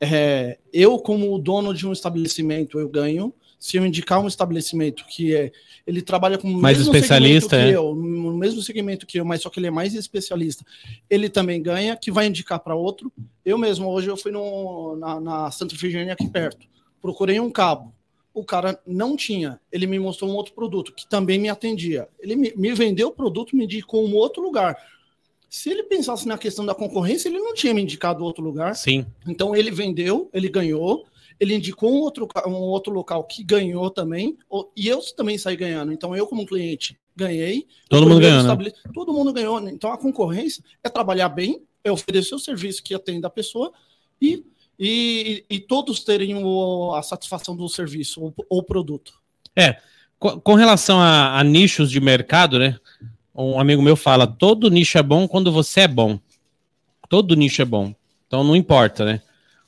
é, 0.00 0.58
eu, 0.72 0.98
como 0.98 1.38
dono 1.38 1.72
de 1.72 1.86
um 1.86 1.92
estabelecimento, 1.92 2.78
eu 2.78 2.88
ganho. 2.88 3.32
Se 3.58 3.78
eu 3.78 3.86
indicar 3.86 4.20
um 4.20 4.28
estabelecimento 4.28 5.06
que 5.06 5.34
é, 5.34 5.50
ele 5.86 6.02
trabalha 6.02 6.36
com 6.36 6.48
o 6.48 6.60
Mais 6.60 6.76
mesmo 6.76 6.94
especialista, 6.94 7.50
segmento 7.50 7.72
que 7.72 7.74
é. 7.74 7.78
eu, 7.78 7.94
no 7.94 8.36
mesmo 8.36 8.60
segmento 8.62 9.06
que 9.06 9.18
eu, 9.18 9.24
mas 9.24 9.40
só 9.40 9.48
que 9.48 9.58
ele 9.58 9.68
é 9.68 9.70
mais 9.70 9.94
especialista, 9.94 10.62
ele 11.08 11.30
também 11.30 11.62
ganha, 11.62 11.96
que 11.96 12.10
vai 12.10 12.26
indicar 12.26 12.60
para 12.60 12.74
outro. 12.74 13.10
Eu 13.42 13.56
mesmo, 13.56 13.88
hoje 13.88 14.08
eu 14.08 14.18
fui 14.18 14.30
no, 14.30 14.96
na, 14.96 15.18
na 15.18 15.50
Santa 15.50 15.74
Efigênia 15.74 16.12
aqui 16.12 16.28
perto, 16.28 16.66
procurei 17.00 17.40
um 17.40 17.50
cabo. 17.50 17.94
o 18.34 18.44
cara 18.44 18.78
não 18.86 19.16
tinha. 19.16 19.60
Ele 19.70 19.86
me 19.86 19.98
mostrou 19.98 20.30
um 20.30 20.34
outro 20.34 20.52
produto 20.52 20.92
que 20.92 21.08
também 21.08 21.38
me 21.38 21.48
atendia. 21.48 22.08
Ele 22.18 22.36
me, 22.36 22.52
me 22.56 22.74
vendeu 22.74 23.08
o 23.08 23.12
produto, 23.12 23.56
me 23.56 23.64
indicou 23.64 24.04
um 24.06 24.14
outro 24.14 24.42
lugar. 24.42 24.76
Se 25.56 25.70
ele 25.70 25.84
pensasse 25.84 26.26
na 26.26 26.36
questão 26.36 26.66
da 26.66 26.74
concorrência, 26.74 27.28
ele 27.28 27.38
não 27.38 27.54
tinha 27.54 27.72
me 27.72 27.80
indicado 27.80 28.24
outro 28.24 28.42
lugar. 28.42 28.74
Sim. 28.74 29.06
Então 29.24 29.54
ele 29.54 29.70
vendeu, 29.70 30.28
ele 30.34 30.48
ganhou, 30.48 31.06
ele 31.38 31.54
indicou 31.54 31.92
um 31.92 32.00
outro, 32.00 32.26
um 32.44 32.54
outro 32.54 32.92
local 32.92 33.22
que 33.22 33.44
ganhou 33.44 33.88
também, 33.88 34.36
e 34.76 34.88
eu 34.88 35.00
também 35.16 35.38
saí 35.38 35.54
ganhando. 35.54 35.92
Então 35.92 36.14
eu, 36.16 36.26
como 36.26 36.44
cliente, 36.44 36.98
ganhei. 37.14 37.68
Todo 37.88 38.02
mundo 38.08 38.20
ganhou, 38.20 38.42
né? 38.42 38.72
Todo 38.92 39.12
mundo 39.12 39.32
ganhou. 39.32 39.68
Então 39.68 39.92
a 39.92 39.96
concorrência 39.96 40.60
é 40.82 40.88
trabalhar 40.88 41.28
bem, 41.28 41.62
é 41.84 41.92
oferecer 41.92 42.34
o 42.34 42.38
serviço 42.40 42.82
que 42.82 42.92
atende 42.92 43.24
a 43.24 43.30
pessoa 43.30 43.72
e, 44.20 44.44
e, 44.76 45.44
e 45.48 45.60
todos 45.60 46.02
terem 46.02 46.34
o- 46.34 46.92
a 46.96 47.02
satisfação 47.04 47.54
do 47.54 47.68
serviço 47.68 48.20
ou, 48.20 48.34
ou 48.50 48.60
produto. 48.60 49.14
Co- 50.18 50.40
Com 50.40 50.54
relação 50.54 50.98
a, 50.98 51.38
a 51.38 51.44
nichos 51.44 51.92
de 51.92 52.00
mercado, 52.00 52.58
né? 52.58 52.76
Um 53.34 53.58
amigo 53.58 53.82
meu 53.82 53.96
fala: 53.96 54.26
todo 54.26 54.70
nicho 54.70 54.96
é 54.96 55.02
bom 55.02 55.26
quando 55.26 55.50
você 55.50 55.80
é 55.80 55.88
bom. 55.88 56.18
Todo 57.08 57.34
nicho 57.34 57.62
é 57.62 57.64
bom. 57.64 57.94
Então 58.26 58.44
não 58.44 58.54
importa, 58.54 59.04
né? 59.04 59.20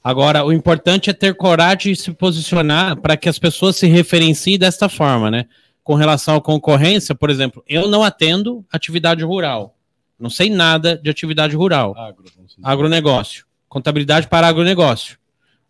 Agora, 0.02 0.44
o 0.44 0.52
importante 0.52 1.10
é 1.10 1.12
ter 1.12 1.34
coragem 1.34 1.92
de 1.92 1.98
se 1.98 2.12
posicionar 2.12 2.96
para 3.00 3.16
que 3.16 3.28
as 3.28 3.40
pessoas 3.40 3.74
se 3.74 3.88
referenciem 3.88 4.56
desta 4.56 4.88
forma, 4.88 5.30
né? 5.32 5.46
Com 5.82 5.94
relação 5.94 6.36
à 6.36 6.40
concorrência, 6.40 7.12
por 7.12 7.28
exemplo, 7.28 7.62
eu 7.68 7.88
não 7.88 8.04
atendo 8.04 8.64
atividade 8.70 9.24
rural. 9.24 9.76
Não 10.18 10.30
sei 10.30 10.48
nada 10.48 10.96
de 10.96 11.10
atividade 11.10 11.56
rural. 11.56 11.94
Agro, 11.96 12.24
agronegócio. 12.62 13.44
Contabilidade 13.68 14.28
para 14.28 14.46
agronegócio. 14.46 15.18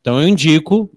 Então 0.00 0.20
eu 0.20 0.28
indico, 0.28 0.90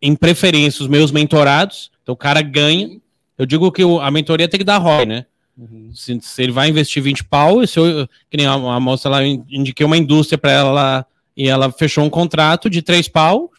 em 0.00 0.14
preferência, 0.14 0.82
os 0.82 0.88
meus 0.88 1.10
mentorados. 1.10 1.90
Então 2.02 2.12
o 2.12 2.16
cara 2.16 2.40
ganha. 2.40 3.00
Eu 3.36 3.44
digo 3.44 3.70
que 3.72 3.82
a 3.82 4.10
mentoria 4.10 4.48
tem 4.48 4.58
que 4.58 4.64
dar 4.64 4.78
ROI, 4.78 5.06
né? 5.06 5.26
Uhum. 5.58 5.90
Se, 5.92 6.18
se 6.22 6.42
ele 6.42 6.52
vai 6.52 6.68
investir 6.68 7.02
20 7.02 7.24
pau, 7.24 7.62
e 7.62 7.66
se 7.66 7.78
eu, 7.78 8.06
que 8.30 8.36
nem 8.36 8.46
a, 8.46 8.52
a 8.52 8.78
moça 8.80 9.08
lá, 9.08 9.26
eu 9.26 9.44
indiquei 9.50 9.84
uma 9.84 9.96
indústria 9.96 10.38
para 10.38 10.52
ela 10.52 10.70
lá, 10.70 11.06
e 11.36 11.48
ela 11.48 11.70
fechou 11.72 12.04
um 12.04 12.10
contrato 12.10 12.70
de 12.70 12.80
3 12.80 13.08
pau, 13.08 13.50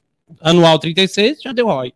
anual 0.42 0.80
36, 0.80 1.42
já 1.42 1.52
deu 1.52 1.68
ROI. 1.68 1.94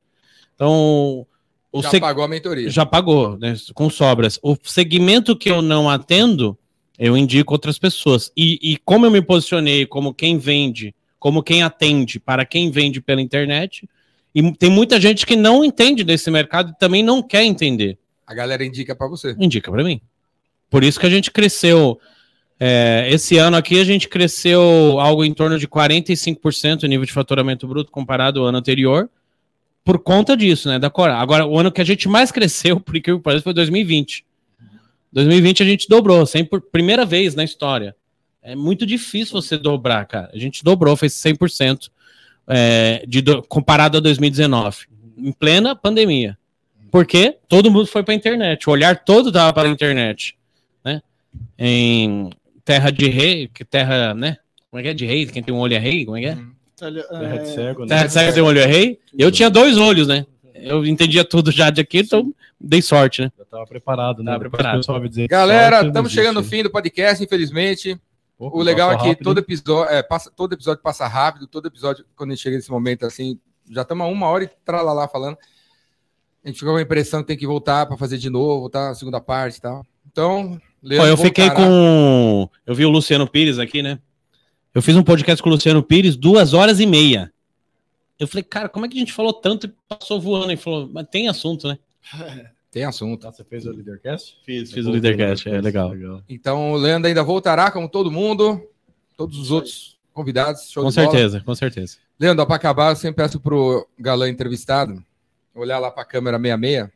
Então, 0.55 1.25
o 1.71 1.81
Já 1.81 1.89
seg- 1.89 2.01
pagou 2.01 2.23
a 2.23 2.27
mentoria. 2.27 2.69
já 2.69 2.85
pagou, 2.85 3.38
né, 3.38 3.55
com 3.73 3.89
sobras. 3.89 4.39
O 4.43 4.55
segmento 4.63 5.35
que 5.35 5.49
eu 5.49 5.61
não 5.61 5.89
atendo, 5.89 6.57
eu 6.99 7.17
indico 7.17 7.53
outras 7.53 7.80
pessoas. 7.80 8.31
E, 8.38 8.59
e 8.61 8.77
como 8.77 9.05
eu 9.05 9.11
me 9.11 9.21
posicionei 9.21 9.85
como 9.85 10.13
quem 10.13 10.38
vende, 10.38 10.93
como 11.17 11.41
quem 11.41 11.63
atende 11.63 12.19
para 12.19 12.45
quem 12.45 12.69
vende 12.69 12.99
pela 13.01 13.21
internet, 13.21 13.88
e 14.35 14.51
tem 14.53 14.69
muita 14.69 14.99
gente 14.99 15.25
que 15.25 15.35
não 15.35 15.63
entende 15.63 16.03
desse 16.03 16.30
mercado 16.30 16.71
e 16.71 16.77
também 16.80 17.01
não 17.03 17.21
quer 17.23 17.43
entender. 17.43 17.97
A 18.25 18.33
galera 18.33 18.63
indica 18.65 18.95
pra 18.95 19.07
você. 19.07 19.35
Indica 19.39 19.71
para 19.71 19.83
mim. 19.83 19.99
Por 20.69 20.83
isso 20.83 20.99
que 20.99 21.05
a 21.05 21.09
gente 21.09 21.29
cresceu. 21.31 21.99
é, 22.59 23.07
esse 23.11 23.37
ano 23.37 23.57
aqui 23.57 23.79
a 23.79 23.83
gente 23.83 24.07
cresceu 24.07 24.61
algo 24.99 25.23
em 25.25 25.33
torno 25.33 25.59
de 25.59 25.67
45% 25.67 26.83
o 26.83 26.87
nível 26.87 27.05
de 27.05 27.11
faturamento 27.11 27.67
bruto 27.67 27.91
comparado 27.91 28.39
ao 28.39 28.45
ano 28.47 28.57
anterior, 28.57 29.09
por 29.83 29.99
conta 29.99 30.37
disso, 30.37 30.69
né? 30.69 30.79
Da 30.79 30.89
Cora. 30.89 31.15
Agora, 31.17 31.45
o 31.45 31.59
ano 31.59 31.71
que 31.71 31.81
a 31.81 31.83
gente 31.83 32.07
mais 32.07 32.31
cresceu, 32.31 32.79
por 32.79 32.95
incrível 32.95 33.19
que 33.19 33.23
pareça, 33.23 33.43
foi 33.43 33.53
2020. 33.53 34.25
2020 35.11 35.61
a 35.61 35.65
gente 35.65 35.87
dobrou, 35.89 36.25
sempre 36.25 36.49
por 36.51 36.61
primeira 36.61 37.05
vez 37.05 37.35
na 37.35 37.43
história. 37.43 37.95
É 38.41 38.55
muito 38.55 38.85
difícil 38.85 39.33
você 39.41 39.57
dobrar, 39.57 40.05
cara. 40.05 40.29
A 40.33 40.37
gente 40.37 40.63
dobrou, 40.63 40.95
fez 40.95 41.13
100% 41.13 41.89
é, 42.47 43.03
de 43.07 43.21
do- 43.21 43.43
comparado 43.43 43.97
a 43.97 44.01
2019, 44.01 44.85
em 45.17 45.31
plena 45.31 45.75
pandemia. 45.75 46.37
Porque 46.93 47.39
todo 47.49 47.71
mundo 47.71 47.87
foi 47.87 48.03
para 48.03 48.13
a 48.13 48.15
internet, 48.15 48.69
o 48.69 48.71
olhar 48.71 49.03
todo 49.03 49.29
estava 49.29 49.51
para 49.51 49.67
a 49.67 49.71
internet, 49.71 50.37
né? 50.85 51.01
Em 51.57 52.29
terra 52.63 52.91
de 52.91 53.09
rei, 53.09 53.47
que 53.51 53.65
terra, 53.65 54.13
né? 54.13 54.37
Como 54.69 54.79
é 54.79 54.83
que 54.83 54.89
é 54.89 54.93
de 54.93 55.03
rei? 55.03 55.25
Quem 55.25 55.41
tem 55.41 55.51
um 55.51 55.57
olho 55.57 55.73
é 55.73 55.79
rei? 55.79 56.05
Como 56.05 56.17
é 56.17 56.21
que 56.21 56.27
é? 56.27 56.37
Terra 56.77 57.37
de 57.39 57.47
cego, 57.47 57.81
né? 57.81 57.87
Terra 57.87 58.05
de 58.05 58.13
cego 58.13 58.33
tem 58.33 58.43
um 58.43 58.45
olho 58.45 58.59
é 58.59 58.67
rei? 58.67 58.99
Eu 59.17 59.31
tinha 59.31 59.49
dois 59.49 59.75
olhos, 59.75 60.07
né? 60.07 60.23
Eu 60.53 60.85
entendia 60.85 61.25
tudo 61.25 61.49
já 61.49 61.71
de 61.71 61.81
aqui, 61.81 62.01
então 62.01 62.31
dei 62.61 62.79
sorte, 62.79 63.23
né? 63.23 63.31
Já 63.39 63.45
tava 63.45 63.65
preparado, 63.65 64.21
né? 64.21 64.31
Tava 64.31 64.41
preparado. 64.41 64.75
o 64.75 64.77
pessoal 64.81 64.99
vai 64.99 65.09
dizer 65.09 65.23
que 65.23 65.29
Galera, 65.29 65.87
estamos 65.87 66.11
chegando 66.11 66.41
no 66.41 66.43
fim 66.43 66.61
do 66.61 66.69
podcast, 66.69 67.23
infelizmente. 67.23 67.99
Pô, 68.37 68.51
O 68.55 68.61
legal 68.61 68.91
é 68.91 68.97
que 68.97 69.07
rápido, 69.07 69.23
todo 69.23 69.39
episódio, 69.39 69.91
é, 69.91 70.03
passa, 70.03 70.29
todo 70.29 70.53
episódio 70.53 70.83
passa 70.83 71.07
rápido, 71.07 71.47
todo 71.47 71.67
episódio, 71.67 72.05
quando 72.15 72.29
a 72.29 72.35
gente 72.35 72.43
chega 72.43 72.55
nesse 72.55 72.69
momento 72.69 73.03
assim, 73.03 73.39
já 73.71 73.81
estamos 73.81 74.05
a 74.05 74.07
uma 74.07 74.27
hora 74.27 74.43
e 74.43 74.49
tralalá 74.63 75.07
falando. 75.07 75.39
A 76.43 76.47
gente 76.49 76.59
fica 76.59 76.71
com 76.71 76.77
a 76.77 76.81
impressão 76.81 77.21
que 77.21 77.27
tem 77.27 77.37
que 77.37 77.47
voltar 77.47 77.85
para 77.85 77.95
fazer 77.97 78.17
de 78.17 78.29
novo, 78.29 78.61
voltar 78.61 78.89
a 78.89 78.95
segunda 78.95 79.21
parte 79.21 79.57
e 79.57 79.61
tal. 79.61 79.85
Então, 80.11 80.59
Pô, 80.81 80.87
Leandro 80.87 81.07
eu 81.09 81.17
fiquei 81.17 81.45
voltará. 81.47 81.67
com. 81.67 82.49
Eu 82.65 82.75
vi 82.75 82.85
o 82.85 82.89
Luciano 82.89 83.27
Pires 83.27 83.59
aqui, 83.59 83.81
né? 83.81 83.99
Eu 84.73 84.81
fiz 84.81 84.95
um 84.95 85.03
podcast 85.03 85.41
com 85.41 85.49
o 85.49 85.53
Luciano 85.53 85.81
Pires, 85.81 86.15
duas 86.15 86.53
horas 86.53 86.79
e 86.79 86.85
meia. 86.85 87.31
Eu 88.19 88.27
falei, 88.27 88.43
cara, 88.43 88.67
como 88.67 88.85
é 88.85 88.89
que 88.89 88.97
a 88.97 88.99
gente 88.99 89.13
falou 89.13 89.33
tanto 89.33 89.67
e 89.67 89.73
passou 89.87 90.19
voando? 90.19 90.51
E 90.51 90.57
falou, 90.57 90.89
mas 90.91 91.07
tem 91.09 91.27
assunto, 91.27 91.67
né? 91.67 91.77
Tem 92.73 92.85
assunto. 92.85 93.27
Ah, 93.27 93.31
você 93.31 93.43
fez 93.43 93.67
o 93.67 93.71
Leadercast? 93.71 94.35
Fiz, 94.43 94.71
fiz 94.71 94.87
o 94.87 94.89
Leadercast, 94.89 95.47
é 95.47 95.61
legal. 95.61 95.93
Então, 96.27 96.71
o 96.71 96.75
Leandro 96.75 97.07
ainda 97.07 97.23
voltará, 97.23 97.69
como 97.69 97.87
todo 97.87 98.09
mundo, 98.09 98.67
todos 99.15 99.37
os 99.37 99.51
outros 99.51 99.99
convidados. 100.11 100.71
Show 100.71 100.83
Com 100.83 100.89
de 100.89 100.95
bola. 100.95 101.11
certeza, 101.11 101.41
com 101.41 101.53
certeza. 101.53 101.97
Leandro, 102.19 102.47
para 102.47 102.55
acabar, 102.55 102.89
eu 102.89 102.95
sempre 102.95 103.23
peço 103.23 103.39
pro 103.39 103.87
galã 103.99 104.27
entrevistado 104.27 105.05
olhar 105.55 105.80
lá 105.80 105.91
para 105.91 106.03
a 106.03 106.05
câmera 106.05 106.39
66 106.39 106.89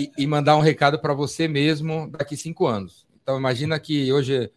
e, 0.00 0.22
e 0.22 0.26
mandar 0.26 0.56
um 0.56 0.60
recado 0.60 0.98
para 0.98 1.14
você 1.14 1.48
mesmo 1.48 2.08
daqui 2.10 2.36
cinco 2.36 2.66
anos. 2.66 3.06
Então, 3.22 3.38
imagina 3.38 3.78
que 3.78 4.12
hoje. 4.12 4.50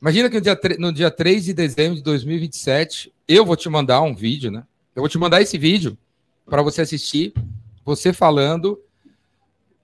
Imagina 0.00 0.30
que 0.30 0.36
no 0.36 0.40
dia, 0.40 0.60
no 0.78 0.92
dia 0.92 1.10
3 1.10 1.44
de 1.44 1.52
dezembro 1.52 1.96
de 1.96 2.02
2027, 2.02 3.12
eu 3.28 3.44
vou 3.44 3.54
te 3.54 3.68
mandar 3.68 4.00
um 4.00 4.14
vídeo, 4.14 4.50
né? 4.50 4.64
Eu 4.94 5.02
vou 5.02 5.08
te 5.08 5.18
mandar 5.18 5.42
esse 5.42 5.58
vídeo 5.58 5.96
para 6.46 6.62
você 6.62 6.80
assistir, 6.80 7.34
você 7.84 8.12
falando 8.12 8.80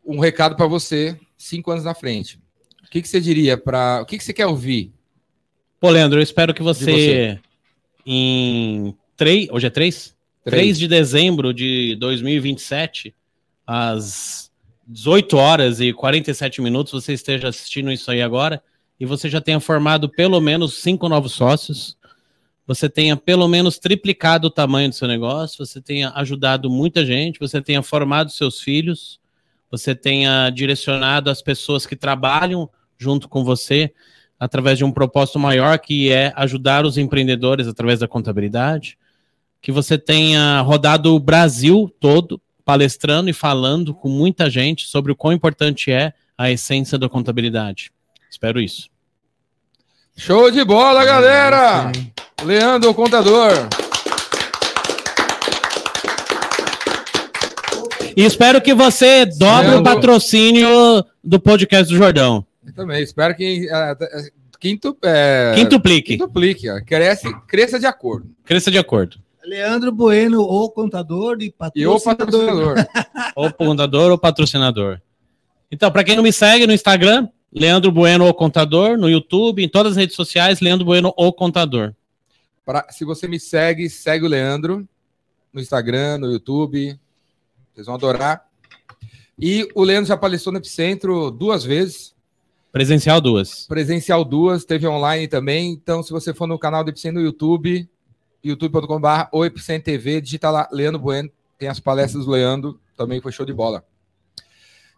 um 0.04 0.18
recado 0.18 0.56
para 0.56 0.66
você 0.66 1.18
cinco 1.36 1.70
anos 1.70 1.84
na 1.84 1.94
frente. 1.94 2.40
O 2.84 2.90
que, 2.90 3.02
que 3.02 3.08
você 3.08 3.20
diria 3.20 3.58
para. 3.58 4.00
O 4.02 4.06
que, 4.06 4.16
que 4.16 4.24
você 4.24 4.32
quer 4.32 4.46
ouvir? 4.46 4.92
Pô, 5.78 5.90
Leandro, 5.90 6.18
eu 6.18 6.22
espero 6.22 6.54
que 6.54 6.62
você, 6.62 6.84
você. 6.84 7.40
em 8.06 8.96
3. 9.16 9.48
Hoje 9.50 9.66
é 9.66 9.70
3? 10.46 10.62
3 10.62 10.78
de 10.78 10.88
dezembro 10.88 11.52
de 11.52 11.96
2027, 11.96 13.12
às 13.66 14.50
18 14.86 15.36
horas 15.36 15.80
e 15.80 15.92
47 15.92 16.62
minutos, 16.62 16.92
você 16.92 17.12
esteja 17.12 17.48
assistindo 17.48 17.90
isso 17.90 18.08
aí 18.10 18.22
agora 18.22 18.62
e 18.98 19.04
você 19.04 19.28
já 19.28 19.40
tenha 19.40 19.58
formado 19.58 20.08
pelo 20.08 20.40
menos 20.40 20.74
cinco 20.74 21.08
novos 21.08 21.32
sócios, 21.32 21.98
você 22.64 22.88
tenha 22.88 23.16
pelo 23.16 23.48
menos 23.48 23.76
triplicado 23.78 24.46
o 24.46 24.50
tamanho 24.50 24.88
do 24.88 24.94
seu 24.94 25.08
negócio, 25.08 25.66
você 25.66 25.80
tenha 25.80 26.12
ajudado 26.14 26.70
muita 26.70 27.04
gente, 27.04 27.40
você 27.40 27.60
tenha 27.60 27.82
formado 27.82 28.30
seus 28.30 28.60
filhos, 28.60 29.18
você 29.68 29.96
tenha 29.96 30.48
direcionado 30.50 31.28
as 31.28 31.42
pessoas 31.42 31.84
que 31.84 31.96
trabalham 31.96 32.70
junto 32.96 33.28
com 33.28 33.42
você 33.42 33.92
através 34.38 34.78
de 34.78 34.84
um 34.84 34.92
propósito 34.92 35.40
maior 35.40 35.78
que 35.80 36.12
é 36.12 36.32
ajudar 36.36 36.86
os 36.86 36.96
empreendedores 36.96 37.66
através 37.66 37.98
da 37.98 38.06
contabilidade, 38.06 38.96
que 39.60 39.72
você 39.72 39.98
tenha 39.98 40.60
rodado 40.60 41.14
o 41.14 41.18
Brasil 41.20 41.92
todo 42.00 42.40
palestrando 42.64 43.30
e 43.30 43.32
falando 43.32 43.94
com 43.94 44.08
muita 44.08 44.50
gente 44.50 44.86
sobre 44.86 45.12
o 45.12 45.16
quão 45.16 45.32
importante 45.32 45.90
é 45.90 46.12
a 46.36 46.50
essência 46.50 46.98
da 46.98 47.08
contabilidade. 47.08 47.90
Espero 48.30 48.60
isso. 48.60 48.88
Show 50.16 50.50
de 50.50 50.64
bola, 50.64 51.04
galera! 51.04 51.92
Leandro, 52.44 52.90
o 52.90 52.94
contador. 52.94 53.52
E 58.16 58.24
espero 58.24 58.62
que 58.62 58.72
você 58.74 59.26
dobre 59.26 59.68
Leandro. 59.68 59.80
o 59.80 59.82
patrocínio 59.84 61.04
do 61.22 61.38
podcast 61.38 61.92
do 61.92 61.98
Jordão. 61.98 62.46
Eu 62.66 62.72
também 62.72 63.02
espero 63.02 63.34
que 63.36 63.68
ah, 63.70 63.96
quinto, 64.58 64.96
é, 65.04 65.52
Quintuplique. 65.54 66.16
quintuplique, 66.16 66.70
ó. 66.70 66.80
Cresce, 66.80 67.28
cresça 67.46 67.78
de 67.78 67.86
acordo. 67.86 68.30
Cresça 68.44 68.70
de 68.70 68.78
acordo. 68.78 69.18
Leandro 69.46 69.92
Bueno, 69.92 70.40
o 70.42 70.68
contador 70.70 71.38
e 71.40 71.54
E 71.74 71.86
o 71.86 72.00
patrocinador. 72.00 72.74
Ou 73.36 73.50
fundador 73.50 74.10
ou 74.10 74.18
patrocinador. 74.18 75.00
Então, 75.70 75.90
para 75.90 76.02
quem 76.04 76.16
não 76.16 76.22
me 76.22 76.32
segue 76.32 76.66
no 76.66 76.72
Instagram, 76.72 77.28
Leandro 77.52 77.92
Bueno, 77.92 78.26
o 78.26 78.34
contador. 78.34 78.98
No 78.98 79.08
YouTube, 79.08 79.62
em 79.62 79.68
todas 79.68 79.92
as 79.92 79.96
redes 79.98 80.16
sociais, 80.16 80.60
Leandro 80.60 80.84
Bueno, 80.84 81.12
o 81.16 81.32
contador. 81.32 81.94
Pra- 82.64 82.86
se 82.90 83.04
você 83.04 83.28
me 83.28 83.38
segue, 83.38 83.88
segue 83.88 84.24
o 84.24 84.28
Leandro 84.28 84.86
no 85.52 85.60
Instagram, 85.60 86.18
no 86.18 86.32
YouTube. 86.32 86.98
Vocês 87.72 87.86
vão 87.86 87.94
adorar. 87.94 88.44
E 89.38 89.68
o 89.74 89.84
Leandro 89.84 90.08
já 90.08 90.16
palestrou 90.16 90.52
no 90.52 90.58
Epicentro 90.58 91.30
duas 91.30 91.62
vezes. 91.62 92.14
Presencial 92.72 93.20
duas. 93.20 93.66
Presencial 93.66 94.24
duas, 94.24 94.64
teve 94.64 94.86
online 94.88 95.28
também. 95.28 95.70
Então, 95.70 96.02
se 96.02 96.10
você 96.10 96.34
for 96.34 96.46
no 96.46 96.58
canal 96.58 96.82
do 96.82 96.90
Epicentro 96.90 97.20
no 97.20 97.24
YouTube, 97.26 97.88
youtube.com.br 98.48 99.28
ou 99.32 99.44
Epicentro 99.44 99.84
TV, 99.84 100.20
digita 100.20 100.50
lá 100.50 100.68
Leandro 100.72 101.00
Bueno, 101.00 101.30
tem 101.58 101.68
as 101.68 101.80
palestras 101.80 102.24
do 102.24 102.30
Leandro, 102.30 102.78
também 102.96 103.20
foi 103.20 103.32
show 103.32 103.46
de 103.46 103.52
bola. 103.52 103.84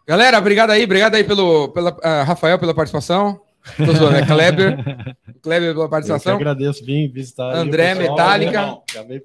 Galera, 0.07 0.39
obrigado 0.39 0.71
aí, 0.71 0.83
obrigado 0.83 1.15
aí 1.15 1.23
pelo, 1.23 1.69
pela, 1.69 1.95
ah, 2.01 2.23
Rafael 2.23 2.57
pela 2.57 2.73
participação. 2.73 3.39
Tô 3.77 3.93
zoando, 3.93 4.17
é 4.17 4.25
Kleber. 4.25 4.77
Kleber 5.43 5.73
pela 5.73 5.85
Eu 5.85 5.89
participação. 5.89 6.35
agradeço, 6.35 6.83
vim 6.83 7.07
visitar. 7.07 7.55
André, 7.55 7.93
pessoal, 7.93 8.17
Metallica. 8.17 8.77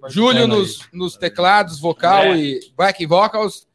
Júlio 0.08 0.42
aí. 0.42 0.46
nos, 0.46 0.80
nos 0.92 1.16
teclados, 1.16 1.80
vocal 1.80 2.24
É. 2.24 2.36
e 2.36 2.60
back 2.76 3.04
vocals. 3.06 3.66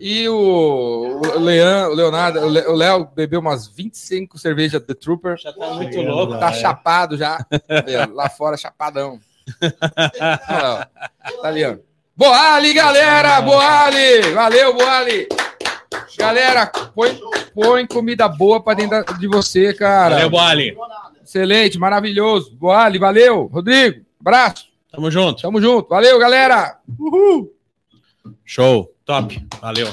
E 0.00 0.28
o, 0.28 1.20
o, 1.36 1.38
Lean, 1.40 1.88
o 1.88 1.94
Leonardo, 1.94 2.40
o 2.40 2.74
Léo 2.74 3.08
bebeu 3.14 3.40
umas 3.40 3.66
25 3.66 4.38
cervejas 4.38 4.82
The 4.82 4.94
Trooper. 4.94 5.36
Já 5.36 5.52
tá 5.52 5.74
muito 5.74 5.92
Chegando 5.92 6.14
louco. 6.14 6.32
lá. 6.34 6.38
Tá 6.38 6.50
é. 6.50 6.52
chapado 6.54 7.16
já. 7.16 7.38
Lá 8.14 8.28
fora, 8.28 8.56
chapadão. 8.56 9.18
Tá 9.60 10.88
ali, 11.42 11.64
ó. 11.64 11.76
Boali, 12.16 12.72
galera! 12.72 13.40
Boali! 13.40 14.32
Valeu, 14.34 14.74
Boali! 14.74 15.28
Galera, 16.18 16.66
põe, 16.94 17.18
põe 17.54 17.86
comida 17.86 18.28
boa 18.28 18.60
pra 18.60 18.74
dentro 18.74 19.16
de 19.18 19.28
você, 19.28 19.72
cara. 19.72 20.16
Valeu, 20.16 20.30
Boali. 20.30 20.76
Excelente, 21.22 21.78
maravilhoso. 21.78 22.56
Boali, 22.56 22.98
valeu. 22.98 23.46
Rodrigo, 23.52 24.04
abraço. 24.20 24.66
Tamo 24.90 25.10
junto. 25.10 25.42
Tamo 25.42 25.60
junto. 25.60 25.88
Valeu, 25.88 26.18
galera. 26.18 26.78
Show. 28.44 28.92
Top. 29.04 29.46
Valeu. 29.60 29.88